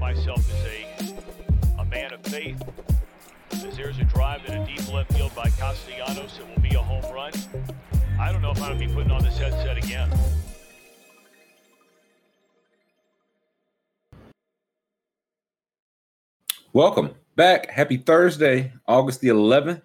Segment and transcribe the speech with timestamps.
[0.00, 2.60] myself as a, a man of faith.
[3.52, 6.82] As there's a drive in a deep left field by Castellanos, it will be a
[6.82, 7.32] home run.
[8.18, 10.10] I don't know if I'm going to be putting on this headset again.
[16.72, 17.68] Welcome back.
[17.70, 19.82] Happy Thursday, August the 11th.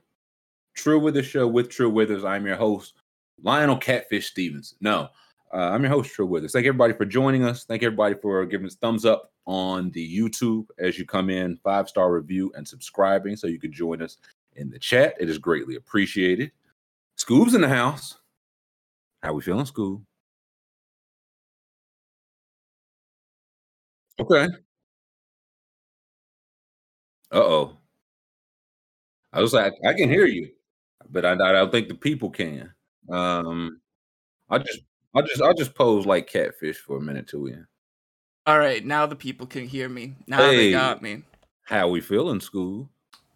[0.75, 2.23] True Withers Show with True Withers.
[2.23, 2.93] I'm your host,
[3.43, 4.75] Lionel Catfish Stevens.
[4.79, 5.09] No,
[5.55, 6.51] uh, I'm your host, True Withers.
[6.51, 7.63] Thank everybody for joining us.
[7.63, 11.87] Thank everybody for giving us thumbs up on the YouTube as you come in, five
[11.87, 14.17] star review, and subscribing so you can join us
[14.57, 15.13] in the chat.
[15.17, 16.51] It is greatly appreciated.
[17.17, 18.17] Scoob's in the house.
[19.23, 20.01] How we feeling, Scoob?
[24.19, 24.47] Okay.
[27.31, 27.77] Uh oh.
[29.31, 30.49] I was like, I can hear you,
[31.09, 32.73] but I, I don't think the people can.
[33.09, 33.79] Um,
[34.49, 34.81] I just,
[35.15, 37.53] I just, I just pose like catfish for a minute till we.
[37.53, 37.65] end.
[38.45, 40.13] All right, now the people can hear me.
[40.27, 41.23] Now they got me.
[41.63, 42.87] How we feeling, Scoob?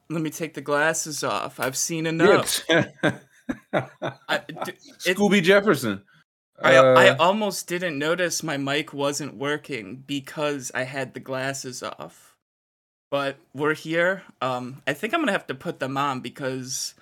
[0.09, 1.59] Let me take the glasses off.
[1.59, 2.61] I've seen enough.
[2.69, 6.03] I, d- Scooby Jefferson.
[6.61, 11.81] I, I Uh, almost didn't notice my mic wasn't working because I had the glasses
[11.81, 12.35] off.
[13.11, 14.23] But we're here.
[14.41, 16.93] Um, I think I'm gonna have to put them on because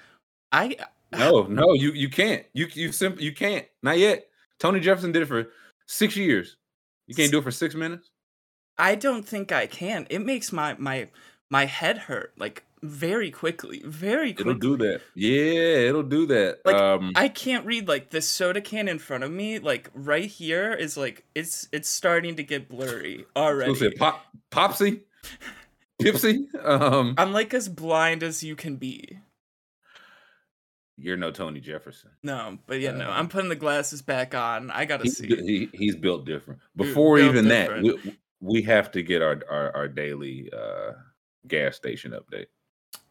[0.54, 0.78] I
[1.12, 2.46] no, no, you you can't.
[2.54, 3.66] You you simply you can't.
[3.84, 4.28] Not yet.
[4.60, 5.50] Tony Jefferson did it for
[5.86, 6.58] six years.
[7.08, 8.10] You can't do it for six minutes.
[8.78, 10.08] I don't think I can.
[10.10, 11.10] It makes my my
[11.50, 14.52] my head hurt like very quickly, very quickly.
[14.52, 15.02] It'll do that.
[15.16, 16.60] Yeah, it'll do that.
[16.64, 19.60] Like, um, I can't read like this soda can in front of me.
[19.60, 23.74] Like right here is like it's it's starting to get blurry already.
[23.86, 23.98] it?
[23.98, 25.02] Pop, Popsy,
[26.02, 26.54] Pipsy.
[26.64, 29.20] Um, I'm like as blind as you can be.
[30.98, 32.10] You're no Tony Jefferson.
[32.24, 33.10] No, but yeah, no.
[33.10, 34.72] Uh, I'm putting the glasses back on.
[34.72, 35.28] I gotta He's, see.
[35.28, 36.60] he, he's built different.
[36.76, 37.86] Before built even different.
[37.86, 40.94] that, we, we have to get our our, our daily uh,
[41.48, 42.48] gas station update.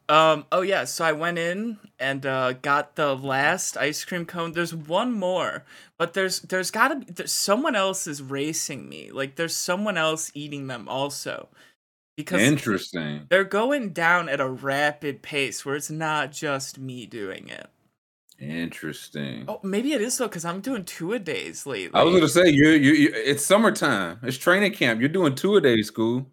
[0.08, 0.46] Um.
[0.52, 0.84] Oh yeah.
[0.84, 4.52] So I went in and uh, got the last ice cream cone.
[4.52, 5.64] There's one more,
[5.98, 9.10] but there's there's gotta be there's, someone else is racing me.
[9.10, 11.48] Like there's someone else eating them also,
[12.16, 13.26] because Interesting.
[13.28, 17.68] they're going down at a rapid pace where it's not just me doing it.
[18.38, 19.44] Interesting.
[19.48, 21.98] Oh, maybe it is though, because I'm doing two a days lately.
[21.98, 24.18] I was gonna say you you you- it's summertime.
[24.22, 25.00] It's training camp.
[25.00, 26.26] You're doing two a day Scoob.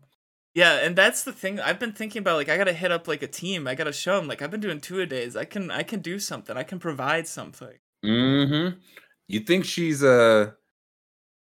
[0.54, 1.60] Yeah, and that's the thing.
[1.60, 3.68] I've been thinking about like I gotta hit up like a team.
[3.68, 5.36] I gotta show them like I've been doing two a days.
[5.36, 6.58] I can I can do something.
[6.58, 7.78] I can provide something.
[8.06, 8.78] Mm-hmm.
[9.30, 10.52] You think she's uh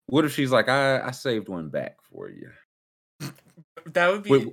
[0.07, 2.51] what if she's like, I, I saved one back for you?
[3.93, 4.49] That would be Wait,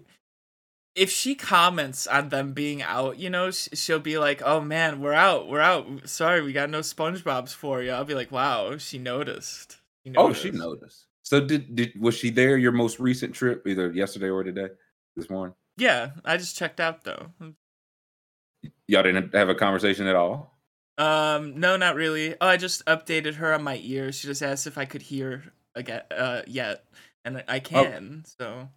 [0.96, 3.20] if she comments on them being out.
[3.20, 5.48] You know, she'll be like, "Oh man, we're out.
[5.48, 6.08] We're out.
[6.08, 10.34] Sorry, we got no SpongeBob's for you." I'll be like, "Wow, she noticed." She oh,
[10.34, 11.06] she noticed." noticed.
[11.24, 14.70] So did did was she there your most recent trip, either yesterday or today?
[15.16, 15.56] This morning?
[15.78, 17.32] Yeah, I just checked out though.
[18.88, 20.60] Y'all didn't have a conversation at all?
[20.98, 22.36] Um, no, not really.
[22.40, 24.12] Oh, I just updated her on my ear.
[24.12, 26.86] She just asked if I could hear again, uh, yet,
[27.24, 27.42] and Oh.
[27.48, 28.24] I can.
[28.40, 28.70] So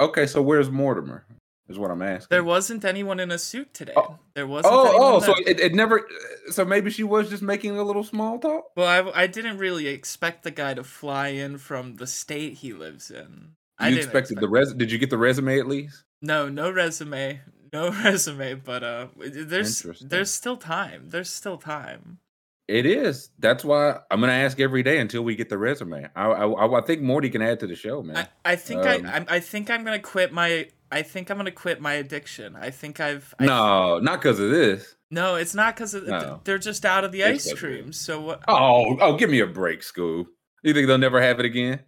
[0.00, 1.24] Okay, so where's Mortimer?
[1.70, 2.26] Is what I'm asking.
[2.30, 3.92] there wasn't anyone in a suit today.
[3.96, 4.18] Oh.
[4.34, 4.74] There wasn't.
[4.74, 6.04] anyone Oh, oh, so it, it never.
[6.50, 8.64] So maybe she was just making a little small talk.
[8.76, 12.72] Well, I, I didn't really expect the guy to fly in from the state he
[12.72, 13.52] lives in.
[13.78, 14.74] I You didn't expected the res?
[14.74, 16.02] Did you get the resume at least?
[16.20, 17.40] No, no resume,
[17.72, 18.54] no resume.
[18.54, 21.10] But uh, there's there's still time.
[21.10, 22.18] There's still time.
[22.66, 23.30] It is.
[23.38, 26.08] That's why I'm gonna ask every day until we get the resume.
[26.14, 28.28] I I, I think Morty can add to the show, man.
[28.44, 30.68] I, I think Um, I, I I think I'm gonna quit my.
[30.90, 32.56] I think I'm gonna quit my addiction.
[32.56, 33.34] I think I've.
[33.38, 34.96] I, no, not because of this.
[35.10, 36.40] No, it's not because No.
[36.44, 37.92] they're just out of the It's ice cream.
[37.92, 38.42] So what?
[38.48, 40.26] Oh, oh, give me a break, Scoob.
[40.62, 41.80] You think they'll never have it again?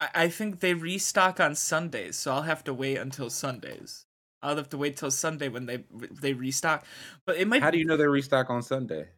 [0.00, 4.06] I, I think they restock on Sundays, so I'll have to wait until Sundays.
[4.42, 5.84] I'll have to wait till Sunday when they
[6.20, 6.84] they restock.
[7.26, 9.08] But it might How do you know they restock on Sunday?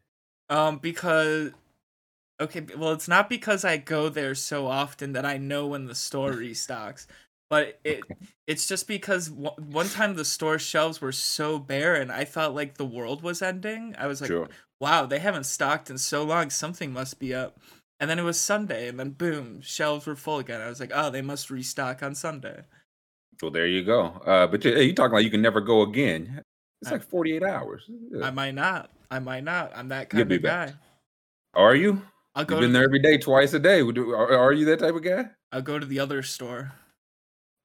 [0.49, 1.51] um because
[2.39, 5.95] okay, well it's not because I go there so often that I know when the
[5.95, 7.07] store restocks.
[7.49, 8.01] But it
[8.47, 12.55] it's just because one one time the store shelves were so bare and I thought
[12.55, 13.95] like the world was ending.
[13.97, 14.49] I was like, sure.
[14.79, 16.49] wow, they haven't stocked in so long.
[16.49, 17.59] Something must be up.
[17.99, 20.59] And then it was Sunday, and then boom, shelves were full again.
[20.59, 22.63] I was like, oh, they must restock on Sunday.
[23.41, 24.07] Well, there you go.
[24.25, 26.41] Uh, but you, hey, you talking like you can never go again?
[26.81, 27.89] It's I- like 48 hours.
[28.21, 28.91] I might not.
[29.09, 29.71] I might not.
[29.75, 30.69] I'm that kind be of back.
[30.69, 30.75] guy.
[31.53, 32.01] Are you?
[32.33, 32.55] I'll go.
[32.55, 33.79] You've been there every day, twice a day.
[33.79, 35.29] Are, are you that type of guy?
[35.53, 36.73] I'll go to the other store.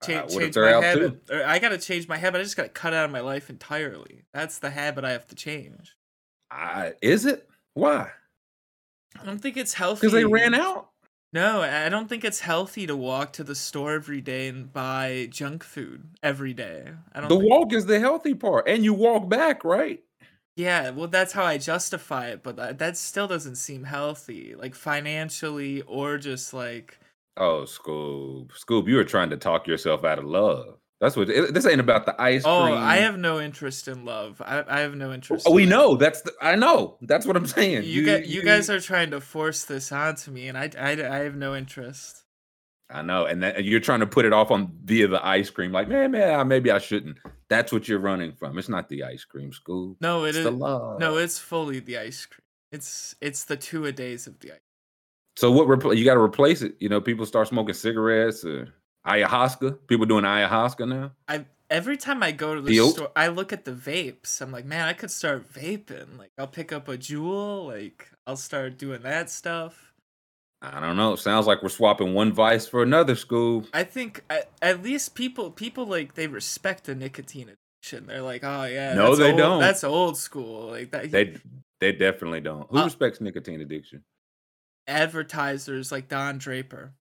[0.03, 1.23] Uh, Cha- change my habit.
[1.31, 2.41] I gotta change my habit.
[2.41, 4.23] I just gotta cut out of my life entirely.
[4.33, 5.97] That's the habit I have to change.
[6.51, 7.49] I, is it?
[7.75, 8.11] Why?
[9.21, 10.07] I don't think it's healthy.
[10.07, 10.91] Because they ran out.
[11.33, 15.29] No, I don't think it's healthy to walk to the store every day and buy
[15.31, 16.89] junk food every day.
[17.13, 17.29] I don't.
[17.29, 20.03] The walk is the healthy part, and you walk back, right?
[20.57, 24.75] Yeah, well, that's how I justify it, but that, that still doesn't seem healthy, like
[24.75, 26.99] financially or just like.
[27.37, 30.77] Oh, Scoob, Scoob, you were trying to talk yourself out of love.
[31.01, 32.77] That's what it- this ain't about the ice Oh, cream.
[32.77, 34.43] I have no interest in love.
[34.45, 35.47] I, I have no oh, interest.
[35.49, 37.85] Oh, we in know that's the, I know that's what I'm saying.
[37.85, 41.19] You, guys, you guys are trying to force this onto me, and I, I, I
[41.21, 42.25] have no interest.
[42.91, 45.73] I know, and, that, you're trying to put it off on via the ice cream.
[45.73, 47.19] Like, man, man, maybe I shouldn't.
[47.49, 48.59] That's what you're running from.
[48.59, 49.97] It's not the ice cream, Scoob.
[50.01, 50.45] No, it it's is.
[50.45, 50.99] the love.
[50.99, 52.45] No, it's fully the ice cream.
[52.73, 54.59] It's it's the two a days of the ice.
[55.41, 55.67] So what?
[55.67, 56.75] Repl- you got to replace it.
[56.81, 58.69] You know, people start smoking cigarettes or
[59.07, 59.79] ayahuasca.
[59.87, 61.13] People doing ayahuasca now.
[61.29, 64.43] I every time I go to the store, I look at the vapes.
[64.43, 66.19] I'm like, man, I could start vaping.
[66.19, 67.69] Like, I'll pick up a JUUL.
[67.69, 69.95] Like, I'll start doing that stuff.
[70.61, 71.17] I don't know.
[71.17, 73.67] Sounds like we're swapping one vice for another, Scoob.
[73.73, 78.07] I think at, at least people people like they respect the nicotine addiction.
[78.07, 79.61] They're like, oh yeah, No, they old- don't.
[79.61, 80.67] That's old school.
[80.69, 81.11] Like that.
[81.11, 81.39] They
[81.81, 82.69] they definitely don't.
[82.69, 84.05] Who Uh, respects nicotine addiction?
[84.91, 86.93] Advertisers like Don Draper.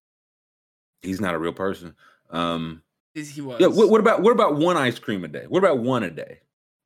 [1.02, 1.94] He's not a real person.
[2.30, 2.82] Um,
[3.14, 3.60] he was?
[3.60, 3.66] yeah.
[3.66, 5.44] What, what about what about one ice cream a day?
[5.48, 6.40] What about one a day?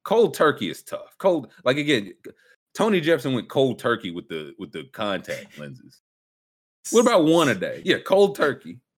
[0.05, 1.17] Cold turkey is tough.
[1.19, 2.13] Cold, like again,
[2.75, 6.01] Tony Jefferson went cold turkey with the with the contact lenses.
[6.91, 7.83] What about one a day?
[7.85, 8.81] Yeah, cold turkey.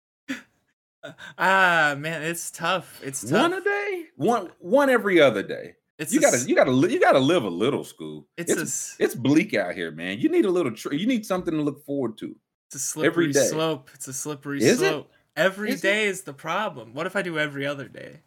[1.38, 3.00] Ah man, it's tough.
[3.04, 3.30] It's tough.
[3.30, 4.06] One a day?
[4.16, 5.76] One one every other day.
[5.98, 8.24] It's You a gotta you gotta you gotta live a little, Scoob.
[8.36, 10.18] It's It's a it's, bleak out here, man.
[10.18, 10.72] You need a little.
[10.72, 12.36] Tr- you need something to look forward to.
[12.68, 13.90] It's a slippery slope.
[13.94, 14.88] It's a slippery Is it?
[14.90, 15.10] slope.
[15.36, 15.82] Every Is it?
[15.82, 16.92] day is the problem.
[16.94, 18.20] What if I do every other day?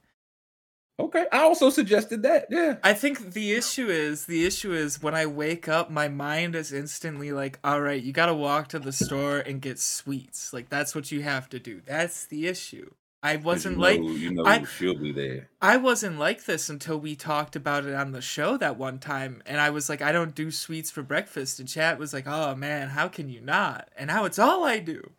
[0.99, 2.47] Okay, I also suggested that.
[2.49, 2.75] Yeah.
[2.83, 6.73] I think the issue is the issue is when I wake up, my mind is
[6.73, 10.51] instantly like, "All right, you got to walk to the store and get sweets.
[10.51, 12.91] Like that's what you have to do." That's the issue.
[13.21, 15.49] I wasn't you like you know I- she'll be there.
[15.61, 19.41] I wasn't like this until we talked about it on the show that one time,
[19.45, 22.55] and I was like, "I don't do sweets for breakfast." And chat was like, "Oh
[22.55, 25.11] man, how can you not?" And now it's all I do.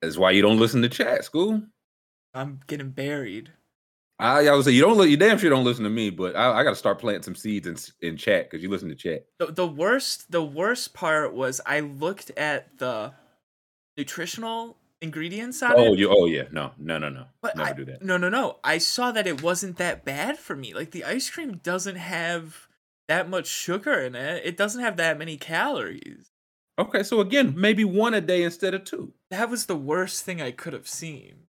[0.00, 1.66] That's why you don't listen to chat, Scoob.
[2.32, 3.52] I'm getting buried.
[4.18, 5.08] I, I would say you don't.
[5.08, 7.34] You damn sure don't listen to me, but I, I got to start planting some
[7.34, 7.76] seeds in
[8.08, 9.26] in chat because you listen to chat.
[9.38, 13.12] the, the worst the worst part was I looked at the
[13.98, 15.98] nutritional ingredients on Oh, it.
[15.98, 16.08] you.
[16.10, 16.44] Oh, yeah.
[16.52, 17.26] No, no, no, no.
[17.42, 18.02] but Never I, do that.
[18.02, 18.58] No, no, no.
[18.64, 20.72] I saw that it wasn't that bad for me.
[20.74, 22.68] Like the ice cream doesn't have
[23.08, 24.42] that much sugar in it.
[24.44, 26.30] It doesn't have that many calories.
[26.78, 29.12] Okay, so again, maybe one a day instead of two.
[29.30, 31.44] That was the worst thing I could have seen.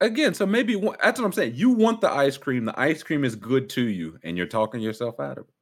[0.00, 1.54] Again, so maybe one, that's what I'm saying.
[1.56, 2.66] You want the ice cream.
[2.66, 5.54] The ice cream is good to you, and you're talking yourself out of it.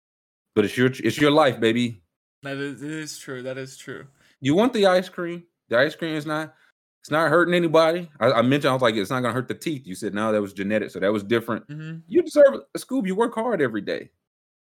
[0.54, 2.02] But it's your it's your life, baby.
[2.42, 3.42] That is true.
[3.42, 4.06] That is true.
[4.40, 5.44] You want the ice cream.
[5.68, 6.54] The ice cream is not
[7.02, 8.10] it's not hurting anybody.
[8.18, 9.86] I, I mentioned I was like, it's not gonna hurt the teeth.
[9.86, 11.64] You said no, that was genetic, so that was different.
[11.68, 13.06] hmm You deserve a Scoob.
[13.06, 14.10] You work hard every day.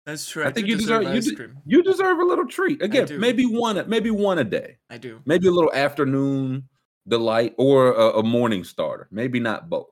[0.07, 0.43] That's true.
[0.43, 1.59] I, I, think you deserve, deserve you, ice de- cream.
[1.65, 2.83] you deserve a little treat.
[2.83, 4.79] Again, maybe one maybe one a day.
[4.91, 5.21] I do.
[5.25, 6.69] Maybe a little afternoon
[7.07, 9.09] delight or a, a morning starter.
[9.11, 9.87] Maybe not both.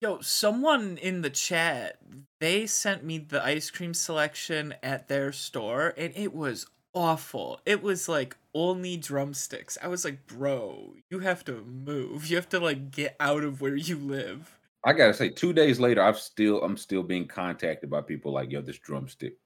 [0.00, 1.98] Yo, someone in the chat,
[2.38, 6.66] they sent me the ice cream selection at their store and it was
[6.96, 7.60] awful.
[7.64, 9.78] It was like only drumsticks.
[9.80, 12.26] I was like, "Bro, you have to move.
[12.28, 15.80] You have to like get out of where you live." I gotta say, two days
[15.80, 19.36] later, I've still I'm still being contacted by people like, yo, this drumstick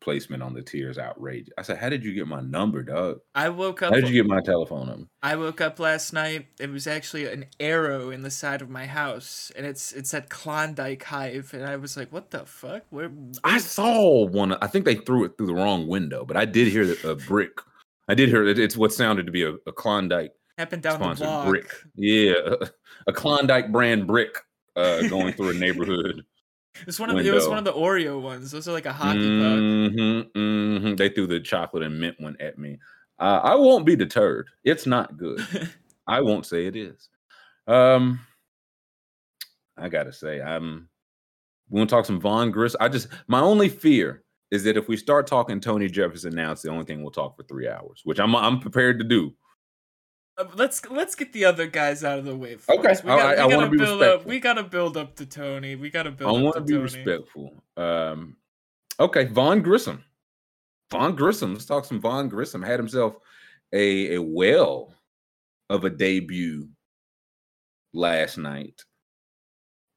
[0.00, 1.52] placement on the tier is outrageous.
[1.58, 3.18] I said, How did you get my number, dog?
[3.34, 5.06] I woke up How did you get my telephone number?
[5.22, 6.46] I woke up last night.
[6.58, 10.28] It was actually an arrow in the side of my house and it's it said
[10.28, 12.84] Klondike Hive and I was like, "What the fuck?
[12.90, 13.10] Where
[13.44, 14.52] I saw one.
[14.60, 17.60] I think they threw it through the wrong window, but I did hear a brick.
[18.08, 18.58] I did hear it.
[18.58, 21.70] It's what sounded to be a, a Klondike happened down the block?" brick.
[21.94, 22.34] Yeah,
[23.06, 24.36] a Klondike brand brick
[24.76, 26.24] uh, going through a neighborhood.
[26.74, 28.50] It was one of the, it was one of the Oreo ones.
[28.50, 29.58] Those are like a hockey puck.
[29.58, 30.96] Mhm, mhm.
[30.96, 32.78] They threw the chocolate and mint one at me.
[33.18, 34.48] Uh, I won't be deterred.
[34.64, 35.40] It's not good.
[36.06, 37.08] I won't say it is.
[37.66, 38.20] Um,
[39.76, 40.88] I gotta say, I'm.
[41.68, 42.74] We want to talk some Vaughn Gris.
[42.80, 46.62] I just my only fear is that if we start talking Tony Jefferson now, it's
[46.62, 49.32] the only thing we'll talk for three hours, which I'm I'm prepared to do.
[50.40, 52.56] Uh, let's let's get the other guys out of the way.
[52.68, 53.04] Okay, First.
[53.04, 54.00] We, all got, right, we I gotta be build up.
[54.00, 54.28] respectful.
[54.30, 55.76] We gotta build up to Tony.
[55.76, 56.82] We gotta build up I want to to be Tony.
[56.84, 57.54] respectful.
[57.76, 58.36] Um,
[58.98, 60.02] okay, Vaughn Grissom.
[60.90, 61.52] Vaughn Grissom.
[61.52, 62.62] Let's talk some Vaughn Grissom.
[62.62, 63.16] Had himself
[63.72, 64.94] a a well
[65.68, 66.68] of a debut
[67.92, 68.82] last night,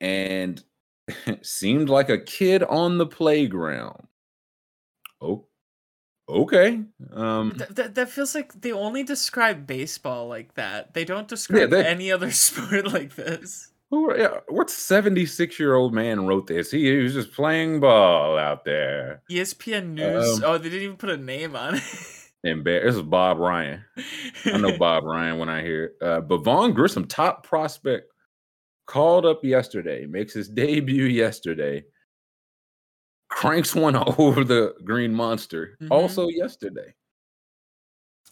[0.02, 0.62] and
[1.42, 4.08] seemed like a kid on the playground.
[5.22, 5.48] Oh,
[6.30, 6.82] Okay.
[7.12, 10.94] Um, Th- that that feels like they only describe baseball like that.
[10.94, 13.72] They don't describe they- any other sport like this.
[13.90, 14.16] who?
[14.18, 16.72] Yeah, what seventy-six-year-old man wrote this?
[16.72, 19.22] He, he was just playing ball out there.
[19.30, 20.38] ESPN News.
[20.38, 21.84] Um, oh, they didn't even put a name on it.
[22.46, 23.84] Embar- This is Bob Ryan.
[24.46, 25.92] I know Bob Ryan when I hear it.
[26.02, 28.12] Uh, but Vaughn Grissom, top prospect,
[28.86, 31.84] called up yesterday, makes his debut yesterday,
[33.34, 35.90] cranks one over the Green Monster Mhm.
[35.92, 36.94] also yesterday.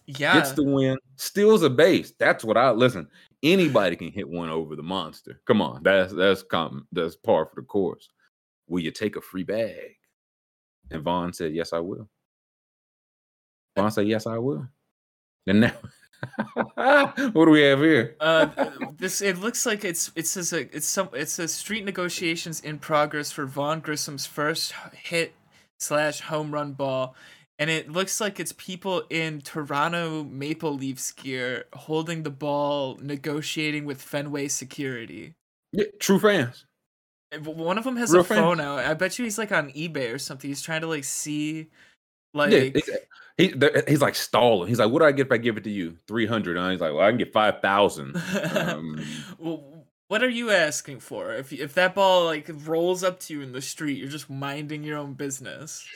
[0.07, 0.33] Yeah.
[0.33, 2.11] Gets the win, steals a base.
[2.19, 3.07] That's what I listen.
[3.43, 5.41] Anybody can hit one over the monster.
[5.45, 8.09] Come on, that's that's com- that's par for the course.
[8.67, 9.95] Will you take a free bag?
[10.89, 12.09] And Vaughn said, Yes, I will.
[13.77, 14.67] Vaughn said, Yes, I will.
[15.47, 15.73] And now,
[16.75, 18.15] what do we have here?
[18.19, 18.47] uh,
[18.97, 22.77] this it looks like it's it says a, it's some it says street negotiations in
[22.77, 25.33] progress for Vaughn Grissom's first hit
[25.79, 27.15] slash home run ball,
[27.57, 33.85] and it looks like it's people in Toronto Maple Leafs gear holding the ball, negotiating
[33.85, 35.33] with Fenway security.
[35.71, 36.65] Yeah, true fans.
[37.43, 38.39] One of them has Real a fans.
[38.39, 38.79] phone out.
[38.79, 40.49] I bet you he's like on eBay or something.
[40.49, 41.67] He's trying to like see,
[42.33, 42.89] like yeah, he's,
[43.37, 43.53] he,
[43.87, 44.67] he's like stalling.
[44.67, 45.97] He's like, "What do I get if I give it to you?
[46.07, 46.57] Three hundred?
[46.57, 48.21] And he's like, "Well, I can get five thousand.
[48.51, 49.03] Um,
[49.39, 51.33] well, what are you asking for?
[51.33, 54.83] If if that ball like rolls up to you in the street, you're just minding
[54.83, 55.87] your own business.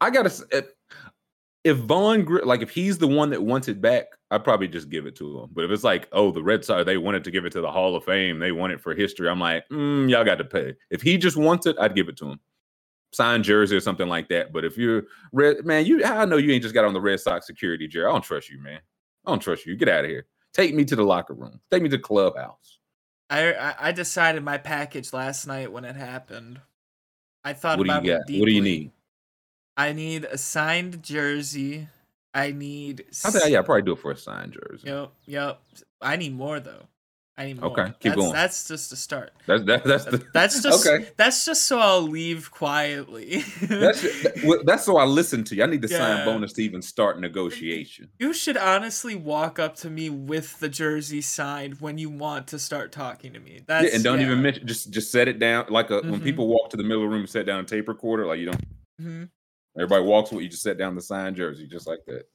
[0.00, 0.64] I gotta if,
[1.62, 5.06] if Vaughn like if he's the one that wants it back, I'd probably just give
[5.06, 5.50] it to him.
[5.52, 7.70] But if it's like, oh, the Red Sox they wanted to give it to the
[7.70, 9.28] Hall of Fame, they want it for history.
[9.28, 10.74] I'm like, mm, y'all got to pay.
[10.90, 12.40] If he just wants it, I'd give it to him.
[13.14, 14.52] Signed jersey or something like that.
[14.52, 17.20] But if you're red, man, you I know you ain't just got on the Red
[17.20, 18.06] Sox security, Jerry.
[18.06, 18.80] I don't trust you, man.
[19.24, 19.76] I don't trust you.
[19.76, 20.26] Get out of here.
[20.52, 21.60] Take me to the locker room.
[21.70, 22.80] Take me to the clubhouse.
[23.30, 26.60] I I, I decided my package last night when it happened.
[27.44, 28.40] I thought What do about you it got?
[28.40, 28.90] What do you need?
[29.76, 31.88] I need a signed jersey.
[32.32, 33.04] I need.
[33.24, 34.88] I think yeah, I'd probably do it for a signed jersey.
[34.88, 35.60] Yep, yep.
[36.00, 36.88] I need more though.
[37.36, 37.72] I need more.
[37.72, 38.32] Okay, keep that's, going.
[38.32, 39.32] That's just a start.
[39.46, 41.08] That's that, that's the That's just okay.
[41.16, 43.38] That's just so I'll leave quietly.
[43.62, 45.64] That's that- that's so I listen to you.
[45.64, 48.08] I need to sign bonus to even start negotiation.
[48.20, 52.58] You should honestly walk up to me with the jersey signed when you want to
[52.58, 53.62] start talking to me.
[53.66, 56.24] That's yeah, and don't even mention just just set it down like a, when Mhm.
[56.24, 58.26] people walk to the middle of the room and set down a tape recorder.
[58.26, 58.64] Like you don't.
[59.02, 59.28] Mhm.
[59.76, 60.48] Everybody walks with you.
[60.48, 62.28] Just set down the signed jersey just like that.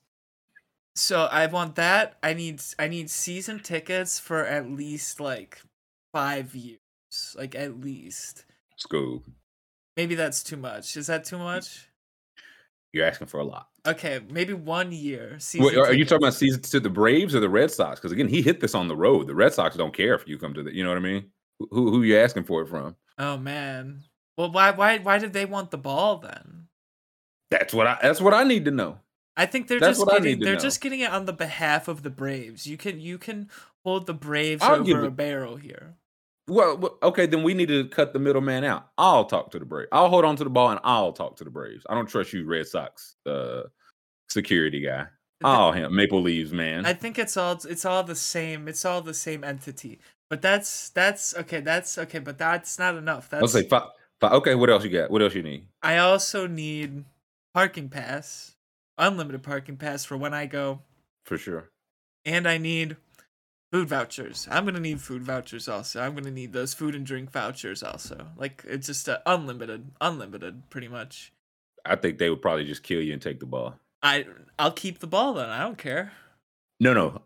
[0.96, 2.18] So I want that.
[2.22, 5.62] I need I need season tickets for at least like
[6.14, 6.80] five years.
[7.36, 8.46] Like at least.
[8.80, 9.24] Scoob,
[9.98, 10.96] Maybe that's too much.
[10.96, 11.90] Is that too much?
[12.94, 13.68] you're asking for a lot.
[13.86, 15.36] Okay, maybe one year.
[15.40, 18.00] Season Wait, are you talking about season to the Braves or the Red Sox?
[18.00, 19.28] Because again, he hit this on the road.
[19.28, 20.74] The Red Sox don't care if you come to the.
[20.74, 21.30] You know what I mean?
[21.60, 22.96] Who who you asking for it from?
[23.18, 24.04] Oh man.
[24.38, 26.68] Well, why why why did they want the ball then?
[27.52, 27.98] That's what I.
[28.02, 29.00] That's what I need to know.
[29.40, 30.60] I think they're That's just getting they're know.
[30.60, 32.68] just getting it on the behalf of the Braves.
[32.68, 33.50] You can you can
[33.86, 35.96] hold the Braves I'll over a barrel here.
[36.50, 38.90] Well, well, okay, then we need to cut the middleman out.
[38.98, 39.88] I'll talk to the Braves.
[39.94, 41.86] I'll hold on to the ball and I'll talk to the Braves.
[41.90, 43.62] I don't trust you, Red Sox uh,
[44.28, 45.06] security guy.
[45.42, 46.86] Oh, him, Maple Leaves man.
[46.86, 48.68] I think it's all it's all the same.
[48.68, 50.00] It's all the same entity.
[50.30, 51.62] But that's that's okay.
[51.62, 52.20] That's okay.
[52.20, 53.30] But that's not enough.
[53.30, 53.84] That's I'll say five,
[54.20, 54.34] five.
[54.34, 55.10] Okay, what else you got?
[55.10, 55.66] What else you need?
[55.82, 57.06] I also need
[57.54, 58.56] parking pass,
[59.00, 60.82] unlimited parking pass for when I go,
[61.26, 61.72] For sure.
[62.26, 62.98] and I need
[63.72, 64.48] food vouchers.
[64.52, 66.02] I'm gonna need food vouchers also.
[66.02, 68.28] I'm gonna need those food and drink vouchers also.
[68.38, 71.32] Like it's just uh, unlimited, unlimited, pretty much.
[71.86, 73.76] I think they would probably just kill you and take the ball.
[74.04, 74.26] I
[74.58, 75.50] I'll keep the ball then.
[75.50, 76.12] I don't care.
[76.80, 77.22] No, no,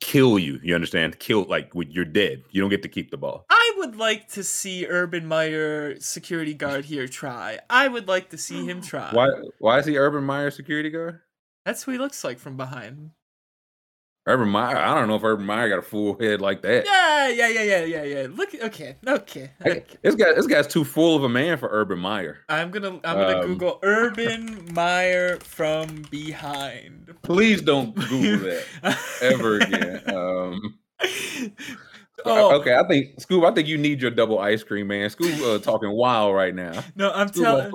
[0.00, 0.58] kill you.
[0.62, 1.18] You understand?
[1.18, 2.42] Kill like you're dead.
[2.50, 3.46] You don't get to keep the ball.
[3.50, 7.60] I would like to see Urban Meyer security guard here try.
[7.68, 9.10] I would like to see him try.
[9.12, 9.28] Why?
[9.58, 11.20] Why is he Urban Meyer security guard?
[11.64, 13.10] That's who he looks like from behind.
[14.26, 14.76] Urban Meyer.
[14.76, 16.84] I don't know if Urban Meyer got a full head like that.
[16.84, 18.26] Yeah, yeah, yeah, yeah, yeah, yeah.
[18.30, 19.50] Look, okay, okay.
[19.64, 19.84] Okay.
[20.02, 22.38] This guy, this guy's too full of a man for Urban Meyer.
[22.48, 27.14] I'm gonna, I'm gonna Um, Google Urban Meyer from behind.
[27.22, 28.50] Please don't Google
[28.82, 30.02] that ever again.
[30.14, 30.78] Um,
[32.24, 33.50] oh okay, I think Scoob.
[33.50, 35.08] I think you need your double ice cream, man.
[35.10, 36.82] Scoob uh, talking wild right now.
[36.96, 37.72] no, I'm telling.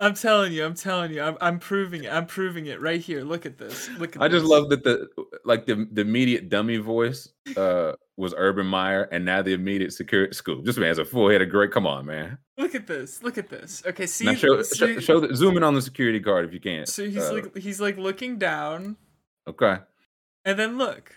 [0.00, 2.12] I'm telling you, I'm telling you, I'm, I'm proving it.
[2.12, 3.22] I'm proving it right here.
[3.22, 3.88] Look at this.
[3.98, 4.22] Look at.
[4.22, 5.08] I just love that the
[5.44, 10.34] like the the immediate dummy voice uh was Urban Meyer, and now the immediate security
[10.34, 10.64] Scoob.
[10.64, 11.70] This man has a full head of great.
[11.70, 12.38] Come on, man.
[12.56, 13.22] Look at this.
[13.22, 13.82] Look at this.
[13.86, 14.24] Okay, see.
[14.24, 16.86] Now show, see- show, show the, zoom in on the security guard if you can.
[16.86, 18.96] So he's Uh, like, he's like looking down,
[19.46, 19.76] okay.
[20.44, 21.12] and then look.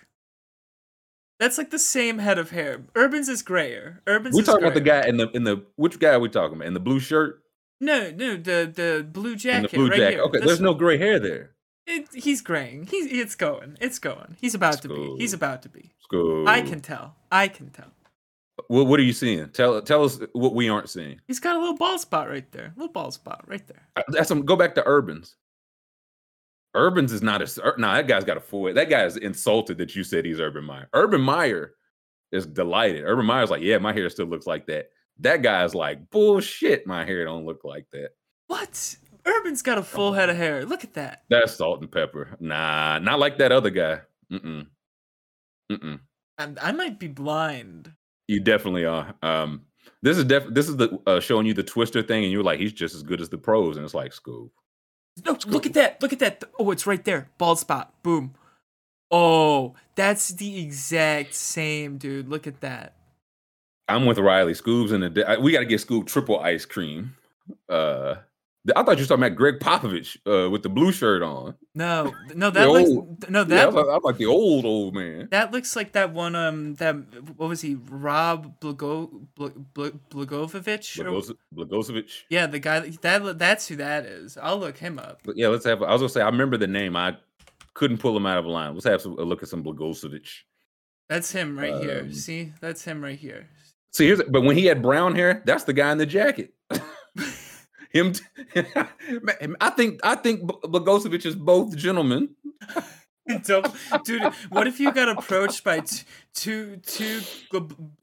[1.41, 2.83] That's like the same head of hair.
[2.95, 4.03] Urban's is grayer.
[4.07, 6.29] Urban's We is talking about the guy in the in the which guy are we
[6.29, 7.41] talking about in the blue shirt?
[7.79, 9.71] No, no, the the blue In jacket.
[9.71, 10.13] the blue right jacket.
[10.17, 10.23] Here.
[10.25, 11.49] Okay, This there's no gray hair there.
[11.87, 12.85] It, he's graying.
[12.85, 13.75] He's it's going.
[13.81, 14.37] It's going.
[14.39, 15.15] He's about to be.
[15.17, 15.89] He's about to be.
[16.47, 17.15] I can tell.
[17.31, 17.87] I can tell.
[18.67, 19.49] What, what are you seeing?
[19.49, 21.21] Tell tell us what we aren't seeing.
[21.25, 22.73] He's got a little ball spot right there.
[22.75, 23.87] little ball spot right there.
[23.95, 24.45] Uh, That's some.
[24.45, 25.37] Go back to Urbans.
[26.75, 27.73] Urbans is not a.
[27.77, 28.73] No, that guy's got a full.
[28.73, 30.87] That guy is insulted that you said he's Urban Meyer.
[30.93, 31.73] Urban Meyer
[32.31, 33.03] is delighted.
[33.03, 34.89] Urban Meyer's like, yeah, my hair still looks like that.
[35.19, 36.87] That guy's like, bullshit.
[36.87, 38.11] My hair don't look like that.
[38.47, 38.95] What?
[39.25, 40.65] Urban's got a full head of hair.
[40.65, 41.23] Look at that.
[41.29, 42.35] That's salt and pepper.
[42.39, 43.99] Nah, not like that other guy.
[44.31, 44.65] Mm-mm.
[45.71, 45.99] Mm-mm.
[46.37, 47.91] I, I might be blind.
[48.27, 49.13] You definitely are.
[49.21, 49.61] Um,
[50.01, 52.59] this is def- this is the uh, showing you the twister thing, and you're like,
[52.59, 54.49] he's just as good as the pros, and it's like, Scoob.
[55.25, 56.01] No, look at that.
[56.01, 56.43] Look at that.
[56.57, 57.29] Oh, it's right there.
[57.37, 57.93] Bald spot.
[58.01, 58.33] Boom.
[59.09, 62.29] Oh, that's the exact same, dude.
[62.29, 62.95] Look at that.
[63.89, 64.53] I'm with Riley.
[64.53, 65.37] Scoob's in the.
[65.41, 67.15] We got to get Scoob triple ice cream.
[67.67, 68.15] Uh,
[68.75, 71.55] I thought you were talking about Gregg Popovich uh, with the blue shirt on.
[71.73, 74.65] No, no, that looks old- no Yeah, I that like, I was like the old
[74.65, 75.29] old man.
[75.31, 76.35] that looks like that one.
[76.35, 76.93] Um, that
[77.37, 77.75] what was he?
[77.75, 80.99] Rob Blago Bl- Bl- Blagovich?
[80.99, 82.11] or- Blagos- Blagosevich.
[82.29, 84.37] Yeah, the guy that that that's who that is.
[84.37, 85.21] I'll look him up.
[85.23, 85.81] But yeah, let's have.
[85.81, 86.95] I was gonna say I remember the name.
[86.95, 87.17] I
[87.73, 88.73] couldn't pull him out of a line.
[88.73, 90.29] Let's have some, a look at some Blagosevich.
[91.09, 92.01] That's him right here.
[92.01, 93.49] Um, See, that's him right here.
[93.91, 96.53] See, here's but when he had brown hair, that's the guy in the jacket.
[97.93, 98.23] Him, t-
[99.61, 102.29] I think I think B- Blagosevich is both gentlemen.
[104.03, 107.21] Dude, what if you got approached by t- two two?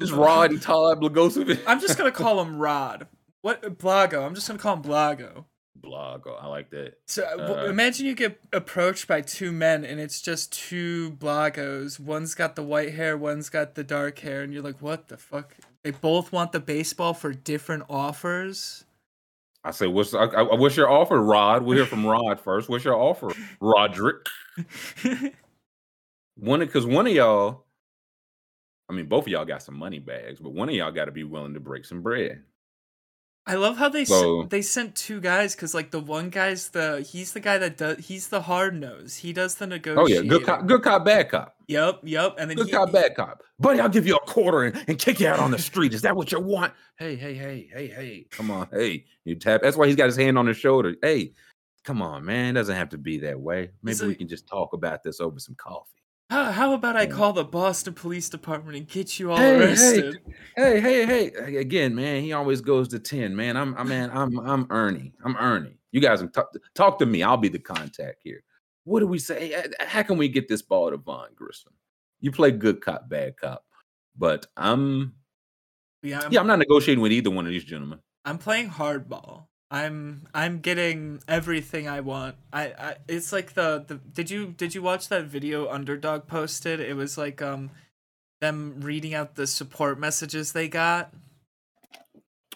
[0.00, 1.60] Is Rod and Todd Blagosevich?
[1.66, 3.06] I'm just gonna call him Rod.
[3.42, 4.24] What Blago?
[4.24, 5.44] I'm just gonna call him Blago.
[5.80, 6.98] Blago, I like that.
[7.06, 12.00] So w- Uh, imagine you get approached by two men and it's just two Blagos.
[12.00, 15.16] One's got the white hair, one's got the dark hair, and you're like, what the
[15.16, 15.54] fuck?
[15.84, 18.84] They both want the baseball for different offers.
[19.64, 21.62] I say, what's I, I, what's your offer, Rod?
[21.62, 22.68] We'll hear from Rod first.
[22.68, 24.26] What's your offer, Roderick?
[26.36, 27.64] One because one of y'all,
[28.88, 31.12] I mean, both of y'all got some money bags, but one of y'all got to
[31.12, 32.44] be willing to break some bread.
[33.48, 34.12] I love how they s
[34.50, 38.06] they sent two guys because like the one guy's the he's the guy that does
[38.06, 39.16] he's the hard nose.
[39.16, 40.18] He does the negotiation.
[40.18, 41.56] Oh yeah, good cop, good cop, bad cop.
[41.68, 42.34] Yep, yep.
[42.38, 43.42] And then Good he, cop, bad cop.
[43.58, 45.92] Buddy, I'll give you a quarter and, and kick you out on the street.
[45.92, 46.72] Is that what you want?
[46.96, 48.26] Hey, hey, hey, hey, hey.
[48.30, 48.68] Come on.
[48.72, 49.04] Hey.
[49.24, 49.60] You tap.
[49.62, 50.96] That's why he's got his hand on his shoulder.
[51.02, 51.34] Hey,
[51.84, 52.56] come on, man.
[52.56, 53.70] It doesn't have to be that way.
[53.82, 55.97] Maybe we can just talk about this over some coffee.
[56.30, 60.20] How, how about I call the Boston Police Department and get you all Hey, arrested?
[60.56, 61.30] Hey, hey, hey.
[61.30, 63.34] Hey, Again, man, he always goes to 10.
[63.34, 65.14] Man, I'm I man, I'm I'm Ernie.
[65.24, 65.78] I'm Ernie.
[65.90, 67.22] You guys can talk, talk to me.
[67.22, 68.42] I'll be the contact here.
[68.84, 69.54] What do we say?
[69.80, 71.72] How can we get this ball to Vaughn Grissom?
[72.20, 73.64] You play good cop, bad cop.
[74.16, 75.14] But I'm
[76.02, 78.00] Yeah, I'm, yeah, I'm not negotiating with either one of these gentlemen.
[78.26, 79.47] I'm playing hardball.
[79.70, 82.36] I'm I'm getting everything I want.
[82.52, 86.80] I, I it's like the, the did you did you watch that video Underdog posted?
[86.80, 87.70] It was like um
[88.40, 91.12] them reading out the support messages they got.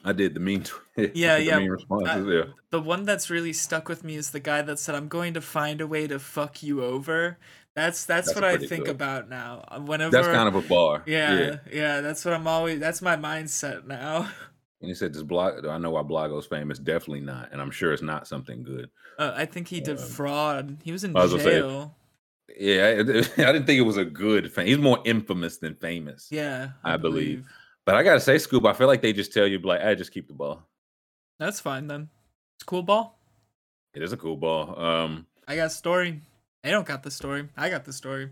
[0.04, 0.80] I did the mean, tw-
[1.14, 2.26] Yeah, the yeah, mean responses.
[2.26, 5.08] uh, yeah, The one that's really stuck with me is the guy that said, "I'm
[5.08, 7.38] going to find a way to fuck you over."
[7.74, 8.90] That's that's, That's what I think good.
[8.96, 9.64] about now.
[9.86, 11.02] Whenever that's kind of a bar.
[11.06, 12.80] yeah, yeah, that's what I'm always.
[12.80, 14.30] That's my mindset now.
[14.82, 15.64] And he said, "This blog.
[15.64, 16.78] I know why Blago's famous.
[16.78, 20.04] Definitely not, and I'm sure it's not something good." Uh, I think he did Um,
[20.06, 20.78] fraud.
[20.82, 21.96] He was in I was gonna say, jail.
[22.58, 22.98] Yeah, I,
[23.48, 24.66] I didn't think it was a good fame.
[24.66, 26.28] He's more infamous than famous.
[26.30, 27.46] Yeah, I believe.
[27.86, 30.12] But I gotta say, Scoop, I feel like they just tell you like, "I just
[30.12, 30.68] keep the ball."
[31.38, 32.08] That's fine then.
[32.56, 33.18] It's cool ball.
[33.94, 34.78] It is a cool ball.
[34.78, 36.20] Um, I got story.
[36.62, 37.48] They don't got the story.
[37.56, 38.30] I got the story.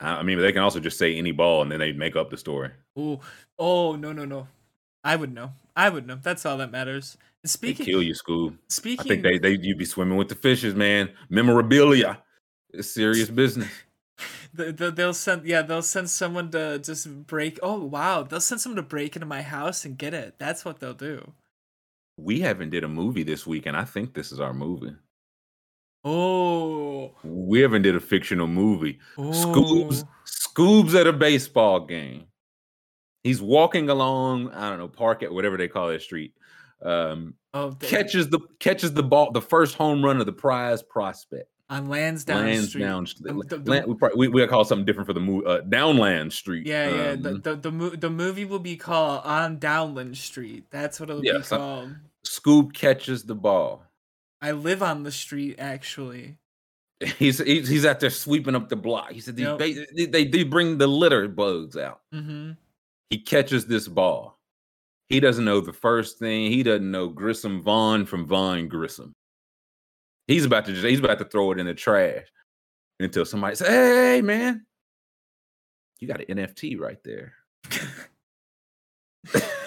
[0.00, 2.30] I, I mean, they can also just say any ball and then they make up
[2.30, 2.70] the story.
[2.96, 3.20] Oh,
[3.58, 4.48] oh no no no.
[5.04, 5.52] I would know.
[5.76, 6.18] I would know.
[6.22, 7.16] That's all that matters.
[7.42, 8.56] They Speaking kill you, Scoop.
[8.68, 11.10] speaking I think they they you be swimming with the fishes, man.
[11.28, 12.22] Memorabilia,
[12.72, 13.68] it's serious business.
[14.54, 18.60] The, the, they'll send yeah they'll send someone to just break oh wow they'll send
[18.60, 21.32] someone to break into my house and get it that's what they'll do
[22.18, 24.94] We haven't did a movie this week, and I think this is our movie.
[26.04, 28.98] oh, We haven't did a fictional movie.
[29.18, 29.30] oh.
[29.30, 32.26] Scoobs, Scoobs at a baseball game.
[33.22, 36.34] He's walking along, I don't know, park at whatever they call that street.
[36.82, 41.48] Um, oh catches the catches the ball, the first home run of the prize prospect.
[41.70, 43.06] on Lansdowne Lands Street down.
[43.20, 45.46] The- Land, we, probably, we we call something different for the move.
[45.46, 46.66] Uh, Downland Street.
[46.66, 50.64] yeah yeah the, Um, the, the, mo- the movie will be called on Downland Street
[50.70, 51.94] that's what it'll Yeah, be called
[52.26, 53.84] Scoob catches the ball.
[54.40, 56.38] I live on the street actually
[57.18, 59.12] He's he's, he's out there sweeping up the block.
[59.12, 59.58] He said these Yep.
[59.58, 62.00] they, they they bring the litter bugs out.
[62.12, 62.52] mm-hmm
[63.12, 64.38] He catches this ball.
[65.10, 66.50] He doesn't know the first thing.
[66.50, 69.12] He doesn't know Grissom Vaughn from Vaughn Grissom.
[70.26, 72.24] He's about to just he's about to throw it in the trash
[73.00, 74.64] until somebody says, "Hey, man,
[76.00, 77.34] you got an NFT right there."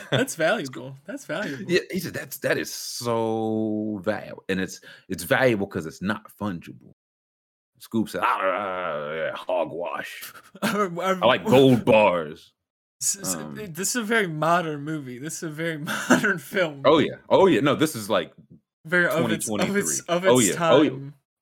[0.10, 0.96] That's valuable.
[1.06, 1.72] That's valuable.
[1.72, 6.32] Yeah, he said that's that is so valuable, and it's it's valuable because it's not
[6.36, 6.96] fungible.
[7.78, 10.34] Scoop said, ah, hogwash.
[10.64, 10.88] I
[11.22, 12.54] like gold bars.
[13.02, 15.20] This is, um, this is, a very modern movie.
[15.20, 15.78] This is a very
[16.10, 16.82] modern film.
[16.86, 17.60] Oh yeah, oh yeah.
[17.60, 18.32] No, this is like
[18.86, 20.54] very of its, of its, of its oh, yeah.
[20.54, 20.74] time.
[20.74, 20.92] Oh, yeah.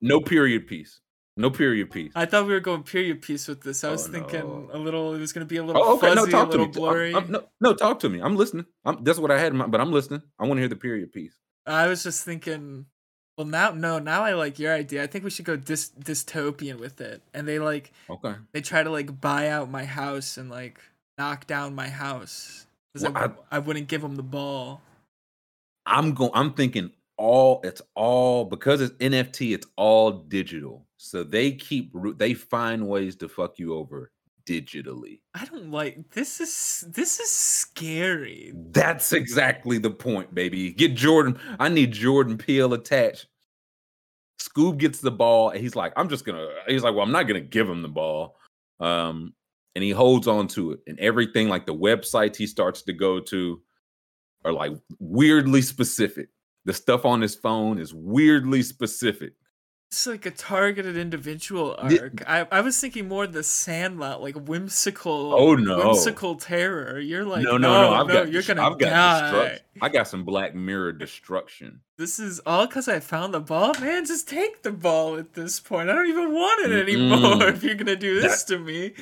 [0.02, 1.00] No period piece.
[1.36, 2.12] No period piece.
[2.16, 3.84] I thought we were going period piece with this.
[3.84, 4.70] I was oh, thinking no.
[4.72, 5.16] a little.
[5.16, 6.13] It was going to be a little oh, okay.
[6.13, 6.80] fuzzy, no, talk a little to me.
[6.80, 7.16] blurry.
[7.16, 8.20] I'm, I'm, no, no, talk to me.
[8.20, 8.66] I'm listening.
[8.86, 10.22] I'm, that's what I had in mind, but I'm listening.
[10.38, 11.36] I want to hear the period piece.
[11.66, 12.86] I was just thinking.
[13.36, 15.02] Well, now no, now I like your idea.
[15.02, 18.36] I think we should go dys- dystopian with it, and they like okay.
[18.52, 20.80] They try to like buy out my house and like
[21.17, 24.82] knock down my house because well, I, I, I wouldn't give him the ball.
[25.86, 26.32] I'm going.
[26.34, 27.62] I'm thinking all.
[27.63, 29.54] It's all because it's NFT.
[29.54, 30.86] It's all digital.
[30.97, 34.12] So they keep they find ways to fuck you over
[34.45, 35.21] digitally.
[35.34, 38.54] I don't like this is this is scary.
[38.71, 40.71] That's exactly the point, baby.
[40.71, 41.39] Get Jordan.
[41.60, 43.28] I need Jordan Peele attached.
[44.41, 47.23] Scoob gets the ball and he's like, I'm just gonna he's like, Well, I'm not
[47.23, 48.38] gonna give him the ball.
[48.80, 49.34] Um,
[49.76, 50.80] and he holds on to it.
[50.88, 53.62] And everything like the websites he starts to go to
[54.46, 56.30] are like weirdly specific.
[56.66, 59.34] The stuff on his phone is weirdly specific
[59.94, 62.24] it's like a targeted individual arc.
[62.28, 65.36] I, I was thinking more the Sandlot, like whimsical.
[65.36, 67.00] Oh no, whimsical terror.
[67.00, 67.82] You're like, no, no, no.
[67.82, 69.60] no I've no, got, you're gonna I've got die.
[69.84, 71.82] I got some Black Mirror destruction.
[72.00, 73.74] This is all because I found the ball.
[73.80, 75.92] Man, just take the ball at this point.
[75.92, 77.18] I don't even want it anymore.
[77.20, 77.42] Mm-hmm.
[77.54, 78.94] If you're gonna do this that, to me,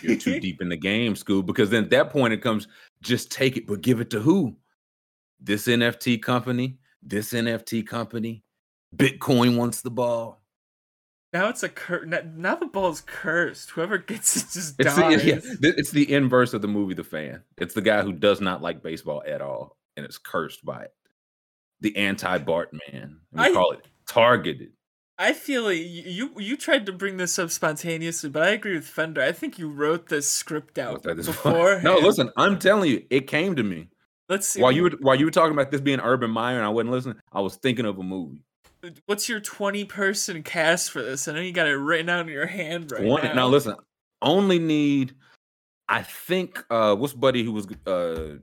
[0.00, 1.44] you're too deep in the game, Scoob.
[1.44, 2.66] Because then at that point it comes,
[3.02, 4.56] just take it, but give it to who?
[5.38, 6.78] This NFT company.
[7.02, 8.42] This NFT company
[8.94, 10.40] Bitcoin wants the ball.
[11.32, 13.70] Now it's a cur- now the ball's cursed.
[13.70, 15.22] Whoever gets it just it's dies.
[15.22, 17.42] The, yeah, it's the inverse of the movie The Fan.
[17.56, 20.94] It's the guy who does not like baseball at all and is cursed by it.
[21.80, 23.20] The anti-Bart man.
[23.32, 24.72] We I, call it targeted.
[25.18, 28.86] I feel like you you tried to bring this up spontaneously, but I agree with
[28.86, 29.22] Fender.
[29.22, 31.80] I think you wrote this script out before.
[31.80, 33.88] no, listen, I'm telling you, it came to me.
[34.28, 34.60] Let's see.
[34.60, 36.90] While you were while you were talking about this being Urban Meyer and I wasn't
[36.90, 38.42] listening, I was thinking of a movie
[39.06, 41.28] what's your 20 person cast for this?
[41.28, 43.34] I know you got it written out in your hand right 20, now.
[43.34, 43.76] Now listen,
[44.22, 45.14] only need
[45.88, 48.36] I think uh what's buddy who was uh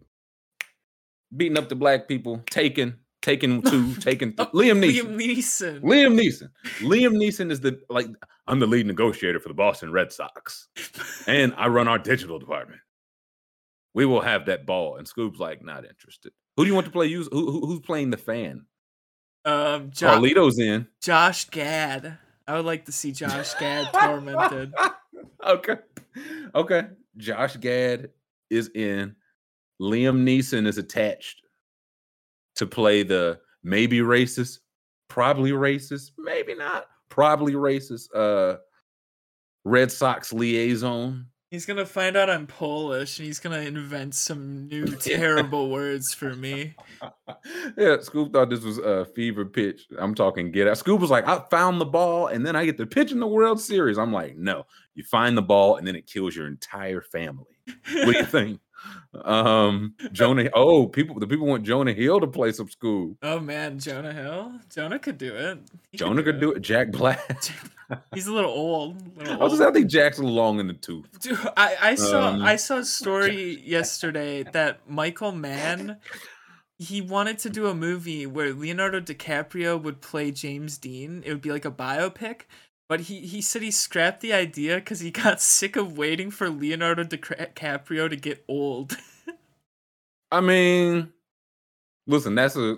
[1.35, 5.17] beating up the black people, taken Taken two, Taken th- Liam Neeson.
[5.17, 5.81] Liam Neeson.
[5.81, 6.49] Liam Neeson.
[6.79, 8.07] Liam Neeson is the like
[8.47, 10.69] I'm the lead negotiator for the Boston Red Sox,
[11.27, 12.79] and I run our digital department.
[13.93, 16.31] We will have that ball, and Scoop's like not interested.
[16.55, 17.07] Who do you want to play?
[17.07, 18.65] Use who, who's playing the fan?
[19.45, 20.87] Um, jo- Carlito's in.
[21.01, 22.17] Josh Gad.
[22.47, 24.73] I would like to see Josh Gad tormented.
[25.45, 25.75] okay.
[26.55, 26.87] Okay.
[27.17, 28.09] Josh Gad
[28.49, 29.15] is in.
[29.81, 31.41] Liam Neeson is attached
[32.55, 34.59] to play the maybe racist,
[35.07, 38.57] probably racist, maybe not, probably racist uh
[39.65, 41.27] Red Sox liaison.
[41.49, 46.35] He's gonna find out I'm Polish and he's gonna invent some new terrible words for
[46.35, 46.75] me.
[47.77, 49.85] Yeah, Scoop thought this was a fever pitch.
[49.97, 50.77] I'm talking get out.
[50.77, 53.27] Scoop was like, I found the ball and then I get to pitch in the
[53.27, 53.97] World Series.
[53.97, 57.45] I'm like, no, you find the ball and then it kills your entire family.
[57.93, 58.59] What do you think?
[59.23, 60.49] Um Jonah.
[60.53, 63.17] Oh, people the people want Jonah Hill to play some Scoob.
[63.21, 64.59] Oh man, Jonah Hill.
[64.73, 65.59] Jonah could do it.
[65.91, 66.61] He Jonah could do, could do it.
[66.61, 67.41] Jack Black.
[68.13, 69.17] He's a little old.
[69.17, 71.05] Little I was just I think Jack's long in the tooth.
[71.19, 75.97] Dude, I, I saw um, I saw a story yesterday that Michael Mann
[76.79, 81.23] he wanted to do a movie where Leonardo DiCaprio would play James Dean.
[81.25, 82.41] It would be like a biopic,
[82.89, 86.49] but he, he said he scrapped the idea because he got sick of waiting for
[86.49, 88.97] Leonardo DiCaprio to get old.
[90.31, 91.13] I mean,
[92.05, 92.77] listen, that's a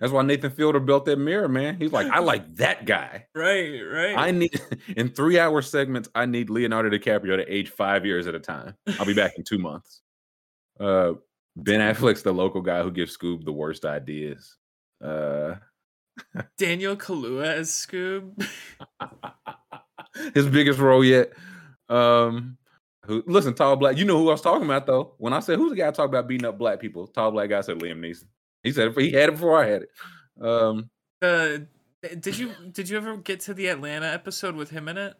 [0.00, 1.76] that's why Nathan Fielder built that mirror, man.
[1.76, 3.26] He's like, I like that guy.
[3.34, 4.16] Right, right.
[4.16, 4.60] I need
[4.96, 8.74] in three hour segments, I need Leonardo DiCaprio to age five years at a time.
[8.98, 10.02] I'll be back in two months.
[10.78, 11.14] Uh
[11.56, 14.56] Ben Affleck's the local guy who gives Scoob the worst ideas.
[15.02, 15.54] Uh
[16.58, 18.46] Daniel Kaluuya as Scoob.
[20.34, 21.32] His biggest role yet.
[21.88, 22.56] Um,
[23.06, 23.96] who listen, tall black.
[23.96, 25.14] You know who I was talking about though.
[25.18, 27.60] When I said who's the guy talking about beating up black people, tall black guy
[27.60, 28.24] said Liam Neeson.
[28.62, 29.88] He said he had it before I had it.
[30.40, 30.90] Um,
[31.22, 31.58] uh,
[32.02, 35.14] did you did you ever get to the Atlanta episode with him in it?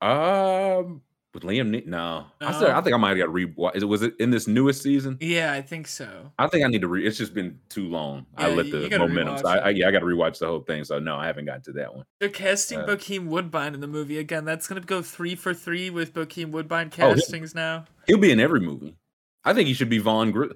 [0.00, 3.44] Um, With Liam, Ne- no, I said I think I might have got re.
[3.74, 5.16] Is it was it in this newest season?
[5.20, 6.32] Yeah, I think so.
[6.40, 7.06] I think I need to re.
[7.06, 8.26] It's just been too long.
[8.36, 9.38] I let the momentum.
[9.38, 10.82] So I, I, yeah, I got to rewatch the whole thing.
[10.82, 12.04] So no, I haven't gotten to that one.
[12.18, 14.44] They're casting Uh, Bokeem Woodbine in the movie again.
[14.44, 17.84] That's gonna go three for three with Bokeem Woodbine Oh, castings now.
[18.08, 18.96] He'll be in every movie.
[19.44, 20.32] I think he should be Vaughn.
[20.32, 20.52] Gr-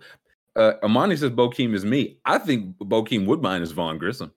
[0.56, 2.18] uh, Amani says Bokeem is me.
[2.24, 4.32] I think Bokeem Woodbine is Vaughn Grissom.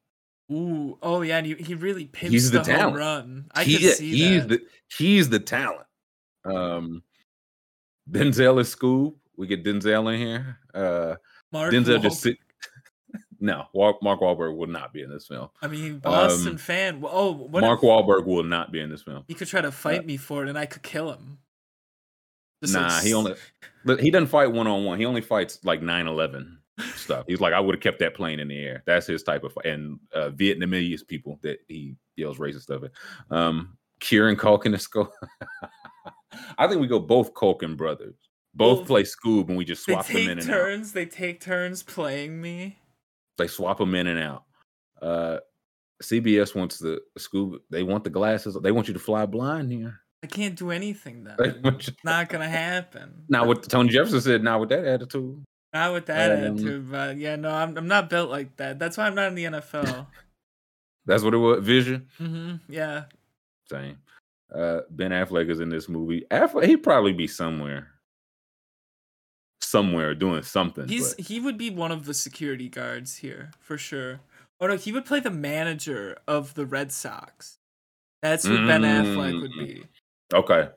[0.51, 3.47] Ooh, oh yeah, and he, he really pimps He's the the, home run.
[3.55, 4.49] I he, can see he's that.
[4.49, 4.61] the
[4.95, 5.86] he's the talent.
[6.47, 7.03] Um,
[8.09, 9.15] Denzel is Scoob.
[9.35, 10.59] We get Denzel in here.
[10.73, 11.15] Uh,
[11.51, 12.21] Mark Denzel just Wahlberg.
[12.21, 12.37] sit.
[13.39, 15.49] No, Mark Wahlberg will not be in this film.
[15.61, 17.03] I mean, Boston um, fan.
[17.07, 19.25] Oh, what Mark if Wahlberg will not be in this film.
[19.27, 21.37] he could try to fight me for it, and I could kill him?
[22.63, 23.35] Just like Nah, he only
[23.85, 24.99] but he doesn't fight one on one.
[24.99, 26.57] He only fights like 9-11
[26.95, 27.25] stuff.
[27.27, 28.83] He's like, I would have kept that plane in the air.
[28.85, 29.57] That's his type of.
[29.63, 32.91] And uh, Vietnamese people that he yells racist stuff at.
[33.35, 35.11] Um, Kieran Culkin is Skull.
[36.57, 38.15] I think we go both Culkin brothers.
[38.53, 38.87] Both Both.
[38.87, 40.45] play Scoob, and we just swap them in and out.
[40.47, 40.93] turns.
[40.93, 42.79] They take turns playing me.
[43.37, 44.45] They swap them in and out.
[44.99, 45.37] Uh,
[46.01, 47.59] CBS wants the Scoob.
[47.69, 48.57] They want the glasses.
[48.63, 49.99] They want you to fly blind here.
[50.23, 51.25] I can't do anything
[51.63, 53.25] want you- Not gonna happen.
[53.29, 57.17] Now, what Tony Jefferson said, now with that attitude, Not with that Um, attitude, but
[57.17, 58.79] yeah, no, I'm I'm not built like that.
[58.79, 60.07] That's why I'm not in the NFL.
[61.05, 61.63] that's what it was.
[61.63, 62.07] Vision.
[62.17, 63.03] hmm Yeah,
[63.69, 63.97] Same.
[64.53, 66.23] Uh, ben Affleck is in this movie.
[66.31, 67.89] Affleck, he'd probably be somewhere,
[69.61, 70.87] somewhere doing something.
[70.87, 74.19] he's but- he would be one of the security guards here for sure.
[74.59, 77.57] Oh no, he would play the manager of the Red Sox.
[78.23, 79.59] That's who Ben Affleck would Mm.
[79.59, 79.83] be.
[80.33, 80.69] okay.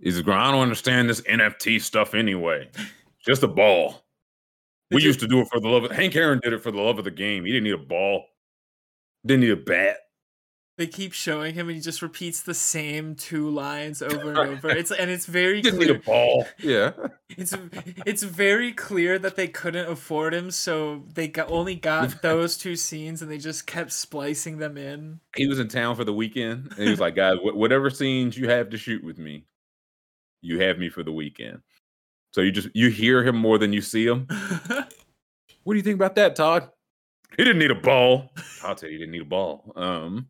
[0.00, 0.36] He's going.
[0.38, 2.68] I don't understand this NFT stuff anyway.
[3.24, 4.04] Just a ball.
[4.90, 6.80] We used to do it for the love of Hank Aaron did it for the
[6.80, 7.44] love of the game.
[7.44, 8.26] He didn't need a ball.
[9.24, 9.96] Didn't need a bat.
[10.76, 14.70] They keep showing him, and he just repeats the same two lines over and over.
[14.70, 16.02] It's and it's very He didn't need a clear.
[16.02, 16.46] ball.
[16.58, 16.90] Yeah.
[17.30, 17.56] It's
[18.04, 22.74] it's very clear that they couldn't afford him, so they got, only got those two
[22.74, 25.20] scenes, and they just kept splicing them in.
[25.36, 28.48] He was in town for the weekend, and he was like, "Guys, whatever scenes you
[28.48, 29.44] have to shoot with me,
[30.42, 31.60] you have me for the weekend."
[32.32, 34.26] So you just you hear him more than you see him.
[35.62, 36.68] What do you think about that, Todd?
[37.36, 38.30] He didn't need a ball.
[38.64, 39.72] I'll tell you, he didn't need a ball.
[39.76, 40.28] Um,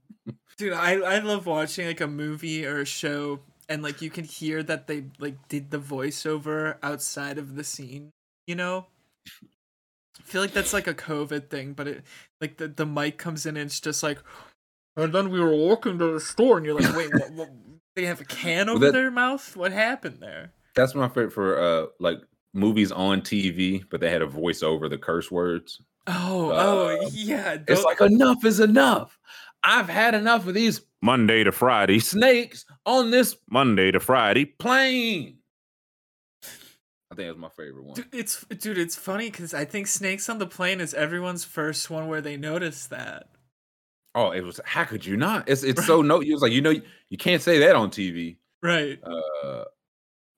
[0.57, 4.25] Dude, I I love watching like a movie or a show, and like you can
[4.25, 8.11] hear that they like did the voiceover outside of the scene.
[8.47, 8.87] You know,
[10.19, 12.05] I feel like that's like a COVID thing, but it
[12.41, 14.19] like the the mic comes in and it's just like,
[14.97, 17.33] and then we were walking to the store, and you're like, wait, what?
[17.33, 17.51] what
[17.97, 19.57] they have a can Well, over that- their mouth?
[19.57, 20.53] What happened there?
[20.77, 22.19] that's my favorite for uh like
[22.53, 25.81] movies on TV, but they had a voice over the curse words.
[26.07, 26.55] Oh, Uh,
[27.03, 27.59] oh, yeah.
[27.67, 29.19] It's like enough is enough.
[29.63, 35.39] I've had enough of these Monday to Friday snakes on this Monday to Friday plane.
[37.11, 37.95] I think that's my favorite one.
[37.95, 41.89] Dude, it's dude, it's funny because I think Snakes on the Plane is everyone's first
[41.89, 43.29] one where they notice that.
[44.17, 44.61] Oh, it was.
[44.65, 45.49] How could you not?
[45.49, 46.21] It's it's so no.
[46.21, 46.75] You was like you know
[47.09, 48.37] you can't say that on TV.
[48.63, 48.99] Right.
[49.03, 49.65] Uh,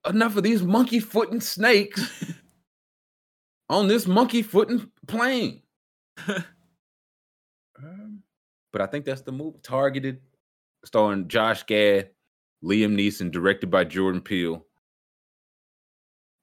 [0.09, 2.25] enough of these monkey footing snakes
[3.69, 5.63] on this monkey footing plane.
[7.79, 8.23] Um,
[8.73, 9.59] but I think that's the movie.
[9.63, 10.21] Targeted,
[10.85, 12.09] starring Josh Gad,
[12.65, 14.65] Liam Neeson, directed by Jordan Peele.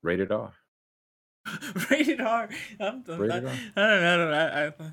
[0.04, 0.54] Rated R.
[1.90, 2.50] Rated R.
[2.80, 3.60] I'm, I'm Rated not, R.
[3.76, 4.14] I don't know.
[4.14, 4.38] I don't know.
[4.38, 4.92] I, I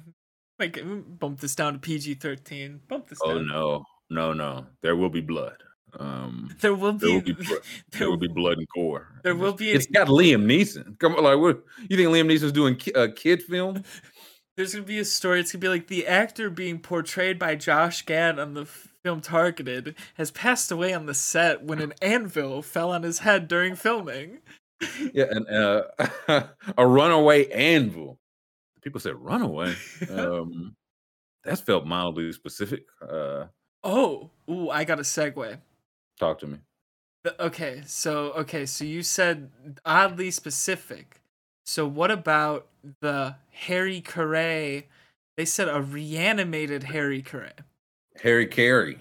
[0.58, 2.80] like bump this down to PG thirteen.
[2.88, 3.46] Bump this Oh down.
[3.48, 4.66] no, no, no!
[4.82, 5.62] There will be blood.
[5.98, 7.14] Um, There will there be.
[7.14, 7.58] will be blood.
[7.98, 9.08] There will be blood and gore.
[9.24, 10.98] There will be It's an- got Liam Neeson.
[10.98, 11.64] Come on, like what?
[11.88, 13.82] You think Liam Neeson's doing ki- a kid film?
[14.56, 15.40] There's gonna be a story.
[15.40, 19.94] It's gonna be like the actor being portrayed by Josh Gad on the film Targeted
[20.14, 24.38] has passed away on the set when an anvil fell on his head during filming.
[25.12, 26.42] Yeah, and uh,
[26.78, 28.18] a runaway anvil.
[28.82, 29.74] People said runaway.
[30.10, 30.74] Um,
[31.44, 32.84] that's felt mildly specific.
[33.06, 33.46] Uh,
[33.84, 35.58] Oh, ooh, I got a segue.
[36.20, 36.58] Talk to me.
[37.40, 39.50] Okay, so okay, so you said
[39.86, 41.22] oddly specific.
[41.64, 42.68] So what about
[43.00, 44.86] the Harry Caray?
[45.38, 47.52] They said a reanimated Harry Caray.
[48.22, 48.98] Harry Caray.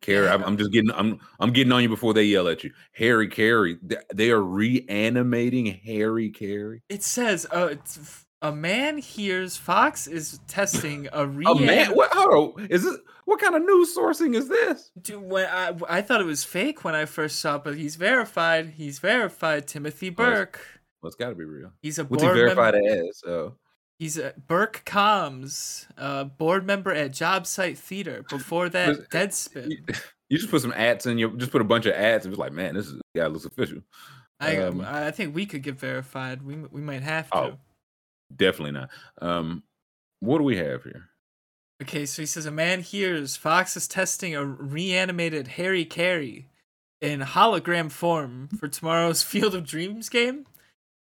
[0.00, 0.46] Caray, I'm, Yeah.
[0.46, 0.90] I'm just getting.
[0.92, 2.72] I'm I'm getting on you before they yell at you.
[2.92, 3.76] Harry Caray.
[3.82, 6.80] They, they are reanimating Harry Caray.
[6.88, 11.26] It says uh, it's, a man hears Fox is testing a A
[11.60, 11.92] man.
[11.94, 12.12] What?
[12.12, 12.66] Hold on.
[12.66, 12.96] Is this?
[13.24, 14.90] What kind of news sourcing is this?
[15.00, 17.96] Dude, when I I thought it was fake when I first saw, it, but he's
[17.96, 18.74] verified.
[18.76, 19.66] He's verified.
[19.66, 20.60] Timothy Burke.
[21.02, 21.72] Well, it's got to be real.
[21.82, 22.88] He's a board What's he verified member.
[23.08, 23.22] as?
[23.26, 23.54] Oh.
[23.98, 28.24] He's a Burke Combs, uh, board member at Job Site Theater.
[28.28, 29.70] Before that, Deadspin.
[29.70, 29.84] You-
[30.28, 32.40] You just put some ads in your, just put a bunch of ads, and it's
[32.40, 33.78] like, man, this is yeah, looks official.
[34.40, 36.42] I Um, I think we could get verified.
[36.42, 37.36] We we might have to.
[37.36, 37.58] Oh.
[38.34, 38.90] Definitely not.
[39.20, 39.62] Um,
[40.20, 41.10] what do we have here?
[41.82, 46.46] Okay, so he says a man hears Fox is testing a reanimated Harry Caray
[47.00, 50.46] in hologram form for tomorrow's Field of Dreams game.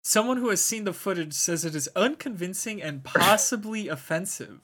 [0.03, 4.61] Someone who has seen the footage says it is unconvincing and possibly offensive.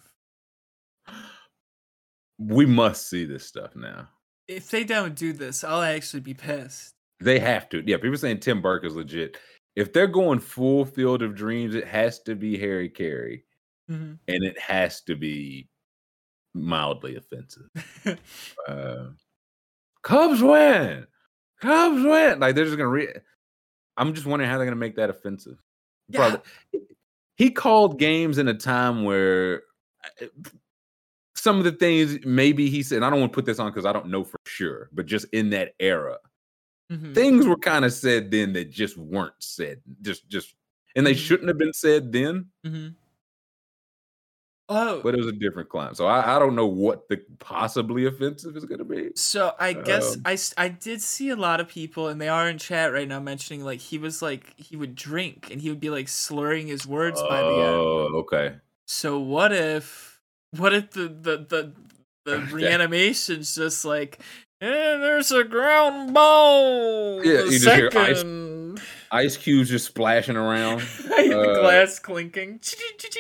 [2.40, 4.10] We must see this stuff now.
[4.48, 6.94] If they don't do this, I'll actually be pissed.
[7.20, 7.84] They have to.
[7.86, 9.38] Yeah, people saying Tim Burke is legit.
[9.78, 13.44] If they're going full Field of Dreams, it has to be Harry Caray,
[13.88, 15.70] hmm and it has to be
[16.56, 17.70] mildly offensive.
[18.68, 19.06] uh,
[20.02, 21.06] Cubs win.
[21.62, 22.40] Cubs win.
[22.40, 23.08] Like they're just gonna re.
[23.98, 25.58] I'm just wondering how they're gonna make that offensive.
[26.10, 26.18] Yeah.
[26.20, 26.42] Probably-
[27.36, 29.62] He called games in a time where
[30.22, 30.26] uh,
[31.36, 32.96] some of the things maybe he said.
[32.98, 35.06] and I don't want to put this on because I don't know for sure, but
[35.06, 36.18] just in that era,
[36.92, 37.14] Mhm.
[37.14, 39.82] things were kind of said then that just weren't said.
[40.02, 40.56] Just, just,
[40.96, 41.18] and they Mhm.
[41.18, 42.52] shouldn't have been said then.
[42.66, 42.88] Mm-hmm.
[44.70, 45.96] Oh, But it was a different climb.
[45.96, 49.12] So I, I don't know what the possibly offensive is going to be.
[49.16, 50.24] So I guess Um,
[50.58, 53.64] I did see a lot of people and they are in chat right now mentioning
[53.64, 57.22] like he was like he would drink and he would be like slurring his words
[57.30, 57.76] by the end.
[57.80, 58.56] Oh, okay.
[58.88, 60.20] So what if
[60.52, 61.74] what if the the the,
[62.26, 64.20] the reanimation's just like
[64.62, 67.24] eh, there's a ground ball.
[67.24, 68.24] Yeah, you just hear ice-
[69.12, 70.82] Ice cubes just splashing around.
[71.08, 72.60] the uh, glass clinking.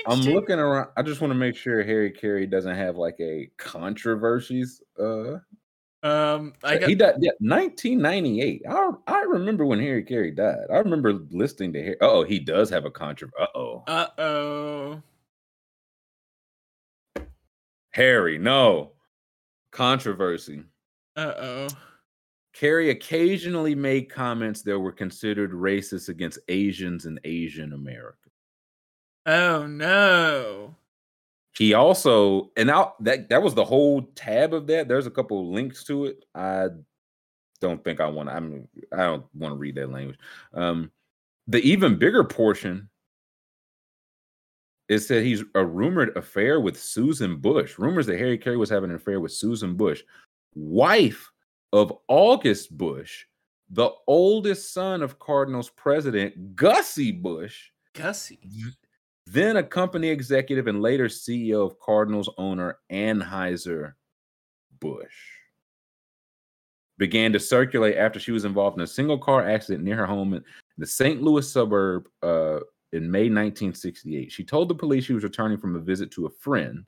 [0.05, 0.89] I'm looking around.
[0.97, 4.81] I just want to make sure Harry Caray doesn't have like a controversies.
[4.99, 5.37] Uh,
[6.03, 7.15] Um, I got he died.
[7.19, 8.63] Yeah, 1998.
[8.69, 10.67] I I remember when Harry Caray died.
[10.71, 11.97] I remember listening to Harry.
[12.01, 13.35] Oh, he does have a controversy.
[13.39, 15.01] Uh oh, uh oh.
[17.91, 18.37] Harry.
[18.37, 18.91] No
[19.71, 20.63] controversy.
[21.17, 21.67] Uh oh.
[22.53, 28.33] Caray occasionally made comments that were considered racist against Asians and Asian Americans.
[29.25, 30.75] Oh no.
[31.57, 34.87] He also, and out that that was the whole tab of that.
[34.87, 36.23] There's a couple links to it.
[36.35, 36.67] I
[37.59, 38.29] don't think I want.
[38.29, 38.67] I'm.
[38.93, 40.19] I don't want to read that language.
[40.53, 40.91] Um,
[41.47, 42.89] the even bigger portion.
[44.87, 47.77] It said he's a rumored affair with Susan Busch.
[47.77, 50.01] Rumors that Harry Caray was having an affair with Susan Busch,
[50.57, 51.31] wife
[51.73, 53.25] of August Busch,
[53.69, 58.39] the oldest son of Cardinals president Gussie Busch Gussie.
[59.25, 63.93] then a company executive and later CEO of Cardinals owner Anheuser
[64.79, 65.05] Busch.
[66.97, 70.33] Began to circulate after she was involved in a single car accident near her home
[70.33, 70.43] in
[70.77, 71.21] the St.
[71.21, 72.59] Louis suburb uh,
[72.93, 74.31] in May 1968.
[74.31, 76.85] She told the police she was returning from a visit to a friend.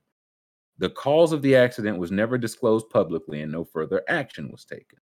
[0.80, 5.00] The cause of the accident was never disclosed publicly and no further action was taken.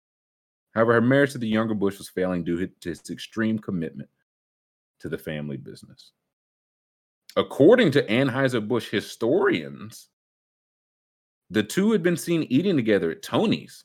[0.74, 4.08] However, her marriage to the younger Busch was failing due to his extreme commitment
[5.00, 6.12] to the family business.
[7.36, 10.08] According to Anheuser-Busch historians,
[11.50, 13.84] the two had been seen eating together at Tony's.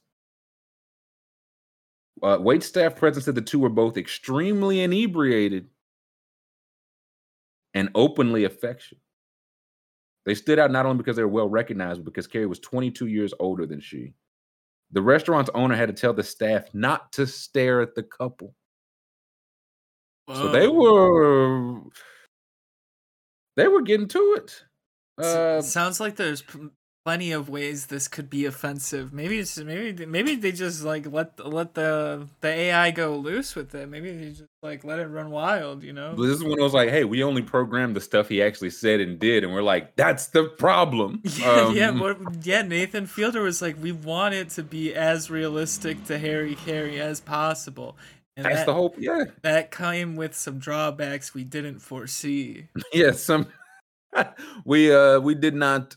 [2.24, 5.68] Uh, staff present said the two were both extremely inebriated
[7.74, 9.02] and openly affectionate.
[10.26, 13.08] They stood out not only because they were well recognized, but because Caray was 22
[13.08, 14.14] years older than she.
[14.92, 18.54] The restaurant's owner had to tell the staff not to stare at the couple.
[20.28, 21.82] So they were
[23.58, 24.64] they were getting to it.
[25.18, 26.44] Uh, sounds like there's
[27.06, 29.12] plenty of ways this could be offensive.
[29.12, 33.74] Maybe it's maybe maybe they just like let let the the AI go loose with
[33.76, 33.90] it.
[33.90, 35.84] Maybe they just like let it run wild.
[35.84, 36.14] You know.
[36.16, 38.70] But this is when it was like, hey, we only programmed the stuff he actually
[38.70, 41.22] said and did, and we're like, that's the problem.
[41.42, 42.62] Yeah, yeah, Um, what, yeah.
[42.62, 47.20] Nathan Fielder was like, we want it to be as realistic to Harry Caray as
[47.20, 47.98] possible,
[48.36, 48.94] and that's that, the whole.
[48.98, 52.68] Yeah, that came with some drawbacks we didn't foresee.
[52.94, 53.12] yeah.
[53.12, 53.48] Some
[54.66, 55.96] we uh we did not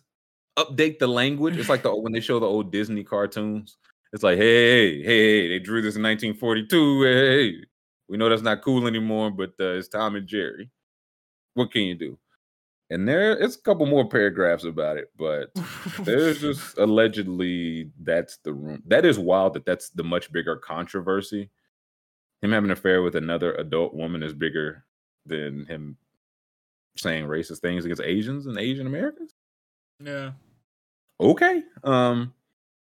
[0.57, 1.57] update the language.
[1.57, 3.77] It's like the when they show the old Disney cartoons.
[4.13, 7.03] It's like, hey, hey, hey, they drew this in 1942.
[7.03, 7.13] Hey,
[7.53, 7.65] hey,
[8.09, 10.71] we know that's not cool anymore, but uh, it's Tom and Jerry.
[11.55, 12.19] What can you do?
[12.91, 15.51] And there, it's a couple more paragraphs about it, but
[16.01, 18.83] there's just allegedly that's the room.
[18.87, 19.55] That is wild.
[19.55, 21.51] That that's the much bigger controversy.
[22.43, 24.85] Him having an affair with another adult woman is bigger
[25.25, 25.97] than him
[26.97, 29.35] saying racist things against Asians and Asian Americans.
[29.99, 30.33] yeah.
[31.21, 31.63] Okay.
[31.83, 32.35] Um,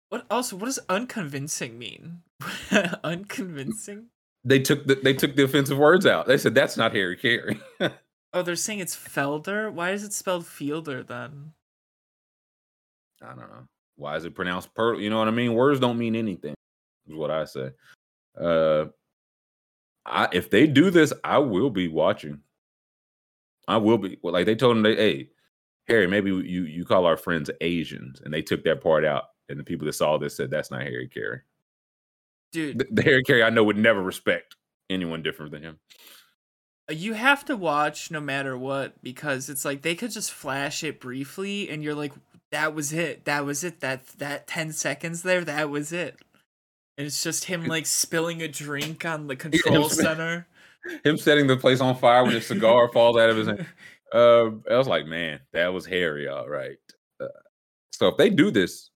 [0.10, 0.56] What also?
[0.56, 2.22] What does unconvincing mean?
[3.04, 4.08] unconvincing?
[4.44, 6.26] they took the they took the offensive words out.
[6.28, 7.60] They said that's not Harry Caray.
[8.34, 9.70] Oh, they're saying it's Felder.
[9.74, 11.52] Why is it spelled Fielder then?
[13.22, 13.68] I don't know.
[13.98, 14.96] Why is it pronounced per?
[14.96, 15.54] You know what I mean?
[15.54, 16.54] Words don't mean anything.
[17.10, 17.72] is what I say.
[18.40, 18.86] Uh,
[20.06, 22.40] I if they do this, I will be watching.
[23.68, 25.30] I will be well, like they told him, they, hey,
[25.92, 29.60] Harry, maybe you you call our friends Asians, and they took that part out, and
[29.60, 31.42] the people that saw this said that's not Harry Caray.
[32.52, 34.56] Dude, The, the Harry Caray I know would never respect
[34.90, 35.80] anyone different than him.
[36.90, 40.84] Uh, you have to watch no matter what because it's like they could just flash
[40.84, 42.14] it briefly and you're like
[42.52, 46.18] that was it that was it that that 10 seconds there that was it
[46.98, 50.48] and it's just him like spilling a drink on the control center
[51.04, 53.66] Him setting the place on fire when his cigar falls out of his hand.
[54.14, 56.78] Uh, I was like, man, that was Harry, all right.
[57.20, 57.28] Uh,
[57.92, 58.90] so if they do this,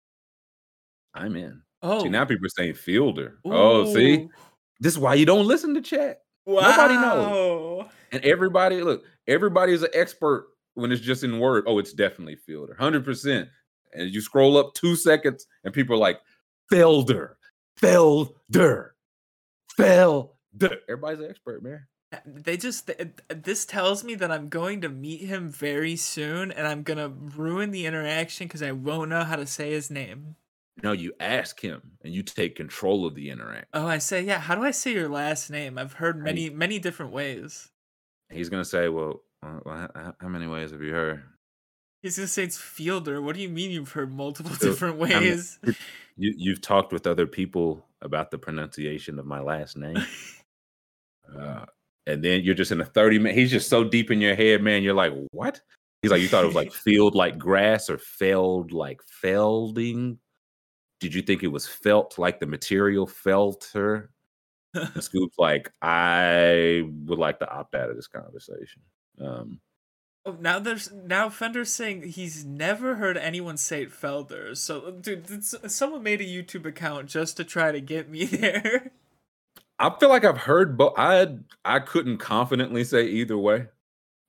[1.13, 1.61] I'm in.
[1.81, 3.39] oh See, now people are saying fielder.
[3.45, 4.27] Oh, see,
[4.79, 6.19] this is why you don't listen to chat.
[6.45, 6.61] wow.
[6.69, 7.85] Nobody knows.
[8.11, 11.63] And everybody, look, everybody is an expert when it's just in word.
[11.67, 13.47] Oh, it's definitely fielder, hundred percent.
[13.93, 16.19] And you scroll up two seconds, and people are like,
[16.71, 17.35] Felder,
[17.81, 18.89] Felder,
[19.77, 20.29] Felder.
[20.89, 21.85] Everybody's an expert, man.
[22.25, 22.89] They just
[23.29, 27.71] this tells me that i'm going to meet him very soon and i'm gonna ruin
[27.71, 30.35] the interaction because i won't know how to say his name
[30.83, 33.67] No, you ask him, and you take control of the interaction.
[33.73, 36.79] oh i say yeah how do i say your last name i've heard many many
[36.79, 37.69] different ways
[38.31, 41.21] He's gonna say, "Well, well how, how many ways have you heard?"
[42.01, 43.21] He's gonna say it's fielder.
[43.21, 45.59] What do you mean you've heard multiple different I mean, ways?
[46.17, 49.97] You you've talked with other people about the pronunciation of my last name.
[51.39, 51.65] Uh,
[52.07, 54.61] and then you're just in a 30 minute, he's just so deep in your head,
[54.61, 54.83] man.
[54.83, 55.61] You're like, what?
[56.01, 60.19] He's like, you thought it was like field like grass or felled like felding.
[60.99, 64.09] Did you think it was felt like the material felter?
[64.73, 68.81] And Scoob's like, I would like to opt out of this conversation.
[69.19, 69.59] Um,
[70.25, 74.55] oh, now there's now Fender's saying he's never heard anyone say it Felder.
[74.55, 78.91] So, dude, someone made a YouTube account just to try to get me there.
[79.77, 83.67] I feel like I've heard, but I I couldn't confidently say either way.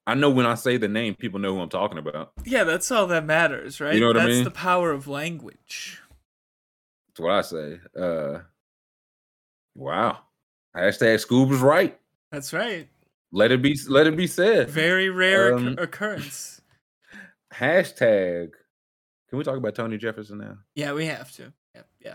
[0.08, 2.32] I know when I say the name, people know who I'm talking about.
[2.44, 3.94] yeah, that's all that matters, right?
[3.94, 4.44] You know what I that's mean?
[4.44, 6.00] the power of language.
[7.08, 7.80] That's what I say.
[7.98, 8.40] Uh,
[9.74, 10.18] wow.
[10.76, 11.98] Hashtag Scoob was right.
[12.30, 12.88] That's right.
[13.32, 13.76] Let it be.
[13.88, 14.68] Let it be said.
[14.70, 16.60] Very rare Um, occurrence.
[17.54, 18.50] Hashtag.
[19.28, 20.58] Can we talk about Tony Jefferson now?
[20.74, 21.52] Yeah, we have to.
[21.74, 22.14] Yeah, yeah.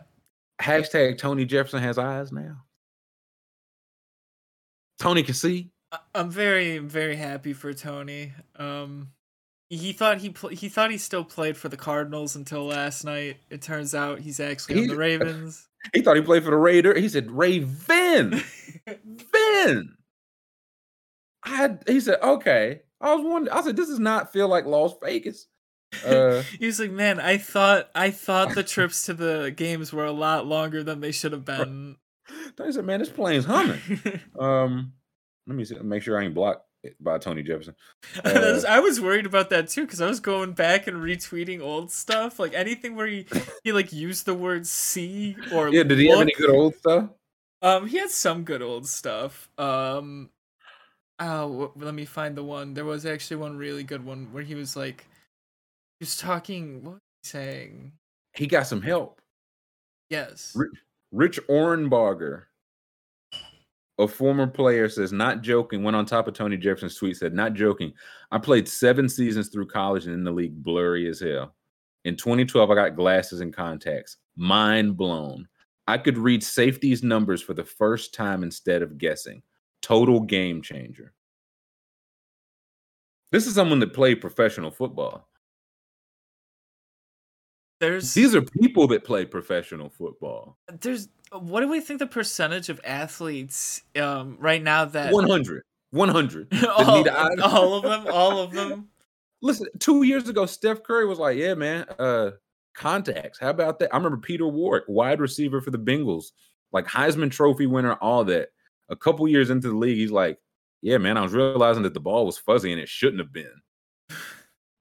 [0.62, 2.64] Hashtag Tony Jefferson has eyes now.
[5.02, 5.72] Tony can see.
[6.14, 8.34] I'm very very happy for Tony.
[8.56, 9.10] Um
[9.70, 13.38] he thought he pl- he thought he still played for the Cardinals until last night.
[13.50, 15.68] It turns out he's actually on the Ravens.
[15.96, 16.94] He thought he played for the Raider.
[16.94, 18.40] He said Raven.
[18.86, 19.96] Vin.
[21.44, 22.82] I he said, okay.
[23.02, 23.58] I was wondering.
[23.58, 25.48] I said, this does not feel like Las Vegas.
[26.06, 30.06] Uh, he was like, "Man, I thought I thought the trips to the games were
[30.06, 31.98] a lot longer than they should have been."
[32.56, 33.80] Tony said, man, this plane's humming.
[34.40, 34.94] Um,
[35.48, 36.66] let me see, make sure I ain't blocked
[37.00, 37.76] by Tony Jefferson.
[38.24, 41.92] That's- I was worried about that too because I was going back and retweeting old
[41.92, 43.26] stuff, like anything where he
[43.64, 47.10] he like used the word "see" or Yeah, did he have any good old stuff?
[47.62, 49.48] Um, he had some good old stuff.
[49.60, 50.30] Um,
[51.20, 52.74] oh, let me find the one.
[52.74, 55.06] There was actually one really good one where he was like,
[56.00, 56.84] he was talking.
[56.84, 57.92] What was he saying?
[58.34, 59.22] He got some help.
[60.10, 60.58] Yes.
[61.12, 62.44] Rich Ohrnberger,
[64.00, 67.54] a former player, says, not joking, went on top of Tony Jefferson's tweet, said, not
[67.54, 67.94] joking.
[68.32, 71.56] I played seven seasons through college and in the league, blurry as hell.
[72.06, 74.18] In 2012, I got glasses and contacts.
[74.36, 75.48] Mind blown.
[75.88, 79.44] I could read safety's numbers for the first time instead of guessing.
[79.82, 81.14] Total game changer.
[83.32, 85.28] This is someone that played professional football.
[87.82, 90.58] There's These are people that play professional football.
[90.82, 95.64] there's what do we think the percentage of athletes um right now that 100.
[95.90, 96.54] 100.
[96.68, 97.10] all,
[97.42, 98.88] all of them, all of them.
[99.42, 102.32] Listen, two years ago, Steph Curry was like, "Yeah, man, uh,
[102.76, 103.40] contacts.
[103.40, 106.26] How about that?" I remember Peter Ward, wide receiver for the Bengals,
[106.72, 108.50] like Heisman Trophy winner, all that.
[108.90, 110.38] A couple years into the league, he's like,
[110.84, 113.52] "Yeah, man, I was realizing that the ball was fuzzy and it shouldn't have been."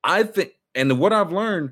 [0.05, 1.71] I think, and what I've learned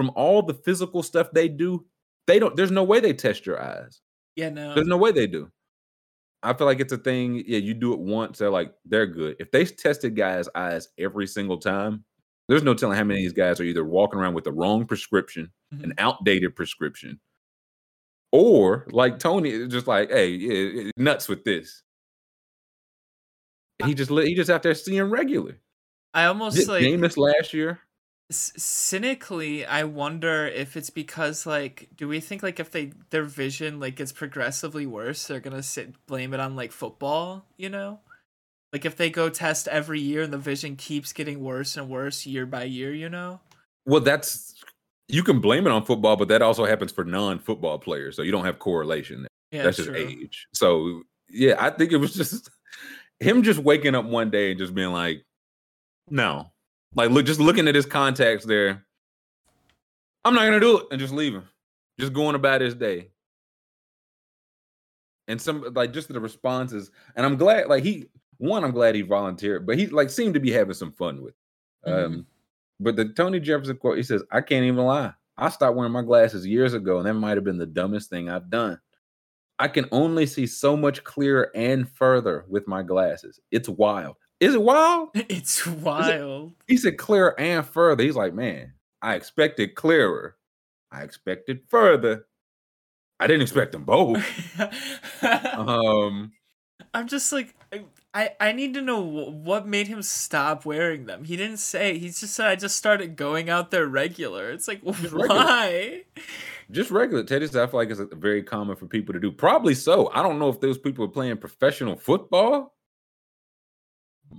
[0.00, 1.84] from all the physical stuff they do,
[2.26, 2.56] they don't.
[2.56, 4.00] There's no way they test your eyes.
[4.34, 4.74] Yeah, no.
[4.74, 5.50] There's no way they do.
[6.42, 7.44] I feel like it's a thing.
[7.46, 9.36] Yeah, you do it once, they're like, they're good.
[9.38, 12.02] If they tested guys' eyes every single time,
[12.48, 14.86] there's no telling how many of these guys are either walking around with the wrong
[14.86, 15.84] prescription, mm-hmm.
[15.84, 17.20] an outdated prescription,
[18.32, 21.82] or like Tony, is just like, hey, yeah, yeah, nuts with this.
[23.84, 25.58] He just he just out there seeing regular.
[26.14, 27.80] I almost Did like Jameis last year,
[28.30, 33.24] c- cynically, I wonder if it's because like, do we think like if they their
[33.24, 38.00] vision like gets progressively worse, they're gonna sit blame it on like football, you know?
[38.72, 42.24] Like if they go test every year and the vision keeps getting worse and worse
[42.24, 43.40] year by year, you know?
[43.84, 44.54] Well, that's
[45.08, 48.30] you can blame it on football, but that also happens for non-football players, so you
[48.30, 49.26] don't have correlation.
[49.50, 50.46] Yeah, that's just age.
[50.54, 52.48] So yeah, I think it was just
[53.20, 55.24] him just waking up one day and just being like,
[56.08, 56.52] no,
[56.94, 58.84] like look, just looking at his contacts there.
[60.24, 61.42] I'm not gonna do it and just leaving,
[61.98, 63.10] just going about his day.
[65.28, 68.06] And some like just the responses, and I'm glad like he
[68.38, 71.34] one, I'm glad he volunteered, but he like seemed to be having some fun with.
[71.84, 71.90] it.
[71.90, 72.04] Mhm.
[72.06, 72.26] Um,
[72.80, 75.12] but the Tony Jefferson quote, he says, I can't even lie.
[75.36, 78.28] I stopped wearing my glasses years ago, and that might have been the dumbest thing
[78.28, 78.80] I've done.
[79.58, 83.38] I can only see so much clearer and further with my glasses.
[83.50, 84.16] It's wild.
[84.40, 85.10] Is it wild?
[85.14, 86.52] It's wild.
[86.66, 88.02] He said clearer and further.
[88.02, 88.72] He's like, man,
[89.02, 90.36] I expected clearer.
[90.90, 92.26] I expected further.
[93.20, 94.24] I didn't expect them both.
[95.22, 96.32] Um,
[96.94, 97.54] I'm just like
[98.14, 101.24] I I need to know what made him stop wearing them.
[101.24, 101.98] He didn't say.
[101.98, 104.50] He just said I just started going out there regular.
[104.50, 105.28] It's like regular.
[105.28, 106.02] why?
[106.70, 109.30] just regular Teddy said, I feel like it's very common for people to do.
[109.30, 110.10] Probably so.
[110.14, 112.74] I don't know if those people are playing professional football,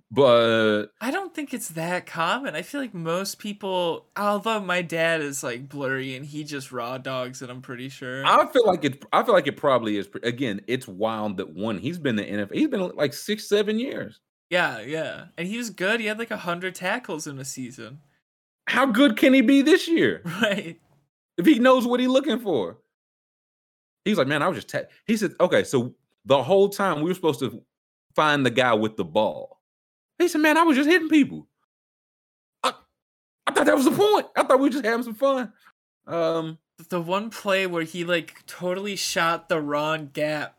[0.09, 2.55] but I don't think it's that common.
[2.55, 6.97] I feel like most people, although my dad is like blurry and he just raw
[6.97, 8.25] dogs it, I'm pretty sure.
[8.25, 9.03] I feel like it.
[9.13, 10.07] I feel like it probably is.
[10.23, 11.77] Again, it's wild that one.
[11.77, 12.53] He's been the NFL.
[12.53, 14.19] He's been like six, seven years.
[14.49, 15.25] yeah, yeah.
[15.37, 15.99] And he was good.
[15.99, 17.99] He had like a hundred tackles in a season.
[18.67, 20.79] How good can he be this year Right.
[21.37, 22.77] if he knows what he's looking for?
[24.05, 24.69] He's like, man, I was just.
[24.69, 24.89] Ta-.
[25.05, 27.61] He said, okay, so the whole time we were supposed to
[28.15, 29.61] find the guy with the ball.
[30.22, 31.47] He said, man, I was just hitting people.
[32.63, 32.74] I,
[33.47, 34.28] I thought that was the point.
[34.36, 35.51] I thought we were just having some fun.
[36.07, 36.57] Um,
[36.89, 40.57] The one play where he like totally shot the wrong gap.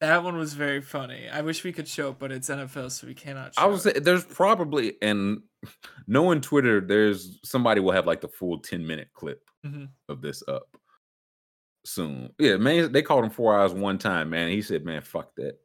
[0.00, 1.28] That one was very funny.
[1.28, 3.86] I wish we could show it, but it's NFL, so we cannot show I was
[3.86, 4.02] it.
[4.02, 5.42] there's probably and
[6.08, 9.90] knowing Twitter, there's somebody will have like the full 10 minute clip Mhm.
[10.08, 10.76] of this up
[11.84, 12.30] soon.
[12.38, 14.50] Yeah, man, they called him four eyes one time, man.
[14.50, 15.58] He said, Man, fuck that.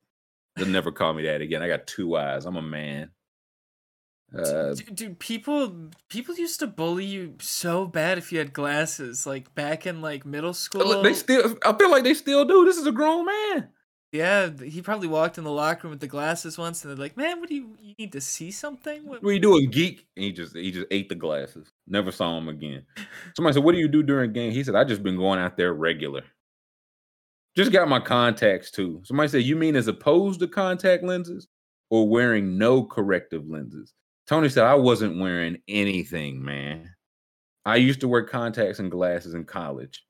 [0.55, 1.61] They'll never call me that again.
[1.63, 2.45] I got two eyes.
[2.45, 3.09] I'm a man.
[4.37, 9.25] Uh, D- dude people people used to bully you so bad if you had glasses
[9.25, 12.65] like back in like middle school they still I feel like they still do.
[12.65, 13.69] This is a grown man.
[14.11, 17.15] yeah he probably walked in the locker room with the glasses once and they're like
[17.15, 20.05] man what do you you need to see something what, What are you doing, geek?
[20.17, 21.71] And he just he just ate the glasses.
[21.87, 22.83] Never saw him again.
[23.37, 24.51] Somebody said, What do you do during game?
[24.51, 26.23] He said, I just been going out there regular.
[27.55, 29.01] Just got my contacts too.
[29.05, 31.47] Somebody said, You mean as opposed to contact lenses
[31.89, 33.93] or wearing no corrective lenses?
[34.27, 36.93] Tony said, I wasn't wearing anything, man.
[37.65, 40.05] I used to wear contacts and glasses in college,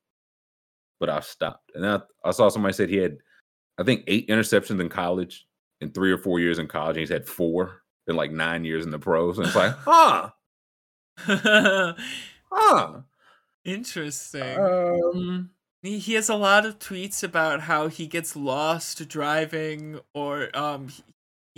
[1.00, 1.72] but I've stopped.
[1.74, 3.18] And I, I saw somebody said he had,
[3.78, 5.46] I think, eight interceptions in college
[5.80, 6.96] in three or four years in college.
[6.96, 9.38] And he's had four in like nine years in the pros.
[9.38, 10.30] And it's like, huh,
[12.50, 13.00] huh.
[13.64, 15.50] interesting Um,
[15.82, 20.88] he, has a lot of tweets about how he gets lost driving or um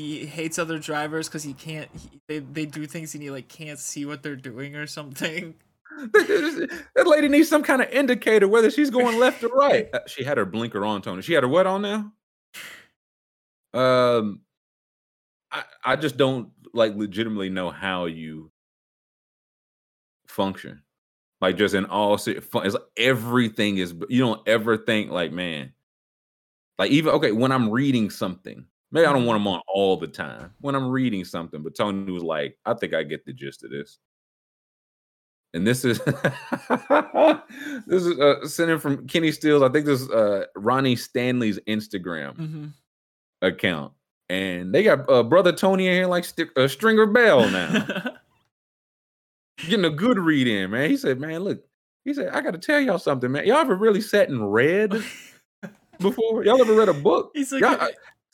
[0.00, 3.30] he, he hates other drivers because he can't he, they, they do things and he
[3.30, 5.54] like can't see what they're doing or something
[6.12, 9.88] that lady needs some kind of indicator whether she's going left or right.
[10.06, 11.20] She had her blinker on, Tony.
[11.22, 12.12] She had her what on now?
[13.74, 14.40] Um,
[15.50, 18.50] I I just don't like legitimately know how you
[20.28, 20.82] function.
[21.40, 23.94] Like just in all se- fun, it's like everything is.
[24.08, 25.72] You don't ever think like, man,
[26.78, 28.66] like even okay when I'm reading something.
[28.92, 31.62] Maybe I don't want them on all the time when I'm reading something.
[31.62, 33.98] But Tony was like, I think I get the gist of this.
[35.52, 35.98] And this is
[37.86, 39.62] this is uh, sent in from Kenny Stills.
[39.62, 42.66] I think this is uh, Ronnie Stanley's Instagram hmm
[43.42, 43.92] account,
[44.28, 47.86] and they got uh, brother Tony in here like st- a Stringer Bell now,
[49.66, 50.70] getting a good read in.
[50.70, 51.64] Man, he said, "Man, look,"
[52.04, 53.46] he said, "I got to tell y'all something, man.
[53.46, 54.90] Y'all ever really sat and read
[55.98, 56.44] before?
[56.44, 57.32] Y'all ever read a book?
[57.34, 57.88] he's like uh,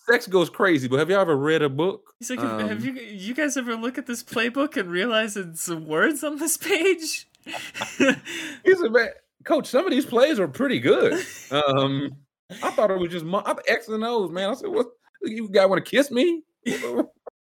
[0.08, 2.14] sex goes crazy, but have y'all ever read a book?
[2.18, 5.36] He's like, have, have Um, you you guys ever look at this playbook and realize
[5.36, 7.28] it's some words on this page?
[7.98, 9.08] He said, man,
[9.44, 11.24] coach, some of these plays are pretty good.
[11.52, 12.10] Um,
[12.62, 14.50] I thought it was just mo- I'm X and O's, man.
[14.50, 14.86] I said, what?
[15.22, 16.42] You guys want to kiss me?
[16.64, 16.74] he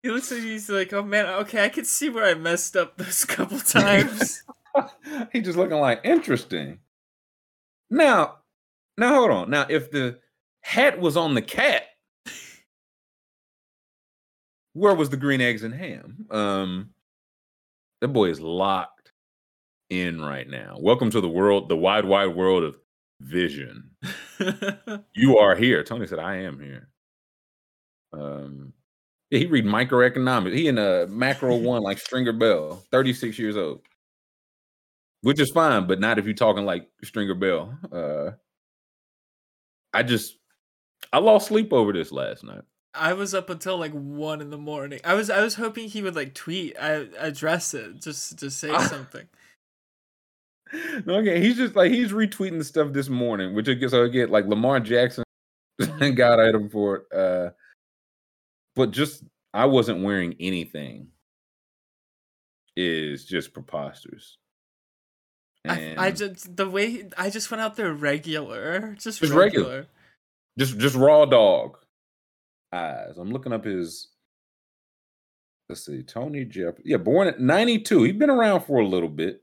[0.09, 2.97] looks at you, he's like, oh man, okay, I can see where I messed up
[2.97, 4.43] those couple times.
[5.31, 6.79] he's just looking like interesting.
[7.89, 8.37] Now,
[8.97, 9.49] now hold on.
[9.51, 10.19] Now, if the
[10.61, 11.83] hat was on the cat,
[14.73, 16.25] where was the green eggs and ham?
[16.31, 16.89] Um,
[18.01, 19.11] that boy is locked.
[19.89, 20.77] in right now.
[20.79, 22.77] Welcome to the world, the wide, wide world of
[23.21, 23.91] vision.
[25.15, 25.83] you are here.
[25.83, 26.89] Tony said, I am here.
[28.13, 28.73] Um,
[29.29, 30.55] yeah, he read microeconomics.
[30.55, 33.81] He in a macro one like Stringer Bell, 36 years old.
[35.21, 37.77] Which is fine, but not if you're talking like Stringer Bell.
[37.91, 38.31] Uh
[39.93, 40.37] I just
[41.13, 42.63] I lost sleep over this last night.
[42.93, 44.99] I was up until like one in the morning.
[45.03, 48.77] I was I was hoping he would like tweet, I address it, just to say
[48.87, 49.27] something.
[51.05, 54.07] No, okay, he's just like he's retweeting the stuff this morning, which I guess I
[54.07, 55.23] get like Lamar Jackson
[55.81, 56.15] Mhm.
[56.15, 57.13] got item for it.
[57.17, 57.49] Uh
[58.75, 59.23] but just
[59.53, 61.07] I wasn't wearing anything
[62.77, 64.37] is just preposterous.
[65.67, 69.39] I, I just the way I just went out there regular, just, Just regular.
[69.69, 69.87] regular.
[70.57, 71.77] just just raw dog
[72.71, 73.17] eyes.
[73.17, 74.09] I'm looking up his
[75.71, 76.75] let's see, Tony Jeff.
[76.83, 78.03] Yeah, born at 92.
[78.03, 79.41] He's been around for a little bit.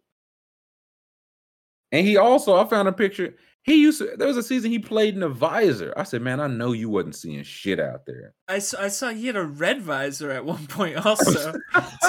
[1.91, 3.35] And he also, I found a picture.
[3.63, 5.95] He used to, there was a season he played in a visor.
[5.97, 8.35] I said, man, I know you wasn't seeing shit out there.
[8.47, 11.53] I saw, I saw he had a red visor at one point also.
[11.53, 11.59] so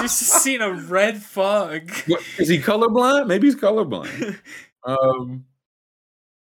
[0.00, 1.90] he's just seen a red fog.
[2.06, 3.26] What, is he colorblind?
[3.26, 4.38] Maybe he's colorblind.
[4.82, 5.44] Um,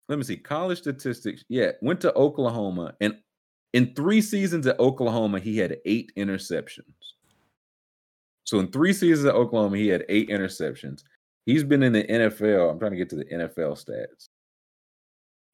[0.10, 0.38] let me see.
[0.38, 1.44] College statistics.
[1.50, 3.18] Yeah, went to Oklahoma, and
[3.74, 6.93] in three seasons at Oklahoma, he had eight interceptions.
[8.43, 11.03] So in three seasons at Oklahoma, he had eight interceptions.
[11.45, 12.72] He's been in the NFL.
[12.72, 14.30] I'm trying to get to the NFL stats.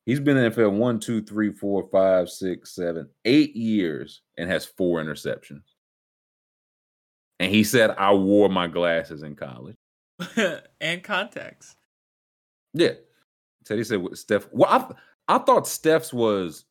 [0.05, 4.49] He's been in the NFL one, two, three, four, five, six, seven, eight years and
[4.49, 5.63] has four interceptions.
[7.39, 9.75] And he said, I wore my glasses in college.
[10.81, 11.75] and contacts.
[12.73, 12.93] Yeah.
[13.65, 14.47] Said he said Steph.
[14.51, 16.65] Well, I I thought Steph's was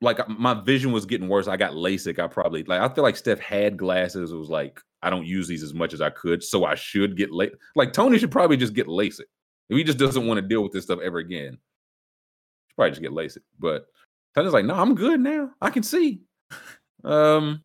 [0.00, 1.48] like my vision was getting worse.
[1.48, 2.18] I got LASIK.
[2.18, 4.32] I probably like I feel like Steph had glasses.
[4.32, 7.16] It was like I don't use these as much as I could, so I should
[7.16, 7.54] get LASIK.
[7.74, 9.22] Like Tony should probably just get LASIK.
[9.70, 11.52] If he just doesn't want to deal with this stuff ever again,
[12.68, 13.42] should probably just get LASIK.
[13.58, 13.86] But
[14.34, 15.50] Tony's like, no, I'm good now.
[15.60, 16.22] I can see.
[17.04, 17.62] Um,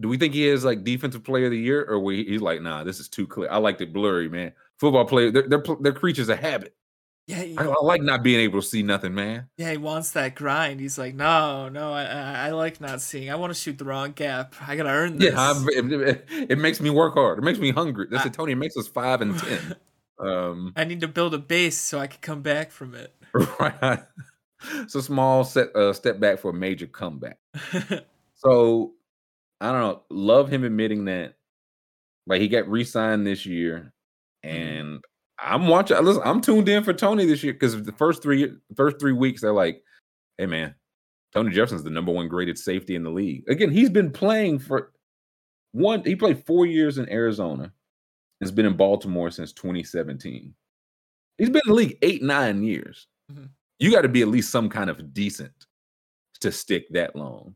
[0.00, 2.62] do we think he is like defensive player of the year, or we, he's like,
[2.62, 3.50] nah, this is too clear.
[3.50, 4.52] I like it blurry, man.
[4.78, 6.76] Football player, they're they're, they're creatures of habit.
[7.26, 9.48] Yeah, he, I, I like not being able to see nothing, man.
[9.56, 10.78] yeah, he wants that grind.
[10.78, 13.30] He's like, no, no, I, I, like not seeing.
[13.30, 14.54] I want to shoot the wrong gap.
[14.64, 15.34] I gotta earn this.
[15.34, 17.38] Yeah, it, it- makes me work hard.
[17.38, 18.06] It makes me hungry.
[18.10, 18.52] That's I- it, Tony.
[18.52, 19.76] It makes us five and ten.
[20.18, 23.14] Um, I need to build a base so I can come back from it.
[23.60, 23.98] right.
[24.76, 27.36] It's a small set uh, step back for a major comeback.
[28.36, 28.92] So
[29.60, 30.02] I don't know.
[30.08, 31.34] Love him admitting that.
[32.26, 33.92] Like he got re-signed this year,
[34.42, 35.02] and
[35.38, 36.02] I'm watching.
[36.02, 39.42] Listen, I'm tuned in for Tony this year because the first three first three weeks
[39.42, 39.82] they're like,
[40.38, 40.74] "Hey man,
[41.32, 44.92] Tony Jefferson's the number one graded safety in the league." Again, he's been playing for
[45.72, 46.02] one.
[46.04, 47.72] He played four years in Arizona.
[48.40, 50.54] Has been in Baltimore since 2017.
[51.38, 53.06] He's been in the league eight nine years.
[53.30, 53.48] Mhm.
[53.78, 55.66] You got to be at least some kind of decent
[56.40, 57.54] to stick that long.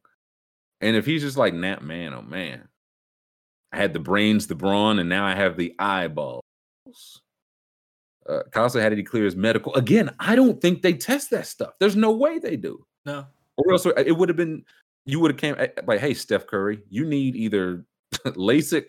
[0.81, 2.67] And if he's just like, nah, man, oh man,
[3.73, 6.43] I had the brains, the brawn, and now I have the eyeballs.
[8.31, 9.75] Uh, had to declare his medical.
[9.75, 11.73] Again, I don't think they test that stuff.
[11.81, 12.85] There's no way they do.
[13.05, 13.27] no.
[13.57, 14.65] Or else it would have been,
[15.05, 17.85] you would have came eh, like, hey, Steph Curry, you need either
[18.25, 18.89] LASIK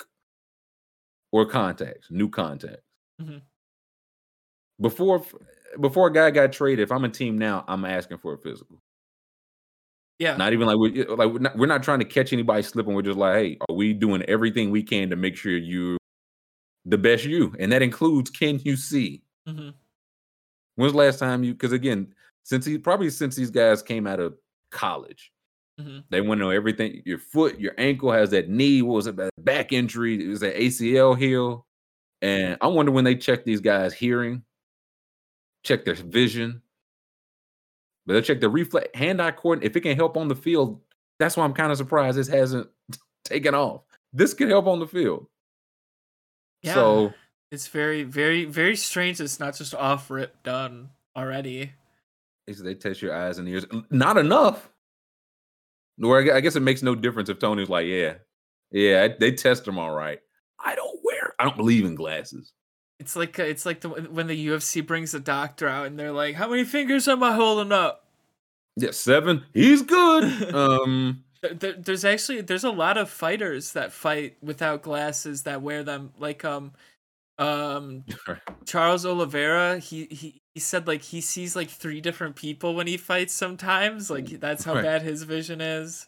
[1.34, 2.84] or contacts, new contacts.
[3.22, 3.42] Mhm.
[4.80, 5.24] Before
[5.80, 8.82] before a guy got traded, if I'm a team now, I'm asking for a physical.
[10.20, 10.38] Yeah.
[10.38, 12.94] Not even like we like we're not, we're not trying to catch anybody slipping.
[12.94, 15.98] We're just like, hey, are we doing everything we can to make sure you
[16.86, 17.56] the best you?
[17.60, 19.24] And that includes can you see?
[19.46, 19.70] Hmm
[20.76, 21.54] When's the last time you?
[21.54, 22.14] Because again,
[22.44, 24.36] since he probably since these guys came out of
[24.72, 25.32] college,
[25.80, 27.02] hmm they want to know everything.
[27.06, 28.82] Your foot, your ankle has that knee.
[28.82, 29.16] What was it?
[29.40, 30.24] Back injury.
[30.24, 31.66] It was that ACL heel.
[32.22, 34.44] And I wonder when they check these guys' hearing,
[35.64, 36.62] check their vision,
[38.06, 39.70] but they'll check the reflex, hand-eye coordinate.
[39.72, 40.82] If it can help on the field,
[41.18, 42.70] that's why I'm kind of surprised this hasn't
[43.26, 43.82] taken off.
[44.14, 45.28] This could help on the field.
[46.62, 46.76] Yeah.
[46.76, 47.14] So
[47.52, 49.20] It's very, very, very strange.
[49.20, 51.74] It's not just off rip done already.
[52.48, 53.66] they test your eyes and ears.
[53.90, 54.70] Not enough.
[55.98, 58.16] Where I guess it makes no difference if Tony's like, yeah,
[58.72, 60.20] yeah, they test them all right.
[60.64, 61.34] I don't wear.
[61.38, 62.54] I don't believe in glasses.
[63.00, 66.12] It's like uh, it's like the when the UFC brings a doctor out and they're
[66.12, 68.06] like, "How many fingers am I holding up?"
[68.78, 69.44] Yeah, seven.
[69.54, 70.54] He's good.
[70.56, 75.84] um, there- there's actually there's a lot of fighters that fight without glasses that wear
[75.84, 76.14] them.
[76.20, 76.74] Like um,
[77.42, 78.04] um,
[78.66, 79.80] Charles Oliveira.
[79.80, 83.34] He he he said like he sees like three different people when he fights.
[83.34, 84.84] Sometimes like that's how Right.
[84.84, 86.08] bad his vision is.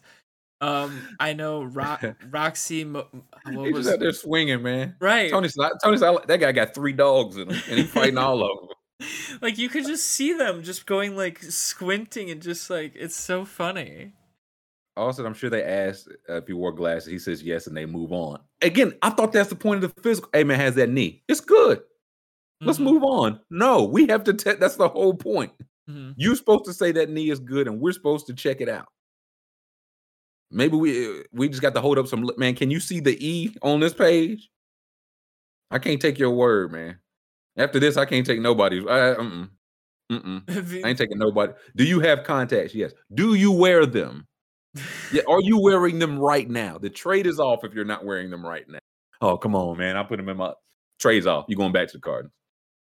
[0.60, 1.96] Um, I know Ro-
[2.30, 2.84] Roxy.
[2.84, 3.08] Mo-
[3.52, 4.96] what He was out there swinging, man.
[5.00, 5.30] right?
[5.30, 5.48] Tony,
[5.82, 9.08] Tony, that guy got three dogs in him, and he fighting all of them.
[9.42, 13.44] like you could just see them just going like squinting and just like it's so
[13.44, 14.12] funny.
[14.96, 17.10] Also, I'm sure they asked uh, if he wore glasses.
[17.10, 18.38] He says yes, and they move on.
[18.62, 20.30] Again, I thought that's the point of the physical.
[20.32, 21.22] Hey man, has that knee?
[21.28, 21.82] It's good.
[22.60, 23.40] Let's Mhm, move on.
[23.50, 24.32] No, we have to.
[24.32, 25.52] Te- that's the whole point.
[25.90, 26.14] mhm.
[26.16, 28.86] You're supposed to say that knee is good, and we're supposed to check it out.
[30.50, 32.54] Maybe we uh, we just got to hold up some man.
[32.54, 34.48] Can you see the E on this page?
[35.70, 36.98] I can't take your word, man.
[37.56, 38.84] After this, I can't take nobody's.
[38.86, 39.48] I, mm-mm,
[40.12, 40.84] mm-mm.
[40.84, 41.52] I ain't taking nobody.
[41.76, 42.74] Do you have contacts?
[42.74, 42.92] Yes.
[43.12, 44.26] Do you wear them?
[45.12, 45.22] Yeah.
[45.28, 46.78] Are you wearing them right now?
[46.78, 48.78] The trade is off if you're not wearing them right now.
[49.20, 49.96] Oh, come on, man.
[49.96, 50.52] I put them in my
[50.98, 51.46] trades off.
[51.48, 52.32] You going back to the Cardinals?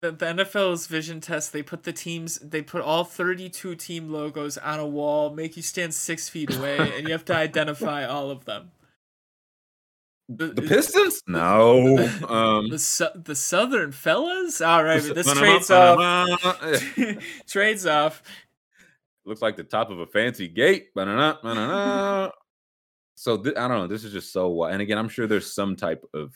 [0.00, 4.56] the, the NFL's vision test, they put the teams, they put all 32 team logos
[4.58, 8.30] on a wall, make you stand six feet away, and you have to identify all
[8.30, 8.70] of them.
[10.28, 11.22] The, The Pistons?
[11.26, 11.96] No.
[11.96, 14.60] the, Um, the, su- the Southern fellas?
[14.60, 16.38] All right, but this trades off.
[17.48, 18.22] trades off.
[19.28, 20.94] Looks like the top of a fancy gate.
[20.94, 22.30] Ba-na-na, ba-na-na.
[23.14, 23.86] so th- I don't know.
[23.86, 24.72] This is just so wild.
[24.72, 26.32] And again, I'm sure there's some type of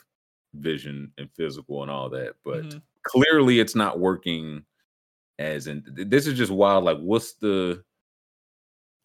[0.55, 2.83] vision and physical and all that, but Mhm.
[3.05, 4.65] clearly it's not working
[5.39, 6.85] as in this is just wild.
[6.85, 7.83] Like, what's the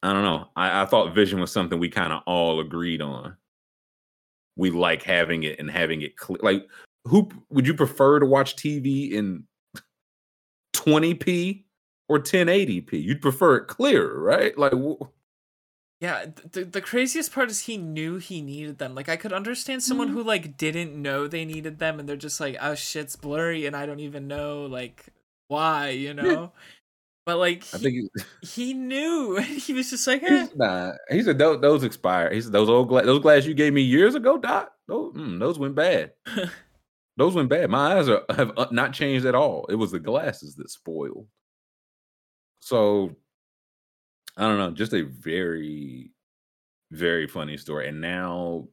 [0.04, 0.50] I don't know.
[0.56, 3.36] I, I thought vision was something we kind of all agreed on.
[4.56, 6.40] We like having it and having it clear.
[6.44, 6.68] Like,
[7.06, 9.44] who would you prefer to watch TV in
[10.74, 11.66] 20p
[12.10, 12.94] or 1080p?
[12.94, 14.58] You'd prefer it clearer, right?
[14.58, 15.04] Like, wh-
[16.00, 18.94] Yeah, the the craziest part is he knew he needed them.
[18.94, 22.40] Like I could understand someone who like didn't know they needed them and they're just
[22.40, 25.08] like, "Oh shit's blurry and I don't even know like
[25.48, 26.52] why," you know?
[27.26, 28.10] But like I think he-
[28.48, 29.38] he knew.
[29.42, 30.46] he was just like, eh.
[30.46, 30.96] he's not.
[31.10, 32.32] He said those, those expire.
[32.34, 34.72] He said those old gla- those glasses you gave me years ago, Doc.
[34.88, 36.14] Those mm, those went bad.
[37.18, 37.70] those went bad.
[37.70, 39.66] My eyes are have uh, not changed at all.
[39.70, 41.28] It was the glasses that spoiled.
[42.60, 43.16] So
[44.36, 44.72] I don't know.
[44.72, 46.12] Just a very,
[46.92, 47.88] very funny story.
[47.88, 48.68] And now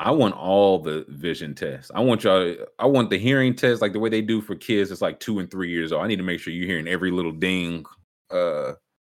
[0.00, 1.90] I want all the vision tests.
[1.94, 2.54] I want y'all.
[2.78, 4.90] I want the hearing test, like the way they do for kids.
[4.90, 6.02] It's like two and three years old.
[6.04, 7.84] I need to make sure you're hearing every little ding.
[8.30, 8.74] Uh,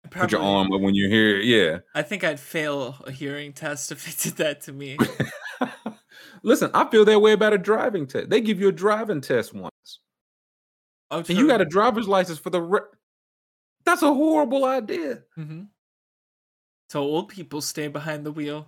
[0.09, 1.37] put your arm up when you hear.
[1.39, 1.45] it.
[1.45, 1.79] Yeah.
[1.93, 4.97] I think I'd fail a hearing test if they did that to me.
[6.43, 8.29] Listen, I feel that way about a driving test.
[8.29, 9.99] They give you a driving test once,
[11.11, 12.61] Oh, and you got a driver's license for the.
[12.61, 12.79] Re-
[13.89, 15.23] That's a horrible idea.
[15.33, 15.61] hmm
[16.91, 18.67] So old people stay behind the wheel.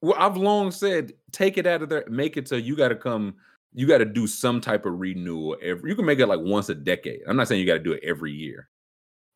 [0.00, 2.96] Well, I've long said, take it out of there, make it so you got to
[2.96, 3.34] come,
[3.74, 5.90] you got to do some type of renewal every.
[5.90, 7.20] You can make it like once a decade.
[7.28, 8.70] I'm not saying you got to do it every year,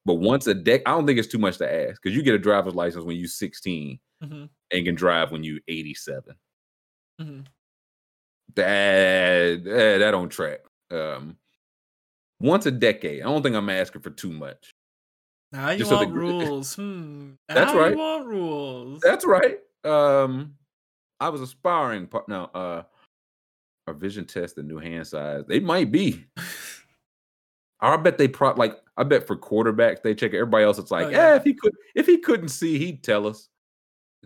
[0.06, 0.86] but once a decade.
[0.86, 3.16] I don't think it's too much to ask because you get a driver's license when
[3.16, 6.34] you're 16 hmm and can drive when you're 87.
[7.20, 7.40] hmm
[8.54, 10.60] That that, that don't track.
[10.90, 11.36] Um,
[12.40, 13.22] once a decade.
[13.22, 14.73] I don't think I'm asking for too much.
[15.54, 16.74] Now you Just want the rules.
[16.74, 17.30] Hmm.
[17.48, 17.92] That's now right.
[17.92, 19.00] You want rules.
[19.00, 19.58] That's right.
[19.84, 20.54] Um,
[21.20, 22.50] I was aspiring part now.
[22.52, 22.82] Uh,
[23.86, 25.44] a vision test and new hand size.
[25.46, 26.24] They might be.
[27.80, 30.38] I bet they pro like I bet for quarterbacks they check it.
[30.38, 31.30] Everybody else it's like, Oh, yeah.
[31.30, 31.36] yeah.
[31.36, 33.48] if he could if he couldn't see, he'd tell us.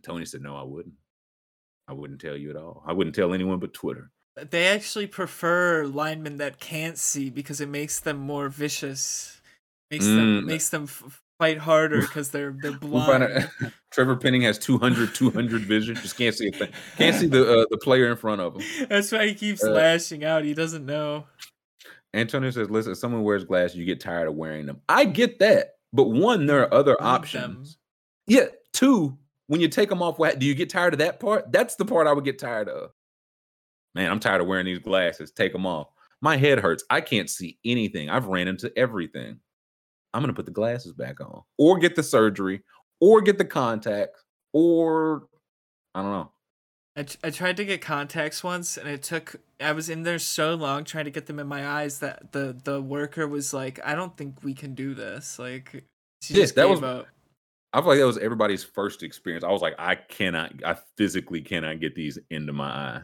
[0.02, 0.94] Tony said, No, I wouldn't.
[1.88, 2.82] I wouldn't tell you at all.
[2.86, 4.10] I wouldn't tell anyone but Twitter.
[4.50, 9.37] They actually prefer linemen that can't see because it makes them more vicious.
[9.90, 10.44] Makes them Mm.
[10.44, 13.22] makes them f- fight harder because they're they're blind.
[13.24, 13.48] out-
[13.90, 15.94] Trevor Penning has 200, 200 vision.
[15.96, 16.70] Just can't see a thing.
[16.98, 18.86] Can't see the uh, the player in front of him.
[18.88, 20.44] That's why he keeps Uh, lashing out.
[20.44, 21.24] He doesn't know.
[22.14, 24.80] Antonio says, listen, if someone wears glasses, you get tired of wearing them.
[24.88, 25.74] I get that.
[25.92, 27.06] But one, there are other Need them.
[27.06, 27.78] options.
[28.26, 28.46] Yeah.
[28.72, 29.16] Two,
[29.46, 31.50] when you take them off, do you get tired of that part?
[31.52, 32.90] That's the part I would get tired of.
[33.94, 35.30] Man, I'm tired of wearing these glasses.
[35.32, 35.88] Take them off.
[36.20, 36.84] My head hurts.
[36.90, 38.08] I can't see anything.
[38.10, 39.40] I've ran into everything.
[40.14, 42.62] I'm gonna put the glasses back on, or get the surgery,
[43.00, 45.26] or get the contacts, or
[45.94, 46.32] I don't know.
[46.96, 50.54] I, I tried to get contacts once and it took I was in there so
[50.56, 53.94] long trying to get them in my eyes that the the worker was like, I
[53.94, 55.38] don't think we can do this.
[55.38, 55.84] Like
[56.22, 57.06] she Yeah, just that gave was- up.
[57.72, 59.44] I feel like that was everybody's first experience.
[59.44, 63.02] I was like, I cannot, I physically cannot get these into my eye.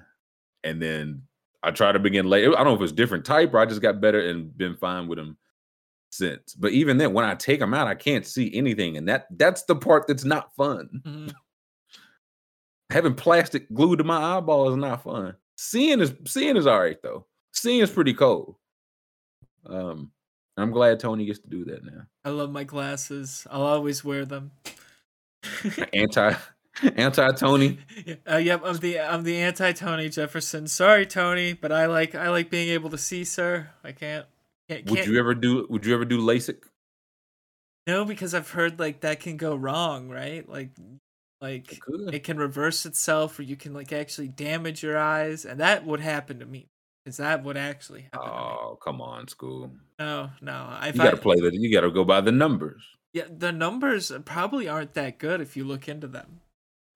[0.65, 1.23] And then
[1.63, 2.47] I tried to begin late.
[2.47, 5.07] I don't know if it's different type or I just got better and been fine
[5.07, 5.37] with them
[6.15, 6.55] since.
[6.55, 8.97] But even then, when I take them out, I can't see anything.
[8.97, 11.03] And that that's the part that's not fun.
[11.05, 11.35] Mhm.
[12.91, 15.35] Having plastic glued to my eyeball is not fun.
[15.57, 17.27] Seeing is seeing is all right though.
[17.53, 18.59] Seeing is pretty cool.
[19.67, 20.13] Um,
[20.57, 22.03] I'm glad Tony gets to do that now.
[22.25, 23.47] I love my glasses.
[23.51, 24.53] I'll always wear them.
[25.93, 26.35] anti
[26.97, 27.79] Anti Tony.
[28.31, 30.67] Uh, yep, I'm the I'm the anti Tony Jefferson.
[30.67, 33.71] Sorry, Tony, but I like I like being able to see, sir.
[33.83, 34.27] I can't.
[34.69, 35.67] Can't, Would can't you ever do?
[35.69, 36.59] Would you ever do LASIK?
[37.87, 40.49] no, because I've heard like that can go wrong, right?
[40.49, 40.71] Like,
[41.41, 42.15] like could.
[42.15, 46.01] it can reverse itself, or you can like actually damage your eyes, and that would
[46.01, 46.67] happen to me.
[47.07, 48.21] Is that what actually happen?
[48.21, 48.33] to me.
[48.33, 49.71] Oh, come on, school.
[49.99, 50.79] No, no.
[50.83, 51.53] If You I, got to play that.
[51.53, 52.83] You got to go by the numbers.
[53.13, 56.41] Yeah, the numbers uh, probably aren't that good if you look into them.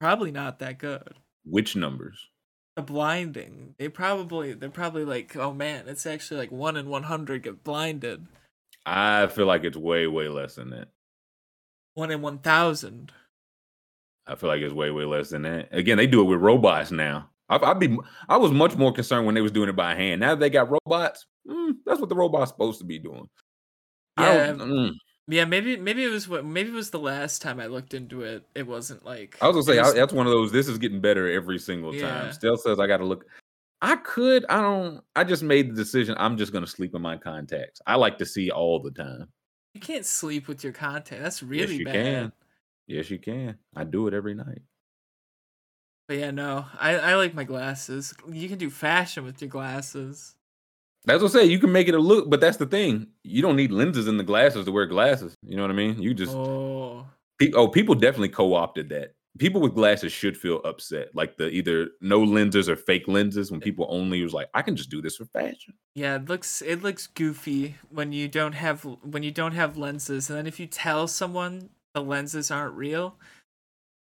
[0.00, 1.14] Probably not that good.
[1.44, 2.28] Which numbers?
[2.86, 7.42] Blinding, they probably they're probably like, oh man, it's actually like one in one hundred
[7.42, 8.26] get blinded.
[8.86, 10.88] I feel like it's way, way less than that.
[11.94, 13.12] One in one thousand.
[14.26, 15.68] I feel like it's way, way less than that.
[15.72, 17.30] Again, they do it with robots now.
[17.48, 17.96] I, I'd be,
[18.28, 20.20] I was much more concerned when they was doing it by hand.
[20.20, 23.28] Now that they got robots, mm, that's what the robot's supposed to be doing.
[24.18, 24.92] Yeah, mm.
[25.28, 25.44] Yeah.
[25.44, 28.44] Maybe maybe it was what maybe it was the last time I looked into it.
[28.54, 30.50] It wasn't like I was gonna say it I, that's one of those.
[30.50, 32.08] This is getting better every single Yeah.
[32.10, 32.32] time.
[32.32, 33.26] Still says I got to look.
[33.80, 34.44] I could.
[34.48, 35.04] I don't.
[35.14, 36.16] I just made the decision.
[36.18, 37.80] I'm just gonna sleep in my contacts.
[37.86, 39.28] I like to see all the time.
[39.74, 41.22] you can't sleep with your content.
[41.22, 41.92] That's really yes, you bad.
[41.94, 42.32] can.
[42.88, 43.56] Yes, you can.
[43.76, 44.62] I do it every night.
[46.08, 48.14] But yeah, no, I I like my glasses.
[48.28, 50.34] You can do fashion with your glasses.
[51.05, 51.44] That's what I say.
[51.46, 53.09] You can make it a look, but that's the thing.
[53.22, 55.34] You don't need lenses in the glasses to wear glasses.
[55.42, 56.03] You know what I mean?
[56.03, 57.07] You just Oh,
[57.38, 59.14] pe- oh, people definitely co-opted that.
[59.38, 63.53] People with glasses should feel upset, like the either no lenses or fake lenses.
[63.53, 65.74] When people only was like, I can just do this for fashion.
[65.94, 70.28] Yeah, it looks it looks goofy when you don't have when you don't have lenses,
[70.28, 73.16] and then if you tell someone the lenses aren't real,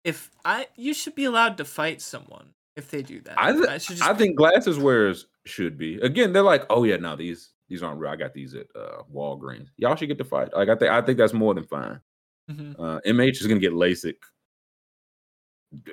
[0.04, 3.38] if I you should be allowed to fight someone if they do that.
[3.38, 5.96] I, th- I I think glasses wearers should be.
[6.00, 8.10] Again, they're like, oh yeah, no, these these aren't real.
[8.10, 9.68] I got these at uh, Walgreens.
[9.76, 10.52] Y'all should get the fight.
[10.54, 12.00] Like I think I think that's more than fine.
[12.50, 12.74] Mhm.
[12.78, 14.16] Uh, MH is gonna get LASIK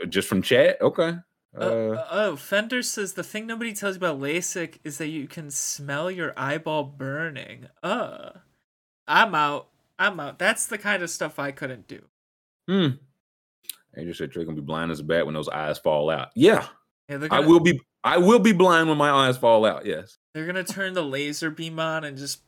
[0.01, 0.81] uh, just from chat.
[0.81, 1.15] Okay.
[1.57, 5.27] Uh, Uh, oh, Fender says the thing nobody tells you about LASIK is that you
[5.27, 7.67] can smell your eyeball burning.
[7.81, 8.31] Uh,
[9.07, 9.69] I'm out.
[9.97, 10.37] I'm out.
[10.37, 12.01] That's the kind of stuff I couldn't do.
[12.67, 12.87] hmm.
[13.97, 16.29] Angel said Trey gonna be blind as a bat when those eyes fall out.
[16.35, 16.67] Yeah,
[17.09, 17.81] Yeah, they're I will be.
[18.03, 19.85] I will be blind when my eyes fall out.
[19.85, 20.17] Yes.
[20.33, 22.41] They're gonna turn the laser beam on and just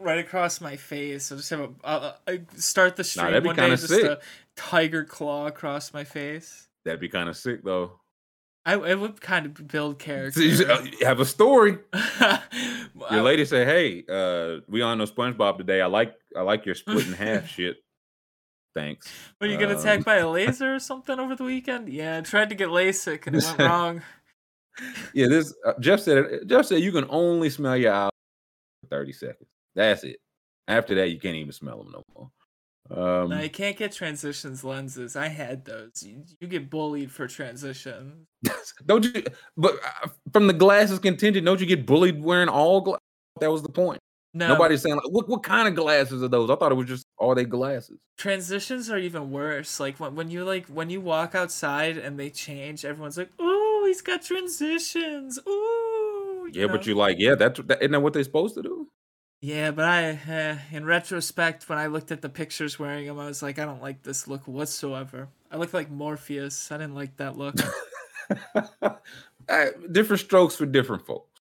[0.00, 1.30] right across my face.
[1.30, 4.04] I'll just have a uh, start the stream that'd be one day, just sick.
[4.04, 4.18] a
[4.56, 6.68] tiger claw across my face.
[6.84, 8.00] That'd be kind of sick though.
[8.64, 10.40] I it would kind of build character.
[10.70, 11.78] uh, have a story.
[13.10, 15.80] Your lady said, "Hey, uh, we on no SpongeBob today.
[15.80, 17.76] I like I like your split in half shit.
[18.74, 19.10] Thanks.
[19.40, 21.88] Were you get Um, attacked by a laser or something over the weekend?
[21.88, 24.02] Yeah, I tried to get LASIK and it went wrong.
[25.14, 26.18] Yeah, this uh, Jeff said.
[26.18, 28.10] it- Jeff said you can only smell your eye
[28.82, 29.48] for thirty seconds.
[29.74, 30.16] That's it.
[30.68, 32.30] After that, you can't even smell them no more.
[32.88, 35.16] Um, No, you can't get transitions lenses.
[35.16, 36.02] I had those.
[36.02, 38.26] You, you get bullied for transition.
[38.86, 39.22] don't you?
[39.56, 39.74] But
[40.04, 42.80] uh, from the glasses contingent, don't you get bullied wearing all?
[42.80, 42.98] Gla-
[43.40, 44.00] that was the point.
[44.34, 46.50] No, Nobody's saying like, what what kind of glasses are those?
[46.50, 47.98] I thought it was just all they glasses?
[48.18, 49.80] transitions are even worse.
[49.80, 53.65] Like when, when you like when you walk outside and they change, everyone's like, "Ooh,
[53.86, 56.48] he's got transitions." Ooh.
[56.52, 58.88] Yeah, but you like yeah, that's that, isn't that what they're supposed to do?
[59.40, 63.26] Yeah, but I, uh, in retrospect, when I looked at the pictures wearing them, I
[63.26, 65.28] was like, I don't like this look whatsoever.
[65.52, 66.72] I look like Morpheus.
[66.72, 67.56] I didn't like that look.
[69.48, 71.40] Uh, different strokes for different folks.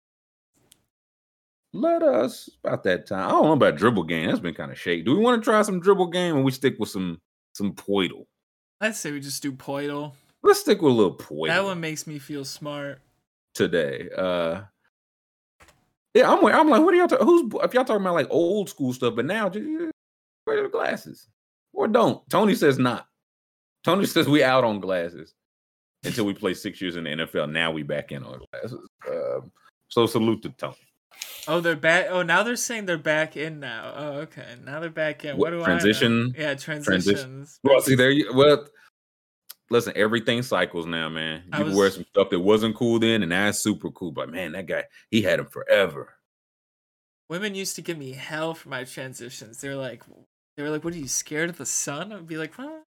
[1.74, 3.28] Let us about that time.
[3.28, 4.28] I don't know about dribble game.
[4.28, 5.06] That's been kind of shake.
[5.06, 7.20] Do we want to try some dribble game, or we stick with some
[7.54, 8.26] some Poeltl?
[8.80, 10.14] I'd say we just do Poeltl.
[10.46, 13.02] Let's stick with a little Poeltl That one makes me feel smart.
[13.56, 14.10] today.
[14.16, 14.62] Uh,
[16.14, 16.46] yeah, I'm.
[16.46, 17.08] I'm like, what are y'all?
[17.08, 19.16] Ta- who's if y'all talking about like old school stuff?
[19.16, 19.66] But now, just
[20.46, 21.28] wear the glasses
[21.74, 22.28] or don't.
[22.30, 23.08] Tony says not.
[23.84, 25.34] Tony says we out on glasses
[26.04, 27.52] until we play six years in the NFL.
[27.52, 28.80] Now we back in on glasses.
[29.10, 29.52] Um,
[29.90, 30.76] so salute to Tony.
[31.48, 32.08] Oh, they're back.
[32.10, 33.94] Oh, now they're saying they're back in now.
[33.96, 34.56] Oh, okay.
[34.64, 35.38] Now they're back in.
[35.38, 36.34] What, What, do transition?
[36.36, 36.48] I know?
[36.48, 37.60] Yeah, transitions.
[37.64, 38.10] Well, see there.
[38.12, 38.68] You, well,
[39.70, 41.44] listen, everything cycles now, man.
[41.52, 44.12] I You can wear some stuff that wasn't cool then, and that's super cool.
[44.12, 46.14] But man, that guy, he had him forever.
[47.30, 49.60] Women used to give me hell for my transitions.
[49.60, 50.04] They're like,
[50.56, 52.84] they were like, "What are you scared of the sun?" I'd be like, "Well,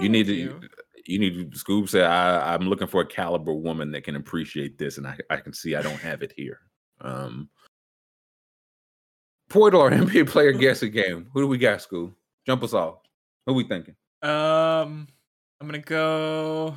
[0.00, 0.60] You need to.
[1.06, 1.58] You need to.
[1.58, 5.16] Scoob said, I, "I'm looking for a caliber woman that can appreciate this, and I,
[5.30, 6.60] I can see I don't have it here."
[7.00, 7.48] Um,
[9.48, 11.28] Poeltl or NBA player guessing game.
[11.32, 12.12] Who do we got, Scoob?
[12.46, 12.98] Jump us off.
[13.46, 13.94] Who we thinking?
[14.22, 15.06] Um,
[15.60, 16.76] I'm gonna go.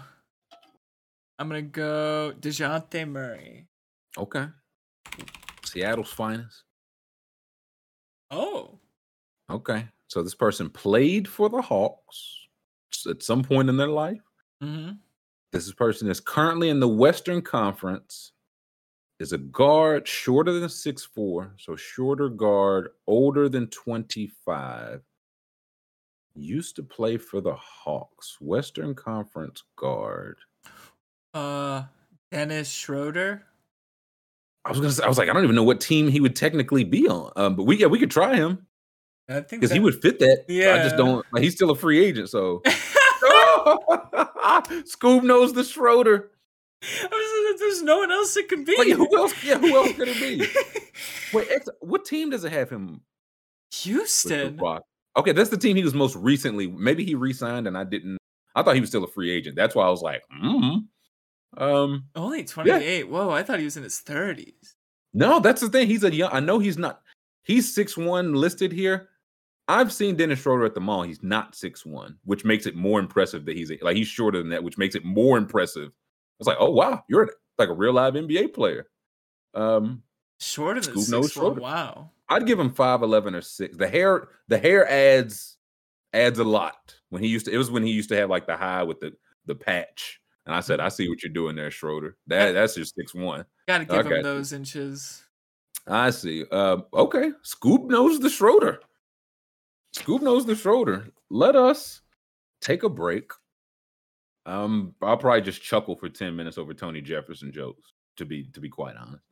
[1.37, 3.67] I'm gonna go Dejounte Murray.
[4.17, 4.47] Okay,
[5.65, 6.63] Seattle's finest.
[8.31, 8.79] Oh,
[9.49, 9.87] Okay.
[10.07, 12.47] So this person played for the Hawks
[13.07, 14.21] at some point in their life.
[14.63, 14.93] Mm-hmm.
[15.51, 18.31] This person is currently in the Western Conference.
[19.19, 25.01] Is a guard shorter than six four, so shorter guard, older than 25.
[26.39, 28.37] Used to play for the Hawks.
[28.39, 30.37] Western Conference guard.
[31.33, 31.83] Uh,
[32.31, 33.43] Dennis Schroeder.
[34.63, 36.35] I was gonna say, I was like, I don't even know what team he would
[36.35, 37.31] technically be on.
[37.35, 38.65] Um, but we yeah, we could try him
[39.27, 40.45] I think because he would fit that.
[40.47, 42.61] Yeah, I just don't like he's still a free agent, so
[44.85, 46.31] Scoob knows the Schroeder.
[46.81, 48.75] I was- There's no one else it could be.
[48.77, 49.33] Wait, who else?
[49.43, 50.47] Yeah, who else could it be?
[51.33, 51.47] Wait,
[51.81, 53.01] what team does it have him
[53.81, 54.59] Houston.
[55.19, 56.67] Okay, that's the team he was most recently.
[56.67, 58.17] Maybe he re-signed and I didn't.
[58.55, 59.55] I thought he was still a free agent.
[59.55, 60.77] That's why I was like, hmm.
[61.57, 63.09] Um, Only 28.
[63.09, 64.75] Whoa, I thought he was in his 30s.
[65.13, 65.87] no, that's the thing.
[65.87, 66.31] He's a young.
[66.31, 67.01] I know he's not.
[67.43, 69.09] He's six one listed here.
[69.67, 71.03] I've seen Dennis Schroeder at the mall.
[71.03, 74.49] He's not six one, which makes it more impressive that he's like he's shorter than
[74.49, 75.91] that, which makes it more impressive.
[76.39, 78.87] It's like, oh wow, you're like a real live NBA player.
[79.53, 80.03] Um,
[80.39, 81.59] Shorter than six one.
[81.59, 82.11] Wow.
[82.29, 83.75] I'd give him five eleven or six.
[83.77, 85.57] The hair, the hair adds
[86.13, 86.95] adds a lot.
[87.09, 88.99] When he used to, it was when he used to have like the high with
[88.99, 89.13] the
[89.45, 90.19] the patch.
[90.45, 92.17] And I said, I see what you're doing there, Schroeder.
[92.27, 93.45] That that's just six one.
[93.67, 94.17] Gotta give Okay.
[94.17, 95.23] him those inches.
[95.87, 96.45] I see.
[96.51, 98.79] Um, okay, Scoob knows the Schroeder.
[99.95, 101.09] Scoob knows the Schroeder.
[101.31, 102.01] Let us
[102.61, 103.31] take a break.
[104.45, 107.93] Um, I'll probably just chuckle for ten minutes over Tony Jefferson jokes.
[108.17, 109.23] To be to be quite honest,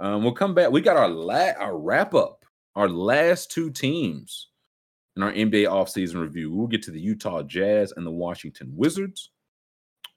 [0.00, 0.70] um, we'll come back.
[0.70, 2.37] We got our la- our wrap up,
[2.78, 4.50] our last two teams
[5.16, 6.54] in our NBA offseason review.
[6.54, 9.30] We'll get to the Utah Jazz and the Washington Wizards.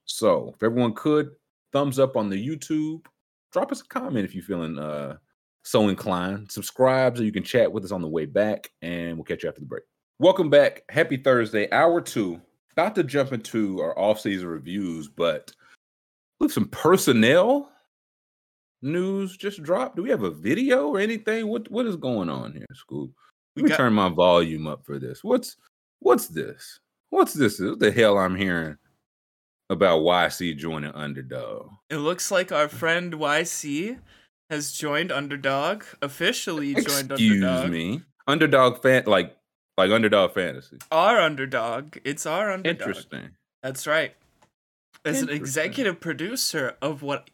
[0.06, 1.32] So, if everyone could,
[1.74, 3.04] thumbs up on the YouTube.
[3.52, 5.18] Drop us a comment if you're feeling uh
[5.64, 6.52] so inclined.
[6.52, 9.50] Subscribe so you can chat with us on the way back, and we'll catch you
[9.50, 9.84] after the break.
[10.20, 10.84] Welcome back.
[10.90, 12.40] Happy Thursday, hour two.
[12.74, 15.52] About to jump into our off-season reviews, but
[16.40, 17.71] with some personnel
[18.82, 19.96] news just dropped.
[19.96, 21.48] Do we have a video or anything?
[21.48, 23.12] What what is going on here, Scoob?
[23.56, 25.24] We Let me got- turn my volume up for this.
[25.24, 25.58] What's
[26.00, 26.80] what's this?
[27.10, 27.60] What's this?
[27.60, 28.78] What the hell I'm hearing
[29.70, 31.70] about YC joining underdog?
[31.90, 34.00] It looks like our friend YC
[34.50, 35.84] has joined Underdog.
[36.02, 37.72] Officially joined Excuse Underdog.
[37.72, 38.02] me.
[38.28, 39.36] Underdog fan like
[39.78, 40.78] like underdog fantasy.
[40.92, 41.98] Our Underdog.
[42.04, 42.82] It's our Underdog.
[42.88, 43.30] Interesting.
[43.64, 44.14] That's right.
[45.04, 47.30] As an executive producer of what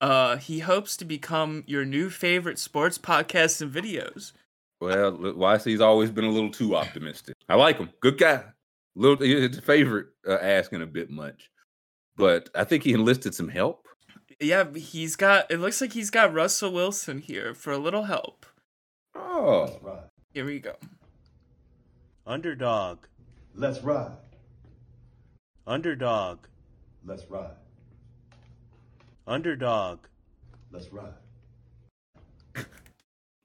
[0.00, 4.32] uh he hopes to become your new favorite sports podcasts and videos.
[4.80, 7.36] Well, look, YC's always been a little too optimistic.
[7.48, 7.90] I like him.
[8.00, 8.44] Good guy.
[8.94, 11.50] Little it's a favorite uh, asking a bit much.
[12.16, 13.86] But I think he enlisted some help.
[14.40, 18.46] Yeah, he's got it looks like he's got Russell Wilson here for a little help.
[19.14, 19.80] Oh.
[20.32, 20.74] Here we go.
[22.26, 22.98] Underdog.
[23.54, 24.12] Let's ride.
[25.66, 26.38] Underdog.
[27.04, 27.56] Let's ride.
[29.28, 30.00] Underdog.
[30.72, 31.12] Let's ride.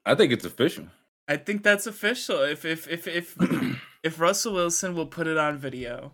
[0.05, 0.87] I think it's official.
[1.27, 2.41] I think that's official.
[2.41, 3.35] If if if if
[4.03, 6.13] if Russell Wilson will put it on video.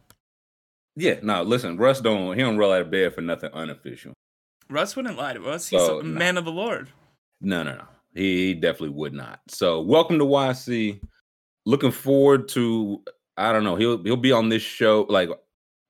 [0.96, 4.14] Yeah, no, listen, Russ don't he don't roll out of bed for nothing unofficial.
[4.70, 5.68] Russ wouldn't lie to us.
[5.68, 6.20] He's So, a nah.
[6.20, 6.90] man of the Lord.
[7.42, 7.86] No, no, no.
[8.14, 9.40] He, he definitely would not.
[9.48, 11.00] So welcome to YC.
[11.66, 13.02] Looking forward to
[13.38, 13.76] I don't know.
[13.76, 15.30] He'll he'll be on this show like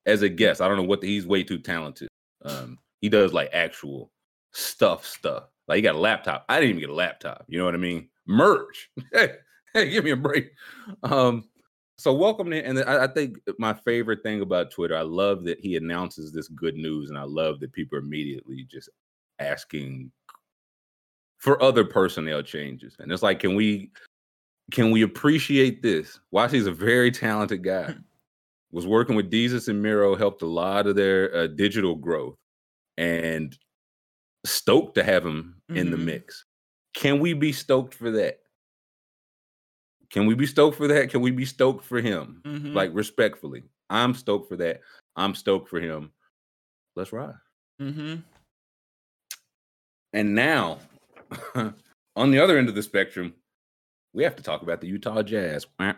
[0.05, 0.61] as a guest.
[0.61, 2.07] I don't know what the, he's way too talented.
[2.45, 4.11] Um he does like actual
[4.51, 5.45] stuff stuff.
[5.67, 6.45] Like he got a laptop.
[6.49, 7.45] I didn't even get a laptop.
[7.47, 8.09] You know what I mean?
[8.27, 8.89] Merge.
[9.13, 9.29] Hey,
[9.73, 10.51] hey, give me a break.
[11.03, 11.45] Um
[11.97, 15.59] so welcome to and I, I think my favorite thing about Twitter, I love that
[15.59, 18.89] he announces this good news, and I love that people are immediately just
[19.39, 20.11] asking
[21.39, 22.95] for other personnel changes.
[22.99, 23.91] And it's like, can we
[24.71, 26.19] can we appreciate this?
[26.31, 27.95] Watch, a very talented guy.
[28.71, 32.35] Was working with Jesus and Miro, helped a lot of their uh, digital growth,
[32.99, 33.57] and
[34.45, 36.03] stoked to have him in the Mhm.
[36.05, 36.45] mix.
[36.93, 38.41] Can we be stoked for that?
[40.09, 41.09] Can we be stoked for that?
[41.09, 42.41] Can we be stoked for him?
[42.43, 42.73] Mhm.
[42.73, 44.81] Like respectfully, I'm stoked for that.
[45.15, 46.11] I'm stoked for him.
[46.95, 47.35] Let's ride.
[47.79, 48.21] Mm-hmm.
[50.13, 50.79] And now,
[52.15, 53.33] on the other end of the spectrum,
[54.13, 55.65] we have to talk about the Utah Jazz.
[55.79, 55.93] I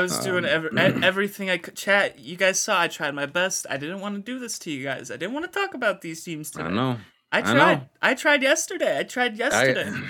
[0.00, 1.76] was doing Um, ev- e- everything I could.
[1.76, 2.80] Chat, you guys saw.
[2.80, 3.66] I tried my best.
[3.70, 5.10] I didn't want to do this to you guys.
[5.10, 6.64] I didn't want to talk about these teams today.
[6.64, 6.98] I know.
[7.32, 7.52] I I know.
[7.54, 7.88] tried.
[8.02, 8.98] I, tried yesterday.
[8.98, 9.90] I tried yesterday.
[9.90, 10.02] I,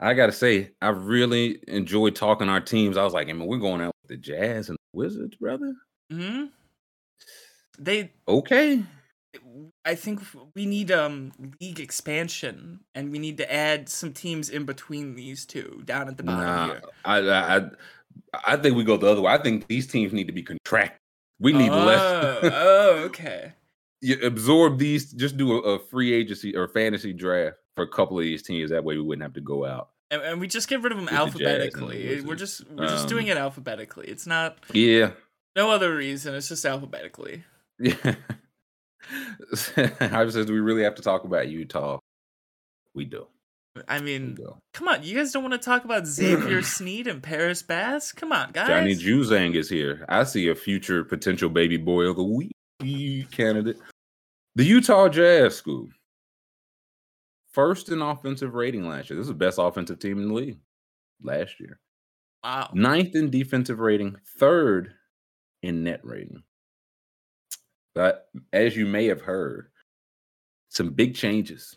[0.10, 2.96] I gotta say, I really enjoyed talking our teams.
[2.96, 5.74] I was like, I mean, we're going out with the Jazz and the Wizards, brother.
[6.10, 6.46] hmm
[7.78, 8.12] They.
[8.28, 8.82] Okay.
[9.84, 10.20] I think
[10.54, 15.46] we need um league expansion, and we need to add some teams in between these
[15.46, 16.82] two down at the bottom Nah, here.
[17.04, 17.70] I, I
[18.44, 19.32] I think we go the other way.
[19.32, 20.98] I think these teams need to be contracted.
[21.38, 22.00] We need oh, less.
[22.54, 23.54] oh, okay.
[24.02, 25.12] you absorb these.
[25.12, 28.70] Just do a, a free agency or fantasy draft for a couple of these teams.
[28.70, 29.88] That way, we wouldn't have to go out.
[30.10, 32.20] And, and we just get rid of them With the Jazz and the alphabetically.
[32.22, 34.08] We're just we're just doing Um, it alphabetically.
[34.08, 35.12] It's not Yeah,
[35.56, 36.34] no other reason.
[36.34, 37.44] It's just alphabetically.
[37.78, 38.16] yeah.
[39.76, 41.98] I says, do we really have to talk about Utah?
[42.94, 43.26] We do.
[43.86, 44.56] I mean, do.
[44.74, 48.12] come on, you guys don't want to talk about Xavier Sneed and Paris Bass?
[48.12, 48.66] Come on, guys.
[48.66, 50.04] Johnny Juzang is here.
[50.08, 52.52] I see a future potential baby boy of the week
[53.30, 53.78] candidate.
[54.56, 55.90] The Utah Jazz Scoob.
[57.52, 59.16] First in offensive rating last year.
[59.16, 60.58] This is the best offensive team in the league
[61.22, 61.78] last year.
[62.42, 62.70] Wow.
[62.74, 64.94] Ninth in defensive rating, third
[65.62, 66.42] in net rating.
[67.94, 69.68] But as you may have heard,
[70.68, 71.76] some big changes.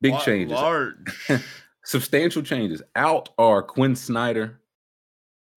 [0.00, 0.52] Big changes.
[0.52, 1.14] Large.
[1.84, 2.82] Substantial changes.
[2.96, 4.60] Out are Quin Snyder,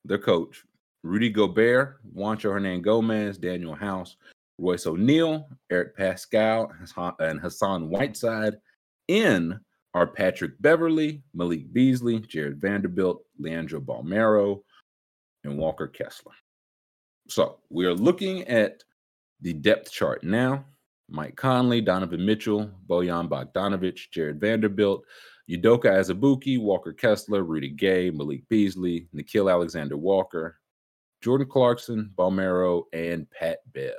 [0.05, 0.63] their coach,
[1.03, 4.17] Rudy Gobert, Juancho Hernan Gomez, Danuel House,
[4.57, 6.71] Royce O'Neale, Eric Paschall,
[7.19, 8.55] and Hassan Whiteside.
[9.07, 9.59] In
[9.93, 14.61] are Patrick Beverley, Malik Beasley, Jarred Vanderbilt, Leandro Bolmaro,
[15.43, 16.33] and Walker Kessler.
[17.27, 18.83] So we are looking at
[19.41, 20.65] the depth chart now.
[21.09, 25.03] Mike Conley, Donovan Mitchell, Bojan Bogdanovic, Jarred Vanderbilt,
[25.49, 30.57] Udoka Azubuike, Walker Kessler, Rudy Gay, Malik Beasley, Nickeil Alexander Walker,
[31.21, 33.91] Jordan Clarkson, Bolmaro, and Pat Bev.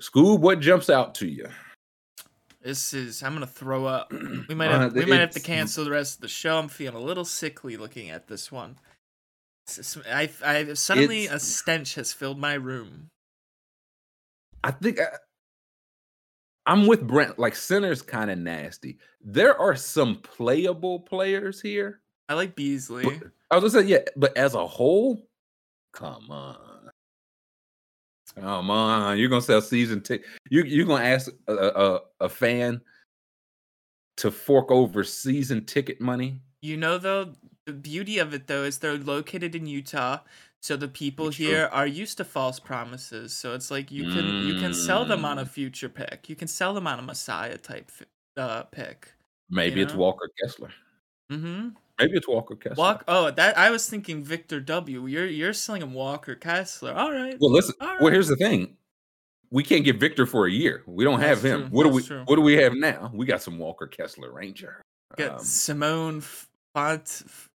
[0.00, 1.46] Scoob, what jumps out to you?
[2.62, 3.22] This is.
[3.22, 4.12] I'm gonna throw up.
[4.48, 4.94] We might have.
[4.94, 6.58] we might have to cancel the rest of the show.
[6.58, 8.78] I'm feeling a little sickly looking at this one.
[10.10, 10.30] I.
[10.44, 13.08] I suddenly a stench has filled my room.
[14.64, 15.06] I think I,
[16.66, 17.38] I'm with Brent.
[17.38, 18.98] Like center's kind of nasty.
[19.22, 22.00] There are some playable players here.
[22.28, 23.04] I like Beasley.
[23.04, 25.26] But, I was gonna say, yeah, but as a whole,
[25.92, 26.90] come on.
[28.38, 29.18] Come on.
[29.18, 30.26] You're gonna sell season ticket.
[30.50, 32.80] You you're gonna ask a, a, a fan
[34.18, 36.42] to fork over season ticket money.
[36.60, 37.34] You know, though,
[37.68, 40.20] the beauty of it though is they're located in Utah,
[40.60, 41.46] so the people true.
[41.46, 43.36] here are used to false promises.
[43.36, 45.48] So it's like you can you can sell them on a Mm.
[45.48, 46.28] future pick.
[46.28, 47.90] You can sell them on a Messiah type
[48.36, 49.12] uh, pick.
[49.50, 49.98] Maybe it's know?
[50.00, 50.70] Walker Kessler.
[51.30, 51.68] Mm-hmm.
[52.00, 52.76] Maybe it's Walker Kessler.
[52.76, 53.04] Walk.
[53.08, 55.06] Oh, that I was thinking Victor W.
[55.06, 56.94] You're you're selling him Walker Kessler.
[56.94, 57.36] All right.
[57.40, 57.74] Well, listen.
[57.80, 58.76] All Well, here's the thing.
[59.50, 60.82] We can't get Victor for a year.
[60.86, 61.60] We don't have him.
[61.60, 62.02] true, What do we?
[62.02, 62.22] true.
[62.26, 63.10] What do we have now?
[63.14, 64.82] We got some Walker Kessler Ranger.
[65.16, 66.22] Get Um, Simone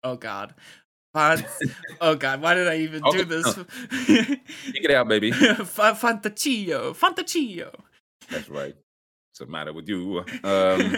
[0.03, 0.53] Oh God.
[1.15, 2.41] Oh God.
[2.41, 3.53] Why did I even do Okay, this?
[4.07, 4.39] Take
[4.83, 5.31] it out, baby.
[5.31, 6.95] Fa- Fantaccio.
[6.95, 7.73] Fantaccio.
[8.29, 8.75] That's right.
[8.75, 10.23] What's the matter with you?
[10.43, 10.95] Um,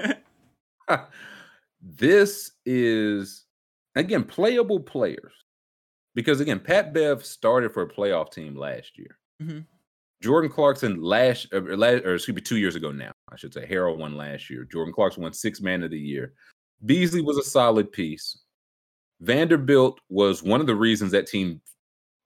[1.82, 3.46] this is
[3.96, 5.34] again playable players
[6.16, 9.18] because again Pat Bev started for a playoff team last year.
[9.42, 9.66] Mhm.
[10.24, 13.54] Jordan Clarkson last or, or last or excuse me two years ago now I should
[13.54, 14.64] say Herro won last year.
[14.64, 16.34] Jordan Clarkson won six man of the year.
[16.84, 18.38] Beasley was a solid piece.
[19.22, 21.62] Vanderbilt was one of the reasons that team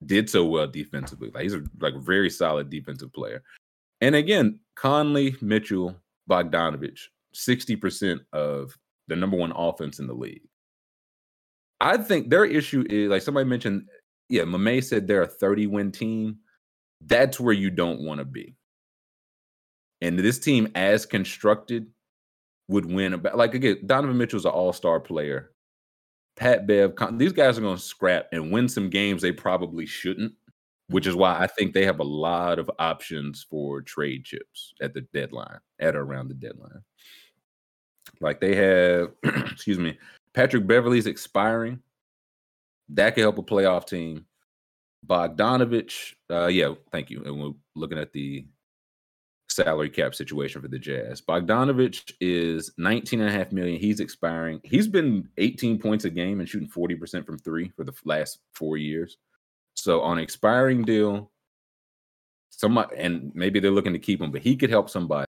[0.05, 1.29] did so well defensively.
[1.33, 3.43] Like he's a like very solid defensive player.
[4.01, 5.95] And again, Conley, Mitchell,
[6.29, 8.77] Bogdanovich, 60% of
[9.07, 10.47] the number one offense in the league.
[11.81, 13.87] I think their issue is like somebody mentioned,
[14.29, 16.37] yeah, Mame said they're a 30 win team.
[17.01, 18.55] That's where you don't want to be.
[20.01, 21.87] And this team, as constructed,
[22.69, 25.51] would win about like again, Donovan Mitchell's an all-star player.
[26.37, 30.31] Pat Bev, these guys are going to scrap and win some games they probably shouldn't,
[30.87, 34.93] which is why I think they have a lot of options for trade chips at
[34.93, 36.81] the deadline, at or around the deadline.
[38.21, 39.09] Like they have,
[39.51, 39.97] excuse me,
[40.33, 41.81] Patrick Beverley's expiring.
[42.87, 44.25] That could help a playoff team.
[45.05, 47.23] Bogdanovich, uh, yeah, thank you.
[47.25, 48.45] And we're looking at the
[49.49, 51.21] salary cap situation for the Jazz.
[51.21, 53.79] Bogdanovich is 19 and a half million.
[53.79, 54.61] He's expiring.
[54.63, 58.77] He's been 18 points a game and shooting 40% from three for the last four
[58.77, 59.17] years.
[59.75, 61.31] So on expiring deal,
[62.49, 65.25] somebody and maybe they're looking to keep him, but he could help somebody.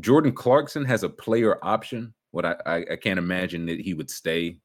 [0.00, 2.14] Jordan Clarkson has a player option.
[2.30, 4.58] What I, I, I can't imagine that he would stay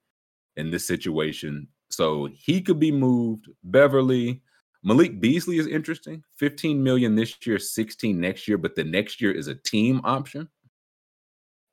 [0.56, 1.68] in this situation.
[1.90, 3.50] So he could be moved.
[3.64, 4.42] Beverly,
[4.88, 6.24] Malik Beasley is interesting.
[6.38, 10.48] 15 million this year, 16 next year, but the next year is a team option.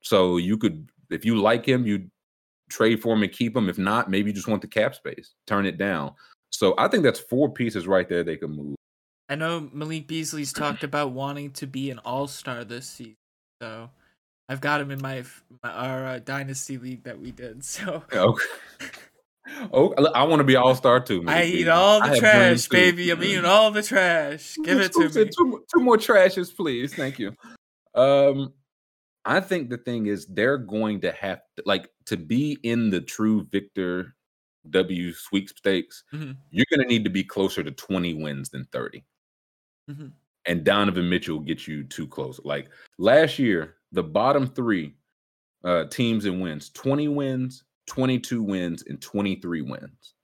[0.02, 2.10] So you could, if you like him, you
[2.68, 3.68] trade for him and keep him.
[3.68, 6.14] If not, maybe you just want the cap space, turn it down.
[6.50, 8.74] So I think that's four pieces right there they can move.
[9.28, 13.14] I know Malik Beasley's talked about wanting to be an All Star this season,
[13.62, 13.90] so
[14.48, 15.22] I've got him in my,
[15.62, 17.64] my our uh, dynasty league that we did.
[17.64, 18.44] So Okay.
[19.72, 21.22] Oh, I want to be all star too.
[21.22, 21.36] Man.
[21.36, 23.10] I eat all the I trash, baby.
[23.10, 24.56] I'm eating all the trash.
[24.64, 25.30] Give it to me.
[25.36, 26.94] Two, more- two more trashes, please.
[26.94, 27.36] Thank you.
[27.94, 28.52] Um,
[29.24, 33.00] I think the thing is they're going to have to, like to be in the
[33.00, 34.14] true Victor
[34.70, 36.04] W sweepstakes.
[36.12, 36.36] Mhm.
[36.50, 39.04] You're going to need to be closer to 20 wins than 30.
[39.90, 40.12] Mhm.
[40.46, 42.40] And Donovan Mitchell gets you too close.
[42.44, 42.68] Like
[42.98, 44.94] last year, the bottom three
[45.64, 50.14] uh, teams and wins 20 wins, 22 wins, and 23 wins.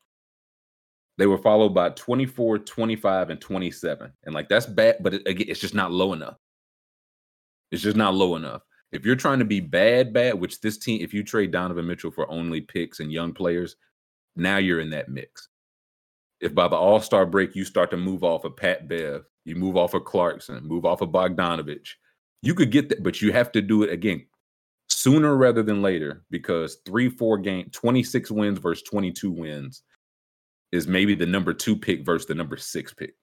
[1.19, 4.13] They were followed by 24, 25, and 27.
[4.25, 6.37] And like that's bad, but it, again, it's just not low enough.
[7.71, 8.63] It's just not low enough.
[8.91, 12.11] If you're trying to be bad, bad, which this team, if you trade Donovan Mitchell
[12.11, 13.77] for only picks and young players,
[14.35, 15.49] now you're in that mix.
[16.41, 19.57] If by the All Star break you start to move off of Pat Bev, you
[19.57, 21.89] move off of Clarkson, move off of Bogdanovich,
[22.43, 24.25] you could get that, but you have to do it again
[25.01, 29.83] sooner rather than later because three, four game, 26 wins versus 22 wins
[30.73, 33.15] is maybe the number two pick versus the number six pick.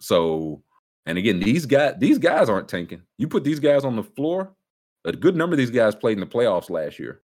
[0.00, 0.62] So,
[1.06, 3.02] and again, these guys, these guys aren't tanking.
[3.18, 4.54] You put these guys on the floor,
[5.04, 7.22] a good number of these guys played in the playoffs last year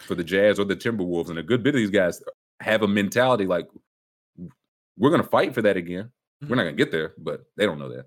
[0.00, 2.22] for the Jazz or the Timberwolves, and a good bit of these guys
[2.60, 3.68] have a mentality like
[4.98, 6.10] we're gonna fight for that again.
[6.46, 8.06] We're not gonna get there, but they don't know that.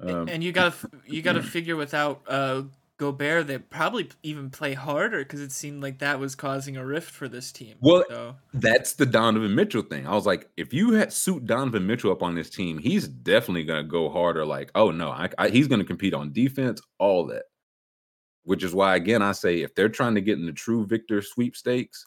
[0.00, 0.74] Um, and you gotta
[1.06, 2.62] you gotta figure without uh
[2.98, 7.10] Gobert, they probably even play harder because it seemed like that was causing a rift
[7.10, 7.76] for this team.
[7.80, 10.04] Well, so, That's the Donovan Mitchell thing.
[10.06, 13.62] I was like, if you had suit Donovan Mitchell up on this team, he's definitely
[13.62, 14.44] gonna go harder.
[14.44, 17.44] Like, oh no, I, I, he's gonna compete on defense, all that.
[18.42, 21.22] Which is why, again, I say if they're trying to get in the true victor
[21.22, 22.04] sweepstakes,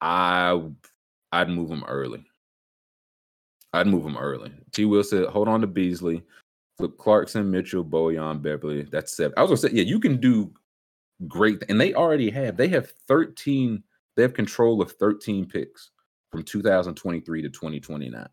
[0.00, 0.60] I
[1.30, 2.24] I'd move him early.
[3.72, 4.52] I'd move him early.
[4.72, 4.84] T.
[4.84, 6.22] Will said, hold on to Beasley,
[6.76, 8.86] flip Clarkson, Mitchell, Bojan, Beverly.
[8.90, 9.34] That's seven.
[9.36, 10.52] I was gonna say, yeah, you can do
[11.26, 12.56] great, and they already have.
[12.56, 13.82] They have 13
[14.16, 15.90] they have control of 13 picks
[16.32, 18.26] from 2023 to 2029.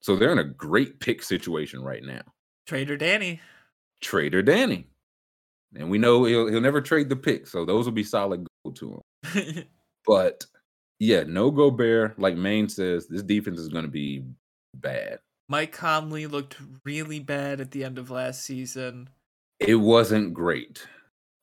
[0.00, 2.22] So they're in a great pick situation right now.
[2.66, 3.40] Trader Danny.
[4.00, 4.88] Trader Danny.
[5.76, 7.46] And we know he'll, he'll never trade the pick.
[7.46, 9.64] So those will be solid gold to him.
[10.04, 10.44] But
[10.98, 12.18] yeah, no Gobert.
[12.18, 14.24] Like Maine says, this defense is going to be
[14.74, 15.20] bad.
[15.52, 19.10] Mike Conley looked really bad at the end of last season.
[19.60, 20.86] It wasn't great.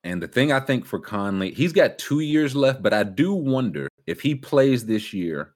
[0.04, 3.34] And the thing I think for Conley, he's got two years left, but I do
[3.34, 5.54] wonder if he plays this year,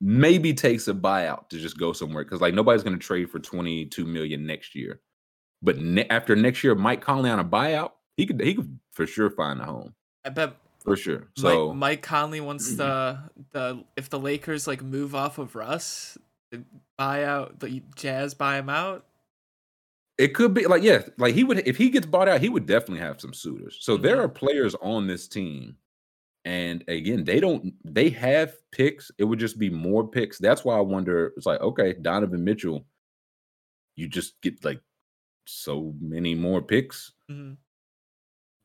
[0.00, 3.40] maybe takes a buyout to just go somewhere because like nobody's going to trade for
[3.40, 5.00] 22 million next year.
[5.60, 9.08] But ne- after next year, Mike Conley on a buyout, he could he could for
[9.08, 9.92] sure find a home
[10.24, 10.54] I bet
[10.84, 11.26] for sure.
[11.36, 13.18] So Mike, Mike Conley wants the
[13.50, 16.16] the if the Lakers like move off of Russ,
[16.50, 16.64] the
[16.98, 19.04] buyout the Jazz buy him out.
[20.18, 22.66] it could be like yeah, like he would if he gets bought out, he would
[22.66, 23.78] definitely have some suitors.
[23.80, 24.24] So there Mhm.
[24.24, 25.76] are players on this team,
[26.44, 29.10] and again, they don't they have picks.
[29.18, 30.38] It would just be more picks.
[30.38, 31.32] That's why I wonder.
[31.36, 32.84] It's like okay, Donovan Mitchell,
[33.96, 34.80] you just get like
[35.46, 37.12] so many more picks.
[37.30, 37.56] Mhm.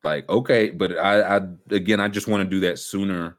[0.02, 1.40] Like okay, but I, I
[1.70, 3.38] again, I just want to do that sooner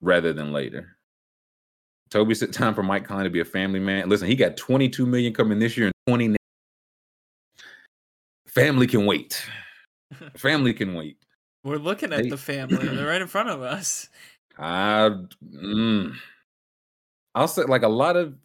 [0.00, 0.93] rather than later.
[2.14, 4.08] Toby said time for Mike Conley to be a family man.
[4.08, 6.36] Listen, he got 22 million coming this year and 20.
[8.46, 9.44] Family can wait.
[10.36, 11.16] Family can wait.
[11.64, 12.86] We're looking at They- the family.
[12.86, 14.08] They're right in front of us.
[14.56, 15.10] I
[15.44, 16.14] mm,
[17.34, 18.36] I'll say like a lot of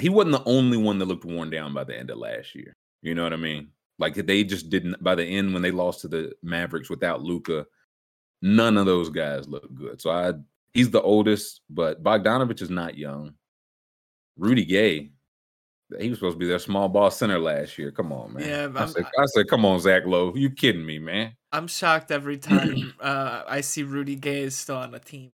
[0.00, 2.72] he wasn't the only one that looked worn down by the end of last year.
[3.02, 3.68] You know what I mean?
[3.98, 7.66] Like they just didn't by the end when they lost to the Mavericks without Luka,
[8.40, 10.00] none of those guys looked good.
[10.00, 10.32] So I
[10.74, 13.34] he's the oldest, but Bogdanovich is not young.
[14.36, 15.10] Rudy Gay,
[15.98, 17.90] he was supposed to be their small ball center last year.
[17.90, 18.48] Come on, man.
[18.48, 20.34] Yeah, I said, I said, come on, Zach Lowe.
[20.34, 21.34] You kidding me, man?
[21.52, 25.32] I'm shocked every time uh, I see Rudy Gay is still on the team.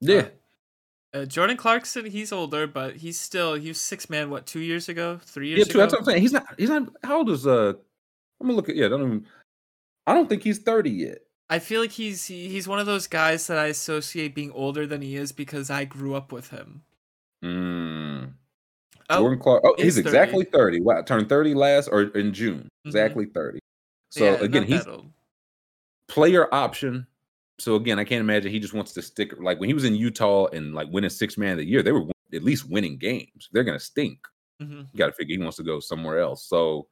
[0.00, 0.28] Yeah.
[1.12, 4.30] Uh, Jordan Clarkson, he's older, but he's still he was six man.
[4.30, 5.20] What two years ago?
[5.22, 5.58] Three years?
[5.58, 5.78] Yeah, years too.
[5.78, 6.22] That's what I'm saying.
[6.22, 6.46] He's not.
[6.58, 6.88] He's not.
[7.04, 7.74] How old is uh?
[8.40, 8.74] I'm gonna look at.
[8.74, 9.26] Yeah, I don't even.
[10.06, 11.18] I don't think he's 30 yet.
[11.50, 15.02] I feel like he's he's one of those guys that I associate being older than
[15.02, 16.82] he is because I grew up with him.
[17.44, 18.32] Mm.
[19.10, 19.62] Oh, Jordan Clark.
[19.64, 20.80] Oh, he's he's exactly 30.
[20.80, 22.68] Wow, turned 30 last or in June.
[22.84, 22.88] Mhm.
[22.88, 23.58] Exactly 30.
[24.10, 24.84] So yeah, again, he's
[26.08, 27.06] player option.
[27.58, 29.34] So again, I can't imagine he just wants to stick.
[29.38, 31.92] Like when he was in Utah and like winning six man of the year, they
[31.92, 33.48] were win- at least winning games.
[33.52, 34.26] They're gonna stink.
[34.62, 34.88] Mhm.
[34.92, 36.44] You got to figure he wants to go somewhere else.
[36.44, 36.88] So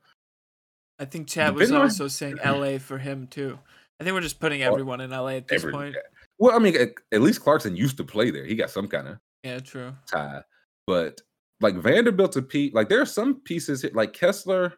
[0.98, 2.78] I think Chad was also saying L.A.
[2.78, 3.58] for him too.
[4.02, 5.36] I think we're just putting oh, everyone in L.A.
[5.36, 5.96] at this every, point.
[6.36, 8.44] well, I mean, at, at least Clarkson used to play there.
[8.44, 9.94] He got some kind of Yeah, true.
[10.10, 10.42] tie.
[10.88, 11.20] But
[11.60, 14.74] like Vanderbilt to Pete, Like there are some pieces here, like Kessler.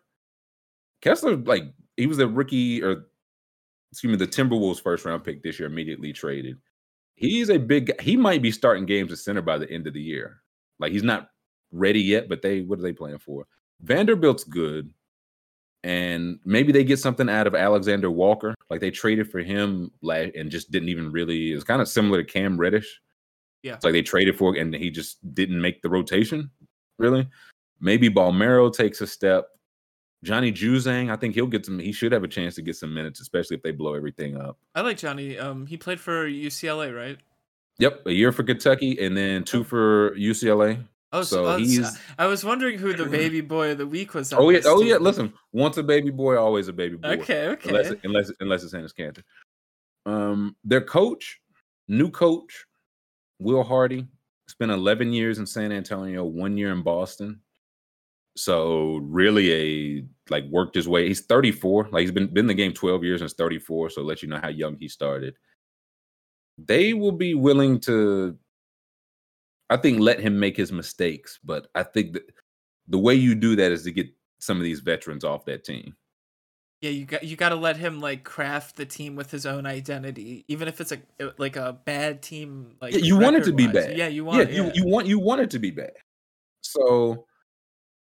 [1.00, 3.06] Kessler, like he was a rookie or
[3.92, 6.58] excuse me, the Timberwolves first round pick this year immediately traded.
[7.14, 8.02] He's a big guy.
[8.02, 10.42] He might be starting games at center by the end of the year.
[10.78, 11.30] Like he's not
[11.72, 13.46] ready yet, but they what are they playing for?
[13.80, 14.92] Vanderbilt's good.
[15.84, 18.54] And maybe they get something out of Alexander Walker.
[18.70, 21.52] Like they traded for him last and just didn't even really.
[21.52, 23.02] It's kind of similar to Cam Reddish.
[23.62, 23.74] Yeah.
[23.74, 26.50] It's like they traded for and he just didn't make the rotation.
[26.98, 27.28] Really.
[27.80, 29.48] Maybe Bolmaro takes a step.
[30.22, 31.78] Johnny Juzang, I think he'll get some.
[31.78, 34.56] He should have a chance to get some minutes, especially if they blow everything up.
[34.74, 35.38] I like Johnny.
[35.38, 37.18] Um, he played for UCLA, right?
[37.78, 40.82] Yep, a year for Kentucky and then two for UCLA.
[41.14, 44.14] Oh, So I was, he's- I was wondering who the baby boy of the week
[44.14, 44.32] was.
[44.32, 44.96] Oh yeah, oh yeah.
[44.96, 47.08] Listen, once a baby boy, always a baby boy.
[47.20, 47.68] Okay, okay.
[47.70, 49.22] Unless unless unless it's Enes Kanter.
[50.06, 51.40] Um, their coach,
[51.88, 52.64] new coach,
[53.38, 54.06] Will Hardy,
[54.48, 57.40] spent 11 years in San Antonio, one year in Boston.
[58.36, 59.52] So really
[60.00, 61.06] a like worked his way.
[61.06, 61.88] He's 34.
[61.92, 63.90] Like he's been been in the game 12 years and is 34.
[63.90, 65.36] So let you know how young he started.
[66.58, 68.36] They will be willing to,
[69.74, 71.40] I think, let him make his mistakes.
[71.42, 72.22] But I think that
[72.86, 74.06] the way you do that is to get
[74.38, 75.96] some of these veterans off that team.
[76.80, 79.66] Yeah, you got you got to let him like craft the team with his own
[79.66, 80.98] identity, even if it's a
[81.38, 82.76] like a bad team.
[82.80, 83.96] Like Yeah, you want it to be bad.
[83.96, 84.50] Yeah, you want.
[84.50, 85.92] yeah, Yeah, you you want you want it to be bad.
[86.60, 87.26] So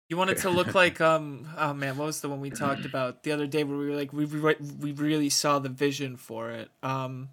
[0.08, 2.86] You want it to look like um oh man, what was the one we talked
[2.92, 6.16] about the other day where we were like we re- we really saw the vision
[6.16, 6.72] for it.
[6.82, 7.30] Um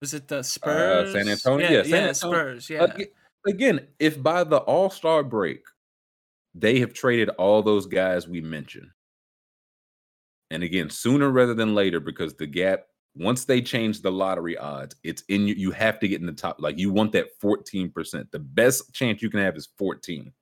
[0.00, 1.08] was it the Spurs?
[1.08, 1.66] Uh, San Antonio?
[1.68, 2.38] Yeah, Yeah, San yeah, Antonio.
[2.38, 2.70] Spurs.
[2.70, 2.84] Yeah.
[2.84, 3.08] Ag-
[3.46, 5.62] again, if by the All Star break
[6.54, 8.90] they have traded all those guys we mentioned,
[10.50, 12.84] and again sooner rather than later, because the gap
[13.18, 15.54] once they change the lottery odds, it's in you.
[15.54, 16.56] You have to get in the top.
[16.60, 18.30] Like you want that fourteen percent.
[18.30, 20.32] The best chance you can have is fourteen.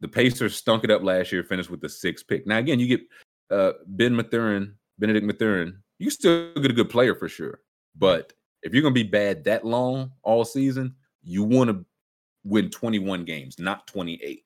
[0.00, 2.46] The Pacers stunk it up last year, finished with the sixth pick.
[2.46, 3.00] Now again, you get
[3.50, 5.82] uh, Ben Mathurin, Bennedict Mathurin.
[5.98, 7.60] You still get a good player for sure,
[7.94, 8.32] but
[8.62, 11.84] if you're gonna be bad that long all season, you want to
[12.44, 14.44] win 21 games, not 28.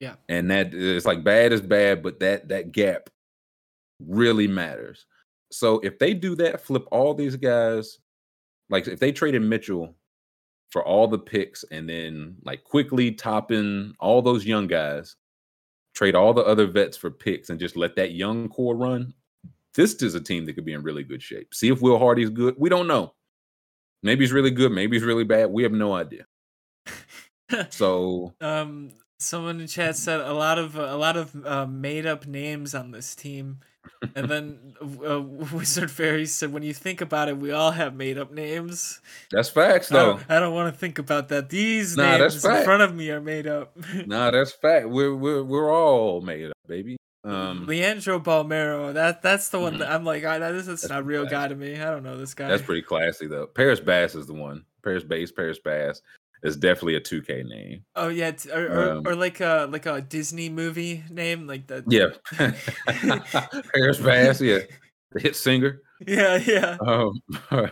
[0.00, 0.14] Yeah.
[0.28, 3.08] And that it's like bad is bad, but that that gap
[4.00, 5.06] really matters.
[5.52, 7.98] So if they do that, flip all these guys,
[8.68, 9.94] like if they traded Mitchell
[10.70, 15.16] for all the picks and then like quickly topping all those young guys,
[15.94, 19.12] trade all the other vets for picks and just let that young core run,
[19.74, 21.54] this is a team that could be in really good shape.
[21.54, 22.54] See if Will Hardy's good.
[22.58, 23.14] We don't know.
[24.02, 24.72] Maybe he's really good.
[24.72, 25.50] Maybe he's really bad.
[25.50, 26.24] We have no idea.
[27.70, 32.26] So Um, someone in chat said a lot of a lot of uh, made up
[32.26, 33.58] names on this team,
[34.16, 35.20] and then uh,
[35.52, 39.00] Wizard Fairy said, "When you think about it, we all have made up names."
[39.30, 40.06] that's facts, I though.
[40.14, 41.50] don't, I don't want to think about that.
[41.50, 42.64] These Nah, names in fact.
[42.64, 43.76] front of me are made up.
[44.06, 44.88] Nah, that's fact.
[44.88, 46.96] We're we're we're all made up, baby.
[47.24, 49.78] Um, Leandro Bolmaro, that that's the one Mhm.
[49.78, 51.80] that I'm like, I, this is That's not a real pretty guy to me.
[51.80, 52.48] I don't know this guy.
[52.48, 53.46] that's pretty classy though.
[53.46, 54.64] Paris Bass is the one.
[54.82, 56.02] Paris Bass, Paris Bass
[56.42, 57.84] is definitely a 2K name.
[57.94, 61.68] Oh yeah, it's, or, or, Um, or like a like a Disney movie name, like
[61.68, 62.08] the Yeah,
[63.74, 64.40] Paris Bass.
[64.40, 64.58] Yeah,
[65.12, 65.80] the hit singer.
[66.04, 66.76] yeah yeah.
[66.84, 67.20] Um,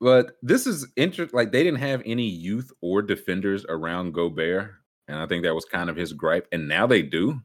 [0.00, 1.36] but this is interesting.
[1.36, 4.72] Like they didn't have any youth or defenders around Gobert,
[5.06, 6.46] and I think that was kind of his gripe.
[6.52, 7.40] And now they do.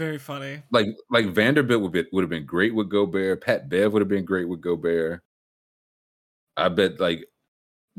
[0.00, 0.62] Very funny.
[0.70, 3.42] Like like Vanderbilt would be, would have been great with Gobert.
[3.42, 5.22] Pat Bev would have been great with Gobert.
[6.56, 7.26] I bet like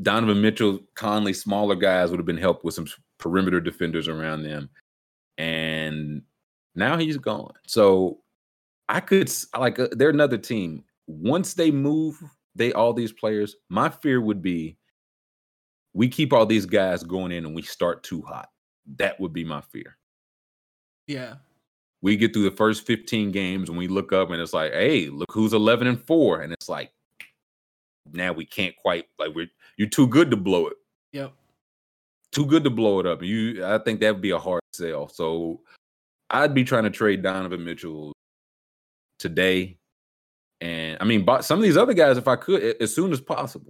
[0.02, 2.88] Donovan Mitchell, Conley, smaller guys would have been helped with some
[3.20, 4.68] perimeter defenders around them.
[5.38, 6.22] And
[6.74, 7.52] now he's gone.
[7.68, 8.18] So
[8.88, 10.82] I could like uh, they're another team.
[11.06, 12.20] Once they move,
[12.56, 13.54] they all these players.
[13.68, 14.76] My fear would be
[15.94, 18.48] we keep all these guys going in and we start too hot.
[18.96, 19.96] That would be my fear.
[21.06, 21.34] Yeah.
[22.02, 25.08] We get through the first 15 games and we look up and it's like, hey,
[25.08, 26.42] look who's 11 and 4.
[26.42, 26.92] And it's like,
[28.12, 30.76] now we can't quite like we're you're too good to blow it.
[31.12, 31.32] Yep.
[32.32, 33.22] Too good to blow it up.
[33.22, 35.08] You I think that would be a hard sell.
[35.08, 35.60] So
[36.30, 38.12] I'd be trying to trade Donovan Mitchell
[39.18, 39.78] today.
[40.60, 43.68] And I mean, some of these other guys, if I could, as soon as possible,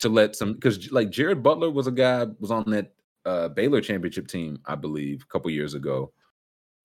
[0.00, 2.92] to let some because like Jared Butler was a guy was on that
[3.24, 6.12] uh Baylor championship team, I believe, a couple years ago.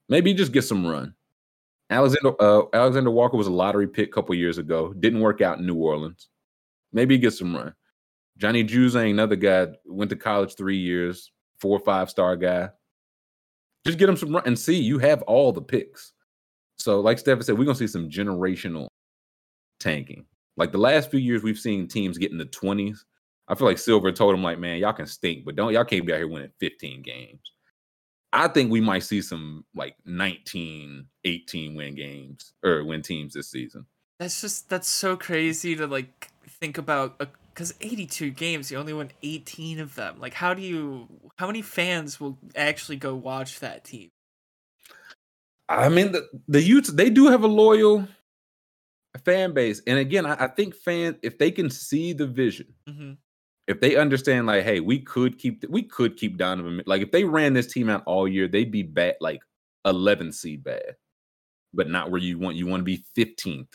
[0.09, 1.13] Maybe just get some run.
[1.89, 4.93] Alexander uh, Alexander Walker was a lottery pick a couple years ago.
[4.93, 6.29] Didn't work out in New Orleans.
[6.91, 7.73] Maybe get some run.
[8.37, 12.69] Johnny Juzang, another guy, went to college three years, four or five star guy.
[13.85, 16.13] Just get him some run and see you have all the picks.
[16.77, 18.87] So, like Stephen said, we're gonna see some generational
[19.79, 20.25] tanking.
[20.57, 22.99] Like the last few years, we've seen teams get in the 20s.
[23.47, 26.05] I feel like Silver told him, like, man, y'all can stink, but don't y'all can't
[26.05, 27.41] be out here winning 15 games.
[28.31, 33.49] I think we might see some like 19, 18 win games or win teams this
[33.49, 33.85] season.
[34.19, 37.17] That's just that's so crazy to like think about
[37.53, 40.19] because 82 games, you only won 18 of them.
[40.19, 41.07] Like, how do you?
[41.37, 44.09] How many fans will actually go watch that team?
[45.67, 48.07] I mean, the the Utes they do have a loyal
[49.25, 53.13] fan base, and again, I, I think fans if they can see the vision, hmm
[53.69, 56.81] if they understand, like, hey, we could keep we could keep Donovan.
[56.87, 59.41] Like, if they ran this team out all year, they'd be bad, like
[59.85, 60.95] 11 seed bad,
[61.71, 62.57] but not where you want.
[62.57, 63.67] You want to be 15th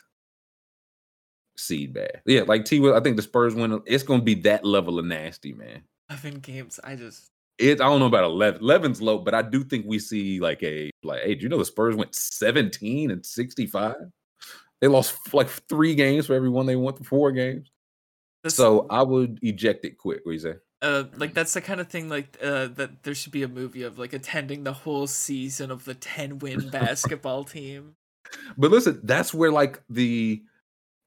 [1.56, 2.22] seed bad.
[2.26, 2.84] Yeah, like T.
[2.92, 3.80] I think the Spurs win.
[3.86, 5.82] It's going to be that level of nasty, man.
[6.10, 6.80] 11 games.
[6.82, 7.80] I just It.
[7.80, 8.62] I don't know about 11.
[8.62, 11.22] 11's low, but I do think we see like a like.
[11.22, 13.94] Hey, do you know the Spurs went 17 and 65?
[14.80, 17.70] They lost like three games for every one they won for four games.
[18.44, 20.20] That's, So I would eject it quick.
[20.22, 20.54] What you say?
[20.82, 23.82] uh like that's the kind of thing like uh that there should be a movie
[23.82, 27.96] of like attending the whole season of the 10 win basketball team.
[28.58, 30.42] But listen, that's where like the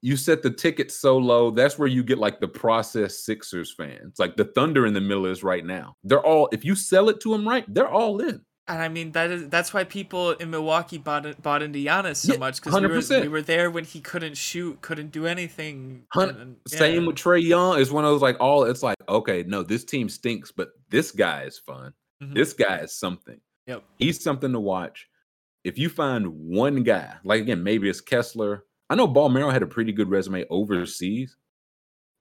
[0.00, 1.50] you set the ticket so low.
[1.50, 4.18] That's where you get like the process Sixers fans.
[4.18, 5.96] Like the Thunder in the middle is right now.
[6.04, 8.44] They're all if you sell it to them right, they're all in.
[8.68, 12.34] And I mean that is that's why people in Milwaukee bought bought into Giannis so
[12.34, 16.04] Yeah, much because we were, we were there when he couldn't shoot, couldn't do anything.
[16.14, 17.80] And- and- Same with Trae Young.
[17.80, 21.10] It's one of those like all it's like, okay, no, this team stinks, but this
[21.12, 21.94] guy is fun.
[22.22, 22.34] Mhm.
[22.34, 23.40] This guy is something.
[23.66, 23.84] Yep.
[23.98, 25.08] He's something to watch.
[25.64, 28.64] If you find one guy, like again, maybe it's Kessler.
[28.90, 31.36] I know Bolmaro had a pretty good resume overseas.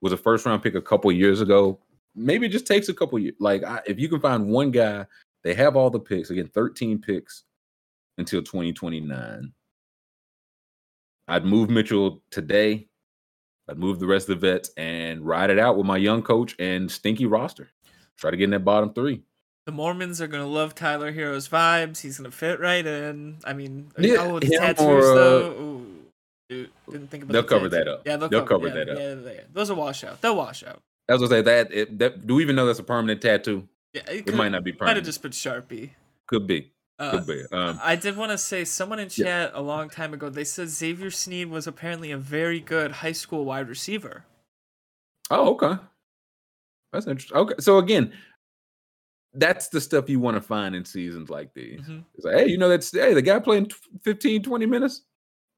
[0.02, 1.80] Was a first round pick a couple years ago.
[2.16, 3.36] Maybe it just takes a couple years.
[3.40, 5.06] Like I, if you can find one guy,
[5.44, 7.44] they have all the picks again, 13 picks
[8.18, 9.54] until 2029.
[11.28, 12.88] I'd move Mitchell today.
[13.70, 16.56] I'd move the rest of the vets and ride it out with my young coach
[16.58, 17.70] and stinky roster.
[18.18, 19.24] Try to get in that bottom three.
[19.66, 22.00] The Mormons are gonna love Tyler Herro's vibes.
[22.00, 23.38] He's gonna fit right in.
[23.44, 25.52] I mean, Yeah, oh, the tattoos or, uh, though.
[25.52, 25.86] Ooh,
[26.48, 27.34] dude, didn't think about.
[27.34, 28.04] They'll the cover that up.
[28.06, 28.98] Yeah, they'll, They'll cover, cover yeah, that up.
[29.26, 30.22] Yeah, yeah, those will wash out.
[30.22, 30.82] They'll wash out.
[31.10, 33.68] I was gonna say that, it, that do we even know that's a permanent tattoo?
[34.06, 35.92] Yeah, It might not be Might have just been Sharpie.
[36.28, 36.72] Could be.
[37.00, 37.44] Uh, Could be.
[37.52, 39.26] Um, I did want to say someone in Yeah.
[39.26, 40.30] chat a long time ago.
[40.30, 44.26] They said Xavier Sneed was apparently a very good high school wide receiver.
[45.30, 45.82] oh, okay.
[46.94, 47.38] That's interesting.
[47.38, 48.14] Okay, so again,
[49.34, 51.82] that's the stuff you want to find in seasons like these.
[51.82, 52.04] Mhm.
[52.16, 55.04] It's like, hey, you know that's hey, the guy playing tw- 15, 20 minutes,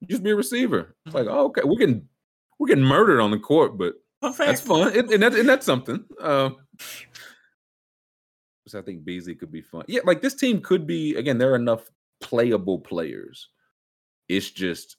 [0.10, 0.95] just be a receiver.
[1.06, 2.07] It's like, oh, okay, we're getting
[2.57, 3.94] we're getting murdered on the court, but
[4.38, 6.03] that's fun, and, and, that's, and that's something.
[6.20, 6.57] Um,
[8.69, 9.83] so I think Beasley could be fun.
[9.87, 11.37] Yeah, like this team could be again.
[11.37, 11.89] There are enough
[12.21, 13.49] playable players.
[14.27, 14.97] It's just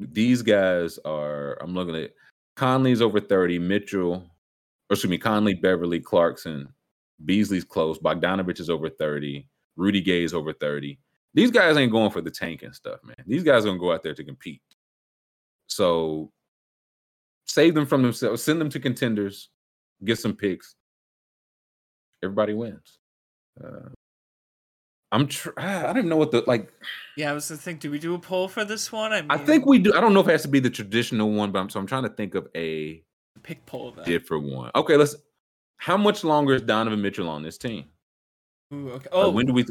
[0.00, 1.58] these guys are.
[1.62, 2.12] I'm looking at
[2.56, 3.58] Conley's over thirty.
[3.58, 6.68] Mitchell, or excuse me, Conley, Beverly, Clarkson,
[7.24, 7.98] Beasley's close.
[7.98, 9.48] Bogdanovich is over thirty.
[9.76, 10.98] Rudy Gay is over thirty.
[11.34, 13.16] These guys ain't going for the tank and stuff, man.
[13.26, 14.62] These guys are gonna go out there to compete.
[15.66, 16.30] So
[17.46, 19.50] save them from themselves, send them to contenders,
[20.04, 20.76] get some picks.
[22.22, 22.98] Everybody wins.
[23.62, 23.88] Uh,
[25.12, 26.72] I'm tr- I don't even know what the like.
[27.16, 29.12] Yeah, I was to think, do we do a poll for this one?
[29.12, 29.94] I mean, I think we do.
[29.94, 31.86] I don't know if it has to be the traditional one, but I'm so I'm
[31.86, 33.02] trying to think of a
[33.44, 34.04] pick poll then.
[34.04, 34.70] different one.
[34.74, 35.14] Okay, let's.
[35.76, 37.84] How much longer is Donovan Mitchell on this team?
[38.72, 39.08] Ooh, okay.
[39.12, 39.64] Uh, Oh, when do we?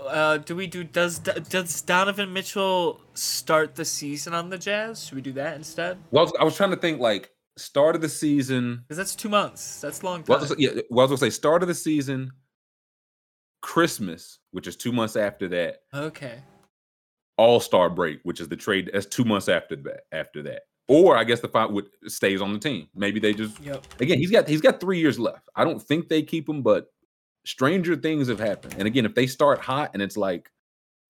[0.00, 5.06] uh, do we do does does Donovan Mitchell start the season on the Jazz?
[5.06, 5.98] Should we do that instead?
[6.10, 8.82] Well, I was, trying to think like start of the season.
[8.82, 9.80] Because that's two months.
[9.80, 10.24] That's long time.
[10.28, 12.32] Well, I was, yeah, well, I was gonna say start of the season,
[13.64, 16.42] Christmas, which is two months after that, Okay.
[17.38, 18.90] All Star break, which is the trade.
[18.92, 20.02] That's two months after that.
[20.12, 22.88] After that, or I guess the fight would stays on the team.
[22.94, 23.86] Maybe they just Yep.
[24.00, 25.48] again he's got he's got three years left.
[25.56, 26.88] I don't think they keep him, but
[27.46, 28.74] stranger things have happened.
[28.78, 30.50] And again, if they start hot and it's like,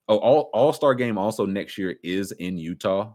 [0.09, 3.13] oh, all All Star game also next year is in Utah.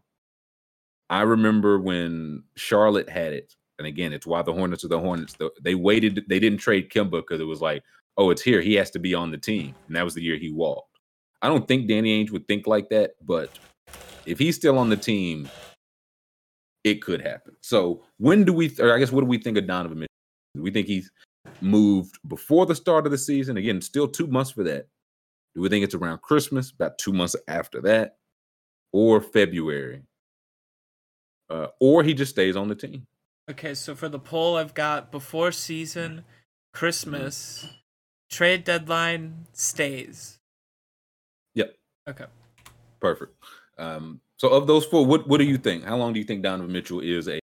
[1.09, 5.35] I remember when Charlotte had it, and again, it's why the Hornets are the Hornets.
[5.63, 6.25] They waited.
[6.27, 7.83] They didn't trade Kemba because it was like,
[8.19, 8.61] oh, it's here.
[8.61, 10.99] He has to be on the team, and that was the year he walked.
[11.41, 13.57] I don't think Danny Ainge would think like that, but
[14.25, 15.49] if he's still on the team,
[16.83, 17.55] it could happen.
[17.61, 20.07] So when do we, or I guess, what do we think of Donovan Mitchell?
[20.53, 21.09] Do we think he's
[21.61, 23.55] moved before the start of the season?
[23.55, 24.87] Again, still two months for that.
[25.55, 28.17] Do we think it's around Christmas, about two months after that,
[28.91, 30.03] or February?
[31.49, 33.07] Uh, or he just stays on the team.
[33.49, 36.25] Okay, so for the poll, I've got before season,
[36.73, 37.65] Christmas,
[38.29, 40.39] trade deadline, stays.
[41.55, 41.75] Yep,
[42.09, 42.25] Okay.
[42.99, 43.33] perfect.
[43.77, 45.83] Um, so of those four, what what do you think?
[45.83, 47.39] How long do you think Donovan Mitchell is a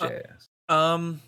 [0.00, 0.48] Uh, Jazz?
[0.68, 1.20] Um,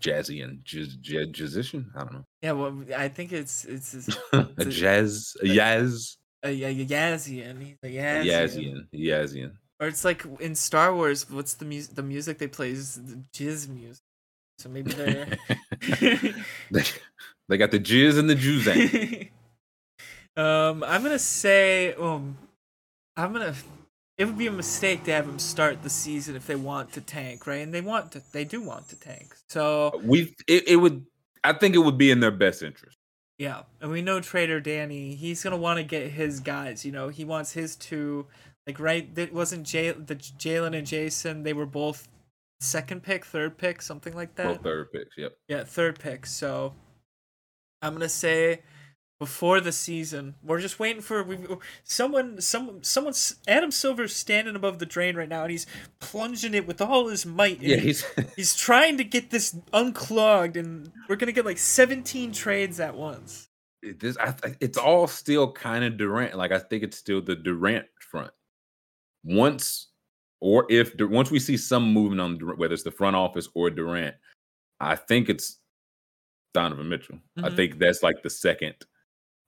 [0.00, 1.86] jazzy and jazz, jazz, jazzician.
[1.96, 2.24] I don't know.
[2.42, 7.62] Yeah, well, I think it's it's, it's a a- jazz, a yaz, a, a Yazian.
[7.62, 8.24] He's a a Yazian.
[8.26, 9.52] yazian, yazian.
[9.80, 11.94] Or it's like in Star Wars, what's the music?
[11.96, 14.02] The music they play is the jizz music.
[14.58, 15.26] So maybe they're.
[17.48, 19.30] they, got the jizz and the juzang.
[20.36, 22.36] um, I'm gonna say, um,
[23.16, 23.54] I'm gonna.
[24.18, 27.00] It would be a mistake to have them start the season if they want to
[27.00, 27.62] tank, right?
[27.62, 28.22] And they want to.
[28.32, 29.34] They do want to tank.
[29.48, 31.06] So We it, it would.
[31.44, 32.96] I think it would be in their best interest.
[33.38, 35.14] yeah, and we know Trader Danny.
[35.14, 36.84] He's gonna want to get his guys.
[36.84, 38.26] You know, he wants his two.
[38.66, 41.42] Like right, that wasn't Jay, the Jaylen and Jayson.
[41.42, 42.06] They were both
[42.60, 44.46] second pick, third pick, something like that.
[44.46, 45.18] Both third picks.
[45.18, 45.32] Yep.
[45.48, 46.26] Yeah, third pick.
[46.26, 46.72] So
[47.82, 48.62] I'm gonna say
[49.22, 51.38] before the season, we're just waiting for we,
[51.84, 52.40] someone.
[52.40, 55.66] Some someone's Adam Silver's standing above the drain right now, and he's
[56.00, 57.62] plunging it with all his might.
[57.62, 58.04] Yeah, he's
[58.36, 63.48] he's trying to get this unclogged, and we're gonna get like 17 trades at once.
[63.80, 64.16] this.
[64.18, 66.36] I, it's all still kind of Durant.
[66.36, 68.32] Like I think it's still the Durant front.
[69.22, 69.90] Once
[70.40, 73.70] or if once we see some movement on Durant, whether it's the front office or
[73.70, 74.16] Durant,
[74.80, 75.58] I think it's
[76.54, 77.18] Donovan Mitchell.
[77.38, 77.56] I Mhm.
[77.56, 78.74] think that's like the second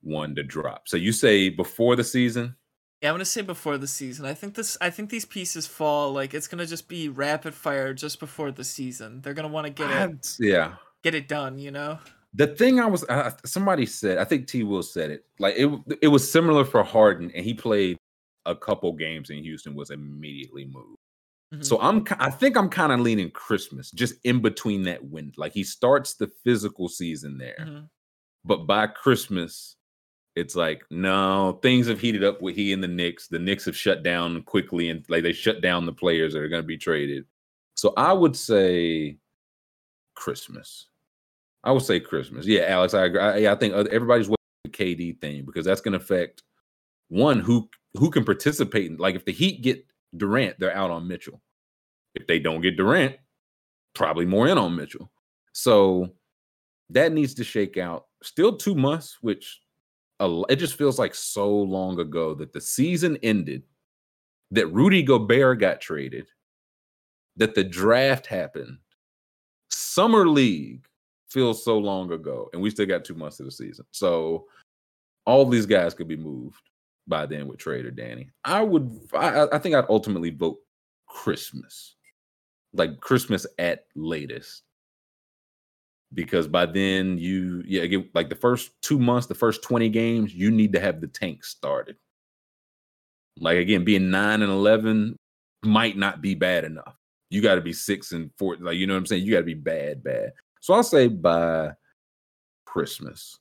[0.03, 0.89] one to drop.
[0.89, 2.57] So you say before the season?
[3.03, 4.25] Yeah, I'm gonna say before the season.
[4.25, 4.79] I think this.
[4.81, 8.65] I think these pieces fall like it's gonna just be rapid fire just before the
[8.65, 9.21] season.
[9.21, 10.77] They're gonna want to get it I'd- yeah.
[11.03, 11.59] get it done.
[11.59, 11.99] You know.
[12.33, 15.25] The thing I was uh, somebody said, I think T Will said it.
[15.39, 15.71] Like it
[16.01, 17.99] it was similar for Harden, and he played
[18.47, 20.99] a couple games in Houston, was immediately moved.
[21.55, 21.65] Mhm.
[21.65, 25.35] So I'm I think I'm kind of leaning Christmas, just in between that wind.
[25.37, 27.89] Like he starts the physical season there, Mhm.
[28.45, 29.77] but by Christmas,
[30.37, 33.29] it's like no, things have heated up with he and the Knicks.
[33.29, 36.49] The Knicks have shut down quickly, and like they shut down the players that are
[36.49, 37.25] going to be traded.
[37.77, 39.19] So I would say
[40.15, 40.89] Christmas.
[41.63, 42.47] I would say Christmas.
[42.47, 43.21] Yeah, Alex, I agree.
[43.21, 46.43] I, yeah, I think everybody's waiting for the KD thing because that's going to affect
[47.09, 48.91] one who who can participate.
[48.91, 49.85] In, like if the Heat get
[50.17, 51.41] Durant, they're out on Mitchell.
[52.15, 53.17] If they don't get Durant,
[53.95, 55.11] probably more in on Mitchell.
[55.53, 56.09] So
[56.91, 58.07] that needs to shake out.
[58.23, 59.61] Still two months, which
[60.21, 63.63] it just feels like so long ago that the season ended,
[64.53, 66.27] that Rudy Gobert got traded,
[67.37, 68.79] that the draft happened.
[69.71, 70.87] Summer League
[71.29, 73.85] feels so long ago, and we still got two months of the season.
[73.91, 74.47] So
[75.27, 76.63] all these guys could be moved
[77.07, 78.31] by then with Trader Danny.
[78.45, 80.59] I would, I, I- think I'd ultimately vote
[81.09, 81.97] Christmas,
[82.73, 84.63] like Christmas at latest,
[86.13, 90.35] because by then you, yeah, again, like the first two months, the first twenty games,
[90.35, 91.97] you need to have the tank started.
[93.39, 95.17] Like again, being nine and eleven
[95.65, 96.97] might not be bad enough.
[97.31, 99.25] You got to be six and four, like you know what I'm saying.
[99.25, 100.33] You got to be bad, bad.
[100.61, 101.73] So I'll say by
[102.65, 103.39] Christmas.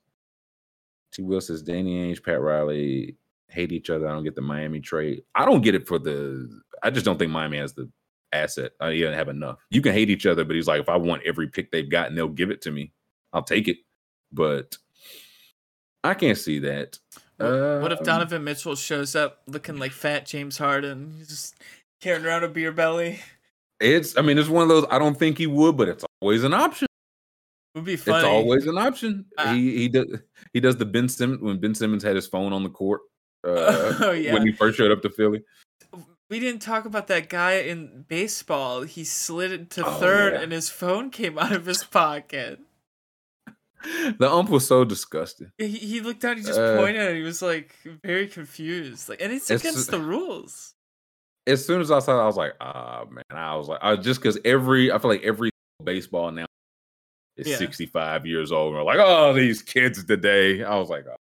[1.11, 1.21] T.
[1.21, 3.15] Will says Danny Ainge, Pat Riley
[3.53, 4.07] hate each other.
[4.07, 5.23] I don't get the Miami trade.
[5.35, 6.49] I don't get it for the.
[6.81, 7.89] I just don't think Miami has the
[8.31, 8.71] asset.
[8.79, 9.57] I don't have enough.
[9.69, 12.15] You can hate each other, but he's like, if I want every pick they've gotten,
[12.15, 12.91] they'll give it to me.
[13.31, 13.77] I'll take it.
[14.31, 14.77] But
[16.03, 16.99] I can't see that.
[17.37, 21.13] What, what if Um, Donovan Mitchell shows up looking like fat James Harden?
[21.17, 21.55] He's just
[22.01, 23.19] carrying around a beer belly.
[23.79, 24.17] It's.
[24.17, 24.85] I mean, it's one of those.
[24.89, 26.87] I don't think he would, but it's always an option.
[27.75, 28.19] Would be funny.
[28.19, 29.25] It's always an option.
[29.37, 30.05] Uh, he he does
[30.53, 33.01] he does the Ben Simmons when Ben Simmons had his phone on the court.
[33.43, 34.33] Uh, Oh, yeah.
[34.33, 35.43] when he first showed up to Philly.
[36.29, 38.81] We didn't talk about that guy in baseball.
[38.83, 40.41] He slid to Oh, third, yeah.
[40.41, 42.59] and his phone came out of his pocket.
[44.17, 45.51] The ump was so disgusted.
[45.57, 46.37] He, he looked down.
[46.37, 47.17] He just Uh, pointed.
[47.17, 49.09] He was like very confused.
[49.09, 50.73] Like, and it's, against the rules.
[51.45, 53.23] As soon as I saw it, I was like, ah man.
[53.29, 55.49] I was like, I just because every I feel like every
[55.83, 56.45] baseball now
[57.35, 57.57] is Yeah.
[57.57, 58.67] 65 years old.
[58.73, 60.63] And we're like, oh, these kids today.
[60.63, 61.17] I was like, oh,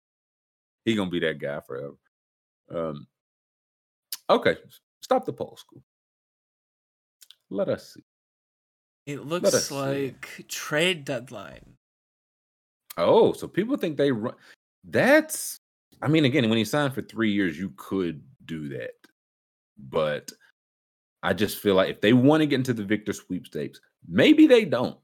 [0.83, 1.95] he gonna be that guy forever.
[2.73, 3.07] Um
[4.29, 4.57] okay.
[5.01, 5.81] Stop the poll Scoob.
[7.49, 8.03] Let us see.
[9.05, 9.73] It looks see.
[9.75, 11.77] like trade deadline.
[12.97, 14.35] Oh, so people think they run.
[14.83, 15.57] That's,
[16.01, 18.91] I mean, again, when he signed for three years, you could do that.
[19.77, 20.31] But
[21.23, 24.65] I just feel like if they want to get into the Victor sweepstakes, maybe they
[24.65, 24.97] don't.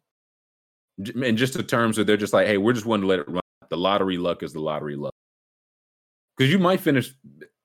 [0.98, 3.30] In just the terms of they're just like, hey, we're just wanting to let it
[3.30, 3.42] run.
[3.70, 5.14] The lottery luck is the lottery luck.
[6.38, 7.14] Because you might finish,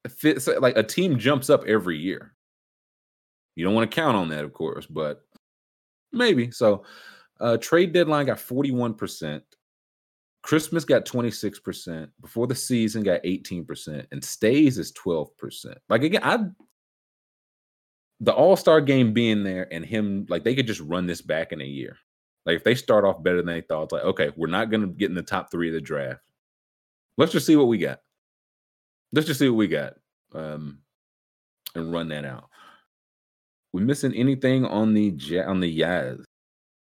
[0.09, 2.35] fit, like a team jumps up every year.
[3.57, 5.23] You don't want to count on that, of course, but
[6.13, 6.51] maybe.
[6.51, 6.85] So,
[7.41, 9.43] uh, trade deadline got 41%.
[10.43, 12.09] Christmas got 26%.
[12.21, 14.07] Before the season got 18%.
[14.13, 15.75] And stays is 12%.
[15.89, 16.39] Like again, I
[18.23, 21.61] the All-Star game being there and him, like they could just run this back in
[21.61, 21.97] a year.
[22.45, 24.83] Like if they start off better than they thought, it's like okay, we're not going
[24.83, 26.21] to get in the top three of the draft.
[27.17, 28.01] Let's just see what we got.
[29.13, 29.95] Let's just see what we got,
[30.35, 30.79] um,
[31.75, 32.49] and run that out.
[33.73, 36.23] We missing anything on the Ja- on the Yaz?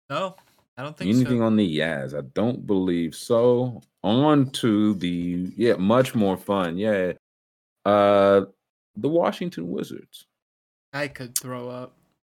[0.09, 0.35] No,
[0.77, 1.45] I don't think Anything so.
[1.45, 2.17] on the Yaz?
[2.17, 3.81] I don't believe so.
[4.03, 6.77] On to the yeah, much more fun.
[6.77, 7.13] Yeah.
[7.85, 8.45] Uh
[8.97, 10.25] the Washington Wizards.
[10.93, 11.97] I could throw up.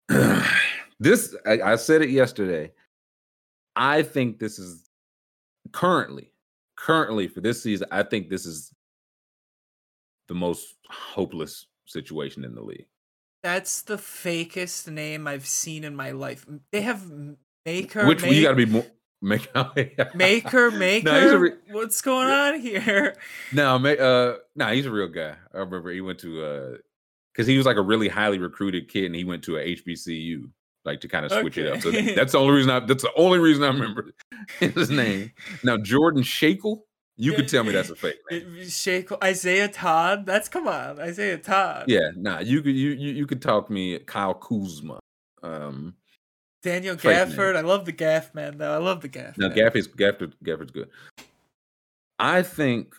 [0.99, 2.71] this I, I said it yesterday.
[3.75, 4.89] I think this is
[5.71, 6.31] currently,
[6.77, 8.71] currently for this season, I think this is
[10.27, 12.87] the most hopeless situation in the league.
[13.43, 16.45] That's the fakest name I've seen in my life.
[16.71, 17.09] They have
[17.65, 18.85] Maker, Which make, you gotta be more
[19.21, 19.49] make
[20.15, 21.39] Maker, Maker.
[21.39, 23.15] re- What's going on here?
[23.53, 25.35] No, ma- uh, no, he's a real guy.
[25.53, 26.77] I remember he went to uh,
[27.33, 30.49] because he was like a really highly recruited kid, and he went to a HBCU,
[30.85, 31.81] like to kind of switch it up.
[31.81, 32.79] So that's the only reason I.
[32.79, 34.11] That's the only reason I remember
[34.59, 35.31] his name.
[35.63, 36.79] Now Jordan Schakel,
[37.17, 38.67] you could tell me that's a fake name.
[38.69, 40.25] Shake Isaiah Todd.
[40.25, 41.85] That's come on, Isaiah Todd.
[41.87, 44.99] Yeah, nah, you could you you, you could talk me Kyle Kuzma.
[45.43, 45.95] Um,
[46.63, 47.37] Daniel Fake name.
[47.37, 47.55] Gafford.
[47.55, 48.73] I love the Gaff man though.
[48.73, 49.37] I love the Gaff.
[49.37, 49.57] now man.
[49.57, 50.89] Gafford's Gafford Gafford's good.
[52.19, 52.95] I think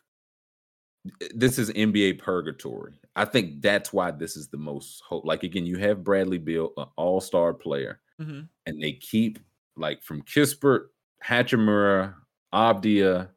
[1.34, 2.94] this is NBA purgatory.
[3.16, 5.24] I think that's why this is the most hope.
[5.24, 8.48] Like again, you have Bradley Beal, an all-star player, Mhm.
[8.66, 9.38] and they keep
[9.76, 10.86] like from Kispert,
[11.24, 12.14] Hachimura,
[12.52, 13.28] Avdija,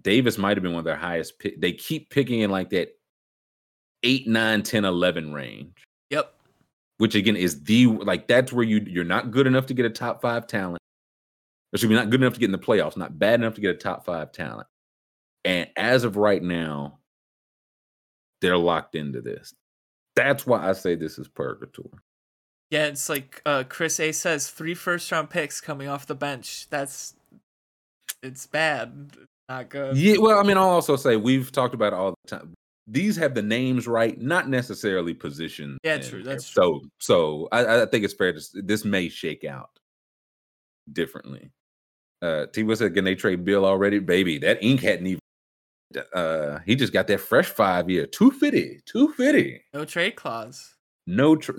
[0.00, 1.60] Davis might have been one of their highest pick.
[1.60, 2.88] They keep picking in like that
[4.02, 5.74] 8, 9, 10, 11 range,
[6.10, 6.32] Yep.
[6.98, 9.90] which again is the like that's where you you're not good enough to get a
[9.90, 10.78] top five talent.
[11.74, 13.60] Or should be not good enough to get in the playoffs, not bad enough to
[13.60, 14.66] get a top five talent.
[15.44, 16.98] And as of right now,
[18.40, 19.52] they're locked into this.
[20.16, 21.90] That's why I say this is purgatory.
[22.70, 26.68] Yeah, it's like uh, Chris A says, three first round picks coming off the bench.
[26.70, 27.14] That's
[28.22, 29.10] it's bad.
[29.48, 29.96] Not good.
[29.96, 32.54] Yeah, well, I mean, I'll also say we've talked about it all the time.
[32.86, 35.78] These have the names right, not necessarily position.
[35.82, 36.80] Yeah, true, that's so.
[36.98, 39.70] So I, I think it's fair to this may shake out
[40.92, 41.50] differently.
[42.22, 43.98] Uh, T was said, can they trade Beal already?
[43.98, 45.20] Baby, that ink hadn't even.
[46.12, 49.62] Uh, he just got that fresh five year, two fifty, two fifty.
[49.72, 50.74] No trade clause.
[51.06, 51.52] No, tr-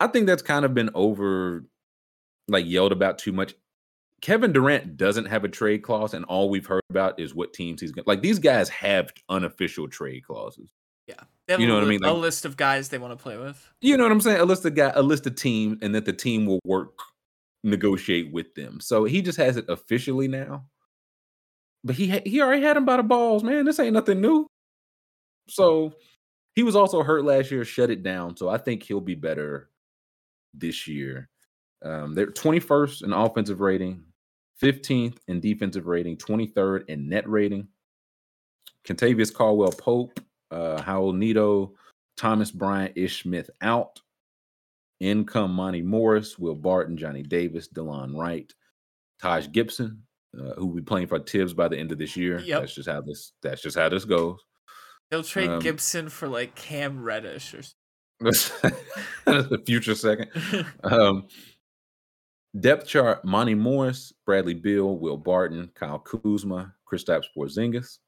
[0.00, 1.64] I think that's kind of been over,
[2.48, 3.54] like yelled about too much.
[4.20, 7.80] Kevin Durant doesn't have a trade clause, and all we've heard about is what teams
[7.80, 8.04] he's going.
[8.06, 10.70] Like these guys have unofficial trade clauses.
[11.46, 12.04] They have You know what I mean?
[12.04, 13.72] a list of guys they want to play with.
[13.80, 14.38] You know what I'm saying?
[14.40, 16.96] A list of guy, a list of teams, and that the team will work,
[17.64, 18.78] negotiate with them.
[18.80, 20.66] So he just has it officially now.
[21.82, 23.64] But he ha- he already had him by the balls, man.
[23.64, 24.46] This ain't nothing new.
[25.48, 25.94] So
[26.54, 28.36] he was also hurt last year, shut it down.
[28.36, 29.70] So I think he'll be better
[30.54, 31.28] this year.
[31.84, 34.04] Um, they're 21st in offensive rating,
[34.62, 37.68] 15th in defensive rating, 23rd in net rating.
[38.86, 40.20] Kentavious Caldwell Pope,
[40.50, 41.74] uh, Raul Neto,
[42.16, 44.00] Thomas Bryant, Ish Smith out.
[45.00, 48.52] In come Monte Morris, Will Barton, Johnny Davis, Delon Wright,
[49.22, 50.02] Taj Gibson,
[50.38, 52.38] uh, who will be playing for Thibs by the end of this year.
[52.40, 52.60] Yep.
[52.60, 53.32] That's just how this.
[53.42, 54.38] That's just how this goes.
[55.10, 57.62] They'll trade Um, Gibson for like Cam Reddish or
[58.20, 58.50] That's
[59.24, 60.28] the future second.
[60.84, 61.28] Um,
[62.58, 67.98] depth chart: Monte Morris, Bradley Beal, Will Barton, Kyle Kuzma, Kristaps Porzingis.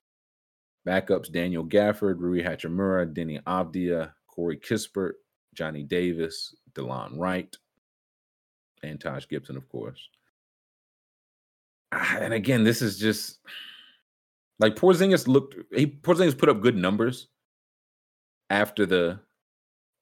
[0.86, 5.12] Backups: Daniel Gafford, Rui Hachimura, Deni Avdija, Corey Kispert,
[5.54, 7.56] Johnny Davis, Delon Wright,
[8.82, 10.08] and Taj Gibson, of course.
[11.92, 13.38] Ah, And again, this is just
[14.58, 15.56] like Porzingis looked.
[15.74, 17.28] He Porzingis put up good numbers
[18.50, 19.20] after the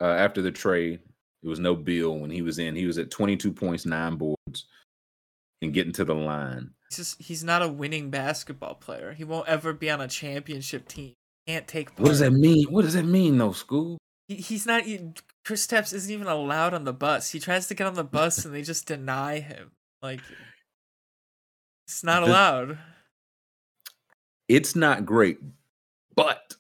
[0.01, 1.01] uh, after the trade.
[1.43, 2.77] It was no Beal when he was in.
[2.77, 4.67] He was at 22 points, nine boards,
[5.63, 6.71] and getting to the line.
[6.91, 9.13] he's just he's not a winning basketball player.
[9.13, 11.15] He won't ever be on a championship team.
[11.47, 12.01] Can't take part.
[12.01, 12.67] What does that mean?
[12.71, 13.97] What does that mean, though, Scoob?
[14.29, 14.83] He, he's not.
[14.83, 15.13] He,
[15.47, 17.31] Kristaps isn't even allowed on the bus.
[17.31, 19.71] He tries to get on the bus and they just deny him.
[20.03, 20.21] Like
[21.87, 22.79] it's not The- allowed.
[24.49, 25.39] It's not great,
[26.17, 26.55] but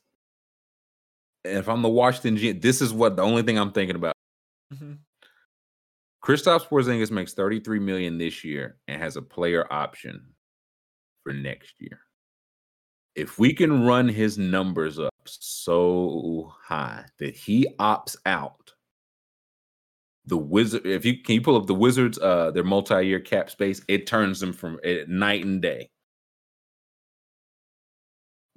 [1.44, 4.14] if I'm the Washington, this is what the only thing I'm thinking about.
[4.70, 5.00] Mhm.
[6.22, 10.34] Kristaps Porzingis makes 33 million this year and has a player option
[11.24, 12.00] for next year.
[13.16, 18.74] If we can run his numbers up so high that he opts out,
[20.26, 23.82] the wizard if you can you pull up the wizards uh their multi-year cap space,
[23.88, 25.88] it turns them from eh, night and day.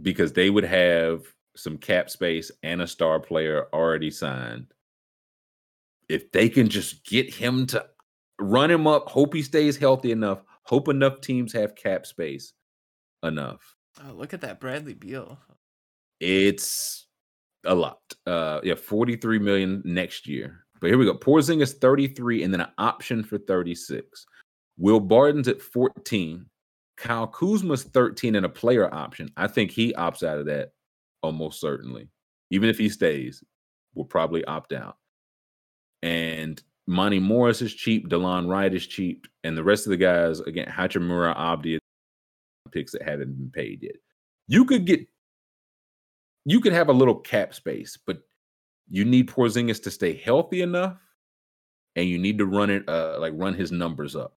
[0.02, 1.24] Because they would have
[1.56, 4.74] some cap space and a star player already signed
[6.10, 7.86] if they can just get him to
[8.40, 9.10] run him up.
[9.10, 10.44] Hope he stays healthy enough.
[10.64, 12.54] Hope enough teams have cap space
[13.24, 13.76] enough.
[14.04, 15.38] Oh, look at that Bradley Beal.
[16.20, 17.08] It's
[17.66, 18.00] a lot.
[18.26, 20.66] Uh, yeah, forty three million next year.
[20.80, 21.16] But here we go.
[21.16, 24.26] Porzingis thirty three, and then an option for thirty six.
[24.78, 26.46] Will Barton's at fourteen.
[26.96, 29.30] Kyle Kuzma's thirteen and a player option.
[29.36, 30.72] I think he opts out of that
[31.22, 32.10] almost certainly.
[32.52, 33.44] Even if he stays,
[33.96, 34.98] will probably opt out.
[36.04, 38.10] And Monte Morris is cheap.
[38.10, 39.26] Delon Wright is cheap.
[39.46, 41.80] And the rest of the guys, again, Hachimura, Abdi,
[42.72, 43.96] picks that haven't been paid yet.
[44.50, 45.08] You could get,
[46.46, 48.22] you could have a little cap space, but
[48.90, 50.98] you need Porzingis to stay healthy enough,
[51.96, 54.36] and you need to run it, uh, like run his numbers up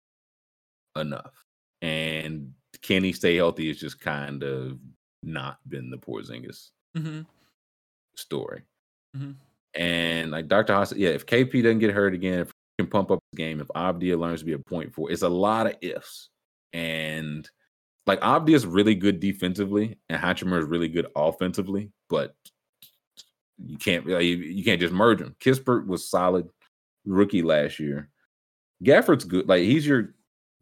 [0.96, 1.32] enough.
[1.82, 3.70] And can he stay healthy?
[3.70, 4.78] Is just kind of
[5.24, 7.22] not been the Porzingis Mm-hmm.
[8.14, 8.62] story.
[9.16, 9.34] Mhm.
[9.76, 10.72] And like Dr.
[10.72, 13.60] Haas, yeah, if KP doesn't get hurt again, if he can pump up the game,
[13.60, 16.30] if Avdija learns to be a point four, it's a lot of ifs.
[16.72, 17.48] And
[18.06, 22.34] like Avdija is really good defensively, and Hachimura is really good offensively, but
[23.58, 25.36] you can't like, you, can't just merge them.
[25.40, 26.48] Kispert was solid
[27.04, 28.10] rookie last year.
[28.82, 29.48] Gafford's good.
[29.48, 30.14] Like he's your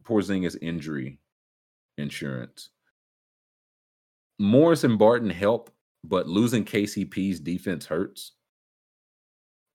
[0.03, 1.19] Porzingis injury
[1.97, 2.69] insurance.
[4.39, 5.71] Morris and Barton help,
[6.03, 8.33] but losing KCP's defense hurts.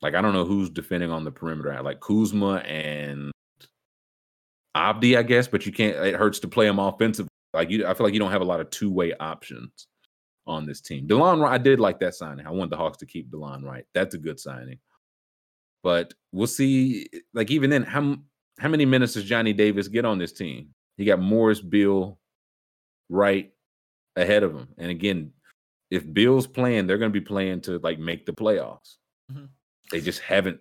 [0.03, 1.81] Like I don't know who's defending on the perimeter.
[1.83, 3.31] Like Kuzma and
[4.75, 5.97] Abdi, I guess, but you can't.
[5.97, 7.29] It hurts to play them offensively.
[7.53, 9.87] Like you, I feel like you don't have a lot of two way options
[10.47, 11.07] on this team.
[11.07, 12.47] Delon, I did like that signing.
[12.47, 13.85] I want the Hawks to keep Delon Wright.
[13.95, 14.79] That's a good signing.
[15.83, 17.09] But we'll see.
[17.35, 18.17] Like even then, how
[18.59, 20.75] how many minutes does Johnny Davis get on this team?
[20.97, 22.19] He got Morris, Beal,
[23.09, 23.53] Wright
[24.17, 24.69] ahead of him.
[24.79, 25.33] And again,
[25.91, 28.97] if Beal's playing, they're going to be playing to like make the playoffs.
[29.33, 29.49] Mhm.
[29.91, 30.61] They just haven't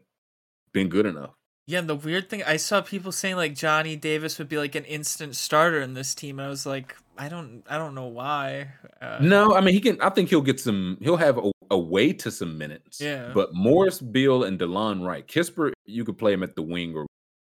[0.74, 1.32] been good enough.
[1.68, 4.74] Yeah, and the weird thing I saw people saying like Johnny Davis would be like
[4.74, 8.08] an instant starter in this team, and I was like, I don't, I don't know
[8.08, 8.72] why.
[9.02, 10.02] Uh, No, I mean he can.
[10.02, 10.98] I think he'll get some.
[11.02, 13.00] He'll have a, a way to some minutes.
[13.00, 13.32] Yeah.
[13.36, 17.06] But Morris, Beal, and Delon Wright, Kisper, you could play him at the wing or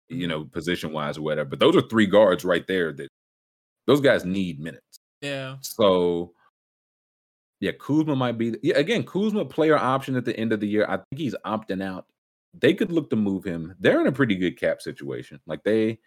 [0.09, 0.29] you Mhm.
[0.29, 1.49] know position wise or whatever.
[1.51, 3.07] But those are three guards right there that
[3.87, 4.83] those guys need minutes.
[5.21, 6.33] Yeah, So
[7.59, 8.55] yeah, Kuzma might be.
[8.63, 10.85] Yeah, again, Kuzma player option at the end of the year.
[10.87, 12.05] I think he's opting out.
[12.59, 13.75] They could look to move him.
[13.79, 15.39] They're in a pretty good cap situation.
[15.45, 15.99] Like they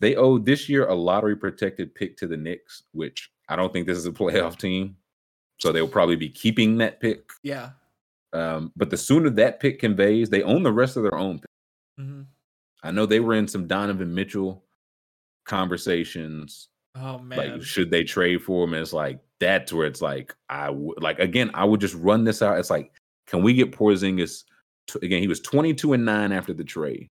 [0.00, 3.86] they owe this year a lottery protected pick to the Knicks, which I don't think
[3.86, 4.96] this is a playoff team.
[5.60, 7.30] So they'll probably be keeping that pick.
[7.42, 7.70] yeah.
[8.32, 11.46] Um, but the sooner that pick conveys, they own the rest of their own pick.
[11.98, 12.22] hmm
[12.82, 14.64] I know they were in some Donovan Mitchell
[15.46, 17.38] conversations Oh man.
[17.38, 21.02] like should they trade for him and it's like that's where it's like i would
[21.02, 22.92] like again i would just run this out it's like
[23.26, 24.44] can we get porzingis
[25.02, 27.08] again he was 22 and 9 after the trade.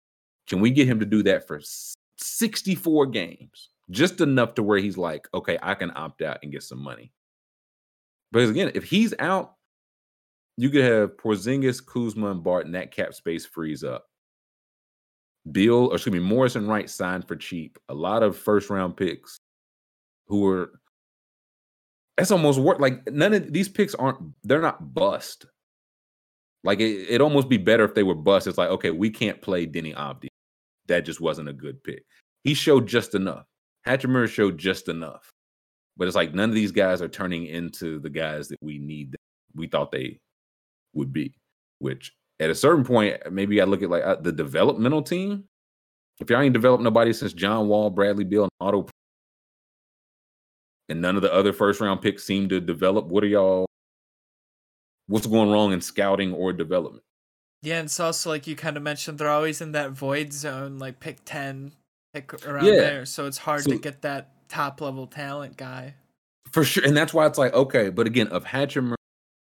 [0.49, 1.61] Can we get him to do that for
[2.17, 6.63] 64 games just enough to where he's like okay i can opt out and get
[6.63, 7.13] some money.
[8.33, 9.55] Because again if he's out
[10.57, 14.07] you could have porzingis kuzma and barton that cap space frees up.
[15.53, 19.39] Beal or excuse me morrison wright signed for cheap a lot of first round picks
[20.27, 20.81] who are
[22.19, 25.47] that's almost work like none of these picks aren't they're not bust.
[26.65, 28.49] Like it, it'd almost be better if they were bust.
[28.49, 30.29] It's like, okay, we can't play Deni Abdi.
[30.89, 32.03] That just wasn't a good pick.
[32.43, 33.45] He showed just enough.
[33.87, 35.31] Hachimura showed just enough.
[35.97, 39.13] But it's like none of these guys are turning into the guys that we need
[39.13, 39.21] that
[39.55, 40.19] we thought they
[40.95, 41.35] would be.
[41.79, 45.45] Which at a certain point, maybe I look at like uh, the developmental team.
[46.19, 48.89] If y'all ain't developed nobody since John Wall, Bradley Beal, and Otto
[50.89, 53.07] and none of the other first round picks seem to develop.
[53.07, 53.67] What are y'all?
[55.07, 57.03] What's going wrong in scouting or development?
[57.63, 60.79] Yeah, and it's also like you kind of mentioned, they're always in that void zone,
[60.79, 61.73] like pick ten,
[62.15, 62.81] pick around Yeah.
[62.81, 63.07] there.
[63.07, 65.95] So it's hard to get that top level talent guy.
[66.53, 68.95] For sure, and that's why it's like okay, but again, of Hatcher,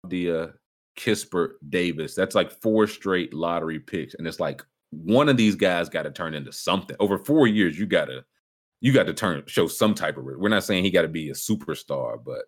[0.09, 0.55] Dia,
[0.97, 5.89] Kispert, Davis, that's like four straight lottery picks, and it's like one of these guys
[5.89, 6.97] got to turn into something.
[7.01, 8.25] Over four years, you got to
[8.85, 10.25] you got to turn show some type of.
[10.25, 12.45] We're not saying he got to be a superstar, but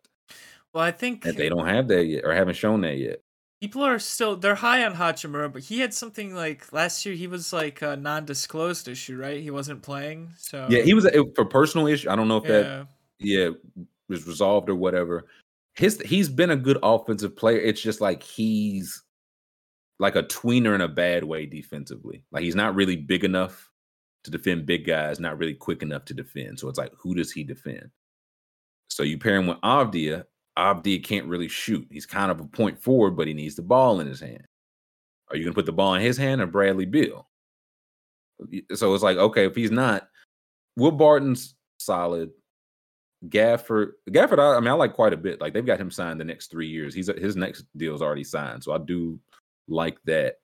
[0.75, 3.21] Well, I think that they don't have that yet or haven't shown that yet.
[3.63, 7.15] people are still they're high on Hachimura, but he had something like last year.
[7.15, 9.41] He was like a non-disclosed issue, right?
[9.41, 12.11] He wasn't playing, so Yeah, he was it- for personal issue.
[12.11, 12.87] I don't know if that
[13.19, 13.47] yeah.
[13.47, 13.49] yeah
[14.11, 15.27] was resolved or whatever
[15.75, 19.03] his he's been a good offensive player it's just like he's
[19.99, 23.71] like a tweener in a bad way defensively like he's not really big enough
[24.27, 27.33] to defend big guys not really quick enough to defend so it's like who does
[27.33, 27.91] he defend
[28.89, 30.25] so you pair him with Avdija
[30.59, 34.01] Avdija can't really shoot he's kind of a point forward but he needs the ball
[34.01, 34.47] in his hand
[35.31, 37.27] are you going to put the ball in his hand or Bradley Beal
[38.75, 40.09] So it's like, okay, if he's not,
[40.77, 42.31] Will Barton's solid.
[43.29, 45.41] Gafford, Gafford, I, I mean, I like quite a bit.
[45.41, 46.95] Like they've got him signed the next three years.
[46.95, 49.19] He's his next deal is already signed, so I do
[49.69, 50.37] like that.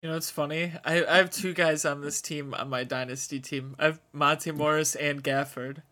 [0.00, 0.72] You know, it's funny.
[0.84, 3.76] I, I have two guys on this team on my dynasty team.
[3.78, 5.82] I have Monte Morris and Gafford.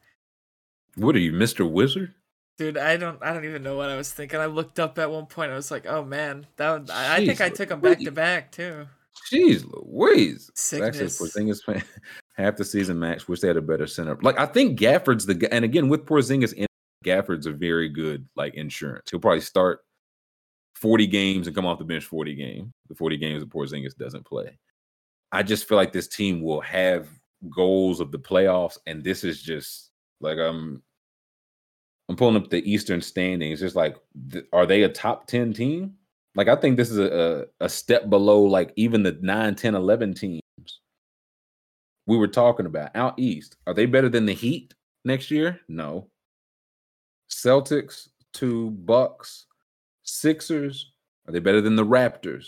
[0.97, 2.15] What are you, Mister Wizard?
[2.59, 4.41] Dude, I don't I don't even know what I was thinking.
[4.41, 5.53] I looked up at one point.
[5.53, 8.11] I was like, oh man, that would, I, I think I took them back to
[8.11, 8.87] back too.
[9.33, 10.51] Jeez Louise.
[10.55, 11.21] Sickness.
[11.21, 11.61] Porzingis
[12.37, 13.29] half the season max.
[13.29, 14.19] Wish they had a better center.
[14.23, 15.49] Like I think Gafford's the guy.
[15.51, 16.67] And again, with Porzingis in,
[17.05, 19.11] Gafford's a very good like insurance.
[19.11, 19.81] He'll probably start
[20.75, 22.73] 40 games and come off the bench 40 game.
[22.89, 24.59] The 40 games that Porzingis doesn't play.
[25.33, 27.09] I just feel like this team will have
[27.55, 29.91] goals of the playoffs, and this is just
[30.21, 30.83] like I'm.
[32.09, 33.61] I'm pulling up the Eastern standings.
[33.61, 33.97] Just like,
[34.33, 35.95] th- are they a top 10 team?
[36.35, 39.77] Like, I think this is a, a, a step below, like, even the 9, 10,
[39.77, 40.41] 11 teams
[42.11, 43.57] we were talking about out east.
[43.69, 44.75] Are they better than the Heat
[45.05, 45.61] next year?
[45.69, 46.09] No.
[47.31, 49.47] Celtics, two Bucks,
[50.03, 50.93] Sixers.
[51.27, 52.47] Are they better than the Raptors?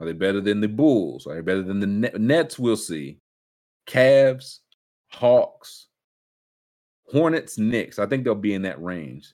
[0.00, 1.26] Are they better than the Bulls?
[1.26, 1.86] Are they better than the
[2.18, 2.58] Nets?
[2.58, 3.18] We'll see.
[3.88, 4.58] Cavs,
[5.10, 5.88] Hawks,
[7.10, 7.98] Hornets, Knicks.
[7.98, 9.32] I think they'll be in that range.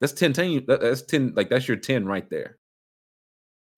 [0.00, 0.64] That's 10 team.
[0.66, 2.58] That's 10, like that's your 10 right there.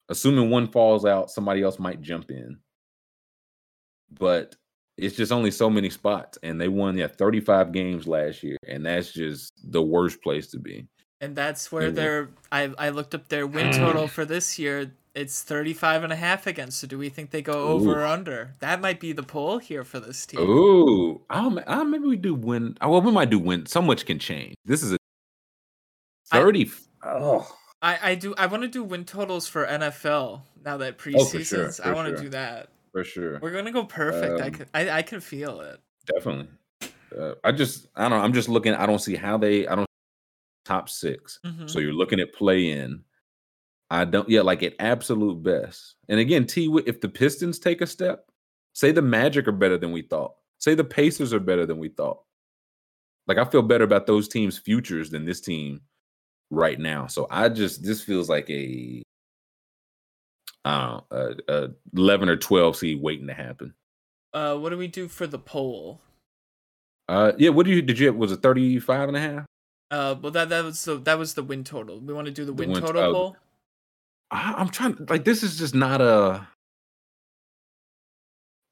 [0.09, 2.59] Assuming one falls out, somebody else might jump in.
[4.11, 4.55] But
[4.97, 6.39] it's just only so many spots.
[6.43, 8.56] And they won yeah 35 games last year.
[8.66, 10.86] And that's just the worst place to be.
[11.24, 11.96] And that's where mm-hmm.
[11.96, 14.92] their I, I looked up their win total for this year.
[15.14, 16.80] It's 35 and a half against.
[16.80, 17.94] So do we think they go over Ooh.
[17.94, 18.52] or under?
[18.59, 20.40] That might be the poll here for this team.
[20.40, 21.22] Ooh.
[21.30, 22.76] Oh, oh maybe we do win.
[22.82, 23.64] Oh, well, we might do win.
[23.64, 24.55] So much can change.
[24.66, 24.98] This is a
[26.26, 26.70] 30.
[27.02, 27.56] I, oh.
[27.80, 31.34] I, I do I want to do win totals for NFL now that preseasons.
[31.34, 32.24] Oh, sure, I want to sure.
[32.24, 33.38] do that for sure.
[33.40, 34.40] We're gonna go perfect.
[34.40, 35.80] Um, I can I, I can feel it.
[36.06, 36.48] Definitely.
[37.16, 38.74] Uh, I just I don't I'm just looking.
[38.74, 39.88] I don't see how they I don't
[40.64, 41.66] top 6 mm-hmm.
[41.66, 43.02] So you're looking at play in.
[43.90, 45.96] I don't yeah like at absolute best.
[46.08, 48.26] And again, T if the Pistons take a step,
[48.72, 50.34] say the Magic are better than we thought.
[50.58, 52.20] Say the Pacers are better than we thought.
[53.26, 55.82] Like I feel better about those teams' futures than this team
[56.50, 57.06] right now.
[57.06, 59.02] So I just this feels like a
[60.64, 63.74] uh, a, a 11 or 12 seed waiting to happen.
[64.32, 66.00] Uh, what do we do for the poll?
[67.08, 69.46] Uh, yeah, what do you did you was it 35 and a half?
[69.94, 72.00] Uh, well that that was the that was the win total.
[72.00, 73.36] We want to do the, the win, win, total uh, poll.
[74.32, 76.48] I, I'm trying like this is just not a.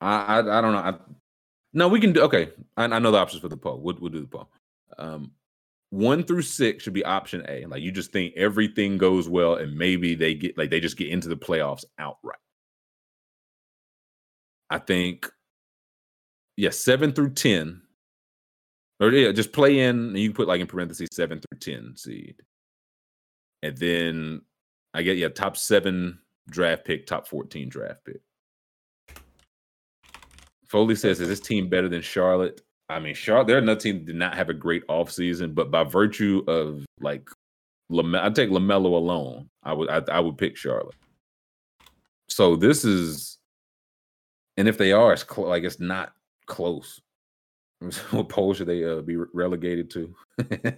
[0.00, 0.78] I I, I don't know.
[0.78, 0.94] I,
[1.74, 2.50] no, we can do okay.
[2.76, 3.78] I, I know the options for the poll.
[3.80, 4.48] We'll, we'll do the poll.
[4.98, 5.30] Um,
[5.90, 7.66] one through six should be option A.
[7.66, 11.08] Like you just think everything goes well and maybe they get like they just get
[11.08, 12.38] into the playoffs outright.
[14.70, 15.30] I think,
[16.56, 17.81] yeah, seven through 10.
[19.02, 22.36] Or yeah, just play in, and you put like in parentheses seven through 10 seed.
[23.62, 24.42] And then
[24.94, 28.20] I get yeah, top seven draft pick, top 14 draft pick.
[30.68, 32.60] Foley says, is this team better than Charlotte?
[32.88, 36.44] I mean, Charlotte, they're another team did not have a great offseason, but by virtue
[36.46, 37.28] of like
[37.90, 39.50] Lame- I take LaMelo alone.
[39.64, 40.94] I would I, I would pick Charlotte.
[42.28, 43.38] So this is,
[44.56, 46.12] and if they are, it's cl- like it's not
[46.46, 47.00] close.
[48.10, 50.14] what poll should they uh, be relegated to?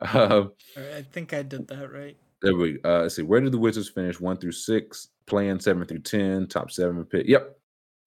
[0.00, 0.44] uh,
[0.76, 2.16] I think I did that right.
[2.42, 3.22] There we uh, let's see.
[3.22, 4.18] Where did the Wizards finish?
[4.18, 7.26] One through six, playing seven through ten, top seven pick.
[7.26, 7.58] Yep.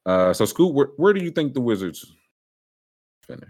[0.06, 2.11] Uh, so, Scoob, where, where do you think the Wizards
[3.22, 3.49] finish?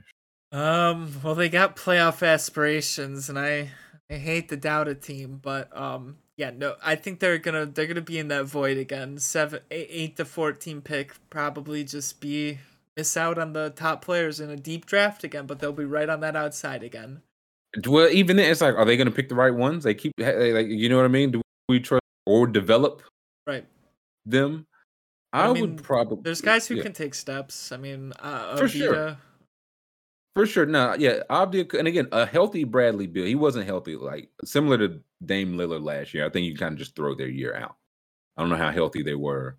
[0.51, 3.71] Um, well, they got playoff aspirations, and I
[4.09, 7.87] I hate to doubt a team, but um, yeah, no, I think they're gonna they're
[7.87, 9.17] gonna be in that void again.
[9.17, 12.59] Seven, eight, eight to fourteen pick, probably just be
[12.97, 16.09] miss out on the top players in a deep draft again, but they'll be right
[16.09, 17.21] on that outside again.
[17.87, 19.83] Well, even then, it's like, are they going to pick the right ones?
[19.83, 21.31] They keep like, you know what I mean?
[21.31, 23.01] Do we trust or develop
[23.47, 23.65] right
[24.25, 24.67] them?
[25.31, 26.19] I, I mean, would probably.
[26.21, 26.83] There's guys who yeah.
[26.83, 27.71] can take steps.
[27.71, 29.17] I mean, uh, for Avdija, sure.
[30.35, 30.65] For sure.
[30.67, 31.23] No, yeah.
[31.31, 33.25] Avdija, and again, a healthy Bradley Beal.
[33.25, 36.25] He wasn't healthy, like similar to Dame Lillard last year.
[36.25, 37.75] I think you kind of just throw their year out.
[38.37, 39.57] I don't know how healthy they were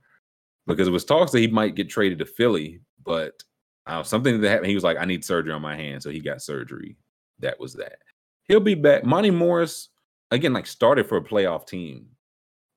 [0.67, 3.43] because it was talks that he might get traded to Philly, but
[3.87, 4.69] uh, something that happened.
[4.69, 6.03] He was like, I need surgery on my hand.
[6.03, 6.97] So he got surgery.
[7.41, 7.99] That was that.
[8.45, 9.05] He'll be back.
[9.05, 9.89] Monte Morris,
[10.31, 12.07] again, like started for a playoff team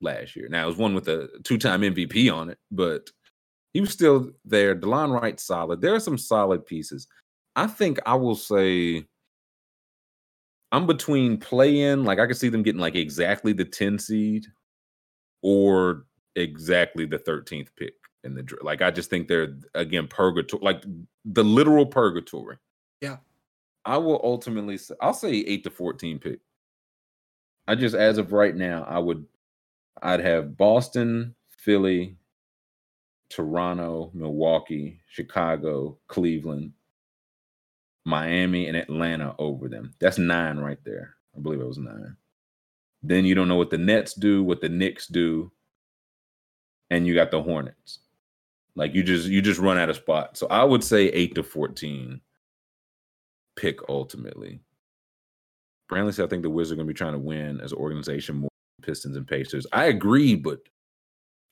[0.02, 0.48] last year.
[0.50, 3.10] Now it was one with a two time MVP on it, but
[3.74, 4.76] he was still there.
[4.76, 5.82] Delon Wright solid.
[5.82, 7.08] There are some solid pieces.
[7.56, 9.06] I think I will say
[10.72, 14.46] I'm between play in, like I could see them getting like exactly the 10 seed
[15.42, 16.06] or
[16.36, 17.94] exactly the 13th pick
[18.28, 18.82] in the like.
[18.82, 20.84] I just think they're again purgatory, like
[21.26, 22.58] the literal purgatory.
[23.02, 23.18] Yeah.
[23.86, 26.40] I will ultimately say I'll say eight to fourteen pick.
[27.68, 29.26] I just as of right now, I would
[30.02, 32.18] I'd have Boston, Philly,
[33.30, 36.74] Toronto, Milwaukee, Chicago, Cleveland,
[38.06, 39.94] Miami, and Atlanta over them.
[40.00, 41.16] That's nine right there.
[41.36, 42.16] I believe it was nine.
[43.04, 45.52] Then you don't know what the Nets do, what the Knicks do,
[46.90, 48.00] and you got the Hornets.
[48.78, 50.38] Like you just you just run out of spot.
[50.38, 52.22] So I would say eight to fourteen
[53.58, 54.62] pick ultimately.
[55.92, 57.80] Brantley said I think the Wizards are going to be trying to win as an
[57.80, 58.50] organization more
[58.84, 59.66] Pistons and Pacers.
[59.74, 60.60] I agree, but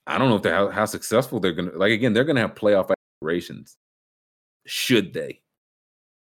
[0.06, 1.76] I don't know if they're how, how successful they're going to.
[1.76, 3.76] Like again, they're going to have playoff aspirations.
[4.66, 5.40] Should they?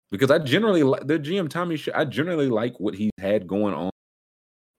[0.09, 1.79] Because I generally like the GM Tommy.
[1.93, 3.91] I generally like what he's had going on,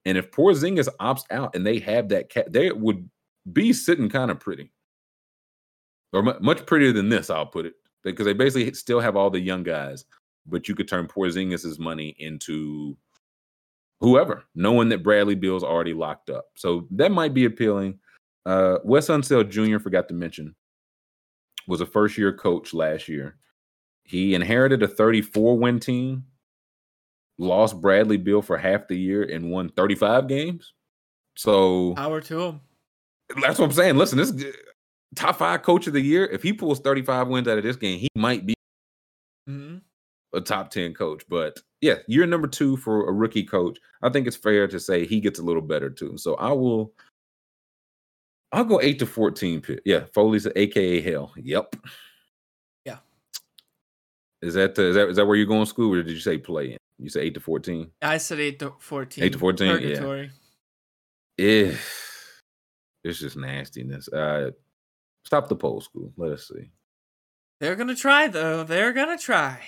[0.04, 3.08] and if Porzingis opts out and they have that cat, they would
[3.52, 4.72] be sitting kind of pretty,
[6.12, 7.30] or mu- much prettier than this.
[7.30, 7.74] I'll put it
[8.04, 10.04] because they basically still have all the young guys,
[10.46, 12.96] but you could turn Porzingis's money into
[14.00, 16.46] whoever, knowing that Bradley Beal's already locked up.
[16.56, 17.98] So that might be appealing.
[18.46, 19.78] Uh, Wes Unseld Jr.
[19.78, 20.54] forgot to mention
[21.66, 23.36] was a first year coach last year.
[24.04, 26.24] He inherited a 34 win team,
[27.36, 30.72] lost Bradley Beal for half the year, and won 35 games.
[31.36, 32.60] So Power to him.
[33.42, 33.96] that's what I'm saying.
[33.96, 34.56] Listen, this is
[35.14, 36.26] top five coach of the year.
[36.26, 38.54] If he pulls 35 wins out of this game, he might be
[39.46, 39.78] hmm
[40.34, 41.24] a top 10 coach.
[41.28, 43.78] But yeah, you're number two for a rookie coach.
[44.02, 46.18] I think it's fair to say he gets a little better too.
[46.18, 46.92] So I will
[48.52, 49.80] I'll go eight to 14 pick.
[49.84, 51.32] Yeah, Foley's aka hell.
[51.36, 51.76] Yep.
[52.84, 52.98] Yeah.
[54.42, 56.20] Is that the, is that is that where you're going to Scoob or did you
[56.20, 56.78] say play in?
[56.98, 57.90] You say eight to 14?
[58.02, 59.24] I said eight to fourteen.
[59.24, 59.74] Eight to 14, yeah.
[59.74, 60.30] Purgatory.
[61.36, 61.72] Yeah.
[63.04, 64.08] It's just nastiness.
[64.08, 64.50] Uh
[65.24, 66.12] stop the poll Scoob.
[66.16, 66.70] Let us see.
[67.60, 68.64] They're gonna try though.
[68.64, 69.60] They're gonna try.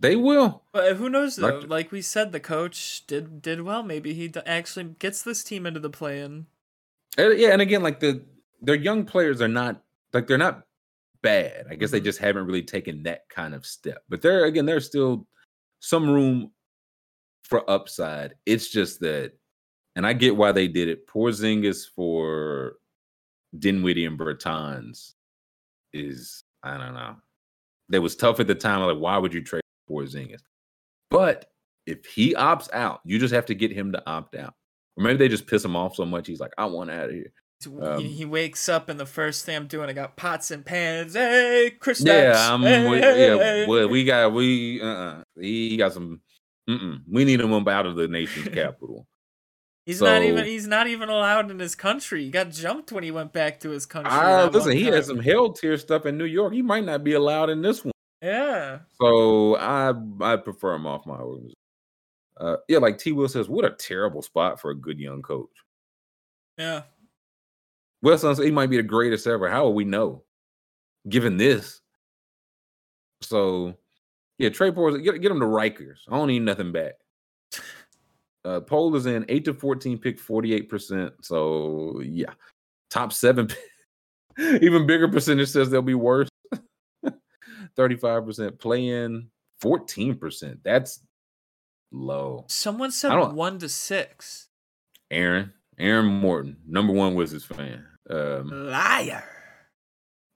[0.00, 0.62] They will.
[0.72, 1.58] But who knows though?
[1.60, 3.82] Like- Like we said, the coach did did well.
[3.82, 6.46] Maybe he d- actually gets this team into the play-in.
[7.18, 8.24] And, yeah, and again, like the
[8.62, 10.66] their young players are not like they're not
[11.22, 11.66] bad.
[11.70, 12.04] I guess they Mhm.
[12.04, 14.02] just haven't really taken that kind of step.
[14.08, 15.26] But there again, there's still
[15.80, 16.52] some room
[17.44, 18.34] for upside.
[18.46, 19.32] It's just that,
[19.96, 21.06] and I get why they did it.
[21.06, 22.78] Porzingis for
[23.58, 25.14] Dinwiddie and Bertans
[25.92, 27.16] is I don't know.
[27.88, 28.80] That was tough at the time.
[28.82, 30.42] Like, why would you trade Porzingis?
[31.10, 31.50] But
[31.86, 34.54] if he opts out, you just have to get him to opt out.
[34.96, 37.14] Or maybe they just piss him off so much he's like, I want out of
[37.14, 37.32] here.
[37.82, 41.12] Um, he, wakes up and the first thing I'm doing, I got pots and pans.
[41.12, 42.02] Hey, Chris.
[42.02, 42.62] Yeah, I'm.
[42.62, 44.80] Hey, we, yeah, well, we got we.
[44.80, 46.22] Uh, uh he got some.
[46.68, 47.02] Mm-mm.
[47.06, 49.06] We need him up out of the nation's capital.
[49.90, 52.24] He's not even he's not even allowed in his country.
[52.24, 54.12] He got jumped when he went back to his country.
[54.12, 56.52] Ah, listen, he had some hell tier stuff in New York.
[56.52, 57.92] He might not be allowed in this one.
[58.22, 58.80] Yeah.
[59.00, 61.54] So I I prefer him off my organization.
[62.36, 63.10] Uh, yeah, like T.
[63.10, 65.50] Will says, what a terrible spot for a good young coach.
[66.56, 66.82] Yeah.
[68.16, 69.50] Said he might be the greatest ever.
[69.50, 70.22] How will we know?
[71.08, 71.80] Given this.
[73.22, 73.74] So
[74.38, 75.98] yeah, Trey Porter, get, get him to Rikers.
[76.08, 76.92] I don't need nothing back.
[78.44, 81.12] Uh poll is in 8 to 14, pick 48%.
[81.22, 82.32] So yeah.
[82.90, 83.48] Top seven.
[84.38, 86.28] Even bigger percentage says they'll be worse.
[87.76, 89.28] 35% play in,
[89.62, 90.58] 14%.
[90.64, 91.00] That's
[91.92, 92.44] low.
[92.48, 94.48] Someone said one to six.
[95.10, 97.84] Aaron, Aaron Morton, number one Wizards fan.
[98.08, 99.24] Um, Liar.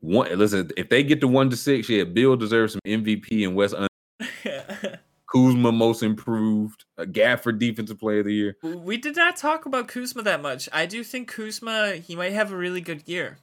[0.01, 3.57] one listen, if they get to one to six, yeah, Beal deserves some MVP and
[3.57, 3.89] West Un-
[5.35, 8.57] Kuzma most improved, uh, Gafford defensive player of the year.
[8.63, 10.69] we did not talk about Kuzma that much.
[10.73, 13.39] I do think Kuzma he might have a really good year.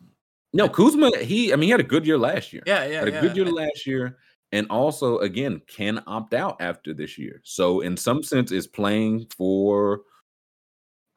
[0.54, 2.64] No, Kuzma, he I mean he had a good year last year.
[2.66, 3.22] Yeah, yeah, had a yeah.
[3.22, 4.18] good year last year,
[4.54, 7.42] and also again can opt out after this year.
[7.44, 10.02] So in some sense, is playing for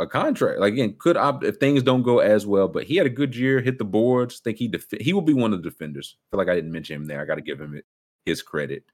[0.01, 0.59] a contract.
[0.59, 2.67] Like again, could opt if things don't go as well.
[2.67, 4.41] But he had a good year, hit the boards.
[4.41, 6.17] Think he def- he will be one of the defenders.
[6.17, 7.21] I feel like I didn't mention him there.
[7.21, 7.85] I got to give him it,
[8.27, 8.85] his credit,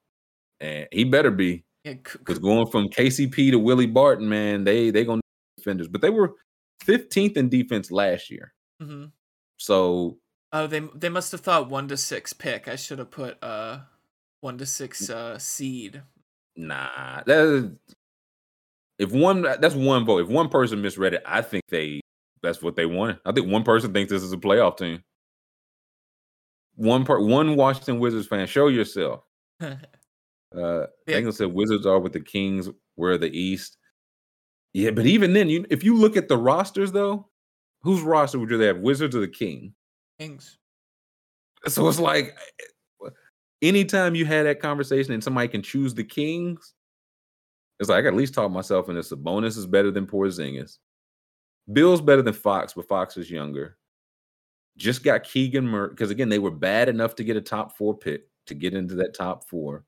[0.61, 5.23] and he better be because going from KCP to Willie Barton, man, they they gonna
[5.57, 5.89] defenders.
[5.89, 6.35] But they were
[6.85, 8.53] 15th in defense last year.
[8.83, 9.13] mhm.
[9.59, 10.19] So
[10.53, 12.67] Oh, they they must have thought one to six pick.
[12.69, 13.81] I should have put uh
[14.41, 16.03] one to six uh seed.
[16.57, 17.71] Nah, that is,
[18.99, 20.23] if one that's one vote.
[20.23, 22.01] If one person misread it, I think they
[22.43, 23.19] that's what they wanted.
[23.25, 25.03] I think one person thinks this is a playoff team.
[26.75, 28.47] One part, one Washington Wizards fan.
[28.47, 29.23] Show yourself.
[30.57, 31.31] Uh, Yeah.
[31.31, 32.69] Said Wizards are with the Kings.
[32.97, 33.77] We're the East.
[34.73, 37.29] Yeah, but even then, you if you look at the rosters though,
[37.83, 38.79] whose roster would you have?
[38.79, 39.75] Wizards or the King?
[40.19, 40.59] Kings.
[41.67, 42.37] So it's like
[43.63, 46.75] anytime you had that conversation and somebody can choose the Kings,
[47.79, 50.79] it's like I can at least talk myself into Sabonis is better than Porzingis.
[51.73, 53.77] Beal's better than Fox, but Fox is younger.
[54.77, 57.97] Just got Keegan Murray because again they were bad enough to get a top four
[57.97, 59.85] pick to get into that top four,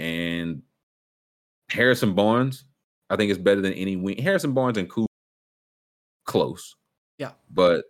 [0.00, 0.62] and
[1.68, 2.64] Harrison Barnes
[3.10, 4.18] I think is better than any wing.
[4.22, 5.08] Harrison Barnes and Coop
[6.26, 6.74] close,
[7.18, 7.32] Yeah.
[7.50, 7.84] but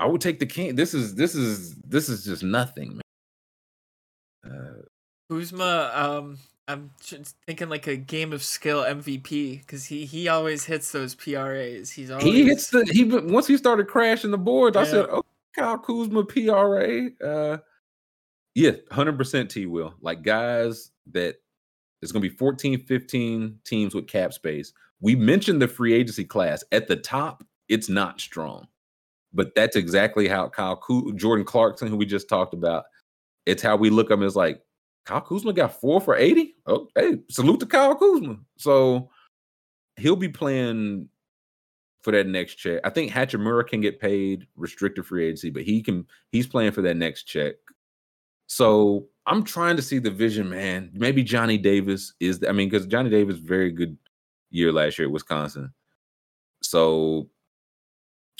[0.00, 0.76] I would take the King.
[0.76, 3.00] This is this is this is just nothing,
[4.44, 4.52] man.
[4.52, 4.82] Uh,
[5.30, 6.38] Kuzma, um,
[6.68, 6.90] I'm
[7.46, 11.90] thinking like a game of skill MVP because he he always hits those PRAs.
[11.90, 14.76] He's always he hits the he once he started crashing the boards.
[14.76, 15.24] I said, "Oh,
[15.56, 17.58] Kyle Kuzma PRA." Uh,
[18.54, 21.36] yeah, hundred percent T will like guys that
[22.00, 24.72] there's going to be 14, 15 teams with cap space.
[25.00, 27.44] We mentioned the free agency class at the top.
[27.68, 28.66] It's not strong,
[29.32, 32.84] but that's exactly how Kyle Ku- Jordan Clarkson, who we just talked about,
[33.46, 34.62] it's how we look at him as like
[35.06, 36.54] Kyle Kuzma got four for 80.
[36.66, 38.38] Oh, hey, salute to Kyle Kuzma.
[38.56, 39.10] So
[39.96, 41.08] he'll be playing
[42.02, 42.80] for that next check.
[42.84, 46.82] I think Hachimura can get paid restricted free agency, but he can he's playing for
[46.82, 47.54] that next check.
[48.46, 50.90] So I'm trying to see the vision, man.
[50.94, 53.96] Maybe Johnny Davis is I mean, because Johnny Davis very good
[54.50, 55.72] year last year at Wisconsin.
[56.62, 57.28] So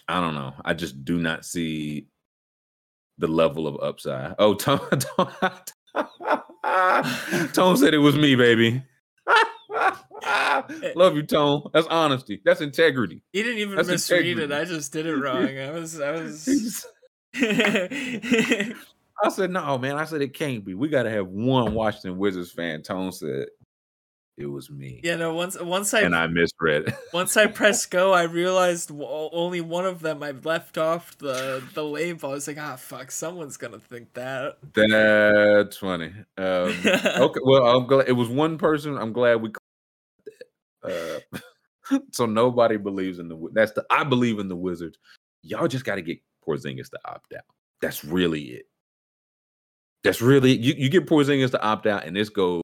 [0.08, 0.54] I don't know.
[0.64, 2.06] I just do not see
[3.18, 4.34] the level of upside.
[4.38, 5.30] Oh, Tone, Tone,
[7.52, 8.82] Tone said it was me, baby.
[10.70, 10.92] Eh.
[10.96, 11.62] Love you, Tone.
[11.72, 12.40] That's honesty.
[12.44, 13.22] That's integrity.
[13.32, 14.52] He didn't even That's misread it.
[14.52, 15.58] I just did it wrong.
[15.58, 16.86] I was I was.
[19.24, 19.96] I said, no, man.
[19.96, 20.74] I said it can't be.
[20.74, 22.82] We got to have one Washington Wizards fan.
[22.82, 23.46] Tone said
[24.38, 25.00] it was me.
[25.02, 25.34] yeah, no.
[25.34, 26.88] Once once I And I misread.
[26.88, 26.94] It.
[27.12, 31.82] Once I pressed go, I realized only one of them I left off the the
[31.82, 32.30] label.
[32.30, 34.58] I was like, ah, fuck, someone's gonna think that.
[34.74, 36.12] That's funny.
[36.36, 36.44] Um,
[36.86, 38.96] okay, well, I'm glad it was one person.
[38.96, 39.50] I'm glad we.
[40.84, 41.18] Uh,
[42.12, 43.48] so nobody believes in the.
[43.52, 43.84] That's the.
[43.90, 44.98] I believe in the Wizards.
[45.42, 47.42] Y'all just got to get Porzingis to opt out.
[47.80, 48.66] That's really it.
[50.04, 50.74] That's really you.
[50.76, 52.62] You get Porzingis to opt out, and this goes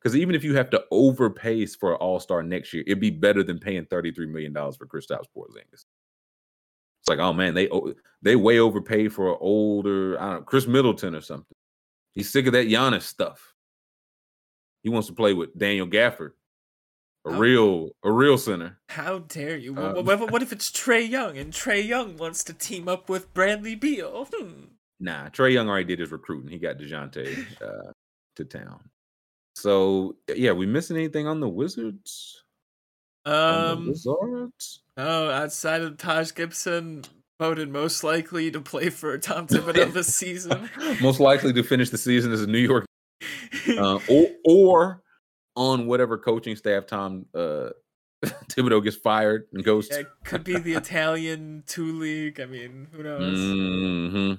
[0.00, 3.10] because even if you have to overpay for an All Star next year, it'd be
[3.10, 5.84] better than paying thirty three million dollars for Kristaps Porzingis.
[7.02, 7.68] It's like, oh man, they
[8.22, 11.54] they way overpaid for an older, I don't know, Khris Middleton or something.
[12.14, 13.52] He's sick of that Giannis stuff.
[14.82, 16.30] He wants to play with Daniel Gafford,
[17.26, 17.38] a Oh.
[17.38, 18.78] real a real center.
[18.88, 19.74] How dare you?
[19.74, 22.88] Wh- Um, wh- what, what if it's Trae Young and Trae Young wants to team
[22.88, 24.28] up with Bradley Beal?
[24.32, 24.64] Hmm.
[25.04, 26.50] Nah, Trae Young already did his recruiting.
[26.50, 27.92] He got Dejounte uh,
[28.36, 28.80] to town.
[29.54, 32.42] So yeah, we missing anything on the Wizards?
[33.26, 34.80] the Um, Wizards?
[34.96, 37.04] oh, outside of Taj Gibson,
[37.38, 40.70] voted most likely to play for Tom Thibodeau this season.
[41.02, 42.86] Most likely to finish the season as a New York
[43.78, 45.02] uh, or or
[45.56, 47.70] on whatever coaching staff Tom uh,
[48.24, 52.40] Thibodeau gets fired and goes Yeah, it could be the Italian two league.
[52.40, 53.38] I mean, who knows?
[53.38, 54.38] Mhm.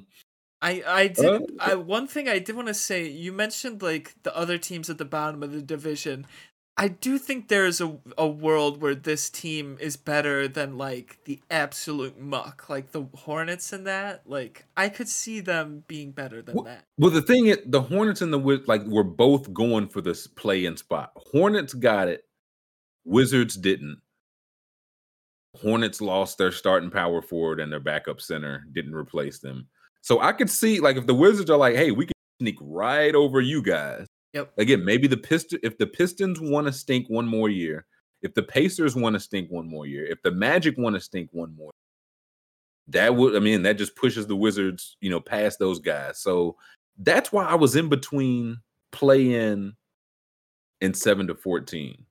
[0.61, 3.07] I I did Uh, I one thing I did want to say.
[3.07, 6.25] You mentioned like the other teams at the bottom of the division.
[6.77, 11.39] I do think there's a a world where this team is better than like the
[11.49, 14.23] absolute muck, like the Hornets and that.
[14.25, 16.85] Like I could see them being better than Wh- that.
[16.97, 20.27] Well, the thing is, the Hornets and the Wiz like were both going for this
[20.27, 21.11] play-in spot.
[21.15, 22.25] Hornets got it.
[23.05, 24.01] Wizards didn't.
[25.61, 29.67] Hornets lost their starting power forward and their backup center didn't replace them.
[30.05, 33.15] So I could see like if the Wizards are like, hey, we can sneak right
[33.15, 34.05] over you guys.
[34.33, 34.53] Yep.
[34.59, 37.87] Again, maybe the Pistons if the Pistons want to stink one more year,
[38.21, 41.29] if the Pacers want to stink one more year, if the Magic want to stink
[41.31, 41.71] one more,
[42.89, 46.19] that would I mean that just pushes the Wizards, you know, past those guys.
[46.19, 46.55] So
[46.99, 48.59] that's why I was in between
[48.91, 49.73] play in
[50.81, 52.05] and seven to fourteen.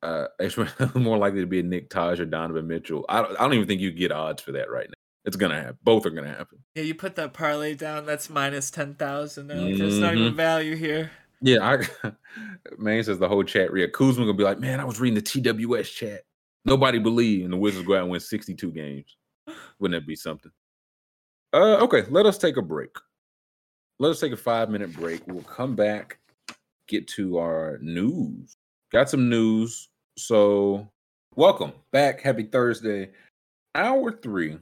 [0.00, 0.56] Uh, it's
[0.94, 3.04] more likely to be a Nick Taj or Donovan Mitchell.
[3.08, 5.01] I don't, I don't even think you get odds for that right now.
[5.24, 5.78] It's gonna happen.
[5.82, 6.58] Both are gonna happen.
[6.74, 8.06] Yeah, you put that parlay down.
[8.06, 9.46] That's minus ten thousand.
[9.48, 10.36] There's not even Mhm.
[10.36, 11.10] value here.
[11.40, 12.12] Yeah, I
[12.78, 13.92] man says the whole chat read.
[13.92, 16.22] Kuzma gonna be like, man, I was reading the TWS chat.
[16.64, 19.16] Nobody believed, and the Wizards go out and win 62 games.
[19.78, 20.52] Wouldn't that be something?
[21.52, 22.96] Uh, okay, let us take a break.
[23.98, 25.26] Let us take a five minute break.
[25.26, 26.18] We'll come back,
[26.88, 28.56] get to our news.
[28.92, 29.88] Got some news.
[30.18, 30.88] So,
[31.36, 32.20] welcome back.
[32.20, 33.10] Happy Thursday.
[33.74, 34.58] Hour three.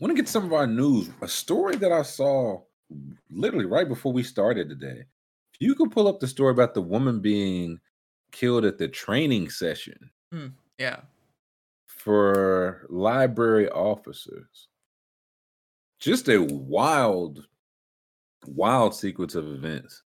[0.00, 1.10] Want to get some of our news.
[1.22, 2.60] A story that I saw
[3.30, 5.04] literally right before we started today.
[5.54, 7.78] If you could pull up the story about the woman being
[8.32, 10.48] killed at the training session hmm,
[10.78, 11.00] Yeah.
[11.86, 14.68] for library officers.
[16.00, 17.46] just a wild,
[18.46, 20.02] wild sequence of events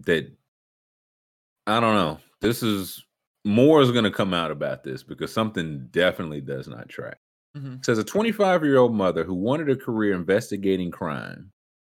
[0.00, 0.30] that
[1.66, 2.18] I don't know.
[2.40, 3.04] This is
[3.44, 7.18] more is going to come out about this because something definitely does not track.
[7.58, 7.84] Mhm.
[7.84, 11.52] says a 25 year old mother who wanted a career investigating crime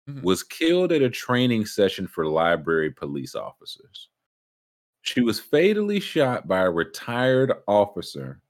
[0.09, 0.23] Mhm.
[0.23, 4.09] was killed at a training session for library police officers.
[5.03, 8.41] She was fatally shot by a retired officer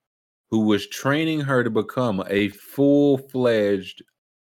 [0.49, 4.03] who was training her to become a full fledged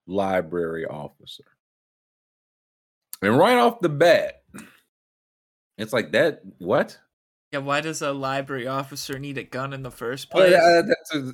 [0.05, 1.43] library officer.
[3.21, 4.43] And right off the bat,
[5.77, 6.41] it's like that.
[6.59, 6.99] What?
[7.51, 10.53] Yeah, why does a library officer need a gun in the first Well, place?
[10.53, 11.33] yeah, that's a,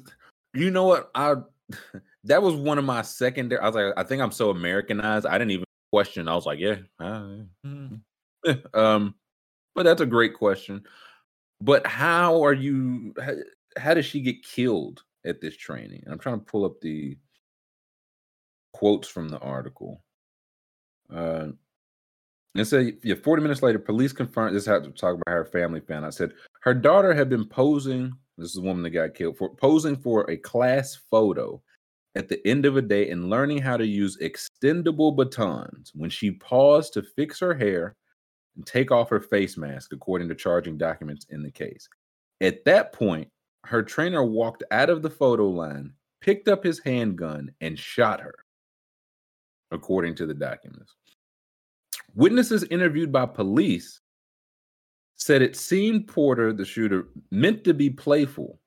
[0.54, 1.12] you know what?
[1.16, 1.36] I
[2.26, 3.62] that was one of my secondary.
[3.62, 5.26] I was like, I think I'm so Americanized.
[5.26, 6.28] I didn't even question.
[6.28, 8.54] I was like, yeah, yeah.
[8.74, 9.16] um,
[9.76, 10.84] but that's a great question.
[11.62, 13.14] But how are you?
[13.22, 13.34] How,
[13.78, 16.02] how does she get killed at this training?
[16.04, 17.18] And I'm trying to pull up the
[18.74, 20.04] quotes from the article.
[21.14, 21.50] Uh,
[22.56, 25.80] it said, yeah, 40 minutes later, police confirmed this had to talk about her family
[25.80, 26.06] found.
[26.06, 28.14] I said her daughter had been posing.
[28.38, 31.62] This is the woman that got killed for posing for a class photo
[32.16, 36.32] at the end of a day and learning how to use extendable batons when she
[36.32, 37.96] paused to fix her hair
[38.56, 41.88] and take off her face mask, according to charging documents in the case.
[42.42, 43.30] At that point,
[43.66, 48.36] her trainer walked out of the photo line, picked up his handgun, and shot her,
[49.72, 50.96] according to the documents.
[52.16, 54.02] Witnesses interviewed by police
[55.15, 58.60] said it seemed Porter, the shooter, meant to be playful,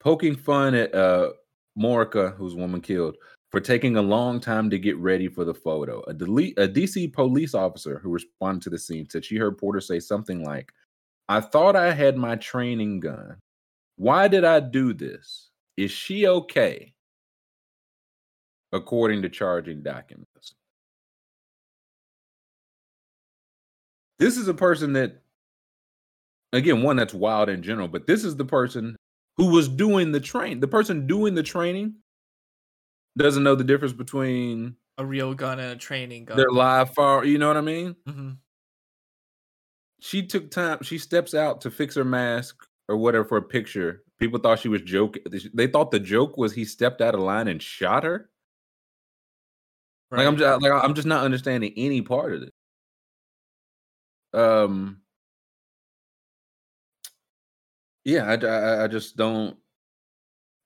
[0.00, 1.30] poking fun at uh,
[1.78, 3.16] Maurica, whose woman killed,
[3.50, 6.00] for taking a long time to get ready for the photo.
[6.06, 10.00] A, a DC police officer who responded to the scene said she heard Porter say
[10.00, 10.72] something like,
[11.28, 13.36] I thought I had my training gun.
[13.96, 15.50] Why did I do this?
[15.76, 16.92] Is she okay?
[18.72, 20.54] According to charging documents.
[24.18, 25.22] This is a person that,
[26.52, 28.96] again, one that's wild in general, but this is the person
[29.36, 30.60] who was doing the train.
[30.60, 31.96] The person doing the training
[33.16, 36.36] doesn't know the difference between A real gun and a training gun.
[36.36, 37.24] They're live fire.
[37.24, 37.96] You know what I mean?
[38.06, 38.38] Mhm.
[40.00, 40.82] She took time.
[40.82, 44.04] She steps out to fix her mask or whatever for a picture.
[44.18, 45.22] People thought she was joking.
[45.54, 48.30] They thought the joke was he stepped out of line and shot her.
[50.10, 52.52] Like I'm just like I'm just not understanding any part of it.
[54.32, 55.02] Um.
[58.08, 59.54] Yeah, I, I, I just don't.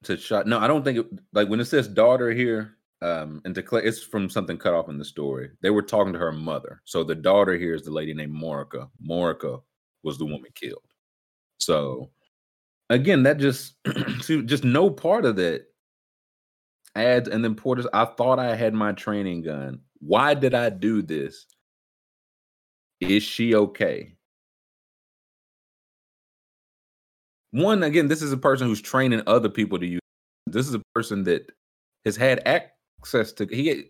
[0.05, 0.47] To shot.
[0.47, 2.77] No, I don't think it, like when it says daughter here.
[3.03, 5.51] Um, and to clear, it's from something cut off in the story.
[5.61, 6.81] They were talking to her mother.
[6.85, 8.89] So the daughter here is the lady named Maurica.
[9.05, 9.61] Maurica
[10.05, 10.85] was the woman killed.
[11.59, 12.11] So
[12.91, 13.75] again, that just
[14.21, 15.65] just no part of that
[16.95, 17.29] adds.
[17.29, 19.81] And then Porter's, I thought I had my training gun.
[19.99, 21.47] Why did I do this?
[23.01, 24.15] Is she okay?
[27.53, 30.01] One, again, this is a person who's training other people to use.
[30.47, 31.53] This is a person that
[32.05, 33.89] has had access to he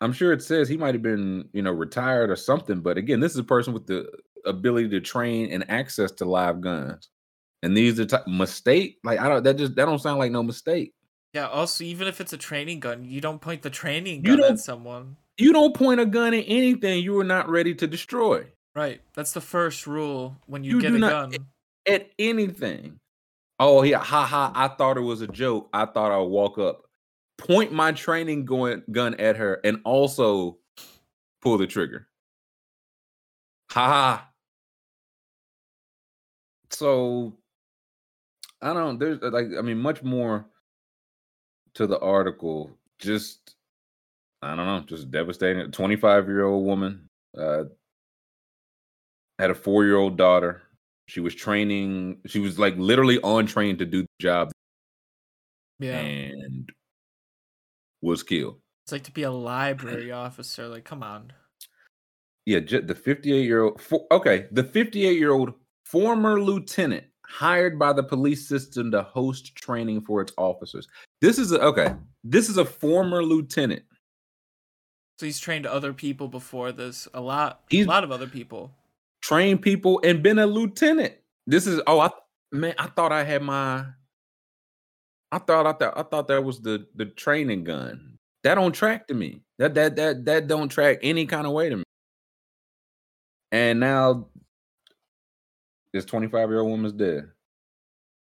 [0.00, 3.18] I'm sure it says he might have been, you know, retired or something, but again,
[3.20, 4.08] this is a person with the
[4.46, 7.08] ability to train and access to live guns.
[7.64, 10.42] And these are t- mistake, like I don't that just that don't sound like no
[10.44, 10.92] mistake.
[11.34, 14.60] Yeah, also even if it's a training gun, you don't point the training gun at
[14.60, 15.16] someone.
[15.38, 18.46] You don't point a gun at anything you are not ready to destroy.
[18.76, 19.00] Right.
[19.14, 21.46] That's the first rule when you, You get a not- gun.
[21.88, 23.00] At anything.
[23.60, 24.52] Oh yeah, ha ha.
[24.54, 25.68] I thought it was a joke.
[25.72, 26.82] I thought I'd walk up,
[27.38, 30.58] point my training going gun at her, and also
[31.42, 32.06] pull the trigger.
[33.70, 34.28] Ha ha.
[36.70, 37.34] So
[38.60, 40.46] I don't there's uh, like I mean much more
[41.74, 42.70] to the article.
[42.98, 43.54] Just
[44.42, 45.70] I don't know, just devastating.
[45.70, 47.64] 25 year old woman uh
[49.38, 50.62] had a four year old daughter.
[51.08, 54.50] She was training, she was like literally on train to do the job
[55.78, 55.98] Yeah.
[55.98, 56.70] and
[58.02, 58.60] was killed.
[58.84, 60.68] It's like to be a library officer.
[60.68, 61.32] Like, come on.
[62.44, 63.80] Yeah, the 58 year old.
[64.10, 65.54] Okay, the 58 year old
[65.86, 70.88] former lieutenant hired by the police system to host training for its officers.
[71.22, 71.94] This is a, okay.
[72.22, 73.82] This is a former lieutenant.
[75.18, 77.08] So he's trained other people before this.
[77.14, 77.62] A lot.
[77.70, 78.74] He's- a lot of other people.
[79.28, 81.14] Trained people and been a lieutenant.
[81.46, 82.10] This is oh I
[82.52, 83.86] man, I thought I had my
[85.32, 88.16] I thought I thought I thought that was the the training gun.
[88.44, 89.42] That don't track to me.
[89.58, 91.84] That that that that don't track any kind of way to me.
[93.52, 94.28] And now
[95.92, 97.30] this 25 year old woman's dead.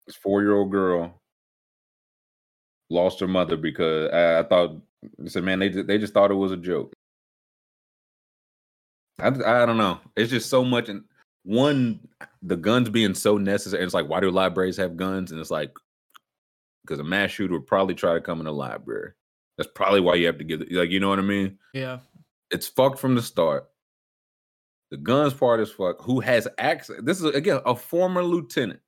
[0.07, 1.21] This four year old girl
[2.91, 4.77] lost her mother because I, I thought
[5.19, 6.93] They said, man, they they just thought it was a joke.
[9.21, 9.99] I, I don't know.
[10.15, 10.89] It's just so much.
[10.89, 11.03] And
[11.43, 11.99] one,
[12.41, 13.83] the guns being so necessary.
[13.83, 15.31] It's like, why do libraries have guns?
[15.31, 15.73] And it's like,
[16.83, 19.11] because a mass shooter would probably try to come in a library.
[19.57, 21.57] That's probably why you have to give, the, like, you know what I mean?
[21.73, 21.99] Yeah.
[22.49, 23.69] It's fucked from the start.
[24.89, 26.01] The guns part is fuck.
[26.01, 26.97] Who has access?
[27.01, 28.81] This is again a former lieutenant,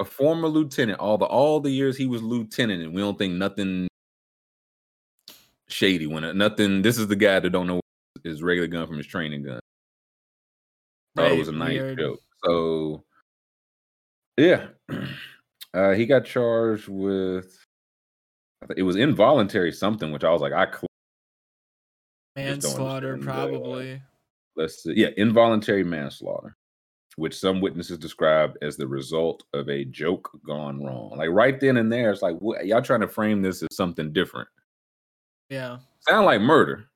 [0.00, 0.98] a former lieutenant.
[0.98, 3.86] All the all the years he was lieutenant, and we don't think nothing
[5.68, 6.82] shady when nothing.
[6.82, 7.80] This is the guy that don't know
[8.24, 9.60] his regular gun from his training gun.
[11.16, 11.98] Thought it was a nice weird.
[11.98, 12.20] joke.
[12.44, 13.04] So
[14.38, 14.68] yeah,
[15.74, 17.58] uh, he got charged with.
[18.76, 20.86] It was involuntary something, which I was like, I cl-
[22.36, 24.00] Just don't Manslaughter, uh, probably.
[24.56, 24.94] let's see.
[24.94, 26.56] Yeah, involuntary manslaughter,
[27.16, 31.12] which some witnesses described as the result of a joke gone wrong.
[31.16, 34.12] Like right then and there, it's like what, y'all trying to frame this as something
[34.12, 34.48] different.
[35.50, 35.78] Yeah.
[36.08, 36.88] Sound like murder.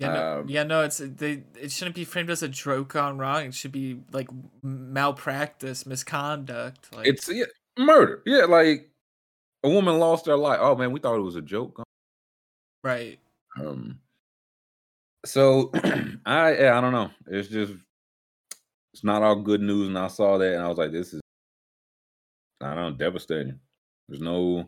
[0.00, 1.44] Yeah, no, Um, yeah, no, it's they.
[1.60, 3.44] It shouldn't be framed as a joke gone wrong.
[3.44, 4.28] It should be like
[4.62, 6.88] malpractice, misconduct.
[6.94, 7.44] Like, It's yeah,
[7.78, 8.22] murder.
[8.24, 8.90] Yeah, like
[9.62, 10.58] a woman lost her life.
[10.62, 11.82] Oh man, we thought it was a joke.
[12.82, 13.18] right.
[13.58, 13.98] Um,
[15.26, 15.70] so
[16.24, 17.10] I yeah, I don't know.
[17.26, 17.74] It's just
[18.94, 21.20] it's not all good news, and I saw that, and I was like, this is
[22.62, 23.58] I don't know, devastating.
[24.08, 24.66] There's no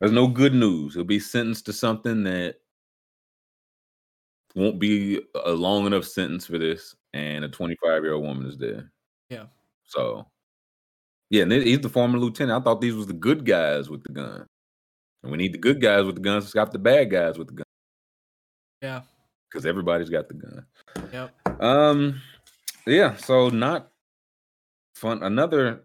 [0.00, 0.94] there's no good news.
[0.94, 2.56] He'll be sentenced to something that
[4.54, 8.56] won't be a long enough sentence for this, and a 25 year old woman is
[8.56, 8.88] dead.
[9.30, 9.44] Yeah.
[9.84, 10.26] So
[11.30, 12.60] yeah, and he's the former lieutenant.
[12.60, 14.46] I thought these was the good guys with the gun.
[15.22, 17.48] And we need the good guys with the guns to stop the bad guys with
[17.48, 17.64] the gun.
[18.80, 19.02] Yeah.
[19.50, 20.66] Because everybody's got the gun.
[21.12, 21.62] Yep.
[21.62, 22.20] Um,
[22.86, 23.16] yeah.
[23.16, 23.90] So not
[24.94, 25.22] fun.
[25.22, 25.84] Another.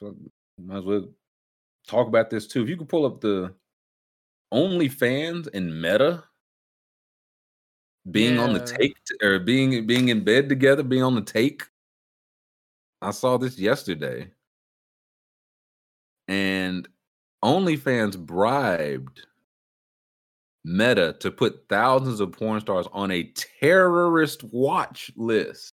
[0.00, 1.08] Might as well
[1.86, 2.62] talk about this too.
[2.62, 3.54] If you could pull up the
[4.52, 6.24] OnlyFans and Meta
[8.10, 11.64] being on the take or being being in bed together, being on the take.
[13.02, 14.30] I saw this yesterday,
[16.28, 16.88] and
[17.44, 19.26] OnlyFans bribed
[20.64, 23.24] Meta to put thousands of porn stars on a
[23.60, 25.72] terrorist watch list.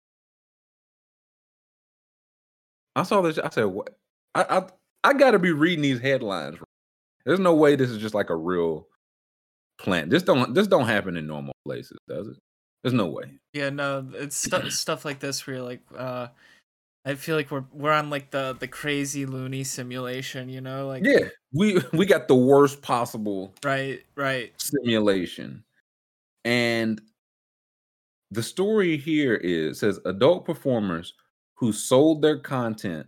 [2.96, 3.38] I saw this.
[3.38, 3.98] I said, "What?
[4.34, 6.58] I I, I got to be reading these headlines.
[7.24, 8.88] There's no way this is just like a real
[9.82, 10.08] plan.
[10.08, 12.36] This don't this don't happen in normal places, does it?
[12.82, 13.38] There's no way.
[13.52, 16.28] Yeah, no, it's stu- stuff like this where you're like, uh,
[17.04, 21.04] I feel like we're we're on like the the crazy loony simulation, you know, like
[21.04, 25.64] Yeah, we we got the worst possible right, right, simulation.
[26.44, 27.00] And
[28.30, 31.14] the story here is says adult performers
[31.54, 33.06] who sold their content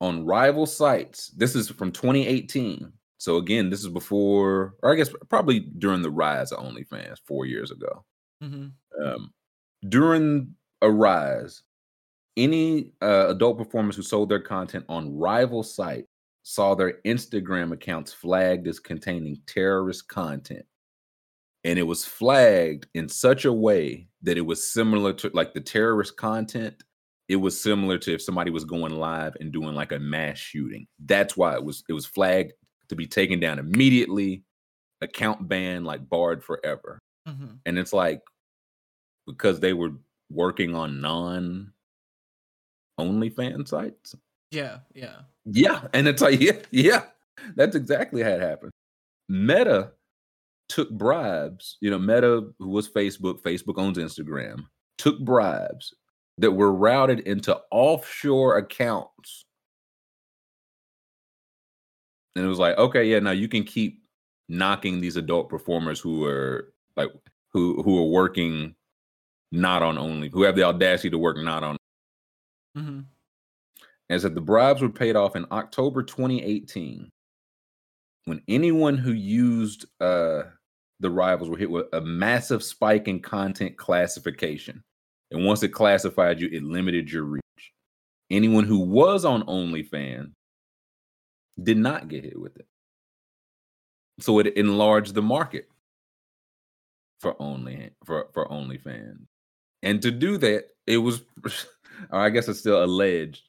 [0.00, 1.28] on rival sites.
[1.36, 2.92] This is from 2018.
[3.18, 7.46] So again, this is before, or I guess probably during the rise of OnlyFans four
[7.46, 8.04] years ago.
[8.40, 8.68] hmm
[9.02, 9.32] Um,
[9.88, 11.62] during a rise,
[12.36, 16.08] any uh, adult performers who sold their content on rival sites
[16.42, 20.64] saw their Instagram accounts flagged as containing terrorist content.
[21.64, 25.60] And it was flagged in such a way that it was similar to like the
[25.60, 26.82] terrorist content.
[27.28, 30.86] It was similar to if somebody was going live and doing like a mass shooting.
[30.98, 32.52] That's why it was it was flagged
[32.88, 34.42] to be taken down immediately,
[35.00, 36.98] account ban, like barred forever.
[37.26, 38.22] hmm And it's like
[39.26, 39.92] because they were
[40.30, 41.72] working on non
[43.00, 44.14] OnlyFans sites.
[44.50, 45.88] yeah, yeah, Yeah.
[45.92, 47.02] And it's like, yeah, yeah.
[47.56, 48.70] That's exactly how it happened.
[49.28, 49.92] Meta
[50.68, 51.76] took bribes.
[51.80, 54.66] You know, Meta, who was Facebook, Facebook owns Instagram,
[54.98, 55.92] took bribes
[56.38, 59.44] that were routed into offshore accounts.
[62.36, 64.04] And it was like, okay, yeah, now you can keep
[64.48, 67.10] knocking these adult performers who are like
[67.52, 68.74] who who are working
[69.52, 71.76] not on only who have the audacity to work not on
[72.76, 73.00] Mm-hmm.
[74.08, 77.08] and said the bribes were paid off in October 2018
[78.24, 80.42] when anyone who used uh,
[80.98, 84.82] the rivals were hit with a massive spike in content classification.
[85.30, 87.42] And once it classified you, it limited your reach.
[88.30, 90.32] Anyone who was on OnlyFans
[91.62, 92.66] did not get hit with it.
[94.20, 95.68] So it enlarged the market
[97.20, 99.26] for only for, for OnlyFans.
[99.82, 101.22] And to do that, it was
[102.10, 103.48] or I guess it's still alleged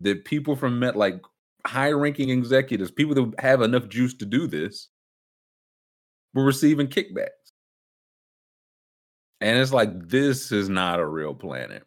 [0.00, 1.20] that people from Met, like
[1.66, 4.88] high ranking executives, people that have enough juice to do this,
[6.34, 7.28] were receiving kickbacks.
[9.40, 11.84] And it's like, this is not a real planet.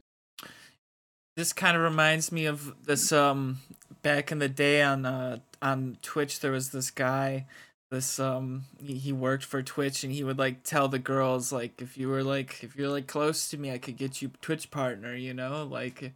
[1.35, 3.11] This kind of reminds me of this.
[3.11, 3.59] Um,
[4.03, 7.45] back in the day on uh on Twitch, there was this guy
[7.93, 11.81] this um he, he worked for Twitch and he would like tell the girls like
[11.81, 14.71] if you were like if you're like close to me I could get you Twitch
[14.71, 16.13] partner, you know, like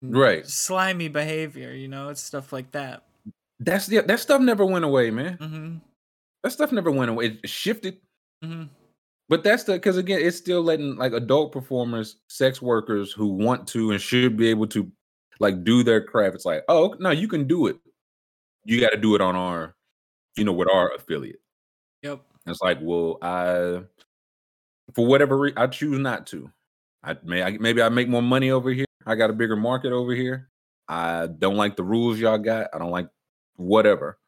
[0.00, 0.46] Right.
[0.46, 3.02] slimy behavior, you know, it's stuff like that.
[3.58, 5.36] That's yeah, that stuff never went away, man.
[5.38, 5.76] Mm-hmm.
[6.44, 7.26] That stuff never went away.
[7.42, 7.98] It shifted.
[8.44, 8.64] Mm-hmm.
[9.28, 13.66] But that's the because again, it's still letting like adult performers, sex workers who want
[13.68, 14.90] to and should be able to
[15.38, 16.34] like do their craft.
[16.34, 17.76] It's like, oh no, you can do it.
[18.64, 19.74] You got to do it on our,
[20.36, 21.40] you know, with our affiliate.
[22.02, 22.20] Yep.
[22.46, 23.82] And it's like, well, I
[24.94, 26.50] for whatever reason, I choose not to.
[27.02, 28.86] I may I, maybe I make more money over here.
[29.06, 30.50] I got a bigger market over here.
[30.88, 32.68] I don't like the rules y'all got.
[32.74, 33.08] I don't like
[33.56, 34.18] whatever.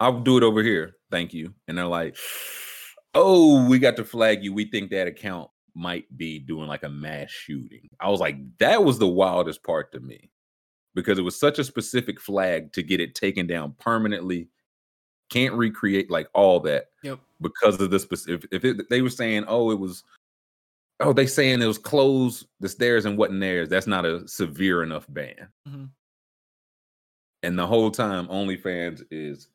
[0.00, 0.96] I'll do it over here.
[1.10, 1.54] Thank you.
[1.68, 2.16] And they're like,
[3.14, 4.52] oh, we got to flag you.
[4.52, 7.88] We think that account might be doing like a mass shooting.
[8.00, 10.30] I was like, that was the wildest part to me
[10.94, 14.48] because it was such a specific flag to get it taken down permanently.
[15.30, 17.18] Can't recreate like all that Yep.
[17.40, 18.48] because of the specific.
[18.52, 20.04] If it, they were saying, oh, it was,
[21.00, 23.70] oh, they saying it was closed the stairs and wasn't theirs.
[23.70, 25.48] That's not a severe enough ban.
[25.66, 25.88] Mhm.
[27.42, 29.48] And the whole time, OnlyFans is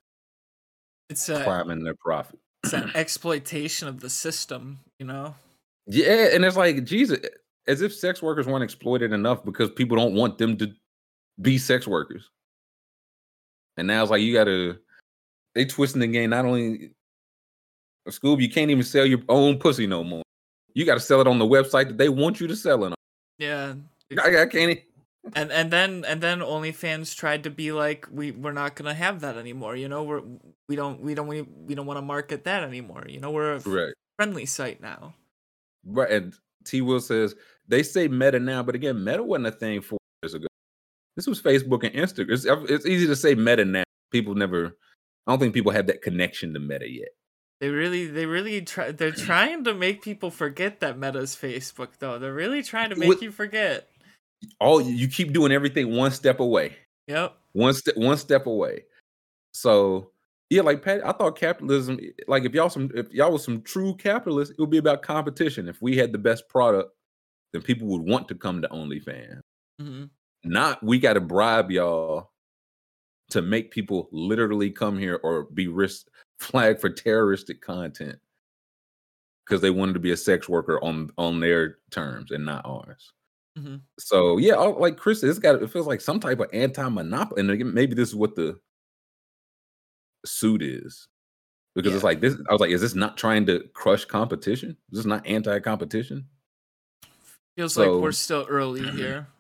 [1.10, 2.40] It's a climbing their profit.
[2.64, 5.36] it's an exploitation of the system, you know.
[5.88, 7.20] Yeah, and it's like Jesus,
[7.68, 10.72] as if sex workers weren't exploited enough because people don't want them to
[11.42, 12.30] be sex workers.
[13.78, 14.80] And now it's like you gotta
[15.56, 16.32] they twisting the game.
[16.32, 16.92] Not only
[18.10, 20.24] Scoob, you can't even sell your own pussy no more.
[20.74, 22.88] You got to sell it on the website that they want you to sell it
[22.88, 22.96] on.
[23.40, 23.74] Yeah.
[24.24, 24.80] I, I can't.
[25.36, 29.22] and and then and then OnlyFans tried to be like we we're not gonna have
[29.22, 29.76] that anymore.
[29.76, 30.22] You know we're
[30.70, 33.06] we don't we don't we, we don't want to market that anymore.
[33.08, 35.14] You know we're a Right, friendly site now.
[35.88, 36.12] Right.
[36.12, 36.34] And
[36.66, 36.82] T.
[36.82, 37.36] Will says
[37.68, 40.48] they say Meta now, but again, Meta wasn't a thing four years ago.
[41.16, 42.32] This was Facebook and Instagram.
[42.32, 43.84] It's, uh, it's easy to say Meta now.
[44.12, 44.78] People never.
[45.26, 47.10] I don't think people have that connection to Meta yet.
[47.60, 52.20] They really they really try they're trying to make people forget that Meta's Facebook though.
[52.20, 53.90] They're really trying to make What- you forget.
[54.60, 56.78] All you keep doing everything one step away.
[57.08, 57.36] Yep.
[57.54, 58.84] one step one step away.
[59.54, 60.12] So
[60.50, 63.96] yeah, like Pat, I thought capitalism, like if y'all some if y'all was some true
[63.96, 65.68] capitalists, it would be about competition.
[65.68, 66.92] If we had the best product,
[67.52, 69.42] then people would want to come to OnlyFans.
[69.80, 70.06] hmm
[70.44, 72.32] Not we got to bribe y'all
[73.32, 76.08] to make people literally come here or be risk
[76.40, 78.18] flagged for terroristic content
[79.46, 83.12] because they wanted to be a sex worker on on their terms and not ours.
[83.58, 87.74] hmm So yeah, like Chris, it's got it feels like some type of anti-monopoly, and
[87.74, 88.58] maybe this is what the
[90.26, 91.08] suit is,
[91.76, 92.36] because it's like this.
[92.50, 94.78] I was like, is this not trying to crush competition?
[94.92, 96.26] Is this not anti-competition?
[97.56, 99.28] Feels like we're still early here.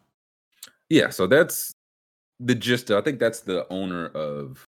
[0.89, 1.73] Yeah, so that's
[2.39, 2.89] the gist.
[2.89, 4.65] Of, I think that's the owner of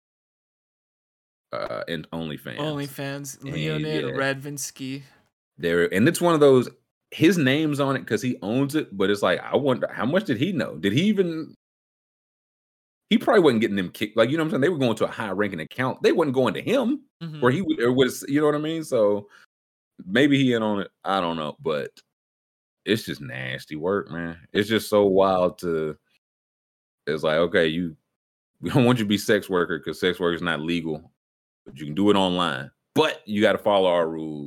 [1.52, 2.58] uh and OnlyFans.
[2.58, 4.10] OnlyFans, Leonid yeah.
[4.10, 5.04] Radvinsky.
[5.56, 6.68] there, and it's one of those.
[7.12, 10.24] His name's on it because he owns it, but it's like I wonder how much
[10.24, 10.76] did he know?
[10.76, 11.54] Did he even?
[13.12, 14.16] He probably wasn't getting them kicked.
[14.16, 14.60] Like you know what I'm saying?
[14.62, 16.02] They were going to a high ranking account.
[16.02, 17.42] They wasn't going to him, Mhm.
[17.42, 18.84] or he would, or was you know what I mean?
[18.84, 19.28] So
[20.06, 20.90] maybe he in on it.
[21.04, 21.90] I don't know, but
[22.86, 24.38] it's just nasty work, man.
[24.54, 25.94] It's just so wild to.
[27.06, 27.94] It's like okay, you
[28.62, 31.12] we don't want you to be sex worker because sex work is not legal,
[31.66, 32.70] but you can do it online.
[32.94, 34.46] But you got to follow our rules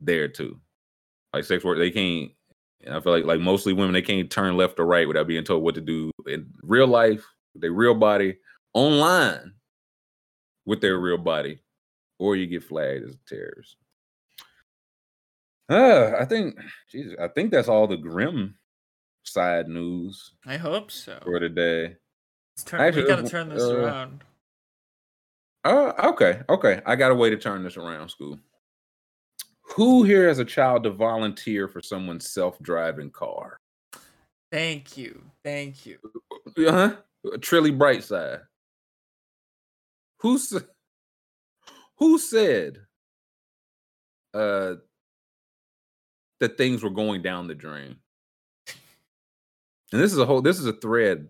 [0.00, 0.60] there too.
[1.34, 2.30] Like sex work, they can't.
[2.84, 5.44] And I feel like like mostly women, they can't turn left or right without being
[5.44, 7.24] told what to do in real life,
[7.54, 8.36] with their real body,
[8.74, 9.54] online
[10.68, 11.58] with their real body,
[12.18, 13.76] or you get flagged as a terrorist.
[15.70, 16.56] Uh, I think,
[16.90, 18.56] Jesus, I think that's all the grim
[19.24, 21.18] side news I hope so.
[21.22, 21.96] for today.
[22.54, 24.24] Let's turn, Actually, we gotta uh, turn this uh, around.
[25.64, 26.80] Uh, okay, okay.
[26.86, 28.38] I got a way to turn this around, Scoob.
[29.78, 33.60] Who here as a child to volunteer for someone's self-driving car?
[34.50, 35.22] Thank you.
[35.44, 35.98] Thank you.
[36.58, 36.96] Uh-huh.
[37.36, 38.40] Trilly Brightside.
[40.18, 40.64] Who s-
[41.96, 42.78] who said
[44.34, 44.74] uh
[46.40, 47.94] that things were going down the drain?
[49.92, 51.28] And this is a whole this is a thread,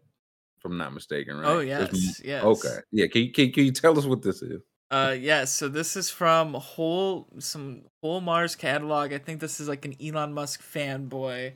[0.56, 1.46] if I'm not mistaken, right?
[1.46, 2.44] Oh There's yes, yes.
[2.44, 2.78] Okay.
[2.92, 3.08] Yeah.
[3.08, 4.62] Can can, can you tell us what this is?
[4.90, 9.12] Uh yes, so this is from whole some whole Mars catalog.
[9.12, 11.52] I think this is like an Elon Musk fanboy.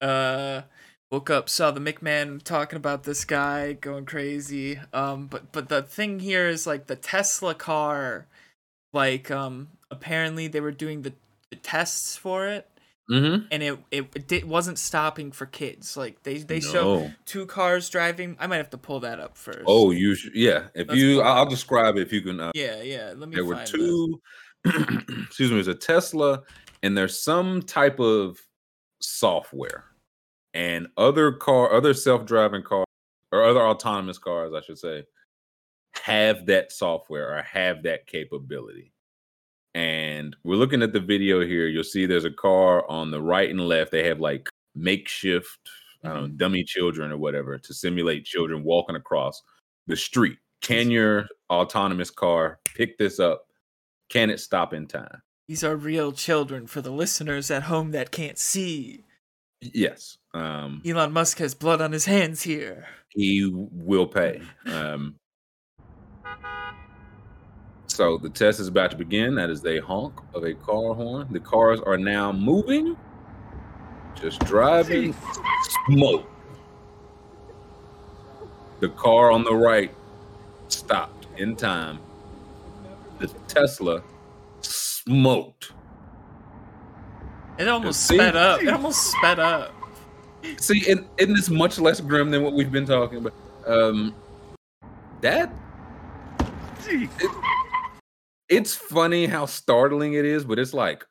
[0.00, 0.62] Uh
[1.10, 4.78] woke up, saw the McMahon talking about this guy going crazy.
[4.92, 8.26] Um but but the thing here is like the Tesla car
[8.92, 11.12] like um apparently they were doing the,
[11.50, 12.68] the tests for it
[13.10, 13.46] Mm-hmm.
[13.50, 15.96] and it it, it wasn't stopping for kids.
[15.96, 18.36] Like they they show two cars driving.
[18.38, 19.64] I might have to pull that up first.
[19.66, 20.68] Oh, you sh- yeah.
[20.74, 21.50] If Let's you, I'll up.
[21.50, 22.38] describe it if you can.
[22.38, 23.12] Uh, yeah, yeah.
[23.16, 23.34] Let me.
[23.34, 24.20] there were two.
[24.64, 25.56] excuse me.
[25.56, 26.42] There's a Tesla,
[26.84, 28.38] and there's some type of
[29.00, 29.86] software,
[30.54, 32.84] and other car, other self-driving car,
[33.32, 35.04] or other autonomous cars, I should say,
[35.94, 38.92] have that software or have that capability.
[39.74, 41.66] And we're looking at the video here.
[41.68, 43.92] You'll see there's a car on the right and left.
[43.92, 45.58] They have like makeshift,
[46.04, 49.42] I don't know, dummy children or whatever to simulate children walking across
[49.86, 50.38] the street.
[50.60, 53.46] Can your autonomous car pick this up?
[54.08, 55.22] Can it stop in time?
[55.48, 59.04] These are real children for the listeners at home that can't see.
[59.60, 60.16] Yes.
[60.34, 62.86] Um, Elon Musk has blood on his hands here.
[63.10, 64.42] he will pay.
[64.66, 65.16] Um,
[67.90, 69.34] so the test is about to begin.
[69.34, 71.26] That is a honk of a car horn.
[71.30, 72.96] The cars are now moving,
[74.14, 75.14] just driving.
[75.86, 76.30] Smoke.
[78.78, 79.92] The car on the right
[80.68, 81.98] stopped in time.
[83.18, 84.02] The Tesla
[84.60, 85.72] smoked.
[87.58, 88.14] It almost See?
[88.16, 88.62] sped up.
[88.62, 89.74] It almost sped up.
[90.58, 93.34] See, and isn't this much less grim than what we've been talking about?
[93.66, 94.14] Um,
[95.20, 95.52] that
[96.88, 97.10] it-
[98.50, 101.06] it's funny how startling it is, but it's like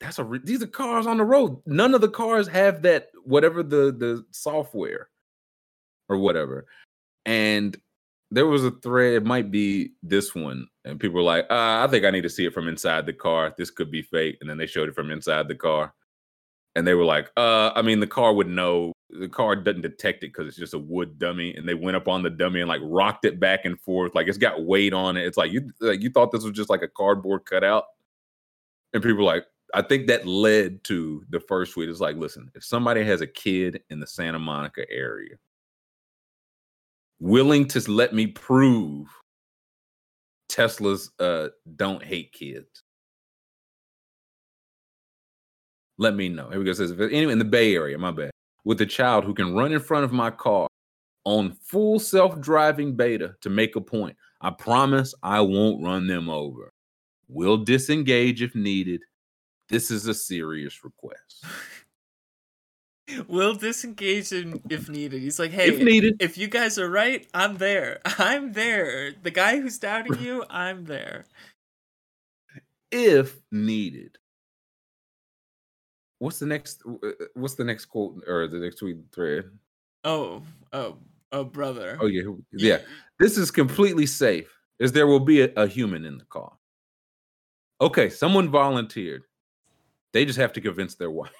[0.00, 1.60] that's a re- these are cars on the road.
[1.66, 5.08] None of the cars have that whatever the the software
[6.08, 6.66] or whatever.
[7.26, 7.76] And
[8.30, 11.86] there was a thread, it might be this one, and people were like, uh, I
[11.88, 13.54] think I need to see it from inside the car.
[13.56, 14.38] This could be fake.
[14.40, 15.94] And then they showed it from inside the car.
[16.74, 18.92] And they were like, uh, I mean, the car would know.
[19.18, 21.54] The car doesn't detect it because it's just a wood dummy.
[21.54, 24.14] And they went up on the dummy and like rocked it back and forth.
[24.14, 25.26] Like it's got weight on it.
[25.26, 27.84] It's like you like you thought this was just like a cardboard cutout.
[28.92, 31.88] And people were like, I think that led to the first tweet.
[31.88, 35.36] It's like, listen, if somebody has a kid in the Santa Monica area,
[37.20, 39.08] willing to let me prove
[40.48, 42.82] Teslas uh don't hate kids.
[45.98, 46.50] Let me know.
[46.50, 46.72] Here we go.
[46.72, 48.30] Says anyway in the Bay Area, my bad,
[48.64, 50.66] with a child who can run in front of my car
[51.24, 54.16] on full self-driving beta to make a point.
[54.40, 56.70] I promise I won't run them over.
[57.28, 59.02] We'll disengage if needed.
[59.68, 61.44] This is a serious request.
[63.28, 65.22] we'll disengage if needed.
[65.22, 66.16] He's like, hey, if needed.
[66.20, 68.00] if you guys are right, I'm there.
[68.04, 69.12] I'm there.
[69.22, 71.24] The guy who's doubting you, I'm there.
[72.90, 74.18] if needed.
[76.24, 76.82] What's the next?
[76.86, 79.44] uh, What's the next quote or the next tweet thread?
[80.04, 80.42] Oh,
[80.72, 80.96] oh,
[81.32, 81.98] oh, brother.
[82.00, 82.22] Oh yeah,
[82.52, 82.78] yeah.
[83.20, 86.52] This is completely safe, as there will be a, a human in the car.
[87.78, 89.24] Okay, someone volunteered.
[90.14, 91.30] They just have to convince their wife.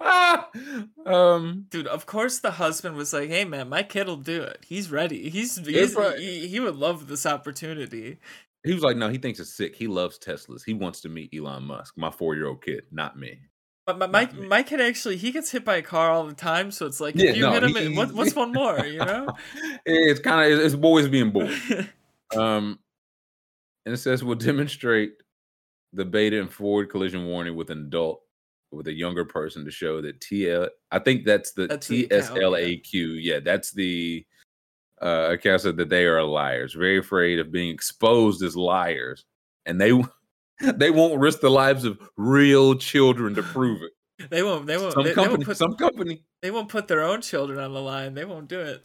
[0.00, 0.50] Ah,
[1.06, 4.64] um, Dude, of course the husband was like, "Hey man, my kid'll do it.
[4.68, 5.30] He's ready.
[5.30, 6.16] He's, he's right.
[6.16, 8.18] he, he would love this opportunity."
[8.62, 9.74] he was like, no, he thinks it's sick.
[9.74, 10.62] He loves Teslas.
[10.64, 13.40] He wants to meet Elon Musk, my four-year-old kid, not me.
[13.86, 16.72] But my Mike, my kid actually he gets hit by a car all the time,
[16.72, 18.84] so it's like Yeah, if you no, hit him, he- what, what's one more?
[18.84, 19.28] You know?
[19.86, 21.58] it's kind of it's boys being boys.
[22.36, 22.80] Um,
[23.86, 25.12] and it says we'll demonstrate
[25.92, 28.20] the beta and forward collision warning with an adult
[28.72, 30.68] with a younger person to show that TL.
[30.90, 32.18] I think that's the That's the yeah.
[32.18, 32.88] TSLAQ.
[32.92, 34.26] Yeah, that's the
[35.00, 39.24] uh, account said that they are liars, very afraid of being exposed as liars,
[39.66, 39.92] and they
[40.76, 44.30] they won't risk the lives of real children to prove it.
[44.30, 44.66] they won't.
[44.66, 44.94] They won't.
[44.94, 45.56] Some they, they company, won't put.
[45.56, 48.14] some company, They won't put their own children on the line.
[48.14, 48.84] They won't do it.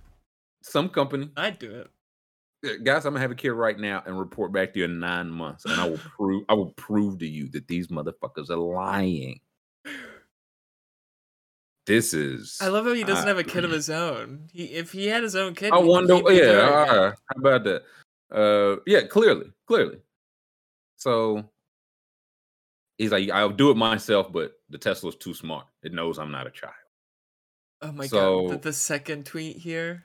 [0.62, 1.30] some company.
[1.38, 2.84] I'd do it.
[2.84, 5.30] Guys, I'm gonna have a kid right now and report back to you in nine
[5.30, 9.40] months, and I will prove I will prove to you that these motherfuckers are lying.
[11.88, 12.60] This is.
[12.62, 14.48] I love how he doesn't uh, have a kid of his own.
[14.54, 16.16] He if he had his own kid, I wonder.
[16.16, 17.84] Yeah, doing all right, how about that?
[18.32, 19.98] Uh, yeah, clearly, clearly.
[20.98, 21.50] So
[22.98, 25.66] he's like, I'll do it myself, but the Tesla's too smart.
[25.84, 26.74] It knows I'm not a child.
[27.82, 28.10] Oh my god!
[28.10, 30.04] So- The, the second tweet here.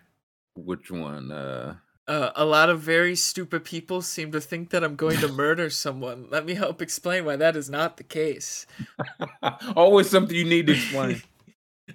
[0.56, 1.30] Which one?
[1.30, 1.76] Uh,
[2.08, 5.68] Uh, a lot of very stupid people seem to think that I'm going to murder
[5.70, 6.28] someone.
[6.30, 8.64] Let me help explain why that is not the case.
[9.76, 11.22] always something you need to explain.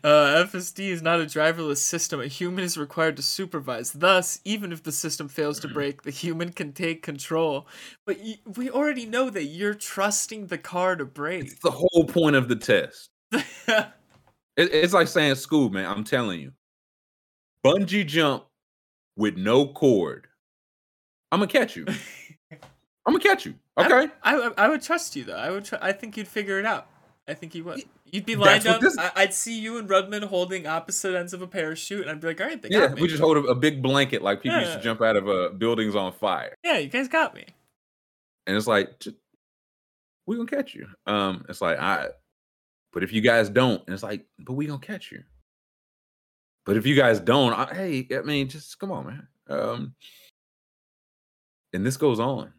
[0.03, 2.19] Uh, FSD is not a driverless system.
[2.21, 3.91] A human is required to supervise.
[3.91, 7.67] Thus, even if the system fails to brake, the human can take control.
[8.05, 11.43] But y- we already know that you're trusting the car to brake.
[11.45, 13.09] It's the whole point of the test.
[14.57, 15.85] It, it's like saying Scoob, man.
[15.85, 16.51] I'm telling you,
[17.65, 18.43] bungee jump
[19.15, 20.27] with no cord.
[21.31, 21.85] I'm gonna catch you.
[22.51, 23.55] I'm gonna catch you.
[23.77, 24.09] Okay.
[24.21, 25.37] I, I, I would trust you though.
[25.37, 25.63] I would.
[25.65, 26.87] Tr- I think you'd figure it out.
[27.29, 27.83] I think you would.
[28.11, 28.81] You'd be lined up.
[28.81, 32.19] this- I- I'd see you and Rudman holding opposite ends of a parachute, and I'd
[32.19, 34.21] be like, "All right, they got Yeah, me." we just hold a, a big blanket
[34.21, 37.33] like people used to jump out of uh, buildings on fire, yeah, you guys got
[37.33, 37.45] me.
[38.47, 39.15] and it's like "J-
[40.27, 40.87] we gonna catch you.
[41.07, 42.09] Um, it's like I,
[42.93, 45.23] but if you guys don't, and it's like, but we gonna catch you.
[46.65, 49.27] But if you guys don't, I, hey, I mean, just come on, man.
[49.49, 49.95] Um,
[51.73, 52.53] and this goes on.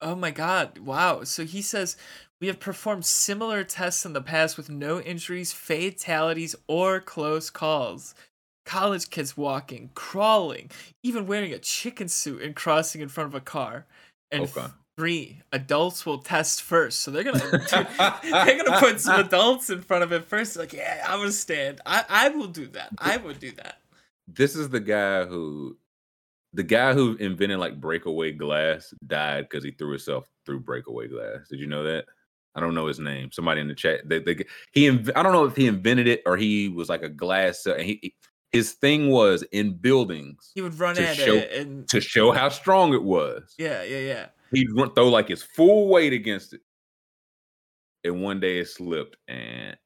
[0.00, 1.24] Oh my god, wow.
[1.24, 1.96] So he says
[2.40, 8.14] we have performed similar tests in the past with no injuries, fatalities, or close calls.
[8.66, 10.70] College kids walking, crawling,
[11.02, 13.86] even wearing a chicken suit and crossing in front of a car.
[14.30, 14.66] And Okay.
[14.98, 17.00] three, adults will test first.
[17.00, 17.56] So they're gonna
[18.42, 20.56] they're gonna put some adults in front of it first.
[20.56, 21.80] Like, yeah, I'm gonna stand.
[21.86, 22.92] I, I will do that.
[22.98, 23.80] I would do that.
[24.28, 25.76] this is the guy who
[26.52, 31.48] the guy who invented like breakaway glass died because he threw himself through breakaway glass
[31.50, 32.06] did you know that
[32.56, 33.30] i don't know his name.
[33.30, 36.22] Somebody in the chat they, they, he inv- i don't know if he invented it
[36.26, 38.14] or he was like a glass and he, he-
[38.52, 42.32] his thing was in buildings He would run To at show- it and to show
[42.32, 43.54] how strong it was.
[43.58, 44.26] Yeah, yeah, yeah.
[44.52, 46.60] he'd run, throw like his full weight against it.
[48.04, 49.76] And one day it slipped and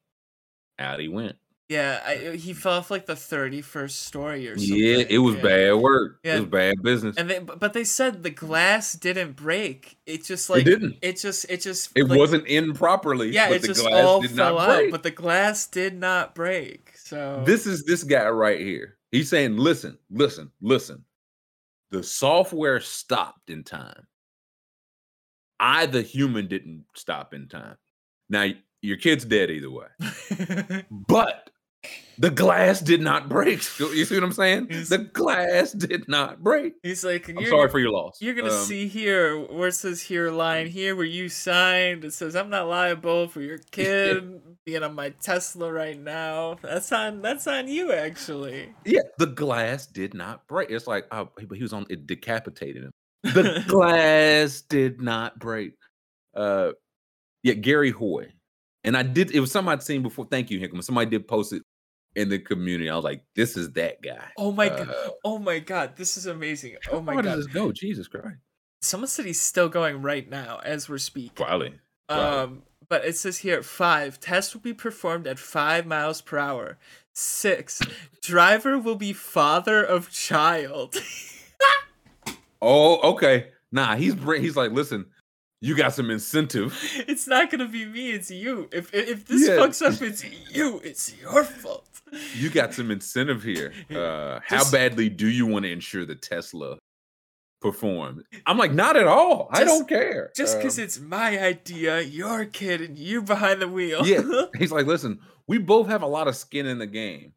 [0.78, 1.36] out he went
[1.70, 4.76] Yeah, I, he fell off like the thirty-first story or something.
[4.76, 5.42] yeah it was yeah.
[5.42, 6.36] bad work Yeah.
[6.36, 9.96] it was bad business And they, but they said the glass didn't break.
[10.04, 10.96] It just like It didn't.
[11.00, 14.20] It just it just it like- wasn't in properly Yeah, it the just glass all
[14.20, 14.90] did fell out.
[14.90, 16.92] But the glass did not break.
[16.96, 18.96] So This is this guy right here.
[19.12, 21.04] He's saying, listen, listen, listen.
[21.92, 24.06] The software stopped in time.
[25.58, 27.76] I, the human, didn't stop in time.
[28.28, 28.48] Now,
[28.82, 30.84] your kid's dead either way.
[30.90, 31.50] But
[32.18, 33.60] the glass did not break.
[33.78, 34.66] You see what I'm saying?
[34.66, 36.74] The glass did not break.
[36.82, 38.18] he's like, I'm you're, sorry for your loss.
[38.20, 42.04] You're gonna Um, see here where it says here line here where you signed.
[42.04, 46.58] It says I'm not liable for your kid being on my Tesla right now.
[46.60, 48.74] That's on that's on you actually.
[48.84, 50.70] Yeah, the glass did not break.
[50.70, 52.90] It's like, oh, but he was on it decapitated him.
[53.22, 55.72] The glass did not break.
[56.36, 56.72] Uh
[57.42, 58.32] yeah, Garry Hoy.
[58.84, 60.26] And I did it was something I'd seen before.
[60.30, 60.82] Thank you, Hickman.
[60.82, 61.62] Somebody did post it
[62.16, 62.90] in the community.
[62.90, 64.24] I was like, this is that guy.
[64.36, 64.94] Oh my Uh, god.
[65.24, 65.96] Oh my god.
[65.96, 66.76] This is amazing.
[66.90, 67.36] Oh my How god.
[67.36, 67.72] does this go?
[67.72, 68.36] Jesus Christ.
[68.82, 71.32] Someone said he's still going right now as we're speaking.
[71.34, 71.74] Probably.
[72.10, 72.18] Right.
[72.42, 76.78] Um, but it says here five tests will be performed at five miles per hour.
[77.14, 77.80] Six
[78.22, 80.96] driver will be father of child.
[82.62, 83.48] Oh, okay.
[83.72, 85.06] Nah, he's he's like, listen,
[85.60, 86.78] you got some incentive.
[87.08, 88.10] it's not gonna be me.
[88.10, 88.68] It's you.
[88.72, 89.56] If if, this Yeah.
[89.56, 90.80] fucks up, it's you.
[90.84, 91.86] It's your fault.
[92.34, 93.72] You got some incentive here.
[93.90, 96.78] Uh, how Just- badly do you want to ensure the Tesla
[97.60, 98.24] perform?
[98.46, 99.48] I'm like, not at all.
[99.50, 100.30] I don't care.
[100.34, 104.06] Just because Um, it's my idea, your kid, and you behind the wheel.
[104.06, 104.22] yeah,
[104.58, 107.32] he's like, listen, we both have a lot of skin in the game.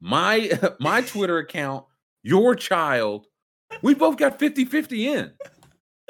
[0.00, 1.84] My my Twitter account,
[2.22, 3.26] your child,
[3.82, 5.32] we both got 50-50 in.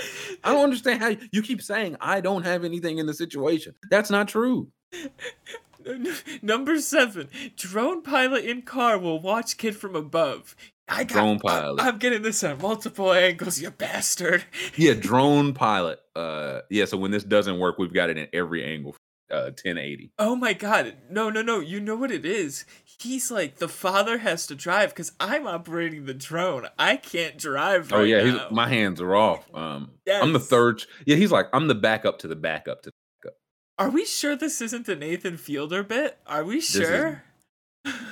[0.45, 3.75] I don't understand how you keep saying I don't have anything in the situation.
[3.91, 4.69] That's not true.
[6.43, 10.55] Number seven, drone pilot in car will watch kid from above.
[10.89, 11.81] I got, drone pilot.
[11.83, 14.45] I'm getting this on multiple angles, you bastard.
[14.77, 16.01] Yeah, drone pilot.
[16.17, 18.97] Uh yeah, so when this doesn't work, we've got it in every angle.
[19.31, 20.13] Uh 1080.
[20.19, 20.95] Oh my god.
[21.11, 21.61] No, no, no.
[21.61, 22.65] You know what it is?
[22.99, 26.67] He's like, the father has to drive because I'm operating the drone.
[26.79, 29.47] I can't drive right oh yeah, he's, my hands are off.
[29.55, 30.49] Um I'm the Yes.
[30.49, 30.83] third.
[31.07, 33.39] Yeah, he's like, I'm the backup to the backup to the backup.
[33.79, 36.19] Are we sure this isn't the Nathan Fielder bit?
[36.27, 37.23] Are we sure?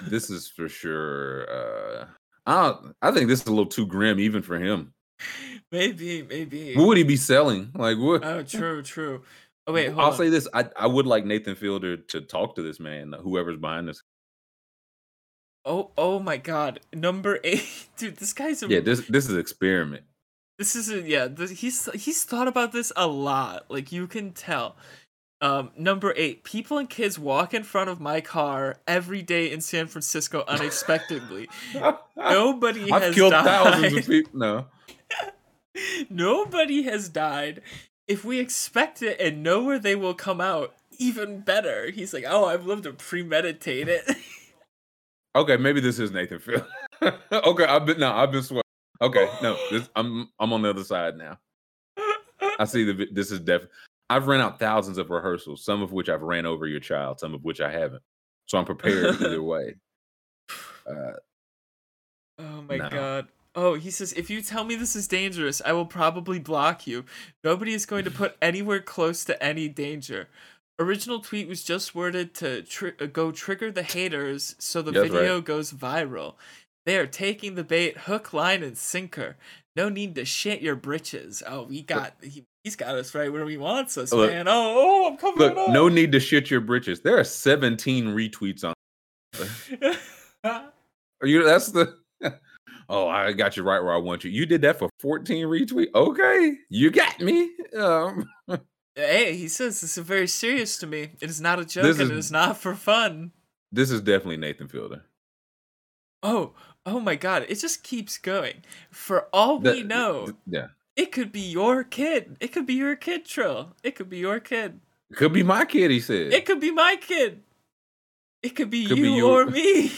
[0.06, 1.46] this is for sure.
[1.50, 2.06] Uh,
[2.46, 4.94] I I think this is a little too grim even for him.
[5.72, 6.74] maybe, maybe.
[6.74, 7.72] What would he be selling?
[7.74, 8.24] Like what?
[8.24, 9.22] Oh, true, true.
[9.68, 10.16] Oh wait, I'll on.
[10.16, 13.86] say this: I, I would like Nathan Fielder to talk to this man, whoever's behind
[13.88, 14.02] this.
[15.64, 18.16] Oh, oh my God, number eight, dude.
[18.16, 20.04] This guy's a Yeah, this this is experiment.
[20.58, 21.28] this is a, yeah.
[21.28, 23.66] This, he's he's thought about this a lot.
[23.70, 24.76] Like you can tell.
[25.40, 29.60] Um, number eight, people and kids walk in front of my car every day in
[29.60, 31.48] San Francisco unexpectedly.
[32.16, 33.44] Nobody I've has killed died.
[33.44, 34.32] thousands of people.
[34.34, 34.66] No,
[36.10, 37.62] Nobody has died.
[38.08, 41.90] If we expect it and know where they will come out, even better.
[41.90, 44.04] He's like, oh, I've lived to premeditate it.
[45.36, 46.66] okay, maybe this is Nathan Fielder.
[47.32, 48.62] okay, I've been no, I've been sweating.
[49.00, 51.38] Okay, no, this I'm I'm on the other side now.
[52.58, 53.66] I see the this is def.
[54.10, 57.34] I've ran out thousands of rehearsals, some of which I've ran over your child, some
[57.34, 58.02] of which I haven't.
[58.46, 59.76] So I'm prepared either way.
[60.88, 61.12] Uh,
[62.38, 62.88] Oh my No.
[62.88, 63.28] god.
[63.60, 67.04] Oh, he says, if you tell me this is dangerous, I will probably block you.
[67.42, 70.28] Nobody is going to put anywhere close to any danger.
[70.78, 75.10] Original tweet was just worded to tri- uh, go trigger the haters so the That's
[75.10, 75.10] right.
[75.10, 76.34] video goes viral.
[76.86, 79.36] They are taking the bait hook, line, and sinker.
[79.74, 81.42] No need to shit your britches.
[81.44, 84.46] Oh, we got he, he's got us right where he wants us, Look- man.
[84.46, 85.70] Oh, oh, I'm coming Look, up.
[85.70, 87.00] no need to shit your britches.
[87.00, 88.74] There are 17 retweets on.
[90.44, 91.42] Are you?
[91.42, 91.97] That's the.
[92.88, 94.30] Oh, I got you right where I want you.
[94.30, 95.88] You did that for 14 retweet.
[95.94, 97.50] Okay, you got me.
[97.76, 98.28] Um,
[98.94, 101.10] hey, he says this is very serious to me.
[101.20, 103.32] It is not a joke and is- it is not for fun.
[103.72, 105.04] this is definitely Nathan Fielder.
[106.22, 108.62] Oh, oh my god, it just keeps going.
[108.90, 112.36] For all The- we know, th- yeah, it could be your kid.
[112.40, 113.74] It could be your kid, Trill.
[113.84, 114.80] It could be your kid.
[115.10, 115.90] It could be my kid.
[115.90, 116.32] He said.
[116.32, 117.42] It could be my kid.
[118.42, 119.28] It could be, Could you, be you.
[119.28, 119.90] or me.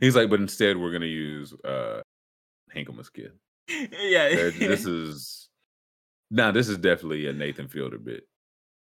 [0.00, 2.00] He's like, but instead we're gonna use uh
[2.74, 3.32] Hankelman's kid.
[3.68, 4.28] yeah.
[4.28, 5.48] This is.
[6.30, 8.24] Nah, this is definitely a Nathan Fielder bit.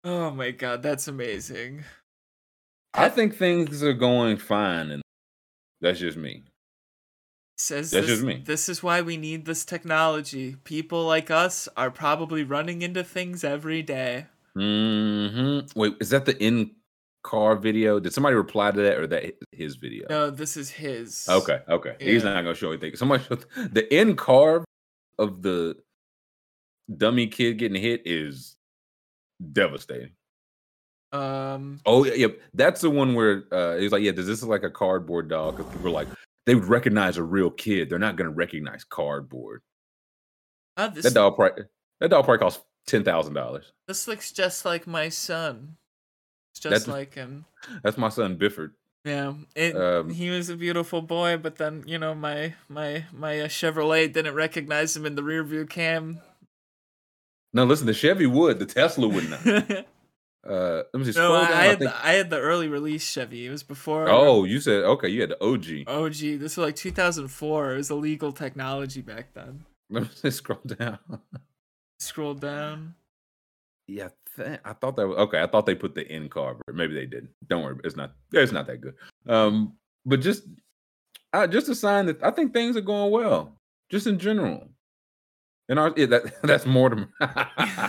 [0.05, 1.84] oh my god, that's amazing.
[2.94, 5.02] I think things are going fine, and
[5.81, 6.42] that's just me.
[7.57, 8.42] Says That's this, just me.
[8.44, 10.57] this is why we need this technology.
[10.65, 14.26] People like us are probably running into things every day.
[14.57, 15.78] Mm-hmm.
[15.78, 16.70] Wait, is that the in
[17.23, 18.00] car video?
[18.00, 20.07] Did somebody reply to that, or that his video?
[20.08, 21.26] No, this is his.
[21.28, 21.97] Okay, okay.
[22.00, 22.97] He's not gonna show anything.
[22.97, 24.65] Somebody showed the end carve
[25.18, 25.76] of the
[26.97, 28.57] dummy kid getting hit is
[29.52, 30.12] devastating.
[31.12, 31.81] Um.
[31.86, 32.40] Oh yeah, yep.
[32.55, 35.57] That's the one where uh he's like, Yeah, does this look like a cardboard dog?
[35.57, 36.08] Because people are like,
[36.47, 37.90] they would recognize a real kid.
[37.90, 39.62] They're not gonna recognize cardboard.
[40.94, 41.65] this That dog probably
[42.00, 43.73] that dog probably costs ten thousand dollars.
[43.89, 45.76] this looks just like my son.
[46.53, 47.45] It's just That's- like him.
[47.83, 48.73] That's my son Bifford.
[49.05, 53.41] Yeah, it, Um, he was a beautiful boy, but then you know my my my
[53.41, 56.20] uh, Chevrolet didn't recognize him in the rear view cam.
[57.55, 59.87] No, listen, the Chevy would, the Tesla would not.
[60.43, 61.12] Uh let me see.
[61.12, 61.53] Scroll I, down.
[61.53, 63.47] I I had think- the, I had the early release Chevy.
[63.47, 64.09] It was before.
[64.09, 65.87] oh, you said okay, you had the OG.
[65.87, 66.15] OG.
[66.41, 67.73] this was like 2004.
[67.75, 69.67] It was illegal technology back then.
[69.91, 70.99] Let me see, scroll down.
[71.99, 72.95] Scroll down.
[73.87, 75.42] Yeah, I, I thought that was okay.
[75.42, 77.31] I thought they put the in car, but maybe they didn't.
[77.49, 78.12] Don't worry, it's not.
[78.33, 78.94] It's not that good.
[79.28, 79.75] Um,
[80.07, 80.44] but just,
[81.33, 83.57] uh, just a sign that I think things are going well,
[83.91, 84.68] just in general.
[85.68, 87.09] And our yeah, that that's Mortimer.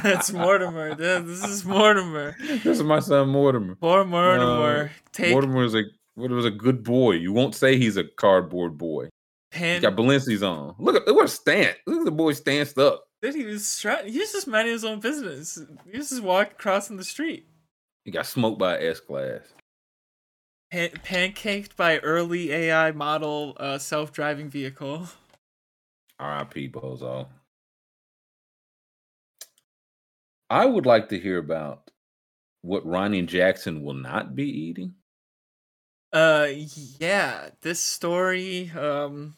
[0.03, 0.89] That's Mortimer.
[0.89, 2.35] Yeah, This is Mortimer.
[2.39, 3.75] this is my son Mortimer.
[3.75, 4.91] Poor Mortimer.
[5.11, 5.83] Take Mortimer is a
[6.17, 7.13] is a good boy.
[7.13, 9.05] You won't say he's a cardboard boy.
[9.51, 9.81] He's pen.
[9.81, 10.75] got Balenci's on.
[10.77, 11.77] Look at what a stance.
[11.87, 13.03] Look at the boy stanced up.
[13.21, 15.59] Dude, he was stri- he was just minding his own business.
[15.89, 17.45] He was just walking crossing the street.
[18.03, 19.41] He got smoked by S class.
[20.71, 25.07] Pan- pancaked by early AI model uh, self-driving vehicle.
[26.19, 26.69] R.I.P.
[26.69, 27.27] Bozo.
[30.49, 31.91] I would like to hear about
[32.61, 34.95] what Ronnie Jackson will not be eating.
[36.13, 36.47] Uh,
[36.99, 38.71] yeah, this story.
[38.71, 39.35] Um,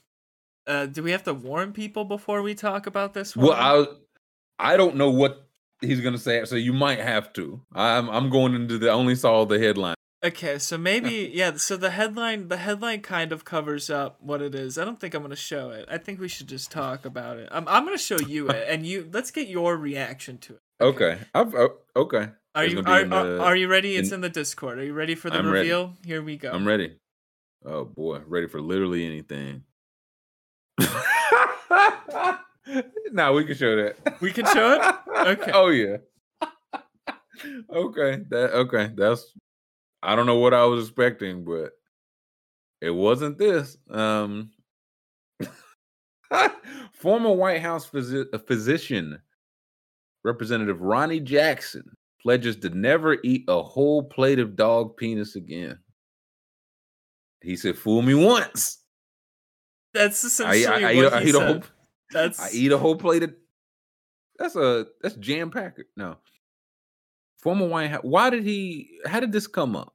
[0.67, 3.48] uh, do we have to warn people before we talk about this one?
[3.48, 3.56] Well,
[4.59, 5.48] I I don't know what
[5.82, 7.61] he's gonna say, so you might have to.
[7.74, 9.95] I'm I'm going into the only saw the headline.
[10.24, 11.56] Okay, so maybe yeah.
[11.58, 14.77] So the headline, the headline kind of covers up what it is.
[14.77, 15.85] I don't think I'm gonna show it.
[15.92, 17.50] I think we should just talk about it.
[17.51, 20.59] I'm I'm gonna show you it, and you let's get your reaction to it.
[20.82, 22.30] Okay, I've uh, okay.
[22.56, 23.95] Are It's you are, are, the- are you ready?
[23.95, 24.77] It's in- in the Discord.
[24.80, 25.67] Are you ready for the I'm ready.
[25.69, 25.93] reveal?
[26.06, 26.51] Here we go.
[26.51, 26.95] I'm ready.
[27.66, 29.64] Oh boy, ready for literally anything.
[33.11, 34.22] nah, we can show that.
[34.22, 34.82] We can show it?
[35.27, 35.52] Okay.
[35.53, 35.98] Oh yeah.
[37.74, 38.24] okay.
[38.30, 38.92] That okay.
[38.95, 39.34] That's
[40.02, 41.72] I don't know what I was expecting, but
[42.82, 43.77] it wasn't this.
[43.90, 44.52] Um
[46.93, 49.19] former White House physi- uh, physician
[50.24, 51.84] Representative Ronnie Jackson
[52.22, 55.77] pledges to never eat a whole plate of dog penis again.
[57.42, 58.82] He said, "Fool me once.
[59.93, 61.47] That's I, essentially I, I, what eat, I he said.
[61.47, 61.63] whole
[62.11, 63.33] That's I eat a whole plate of.
[64.38, 65.85] That's a that's jam packer.
[65.95, 66.17] No.
[67.41, 68.01] Former White House.
[68.03, 68.99] Why did he?
[69.05, 69.93] How did this come up?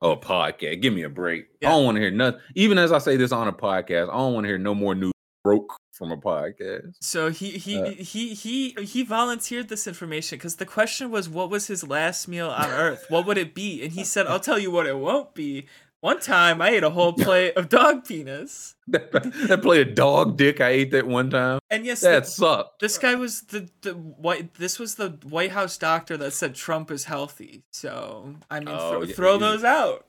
[0.00, 0.82] Oh, a podcast.
[0.82, 1.46] Give me a break.
[1.60, 1.68] Yeah.
[1.68, 2.40] I don't want to hear nothing.
[2.54, 4.94] Even as I say this on a podcast, I don't want to hear no more
[4.94, 6.94] news broke from a podcast.
[7.00, 11.50] So he he Uh, he he he volunteered this information because the question was what
[11.50, 13.06] was his last meal on Earth?
[13.08, 13.82] What would it be?
[13.82, 15.66] And he said, "I'll tell you what it won't be."
[16.02, 20.36] One time, I ate a whole plate of dog penis, that, that played a dog
[20.36, 20.60] dick.
[20.60, 21.58] I ate that one time.
[21.70, 22.80] and yes, That th- sucked.
[22.80, 24.54] this guy was the the white.
[24.54, 27.64] This was the White House doctor that said Trump is healthy.
[27.72, 30.06] So I mean, Oh, throw, yeah, throw those out.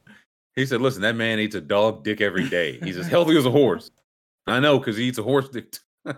[0.56, 2.80] He said, "Listen, that man eats a dog dick every day.
[2.84, 3.90] He's as healthy as a horse.
[4.46, 5.78] I know because he eats a horse dick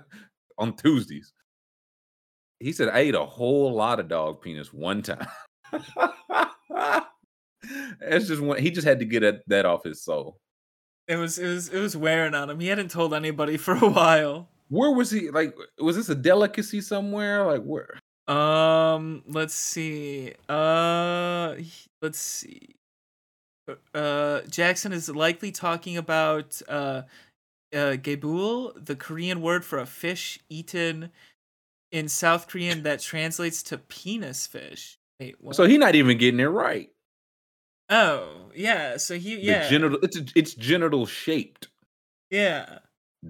[0.57, 1.31] on Tuesdays."
[2.59, 5.27] He said, "I ate a whole lot of dog penis one time."
[7.99, 8.61] That's just one.
[8.61, 10.37] He just had to get that, that off his soul.
[11.07, 12.59] It was it was it was wearing on him.
[12.59, 14.49] He hadn't told anybody for a while.
[14.69, 15.31] Where was he?
[15.31, 17.43] Like, was this a delicacy somewhere?
[17.45, 17.97] Like, where?
[18.27, 20.33] Um, let's see.
[20.47, 21.55] Uh,
[22.01, 22.75] let's see.
[23.93, 27.03] Uh, Jackson is likely talking about uh,
[27.73, 31.09] uh, gaebul, the Korean word for a fish eaten
[31.91, 34.97] in South Korean that translates to penis fish.
[35.19, 35.35] Wait?
[35.51, 36.89] So he's not even getting it right.
[37.89, 38.97] Oh, yeah.
[38.97, 39.99] So he, The yeah, genital.
[40.03, 41.69] It's it's genital shaped
[42.29, 42.79] yeah.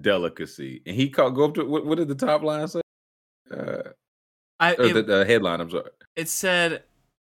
[0.00, 1.34] delicacy, and he called.
[1.34, 1.86] Go up to what?
[1.86, 2.80] What did the top line say?
[3.50, 3.82] Uh,
[4.58, 5.60] I or it, the, the headline.
[5.60, 5.90] I'm sorry.
[6.16, 6.82] it said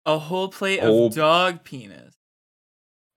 [0.06, 2.12] a whole plate Whole- of dog penis.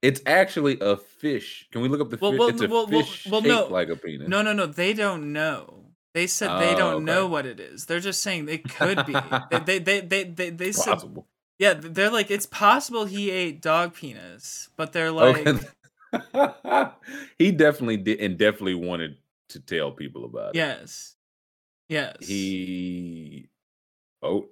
[0.02, 1.66] It's actually a fish.
[1.72, 2.38] Can we look up the Well, fish?
[2.38, 3.66] well, it's a well, fish well, shaped no.
[3.68, 4.28] like a penis.
[4.28, 4.66] No, no, no.
[4.66, 5.86] They don't know.
[6.12, 7.86] They said they Oh, don't know what it is.
[7.86, 9.14] They're just saying it could be.
[9.50, 11.26] they, they, they, they, they, they said, possible.
[11.58, 11.74] Yeah.
[11.74, 15.66] They're like, it's possible he ate dog penis, but they're like, Okay.
[17.38, 19.16] he definitely did, and definitely wanted
[19.48, 20.58] to tell people about it.
[20.58, 21.16] yes,
[21.88, 22.16] yes.
[22.20, 23.48] He.
[24.22, 24.46] Oh,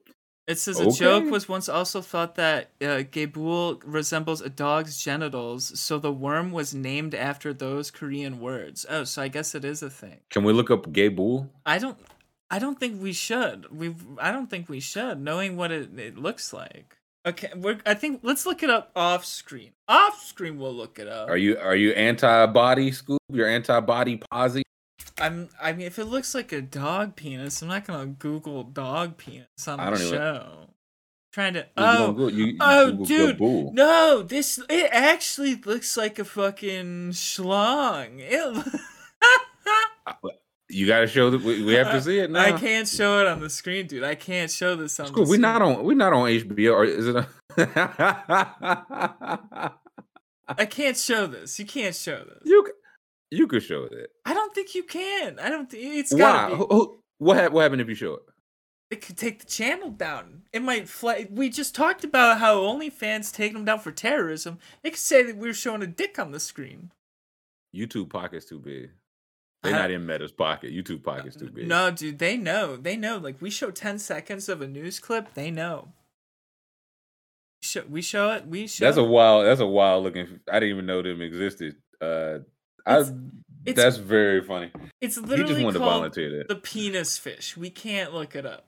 [0.47, 5.79] It says a joke was once also thought that uh, Gaebul resembles a dog's genitals,
[5.81, 8.85] so the worm was named after those Korean words.
[8.91, 10.19] Oh, so I guess it is a thing.
[10.31, 11.49] can we look up gay bull?
[11.65, 11.97] I don't.
[12.53, 13.67] I don't think we should.
[13.77, 13.95] We.
[14.21, 16.99] I don't think we should, knowing what it, it looks like.
[17.27, 17.79] Okay, we're.
[17.87, 19.73] I think let's look it up off screen.
[19.89, 21.29] Off screen, we'll look it up.
[21.31, 23.17] Are you are you anti body Scoob?
[23.31, 24.63] You're anti body posy?
[25.19, 25.49] I'm.
[25.61, 29.47] I mean, if it looks like a dog penis, I'm not gonna Google dog penis
[29.67, 30.69] on I the don't even- show.
[31.33, 31.61] Trying to.
[31.61, 32.13] You Oh.
[32.13, 34.23] go- you- you Oh, dude, no!
[34.23, 38.19] This it actually looks like a fucking schlong.
[38.21, 38.83] It,
[40.73, 42.41] You gotta show that we, we have to uh, see it now.
[42.41, 44.05] I can't show it on the screen, dude.
[44.05, 45.12] I can't show this on.
[45.12, 47.26] The we're not on we're not on HBO or is it
[50.49, 51.59] I can't show this.
[51.59, 52.41] You can't show this.
[52.44, 52.67] You
[53.31, 54.10] you could show it.
[54.25, 55.39] I don't think you can.
[55.39, 56.51] I don't think it's gotta Why?
[56.51, 56.57] be.
[56.57, 58.23] Who- who- what what happened if you show it?
[58.91, 60.42] It could take the channel down.
[60.52, 61.26] It might fly.
[61.31, 64.59] We just talked about how OnlyFans taking them down for terrorism.
[64.83, 66.91] It could say that we were showing a dick on the screen.
[67.75, 68.91] YouTube pocket's too big.
[69.63, 70.73] They're not in Meta's pocket.
[70.73, 71.69] YouTube pocket's too big.
[71.69, 72.77] No, dude, they know.
[72.77, 73.19] They know.
[73.19, 75.89] Like we show ten seconds of a news clip, they know.
[77.63, 78.47] Show, we show it.
[78.47, 78.85] We show.
[78.85, 79.47] That's a wild.
[79.47, 80.41] That's a wild looking.
[80.51, 81.77] I didn't even know them existed.
[82.01, 82.39] Uh,
[82.85, 82.99] I.
[83.01, 83.13] It's-
[83.65, 84.73] it's- that's very funny.
[85.01, 86.49] It's He literally just wanted to called volunteer that.
[86.49, 87.57] the penis fish.
[87.57, 88.67] We can't look it up.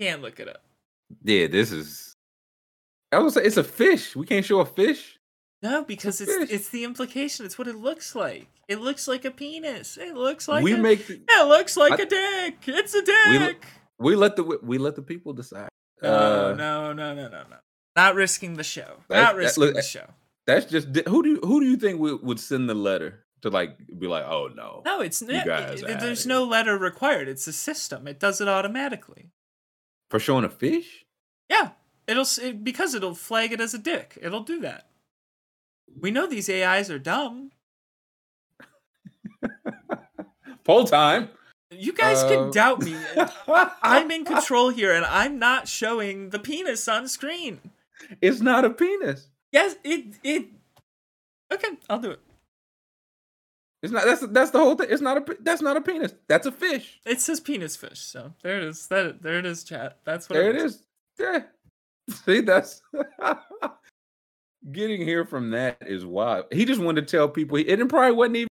[0.00, 0.62] Can't look it up.
[1.24, 2.14] Yeah, this is.
[3.10, 4.14] I was it's a fish.
[4.14, 5.18] We can't show a fish.
[5.62, 6.50] No, because it's fish.
[6.50, 7.44] it's the implication.
[7.44, 8.48] It's what it looks like.
[8.68, 9.98] It looks like a penis.
[9.98, 11.06] It looks like we a, make.
[11.06, 12.56] the- It looks like I- a dick.
[12.66, 13.66] It's a dick.
[13.98, 15.68] We let the we let the people decide.
[16.02, 17.56] No, Uh, no, no, no, no, no.
[17.96, 19.02] Not risking the show.
[19.08, 20.08] That's- Not that- risking look, the show.
[20.46, 23.50] That's just who do you, who do you think would, would send the letter to
[23.50, 25.46] like be like, oh no, No, it's not.
[25.46, 27.28] it- there's no letter required.
[27.28, 28.06] It's a system.
[28.08, 29.30] It does it automatically.
[30.08, 31.04] for showing a fish?
[31.50, 31.72] Yeah,
[32.08, 34.16] it'll it, because it'll flag it as a dick.
[34.22, 34.86] It'll do that.
[35.98, 37.50] We know these AIs are dumb.
[40.64, 41.28] Poll time.
[41.70, 42.96] You guys Uh, can doubt me.
[43.82, 47.60] I'm in control here, and I'm not showing the penis on screen.
[48.20, 49.28] It's not a penis.
[49.52, 50.46] Yes, it it.
[51.52, 52.20] Okay, I'll do it.
[53.82, 54.04] It's not.
[54.04, 54.88] That's that's the whole thing.
[54.90, 55.36] It's not a.
[55.40, 56.12] That's not a penis.
[56.28, 57.00] That's a fish.
[57.06, 58.86] It says penis fish, so there it is.
[58.88, 59.98] That there it is, chat.
[60.04, 60.82] That's what There it is.
[61.18, 61.42] Yeah.
[62.10, 62.82] See, that's
[64.72, 66.46] getting here from that is wild.
[66.52, 67.56] He just wanted to tell people.
[67.56, 68.48] He, it probably wasn't even.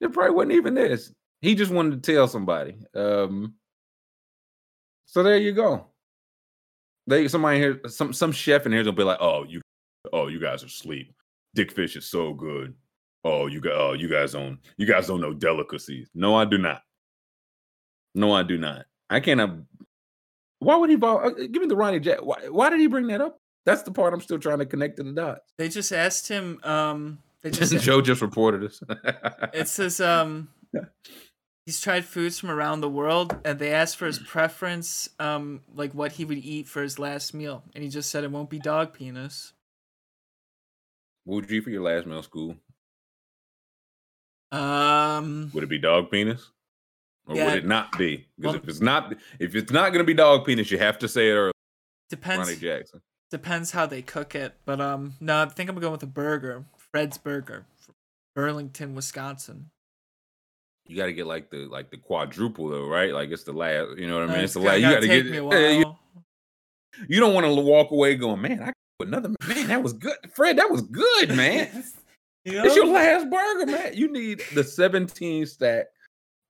[0.00, 1.12] It probably wasn't even this.
[1.40, 2.76] He just wanted to tell somebody.
[2.94, 3.54] Um.
[5.06, 5.86] So there you go.
[7.06, 9.62] They somebody here, some some chef in here will be like, "Oh, you,
[10.12, 11.14] oh, you guys are asleep.
[11.54, 12.74] Dick fish is so good.
[13.24, 16.08] Oh, you got, oh, you guys don't, you guys don't know delicacies.
[16.14, 16.82] No, I do not.
[18.14, 18.86] No, I do not.
[19.10, 19.56] I cannot.
[20.60, 20.96] Why would he?
[21.00, 22.18] Uh, give me the Ronnie Jack.
[22.22, 23.40] Why, why did he bring that up?
[23.66, 25.52] That's the part I'm still trying to connect to the dots.
[25.58, 26.58] They just asked him.
[26.64, 28.80] Um, they just Joe just reported us.
[29.52, 30.48] it says um,
[31.66, 35.92] he's tried foods from around the world, and they asked for his preference, um, like
[35.92, 38.58] what he would eat for his last meal, and he just said it won't be
[38.58, 39.52] dog penis.
[41.24, 42.56] what would you eat for your last meal, Scoob?
[44.50, 46.50] Um, Would it be dog penis,
[47.26, 47.46] or Yeah.
[47.46, 48.26] would it not be?
[48.38, 50.98] Because Well- if it's not, if it's not going to be dog penis, you have
[51.00, 51.52] to say it early.
[52.08, 52.48] depends.
[52.48, 53.02] Ronnie Jackson.
[53.30, 56.64] Depends how they cook it, but um, no, I think I'm going with a burger,
[56.92, 57.94] Fred's Burger, from
[58.34, 59.70] Burlington, Wisconsin.
[60.86, 63.12] You got to get like the like the quadruple though, right?
[63.12, 63.98] Like it's the last.
[63.98, 64.44] You know what I mean?
[64.44, 64.76] It's the last.
[64.80, 65.26] You got to get.
[65.26, 65.96] yeah, you-
[67.06, 69.68] You don't want to walk away going, man, I another man.
[69.68, 70.56] That was good, Fred.
[70.58, 71.84] That was good, man.
[72.44, 72.64] You know?
[72.64, 73.92] It's your last burger, man.
[73.94, 75.86] You need the 17 stack,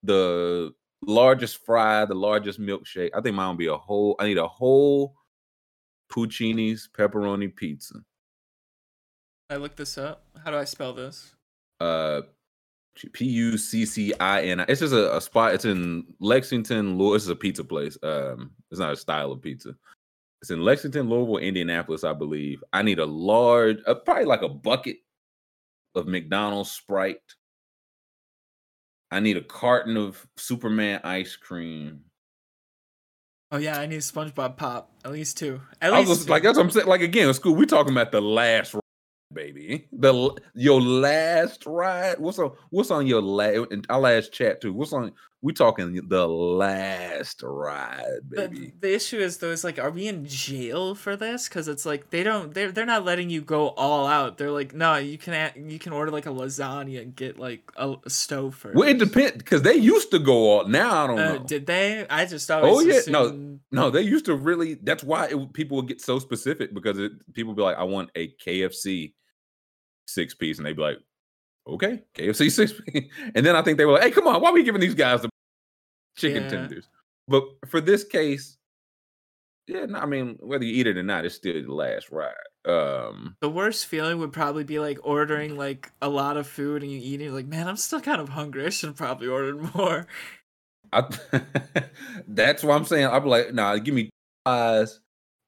[0.04, 3.10] the largest fry, the largest milkshake.
[3.16, 4.14] I think mine will be a whole.
[4.20, 5.16] I need a whole
[6.12, 7.94] Puccini's pepperoni pizza.
[9.50, 10.24] I look this up.
[10.44, 11.34] How do I spell this?
[11.80, 12.22] Uh,
[13.12, 14.60] P U C C I N.
[14.68, 15.54] It's just a, a spot.
[15.54, 16.98] It's in Lexington.
[16.98, 17.14] Louis.
[17.14, 17.96] This is a pizza place.
[18.02, 19.74] Um, it's not a style of pizza.
[20.40, 22.62] It's in Lexington, Louisville, Indianapolis, I believe.
[22.72, 24.98] I need a large, uh, probably like a bucket
[25.96, 27.18] of McDonald's Sprite.
[29.10, 32.02] I need a carton of Superman ice cream.
[33.50, 34.90] Oh yeah, I need SpongeBob pop.
[35.04, 35.60] At least two.
[35.80, 36.30] At I was least two.
[36.30, 36.86] like that's what I'm saying.
[36.86, 38.82] Like again, in school, we talking about the last ride,
[39.32, 39.88] baby.
[39.92, 42.18] The your last ride.
[42.18, 44.72] What's on what's on your last our last chat too?
[44.74, 48.72] What's on we talking the last ride, the, baby.
[48.80, 52.10] the issue is though is like are we in jail for this because it's like
[52.10, 55.52] they don't they're, they're not letting you go all out they're like no you can
[55.68, 58.98] you can order like a lasagna and get like a, a stove first Well, it
[58.98, 60.66] depends because they used to go all.
[60.66, 61.38] Now I don't uh, know.
[61.44, 63.26] did they i just always Oh, yeah, no.
[63.26, 64.74] assumed- No, they used to really.
[64.74, 67.84] That's why it, people would get so specific because it, people would be like, "I
[67.84, 69.12] want a KFC
[70.06, 70.98] six piece," and they'd be like,
[71.68, 74.50] "Okay, KFC six piece." And then I think they were like, "Hey, come on, why
[74.50, 75.28] are we giving these guys the
[76.16, 76.48] chicken Yeah.
[76.48, 76.88] tenders?"
[77.28, 78.56] But for this case,
[79.66, 82.32] yeah, no, I mean, whether you eat it or not, it's still the last ride.
[82.64, 86.90] Um, the worst feeling would probably be like ordering like a lot of food and
[86.92, 90.06] you eat it like man i'm still kind of hungry i should probably ordered more
[90.92, 91.04] I,
[92.28, 93.06] that's what I'm saying.
[93.06, 94.10] I'm like, nah, give me
[94.44, 95.00] pies.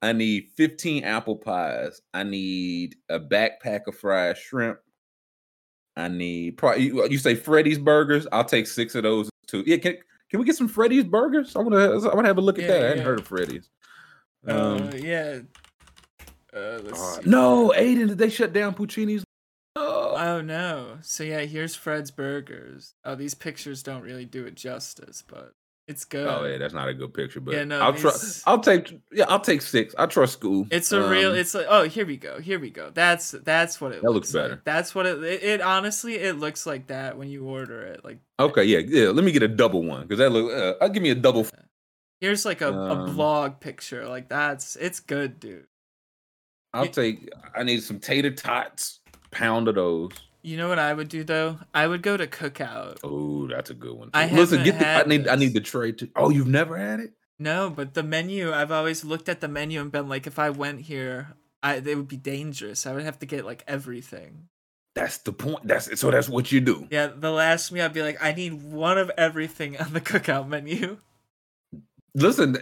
[0.03, 2.01] I need 15 apple pies.
[2.15, 4.79] I need a backpack of fried shrimp.
[6.01, 8.27] I need probably you, you say Freddy's burgers.
[8.33, 9.62] I'll take six of those too.
[9.67, 9.97] Yeah, can
[10.31, 11.55] can we get some Freddy's burgers?
[11.57, 12.83] I want to I want to have a look at Yeah, that.
[12.85, 13.69] I hadn't heard of Freddy's.
[14.47, 15.41] Um, uh, yeah
[16.57, 17.29] uh, let's uh, see.
[17.31, 19.23] no, Aiden, did they shut down Puccini's?
[19.77, 20.99] Oh, Oh no.
[21.03, 22.95] So yeah, here's Fred's Burgers.
[23.05, 25.53] Oh, these pictures don't really do it justice, but
[25.91, 26.27] it's good.
[26.27, 27.41] oh yeah, that's not a good picture.
[27.41, 28.12] But Yeah, no, I'll try.
[28.47, 28.99] I'll take.
[29.12, 29.94] Yeah, I'll take six.
[29.99, 30.69] I trust Scoob.
[30.73, 31.33] It's a real.
[31.33, 32.41] Um, It's like oh, here we go.
[32.41, 32.91] Here we go.
[32.94, 34.02] That's that's what it.
[34.02, 34.44] That looks like.
[34.44, 34.62] better.
[34.65, 35.43] That's what it, it.
[35.43, 38.05] It honestly, it looks like that when you order it.
[38.05, 39.09] Like Okay, yeah, yeah.
[39.10, 40.51] Let me get a double one because that look.
[40.52, 41.47] Uh, I'll give me a double.
[42.20, 44.07] here's like a, a Um, vlog picture.
[44.09, 45.67] Like that's it's good, dude.
[46.73, 46.91] I'll Yeah.
[46.93, 47.28] take.
[47.55, 49.01] I need some tater tots.
[49.33, 50.10] Pound of those.
[50.43, 51.59] You know what I would do though?
[51.75, 52.99] I would go to Cookout.
[53.05, 54.10] Oh, that's a good one.
[54.15, 54.28] I.
[54.28, 54.86] Listen, get the.
[54.89, 55.28] I need.
[55.28, 56.09] I need the tray too.
[56.17, 57.12] Oh, you've never had it?
[57.39, 58.52] No, but the menu.
[58.52, 61.97] I've always looked at the menu and been like, if I went here, I it
[61.97, 62.86] would be dangerous.
[62.86, 64.49] I would have to get like everything.
[64.94, 65.67] That's the point.
[65.67, 66.10] That's so.
[66.10, 66.89] That's what you do.
[66.91, 70.49] Yeah, the last meal, I'd be like, I need one of everything on the cookout
[70.49, 70.99] menu.
[72.15, 72.57] Listen,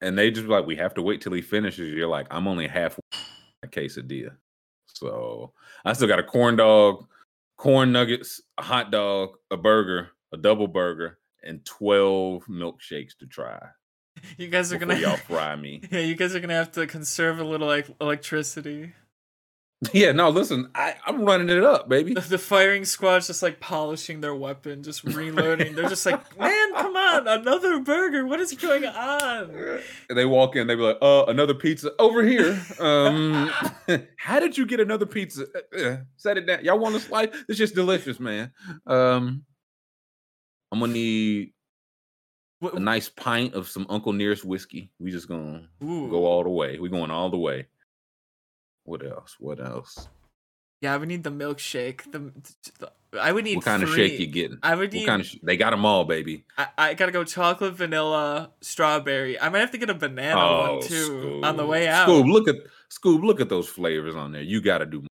[0.00, 1.92] and they just be like, we have to wait till he finishes.
[1.92, 2.98] You're like, I'm only half
[3.62, 4.36] a quesadilla,
[4.86, 5.52] so
[5.84, 7.06] I still got a corn dog,
[7.56, 13.58] corn nuggets, a hot dog, a burger, a double burger, and twelve milkshakes to try.
[14.38, 15.82] You guys are gonna, y'all fry me.
[15.90, 18.92] yeah, you guys are gonna have to conserve a little like electricity.
[19.92, 22.14] Yeah, no, listen, I, I'm running it up, baby.
[22.14, 25.74] The, the firing squad's just like polishing their weapon, just reloading.
[25.74, 28.26] They're just like, man, come on, another burger.
[28.26, 29.80] What is going on?
[30.08, 32.60] And they walk in, they be like, uh, another pizza over here.
[32.78, 33.50] Um,
[34.16, 35.46] how did you get another pizza?
[35.54, 36.64] Uh, uh, set it down.
[36.64, 37.28] Y'all want a slice?
[37.48, 38.52] It's just delicious, man.
[38.86, 39.44] Um,
[40.72, 41.52] I'm gonna need
[42.60, 44.90] a nice pint of some Uncle Nearest whiskey.
[44.98, 46.08] We just gonna Ooh.
[46.08, 46.78] go all the way.
[46.78, 47.66] We going all the way.
[48.84, 49.36] What else?
[49.38, 50.08] What else?
[50.80, 52.10] Yeah, I would need the milkshake.
[52.12, 52.30] The,
[52.78, 54.58] the I would need What kind of shake you getting?
[54.62, 55.06] I would What need.
[55.06, 55.26] kind of?
[55.26, 56.44] Sh- they got them all, baby.
[56.58, 59.40] I, I gotta go chocolate, vanilla, strawberry.
[59.40, 62.08] I might have to get a banana Oh, one too on the way out.
[62.08, 62.56] Scoob, look at
[62.90, 63.22] Scoob.
[63.24, 64.42] Look at those flavors on there.
[64.42, 65.06] You got to do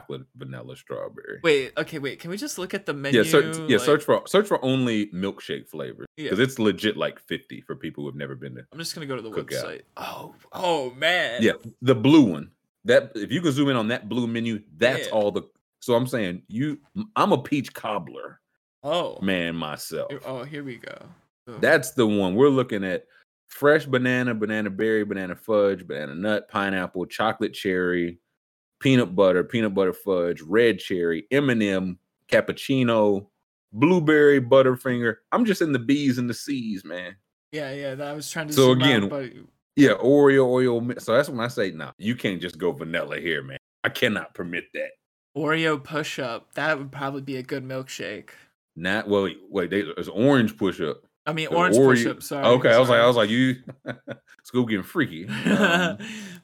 [0.00, 1.40] chocolate, vanilla, strawberry.
[1.42, 2.20] Wait, okay, wait.
[2.20, 3.20] Can we just look at the menu?
[3.22, 3.76] yeah, search, yeah.
[3.76, 6.24] like- Search for search for only milkshake flavors Yeah.
[6.30, 8.66] because it's legit like fifty for people who have never been there.
[8.72, 9.64] I'm just gonna go to the Cookout.
[9.64, 9.82] website.
[9.98, 11.42] Oh, oh man.
[11.42, 12.52] Yeah, the blue one.
[12.88, 15.12] That if you can zoom in on that blue menu, that's Yeah.
[15.12, 15.42] all the.
[15.80, 16.78] So I'm saying you,
[17.14, 18.40] I'm a peach cobbler
[18.82, 19.20] Oh.
[19.20, 20.10] man myself.
[20.24, 20.96] Oh, here we go.
[21.48, 21.60] Ugh.
[21.60, 23.04] That's the one we're looking at.
[23.48, 28.18] Fresh banana, banana berry, banana fudge, banana nut, pineapple, chocolate cherry,
[28.80, 31.98] peanut butter, peanut butter fudge, red cherry, M&M,
[32.30, 33.26] cappuccino,
[33.72, 35.16] blueberry, butterfinger.
[35.32, 37.16] I'm just in the B's and the C's, man.
[37.52, 37.94] Yeah, yeah.
[37.94, 38.52] That I was trying to.
[38.52, 39.32] So zoom out, again, but
[39.78, 41.00] Yeah, Oreo, Oreo.
[41.00, 43.58] So that's when I say, no, you can't just go vanilla here, man.
[43.84, 44.90] I cannot permit that.
[45.36, 46.52] Oreo push up.
[46.54, 48.30] That would probably be a good milkshake.
[48.74, 49.22] Not well.
[49.22, 51.02] Wait, wait they, there's orange push up.
[51.26, 52.22] I mean, orange Oreo- push up.
[52.24, 52.44] Sorry.
[52.44, 53.56] Okay, I was like, I was like, you.
[54.44, 55.28] Scoob getting freaky.
[55.46, 55.98] Um,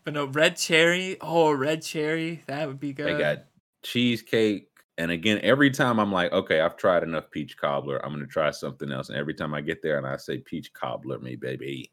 [0.04, 1.16] but no red cherry.
[1.20, 2.44] Oh, red cherry.
[2.46, 3.06] That would be good.
[3.06, 3.46] they got
[3.82, 4.68] cheesecake.
[4.96, 8.04] And again, every time I'm like, okay, I've tried enough peach cobbler.
[8.04, 9.08] I'm gonna try something else.
[9.08, 11.90] And every time I get there and I say peach cobbler, me baby.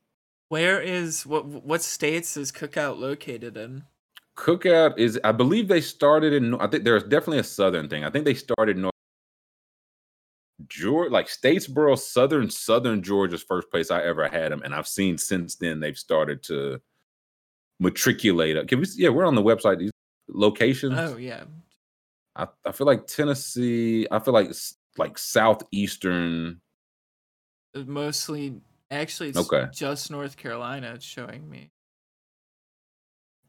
[0.52, 1.46] Where is what?
[1.46, 3.84] What states is Cookout located in?
[4.38, 6.56] Cookout is, I believe they started in.
[6.56, 8.04] I think there's definitely a southern thing.
[8.04, 8.92] I think they started north.
[10.68, 15.18] Georgia, like Statesboro, southern southern Georgia's first place I ever had them, and I've seen
[15.18, 16.82] since then they've started to
[17.80, 18.68] matriculate.
[18.68, 18.88] Can we?
[18.98, 19.80] Yeah, we're on the website.
[19.80, 19.92] These
[20.28, 20.96] locations.
[20.98, 21.46] Oh yeah.
[22.36, 24.06] I, I feel like Tennessee.
[24.12, 24.52] I feel like
[24.98, 26.60] like southeastern.
[27.74, 28.60] Mostly,
[28.92, 29.66] actually, it's Okay.
[29.74, 30.92] just North Carolina.
[30.96, 31.72] It's showing me.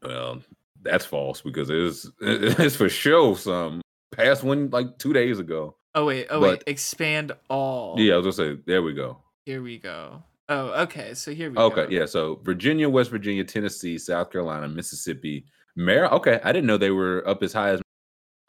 [0.01, 0.41] Well,
[0.81, 3.81] that's false because it's it's for sure some
[4.15, 5.75] past one like two days ago.
[5.95, 7.99] Oh wait, oh wait, expand all.
[7.99, 9.19] Yeah, I was gonna say there we go.
[9.45, 10.23] Here we go.
[10.49, 11.13] Oh, okay.
[11.13, 11.63] So here we go.
[11.67, 11.89] Okay, go.
[11.89, 12.05] yeah.
[12.05, 16.13] So Virginia, West Virginia, Tennessee, South Carolina, Mississippi, Maryland.
[16.15, 17.81] Okay, I didn't know they were up as high as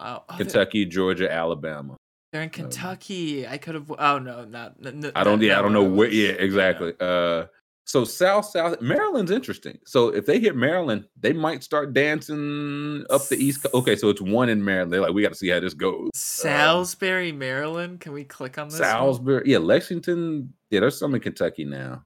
[0.00, 0.24] Wow.
[0.28, 1.96] Oh, they're- Kentucky, Georgia, Alabama.
[2.34, 3.46] They're in Kentucky.
[3.46, 3.92] I could have.
[3.96, 4.74] Oh no, not.
[5.14, 5.40] I don't.
[5.40, 6.08] Yeah, I don't know where.
[6.08, 6.92] Yeah, exactly.
[6.98, 7.44] Uh,
[7.84, 9.78] so South, South Maryland's interesting.
[9.86, 13.62] So if they hit Maryland, they might start dancing up the East.
[13.62, 13.72] Coast.
[13.76, 14.92] Okay, so it's one in Maryland.
[14.92, 16.10] They're like, we got to see how this goes.
[16.14, 18.00] Salisbury, Maryland.
[18.00, 18.80] Can we click on this?
[18.80, 18.88] one?
[18.88, 20.52] Salisbury, yeah, Lexington.
[20.70, 22.04] Yeah, there's some in Kentucky now,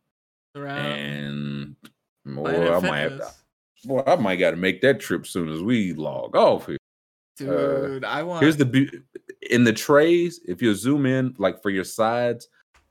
[0.54, 1.76] Around and
[2.26, 3.28] boy, Planet I might have to,
[3.86, 6.76] boy, I might got to make that trip soon as we log off here.
[7.38, 8.38] Dude, I want.
[8.38, 8.90] uh, Here's the be-
[9.50, 10.40] in the trays.
[10.46, 12.48] If you zoom in, like for your sides,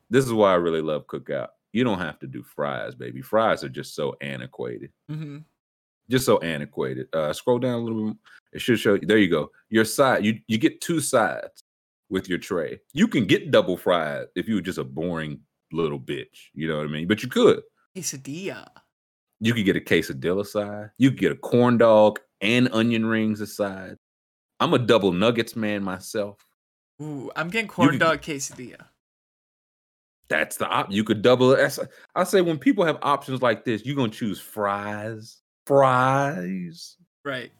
[0.09, 1.50] this is why I really love cookout.
[1.74, 3.22] You don't have to do fries, baby.
[3.22, 5.43] Fries are just so antiquated, Mhm.
[6.09, 7.08] just so antiquated.
[7.14, 8.17] Uh, scroll down a little bit.
[8.53, 9.01] It should show you.
[9.06, 9.51] There you go.
[9.69, 10.24] Your side.
[10.26, 11.61] You you get two sides
[12.09, 12.80] with your tray.
[12.93, 15.42] You can get double fried if you were just a boring
[15.74, 16.48] little bitch.
[16.53, 17.08] You know what I mean?
[17.08, 17.61] But you could.
[17.95, 18.66] quesadilla.
[19.42, 20.92] You could get a quesadilla side.
[20.98, 23.98] You could get a corn dog and onion rings aside.
[24.60, 26.44] I'm a double nuggets man myself.
[27.02, 28.88] Ooh, I'm getting corn could- dog quesadilla.
[30.30, 30.92] That's the op.
[30.92, 31.58] You could double it.
[31.58, 31.80] That's-
[32.16, 37.52] I say when people have options like this, you're gonna choose fries, fries, Right.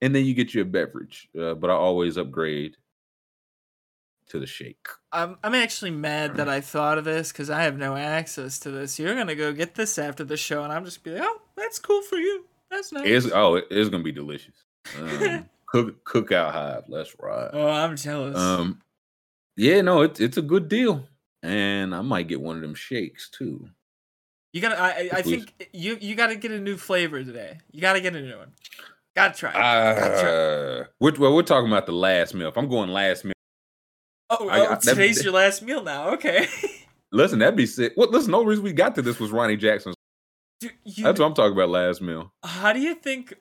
[0.00, 1.28] and then you get your beverage.
[1.38, 2.76] Uh, but I always upgrade
[4.28, 4.86] to the shake.
[5.12, 8.70] I'm I'm actually mad that I thought of this because I have no access to
[8.70, 8.98] this.
[8.98, 11.78] You're gonna go get this after the show, and I'm just be like, oh, that's
[11.78, 12.46] cool for you.
[12.70, 13.06] That's nice.
[13.06, 14.64] It's oh, it- it's gonna be delicious.
[14.98, 16.84] Um, cook cookout hive.
[16.88, 17.50] Let's ride.
[17.52, 18.36] oh, I'm jealous.
[18.38, 18.80] Um,
[19.56, 21.06] yeah, no, it's it's a good deal,
[21.42, 23.68] and I might get one of them shakes too.
[24.52, 24.80] you gotta.
[24.80, 27.58] I I, I think you you gotta get a new flavor today.
[27.72, 28.52] You gotta get a new one.
[29.16, 29.50] Gotta try.
[29.50, 29.54] it.
[29.54, 30.80] Gotta try it.
[30.80, 32.48] Uh, we're, well, we're talking about the last meal.
[32.48, 33.32] If I'm going last meal,
[34.30, 36.10] oh, I- oh I- that- today's your last meal now.
[36.10, 36.46] Okay.
[37.12, 37.92] listen, that'd be sick.
[37.96, 38.10] What?
[38.12, 39.96] Listen, no reason we got to this was Ronnie Jackson's.
[40.60, 41.68] Dude, you, That's what I'm talking about.
[41.68, 42.32] Last meal.
[42.44, 43.34] how do you think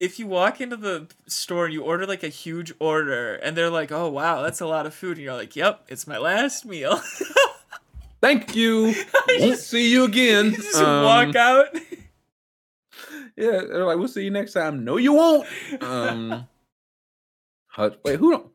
[0.00, 3.70] if you walk into the store and you order like a huge order and they're
[3.70, 6.64] like, "Oh wow, that's a lot of food," and you're like, "Yep, it's my last
[6.66, 7.00] meal."
[8.20, 8.94] Thank you.
[9.38, 10.46] Won't see you again.
[10.46, 11.66] You just Um, walk out.
[13.36, 14.82] Yeah, they're like, we'll see you next time.
[14.84, 15.46] No, you won't.
[15.82, 16.46] Um,
[17.66, 18.46] hush, wait, who don't?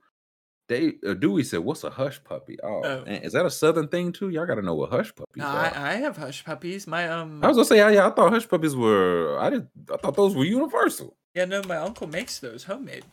[0.68, 3.04] They uh, Dewey said, "What's a hush puppy?" Oh, Oh.
[3.06, 4.30] man, is that a southern thing too?
[4.30, 5.66] Y'all got to know what hush puppies No, are.
[5.76, 6.88] I, I have hush puppies.
[6.88, 9.38] My um I was gonna say, yeah, yeah, I thought hush puppies were.
[9.40, 9.68] I did.
[9.94, 11.16] I thought those were universal.
[11.34, 13.06] Yeah no my uncle makes those homemade.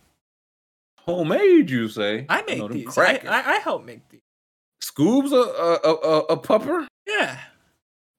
[1.01, 2.27] Homemade, you say?
[2.29, 2.99] I make them these.
[2.99, 3.21] I.
[3.27, 4.21] I I help make these.
[4.83, 7.39] Scoob's a a a, a, pupper, Yeah,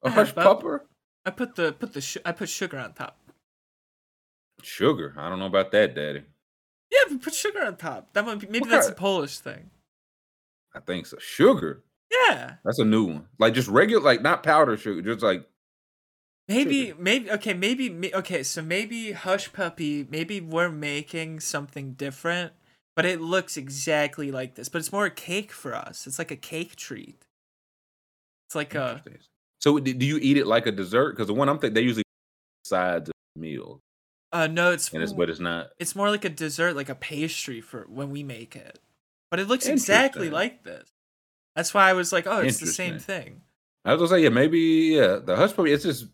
[0.04, 0.82] a I hush pupper.
[1.26, 3.18] I put the put the su- I put sugar on top.
[4.62, 5.14] Sugar.
[5.18, 6.24] I don't know about that, Daddy.
[6.92, 8.12] Yeah, but put sugar on top.
[8.14, 9.70] That might be, maybe What that's a Polish thing.
[10.76, 11.18] I think so.
[11.20, 11.84] Sugar.
[12.12, 13.28] Yeah, That's a new one.
[13.38, 15.48] Like just regular, like not powder sugar, just like
[16.50, 22.54] maybe maybe okay maybe okay so maybe hush puppy maybe we're making something different,
[22.96, 24.68] but it looks exactly like this.
[24.68, 26.08] But it's more a cake for us.
[26.08, 27.26] It's like a cake treat.
[28.48, 29.02] It's like a
[29.60, 31.12] So do you eat it like a dessert?
[31.12, 32.04] Because the one I'm thinking they usually
[32.66, 33.80] sides of meals,
[34.32, 35.68] uh no it's and it's but it's not.
[35.80, 38.80] it's more like a dessert, like a pastry for when we make it.
[39.32, 40.90] But it looks exactly like this.
[41.56, 43.42] That's why I was like, oh, it's the same thing.
[43.86, 45.20] I was gonna say yeah, maybe yeah.
[45.24, 46.08] The hush puppy, it's just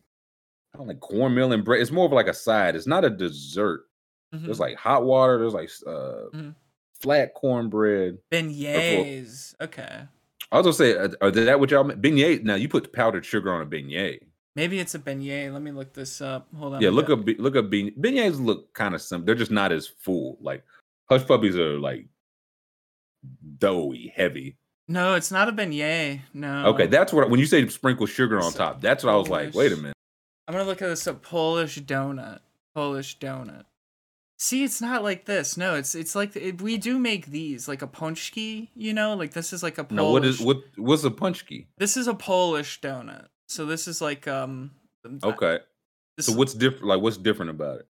[0.76, 1.82] I don't like cornmeal and bread.
[1.82, 2.76] It's more of like a side.
[2.76, 3.86] It's not a dessert.
[4.34, 4.46] Mhm.
[4.46, 5.40] There's like hot water.
[5.40, 6.56] There's like uh Mhm.
[7.00, 8.18] flat cornbread.
[8.32, 9.56] Beignets.
[9.62, 10.02] Okay.
[10.52, 12.44] I was gonna say, uh, are that what y'all beignet?
[12.44, 14.20] Now you put powdered sugar on a beignet.
[14.56, 15.52] Maybe it's a beignet.
[15.54, 16.48] Let me look this up.
[16.56, 16.82] Hold on.
[16.82, 18.40] yeah, look up look up beign- beignets.
[18.44, 19.26] Look kind of simple.
[19.26, 20.38] They're just not as full.
[20.42, 20.64] Like
[21.10, 22.08] hush puppies are like
[23.58, 24.58] doughy, heavy.
[24.88, 26.22] No, it's not a beignet.
[26.34, 26.68] No.
[26.68, 28.82] Okay, that's what when you say sprinkle sugar on top.
[28.82, 29.54] That's what I was like.
[29.56, 29.95] Wait a minute.
[30.48, 32.40] I'm gonna look at this a Polish donut.
[32.74, 33.64] Polish donut.
[34.38, 35.56] See, it's not like this.
[35.56, 38.70] No, it's it's like it, we do make these like a punchki.
[38.76, 39.96] You know, like this is like a Polish.
[39.96, 40.58] No, what is what?
[40.76, 41.68] What's a punchki?
[41.78, 43.28] This is a Polish donut.
[43.48, 44.72] So this is like um.
[45.24, 45.60] Okay.
[46.18, 46.86] This, So what's different?
[46.86, 47.88] Like, what's different about it?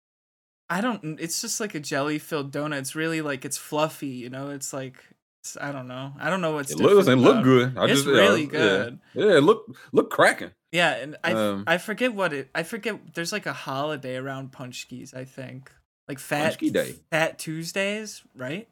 [0.69, 1.19] I don't.
[1.19, 2.79] It's just like a jelly filled donut.
[2.79, 4.07] It's really like it's fluffy.
[4.07, 4.95] You know, it's like
[5.41, 6.13] it's, I don't know.
[6.19, 6.71] I don't know what's.
[6.71, 7.77] It looks and look good.
[7.77, 8.49] I It's just, really yeah.
[8.49, 8.99] good.
[9.13, 10.51] Yeah, it look look cracking.
[10.73, 12.49] Yeah, and I Um, I forget what it.
[12.53, 12.99] I forget.
[13.13, 15.13] There's like a holiday around Punchkis.
[15.13, 15.71] I think
[16.09, 16.95] like Fat Punchki Day.
[17.11, 18.67] Fat Tuesdays, right?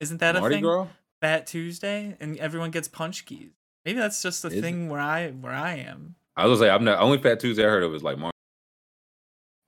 [0.00, 0.64] Isn't that Mardi a thing?
[0.64, 0.86] Gras.
[1.20, 3.50] Fat Tuesday, and everyone gets Punchkis.
[3.84, 4.62] Maybe that's just the Is it?
[4.62, 6.16] thing where I where I am.
[6.36, 8.32] I was gonna say I'm not only Fat Tuesday I heard of is like Mardi.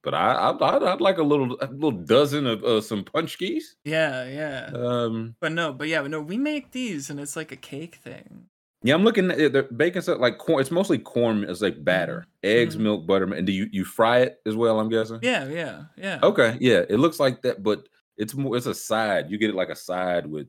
[0.02, 3.62] But I I I'd, I'd like a little a little dozen of uh, some punchkis.
[3.84, 4.70] Yeah, yeah.
[4.74, 6.20] Um, but no, but yeah, but no.
[6.20, 8.46] We make these, and it's like a cake thing.
[8.84, 9.52] Yeah, I'm looking at.
[9.52, 10.60] The bacon stuff like corn.
[10.60, 11.42] It's mostly corn.
[11.44, 12.80] It's like batter, eggs, Mhm.
[12.80, 14.78] milk, butter, and do you you fry it as well?
[14.78, 15.18] I'm guessing.
[15.22, 16.20] Yeah, yeah, yeah.
[16.22, 18.56] Okay, yeah, it looks like that, but it's more.
[18.56, 19.30] It's a side.
[19.30, 20.46] You get it like a side with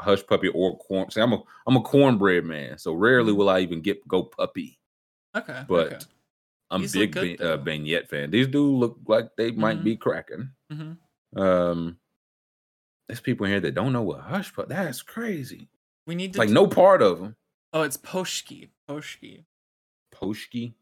[0.00, 1.10] hush puppy or corn.
[1.10, 3.36] See, I'm a I'm a cornbread man, so rarely Mhm.
[3.36, 4.78] will I even get go puppy.
[5.36, 5.98] Okay, But okay.
[6.70, 8.30] I'm These big good, ba- uh, beignet fan.
[8.30, 9.84] These do look like they might Mhm.
[9.84, 10.50] be cracking.
[10.72, 10.96] Mhm.
[11.36, 11.98] Um,
[13.08, 14.68] there's people in here that don't know what hush puppy.
[14.68, 15.68] That's crazy.
[16.06, 17.34] we need to Like do- no part of them.
[17.74, 18.68] Oh, it's poshki.
[18.88, 19.44] Poshki.
[20.14, 20.74] Poshki,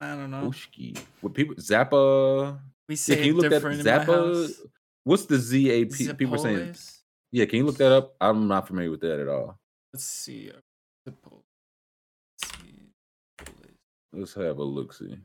[0.00, 0.48] I don't know.
[0.48, 0.96] poshki.
[1.20, 2.56] What people Zappa?
[2.88, 4.50] We Yeah, say can you look that different my Zappa?
[5.02, 6.12] What's the Z A P?
[6.12, 6.76] People are saying.
[7.32, 8.14] Yeah, can you look that up?
[8.20, 9.58] I'm not familiar with that at all.
[9.92, 10.52] Let's see.
[11.04, 11.18] Let's
[12.44, 12.92] see.
[13.40, 13.74] Zapolis.
[14.12, 14.92] Let's have a look.
[14.92, 15.18] See.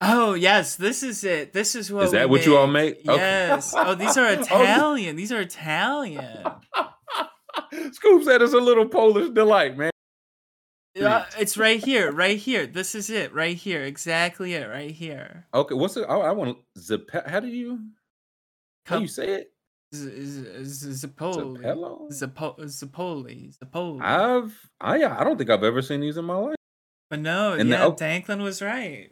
[0.00, 1.52] Oh yes, this is it.
[1.52, 2.06] This is what.
[2.06, 2.96] Is that what you all make?
[3.08, 3.14] Okay.
[3.16, 3.72] Yes.
[3.76, 5.14] Oh, these are Oh, Italian.
[5.14, 6.42] These are Italian.
[7.72, 9.90] Scoob said it's a little Polish delight, man.
[10.94, 12.12] Yeah, it's right here.
[12.12, 12.66] Right here.
[12.66, 13.34] This is it.
[13.34, 13.82] Right here.
[13.82, 14.68] Exactly it.
[14.68, 15.46] Right here.
[15.52, 16.04] Okay, what's it?
[16.08, 17.00] I, I want Zap.
[17.26, 17.80] How do you?
[18.86, 19.50] How Cup- you say it?
[19.94, 21.58] Zapoli.
[22.10, 23.56] Zapoli.
[23.58, 24.00] Zapoli.
[24.02, 26.56] I've I I don't think I've ever seen these in my life.
[27.10, 27.92] But no, And the- yeah, oh.
[27.92, 29.10] Danklin was right.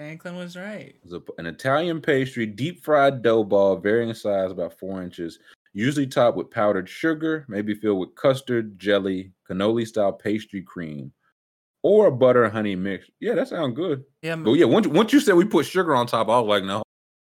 [0.00, 0.94] Danklin was right.
[1.38, 5.38] An Italian pastry, deep fried dough ball, varying size, about four inches,
[5.72, 11.12] usually topped with powdered sugar, maybe filled with custard, jelly, cannoli style pastry cream,
[11.82, 13.06] or a butter honey mix.
[13.20, 14.04] Yeah, that sounds good.
[14.22, 16.64] Yeah, But yeah, once once you said we put sugar on top, I was like,
[16.64, 16.82] no,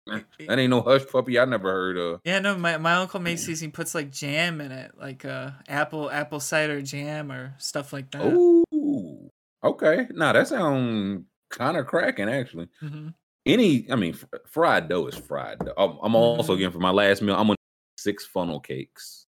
[0.07, 1.39] that ain't no hush puppy.
[1.39, 2.21] I never heard of.
[2.25, 3.61] Yeah, no, my, my uncle makes these.
[3.61, 8.11] He puts like jam in it, like uh apple apple cider jam or stuff like
[8.11, 8.23] that.
[8.25, 9.31] Ooh,
[9.63, 10.07] okay.
[10.11, 12.69] Now that sounds kind of cracking, actually.
[12.81, 13.09] hmm
[13.47, 15.59] Any, I mean, fr- fried dough is fried.
[15.61, 15.75] Dough.
[15.77, 17.37] I'm, I'm also again for my last meal.
[17.37, 17.57] I'm on
[18.05, 19.27] six funnel cakes,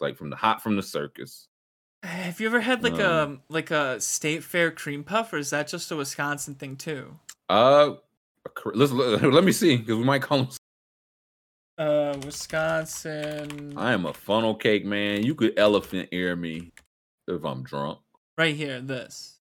[0.00, 1.46] like from the hot from the circus.
[2.02, 5.50] Have you ever had like Um, a like a state fair cream puff, or is
[5.50, 7.18] that just a Wisconsin thing too?
[7.48, 7.94] Uh,
[8.74, 10.48] let's let, let me see because we might call them.
[11.76, 13.74] Uh, Wisconsin.
[13.76, 15.24] I am a funnel cake man.
[15.24, 16.72] You could elephant ear me
[17.28, 17.98] if I'm drunk.
[18.38, 18.80] right here.
[18.80, 19.38] This.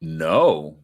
[0.00, 0.78] No,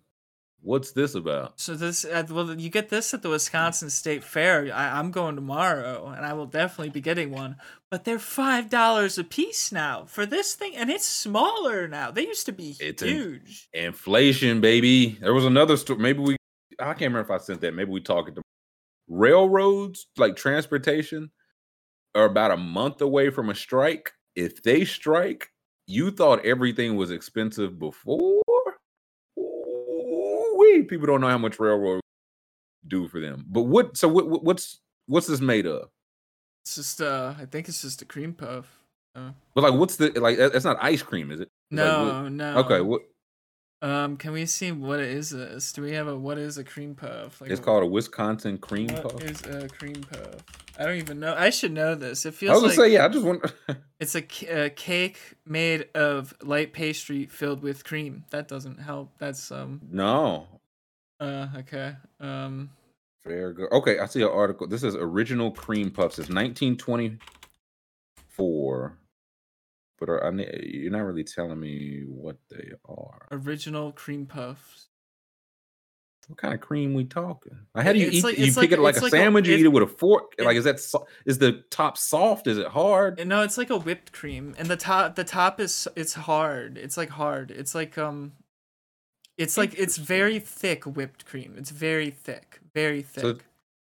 [0.61, 1.59] what's this about?
[1.61, 4.73] So this, uh, well, you get this at the Wisconsin State Fair.
[4.75, 7.57] I, I'm going tomorrow, and I will definitely be getting one.
[7.91, 12.11] But they're five dollars a piece now for this thing, and it's smaller now.
[12.11, 13.69] They used to be It's in- huge.
[13.73, 15.19] Inflation, baby.
[15.20, 15.99] There was another story.
[15.99, 16.37] Maybe we.
[16.81, 17.75] I can't remember if I sent that.
[17.75, 18.35] Maybe we talked.
[18.35, 18.43] To
[19.09, 21.31] railroads, like transportation,
[22.15, 24.12] are about a month away from a strike.
[24.37, 25.49] If they strike,
[25.87, 28.43] you thought everything was expensive before.
[30.85, 32.01] People don't know how much railroad
[32.87, 33.45] do for them.
[33.49, 33.97] But what?
[33.97, 34.29] So what?
[34.29, 35.89] what- What's what's this made of?
[36.65, 38.67] It's just, uh, I think it's just a cream puff.
[39.15, 40.37] Uh, But like, what's the like?
[40.37, 41.49] That's not ice cream, is it?
[41.71, 42.59] Like, no, what- no.
[42.59, 42.81] Okay.
[42.81, 43.03] What?
[43.81, 45.31] Um, can we see what it is?
[45.31, 45.73] This?
[45.73, 47.41] Do we have a what is a cream puff?
[47.41, 49.23] Like It's a- called a Wisconsin cream What puff.
[49.23, 50.43] is a cream puff?
[50.79, 51.35] I don't even know.
[51.37, 52.27] I should know this.
[52.27, 52.51] It feels.
[52.51, 53.05] I was gonna like say, yeah.
[53.05, 53.53] I just want.
[54.01, 58.25] it's a, a cake made of light pastry filled with cream.
[58.31, 59.13] That doesn't help.
[59.19, 60.47] That's um no,
[61.21, 61.95] uh okay.
[62.21, 62.71] Um
[63.25, 63.67] Fair go.
[63.73, 64.67] Okay, I see an article.
[64.69, 66.19] This is original cream puffs.
[66.19, 68.97] It's 1924.
[69.99, 70.33] But are,
[70.63, 73.27] you're not really telling me what they are.
[73.33, 74.87] original cream puffs.
[76.29, 77.59] What kind of cream we talking?
[77.75, 78.25] Like, how do you It's eat?
[78.25, 79.49] like- you pick like- it like a like a- sandwich.
[79.49, 80.35] you eat it with a fork.
[80.39, 82.47] it- like, is that so- is the top soft?
[82.47, 83.27] Is it hard?
[83.27, 86.79] No, it's like a whipped cream, and the top the top is it's hard.
[86.79, 87.51] It's like hard.
[87.51, 88.35] It's like um,
[89.39, 91.55] it's like it's very thick whipped cream.
[91.57, 93.23] It's very thick, very thick.
[93.23, 93.39] So-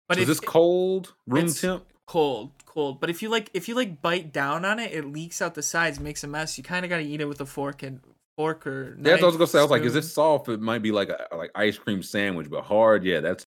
[0.07, 1.85] but so if is this cold room it's- temp?
[2.07, 2.99] cold, cold.
[2.99, 5.61] But if you like if you like bite down on it, it leaks out the
[5.61, 6.57] sides, makes a mess.
[6.57, 7.99] You kind of got to eat it with a fork and
[8.35, 9.59] fork or Yeah, that's what I was gonna knife, say.
[9.59, 10.11] I was like, is it spoon.
[10.11, 10.49] soft?
[10.49, 13.03] It might be like a like ice cream sandwich, but hard.
[13.03, 13.45] Yeah, that's.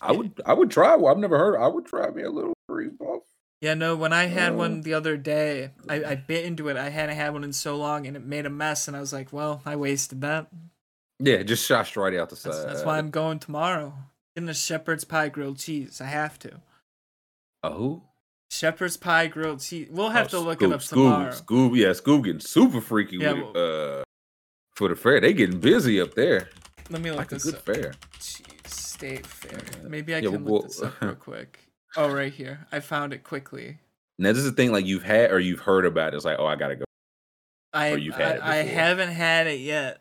[0.00, 0.94] I would I would try.
[0.94, 1.56] Well, I've never heard.
[1.56, 3.22] I would try me a little cream puff.
[3.60, 3.96] Yeah, no.
[3.96, 4.56] When I had Uh.
[4.56, 6.76] one the other day, I, I bit into it.
[6.76, 8.86] I hadn't had one in so long, and it made a mess.
[8.86, 10.46] And I was like, "Well, I wasted that."
[11.20, 12.52] Yeah, just shot right out the side.
[12.52, 13.92] That's, that's why I'm going tomorrow.
[14.36, 16.00] Getting a shepherd's pie grilled cheese.
[16.00, 16.60] I have to.
[17.64, 18.02] A who?
[18.50, 19.88] Shepherd's pie grilled cheese.
[19.90, 21.30] We'll have Oh, to look Scoob, it up Scoob, tomorrow.
[21.32, 24.02] Scoob, yeah, Scoob getting super freaky Yeah, with uh
[24.74, 25.20] for the fair.
[25.20, 26.48] They getting busy up there.
[26.88, 27.62] Let me look Like a this good up.
[27.62, 27.92] fair.
[28.20, 29.60] Cheese state fair.
[29.88, 31.58] Maybe I yeah, can well, look this up real quick.
[31.96, 32.66] Oh, right here.
[32.70, 33.78] I found it quickly.
[34.18, 36.14] Now this is the thing like you've had or you've heard about.
[36.14, 36.16] It.
[36.16, 36.84] It's like, oh, I gotta go.
[37.74, 40.00] I you've had it I, I haven't had it yet,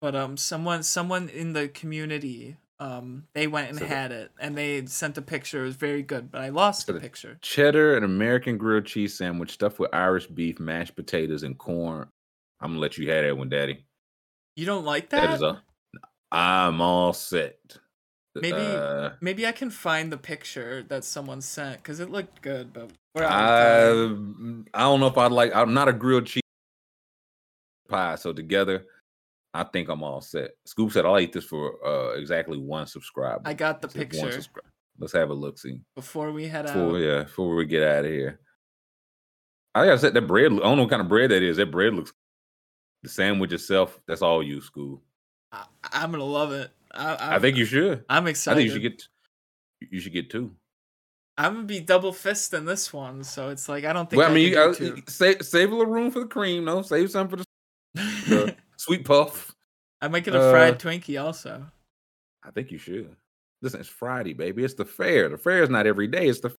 [0.00, 4.30] but um, someone someone in the community um they went and So the- had it
[4.38, 5.62] and they sent a picture.
[5.62, 7.38] It was very good, but I lost So the the- picture.
[7.40, 12.08] Cheddar, and American grilled cheese sandwich stuffed with Irish beef, mashed potatoes, and corn.
[12.60, 13.84] I'm gonna let you have that one, Daddy.
[14.56, 15.34] You don't like that that?
[15.36, 15.62] is a.
[16.32, 17.78] I'm all set.
[18.34, 22.72] Maybe Uh, maybe I can find the picture that someone sent because it looked good,
[22.74, 23.88] but I.
[24.74, 25.54] I don't know if I'd like.
[25.56, 26.42] I'm not a grilled cheese
[27.88, 28.84] pie, so together,
[29.56, 30.50] I think I'm all set.
[30.68, 33.42] Scoob said I'll eat this for uh exactly one subscriber.
[33.44, 34.68] I got the picture subscriber.
[34.98, 35.58] Let's have a look.
[35.58, 37.00] See before we head before out.
[37.00, 38.40] yeah before we get out of here.
[39.74, 40.52] I gotta say that bread.
[40.52, 41.56] I don't know what kind of bread that is.
[41.56, 42.12] That bread looks.
[43.02, 45.00] The sandwich itself, that's all you, Scoob.
[45.52, 46.70] I, I'm gonna love it.
[46.92, 48.04] I, I think you should.
[48.08, 48.56] I'm excited.
[48.56, 49.08] I think you should get.
[49.90, 50.52] You should get two.
[51.38, 54.18] I'm gonna be double fisting this one, so it's like I don't think.
[54.18, 56.64] Well, I mean, you can save save a little room for the cream.
[56.64, 57.44] No, save some for the
[58.86, 59.54] sweet puff.
[60.00, 61.66] I might get a fried uh, Twinkie also.
[62.44, 63.14] I think you should.
[63.62, 64.62] Listen, it's Friday, baby.
[64.64, 65.28] It's the fair.
[65.28, 66.28] The fair is not every day.
[66.28, 66.54] It's the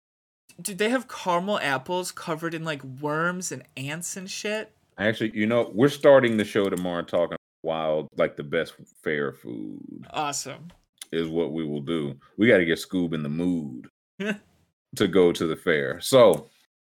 [0.62, 4.72] Dude, they have caramel apples covered in like worms and ants and shit.
[4.98, 5.32] actually.
[5.38, 8.74] You know, we're starting the show tomorrow talking wild, like the best
[9.04, 10.70] fair food Awesome.
[11.12, 12.16] is what we will do.
[12.38, 13.88] We got to get Scoob in the mood
[14.96, 16.00] to go to the fair.
[16.02, 16.50] So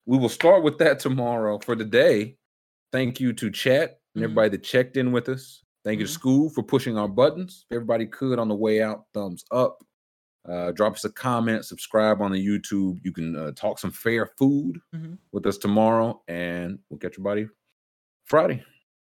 [0.06, 1.60] we will start with that tomorrow.
[1.60, 2.38] For today,
[2.94, 4.32] thank you to chat and Mhm.
[4.32, 5.64] everybody that checked in with us.
[5.84, 7.66] Thank you to Scoob for pushing our buttons.
[7.70, 9.84] If everybody could on the way out, thumbs up.
[10.48, 13.00] Uh, drop us a comment, subscribe on the YouTube.
[13.04, 15.18] You can uh, talk some fair food Mhm.
[15.32, 17.48] with us tomorrow, and we'll catch your body
[18.26, 18.64] Friday.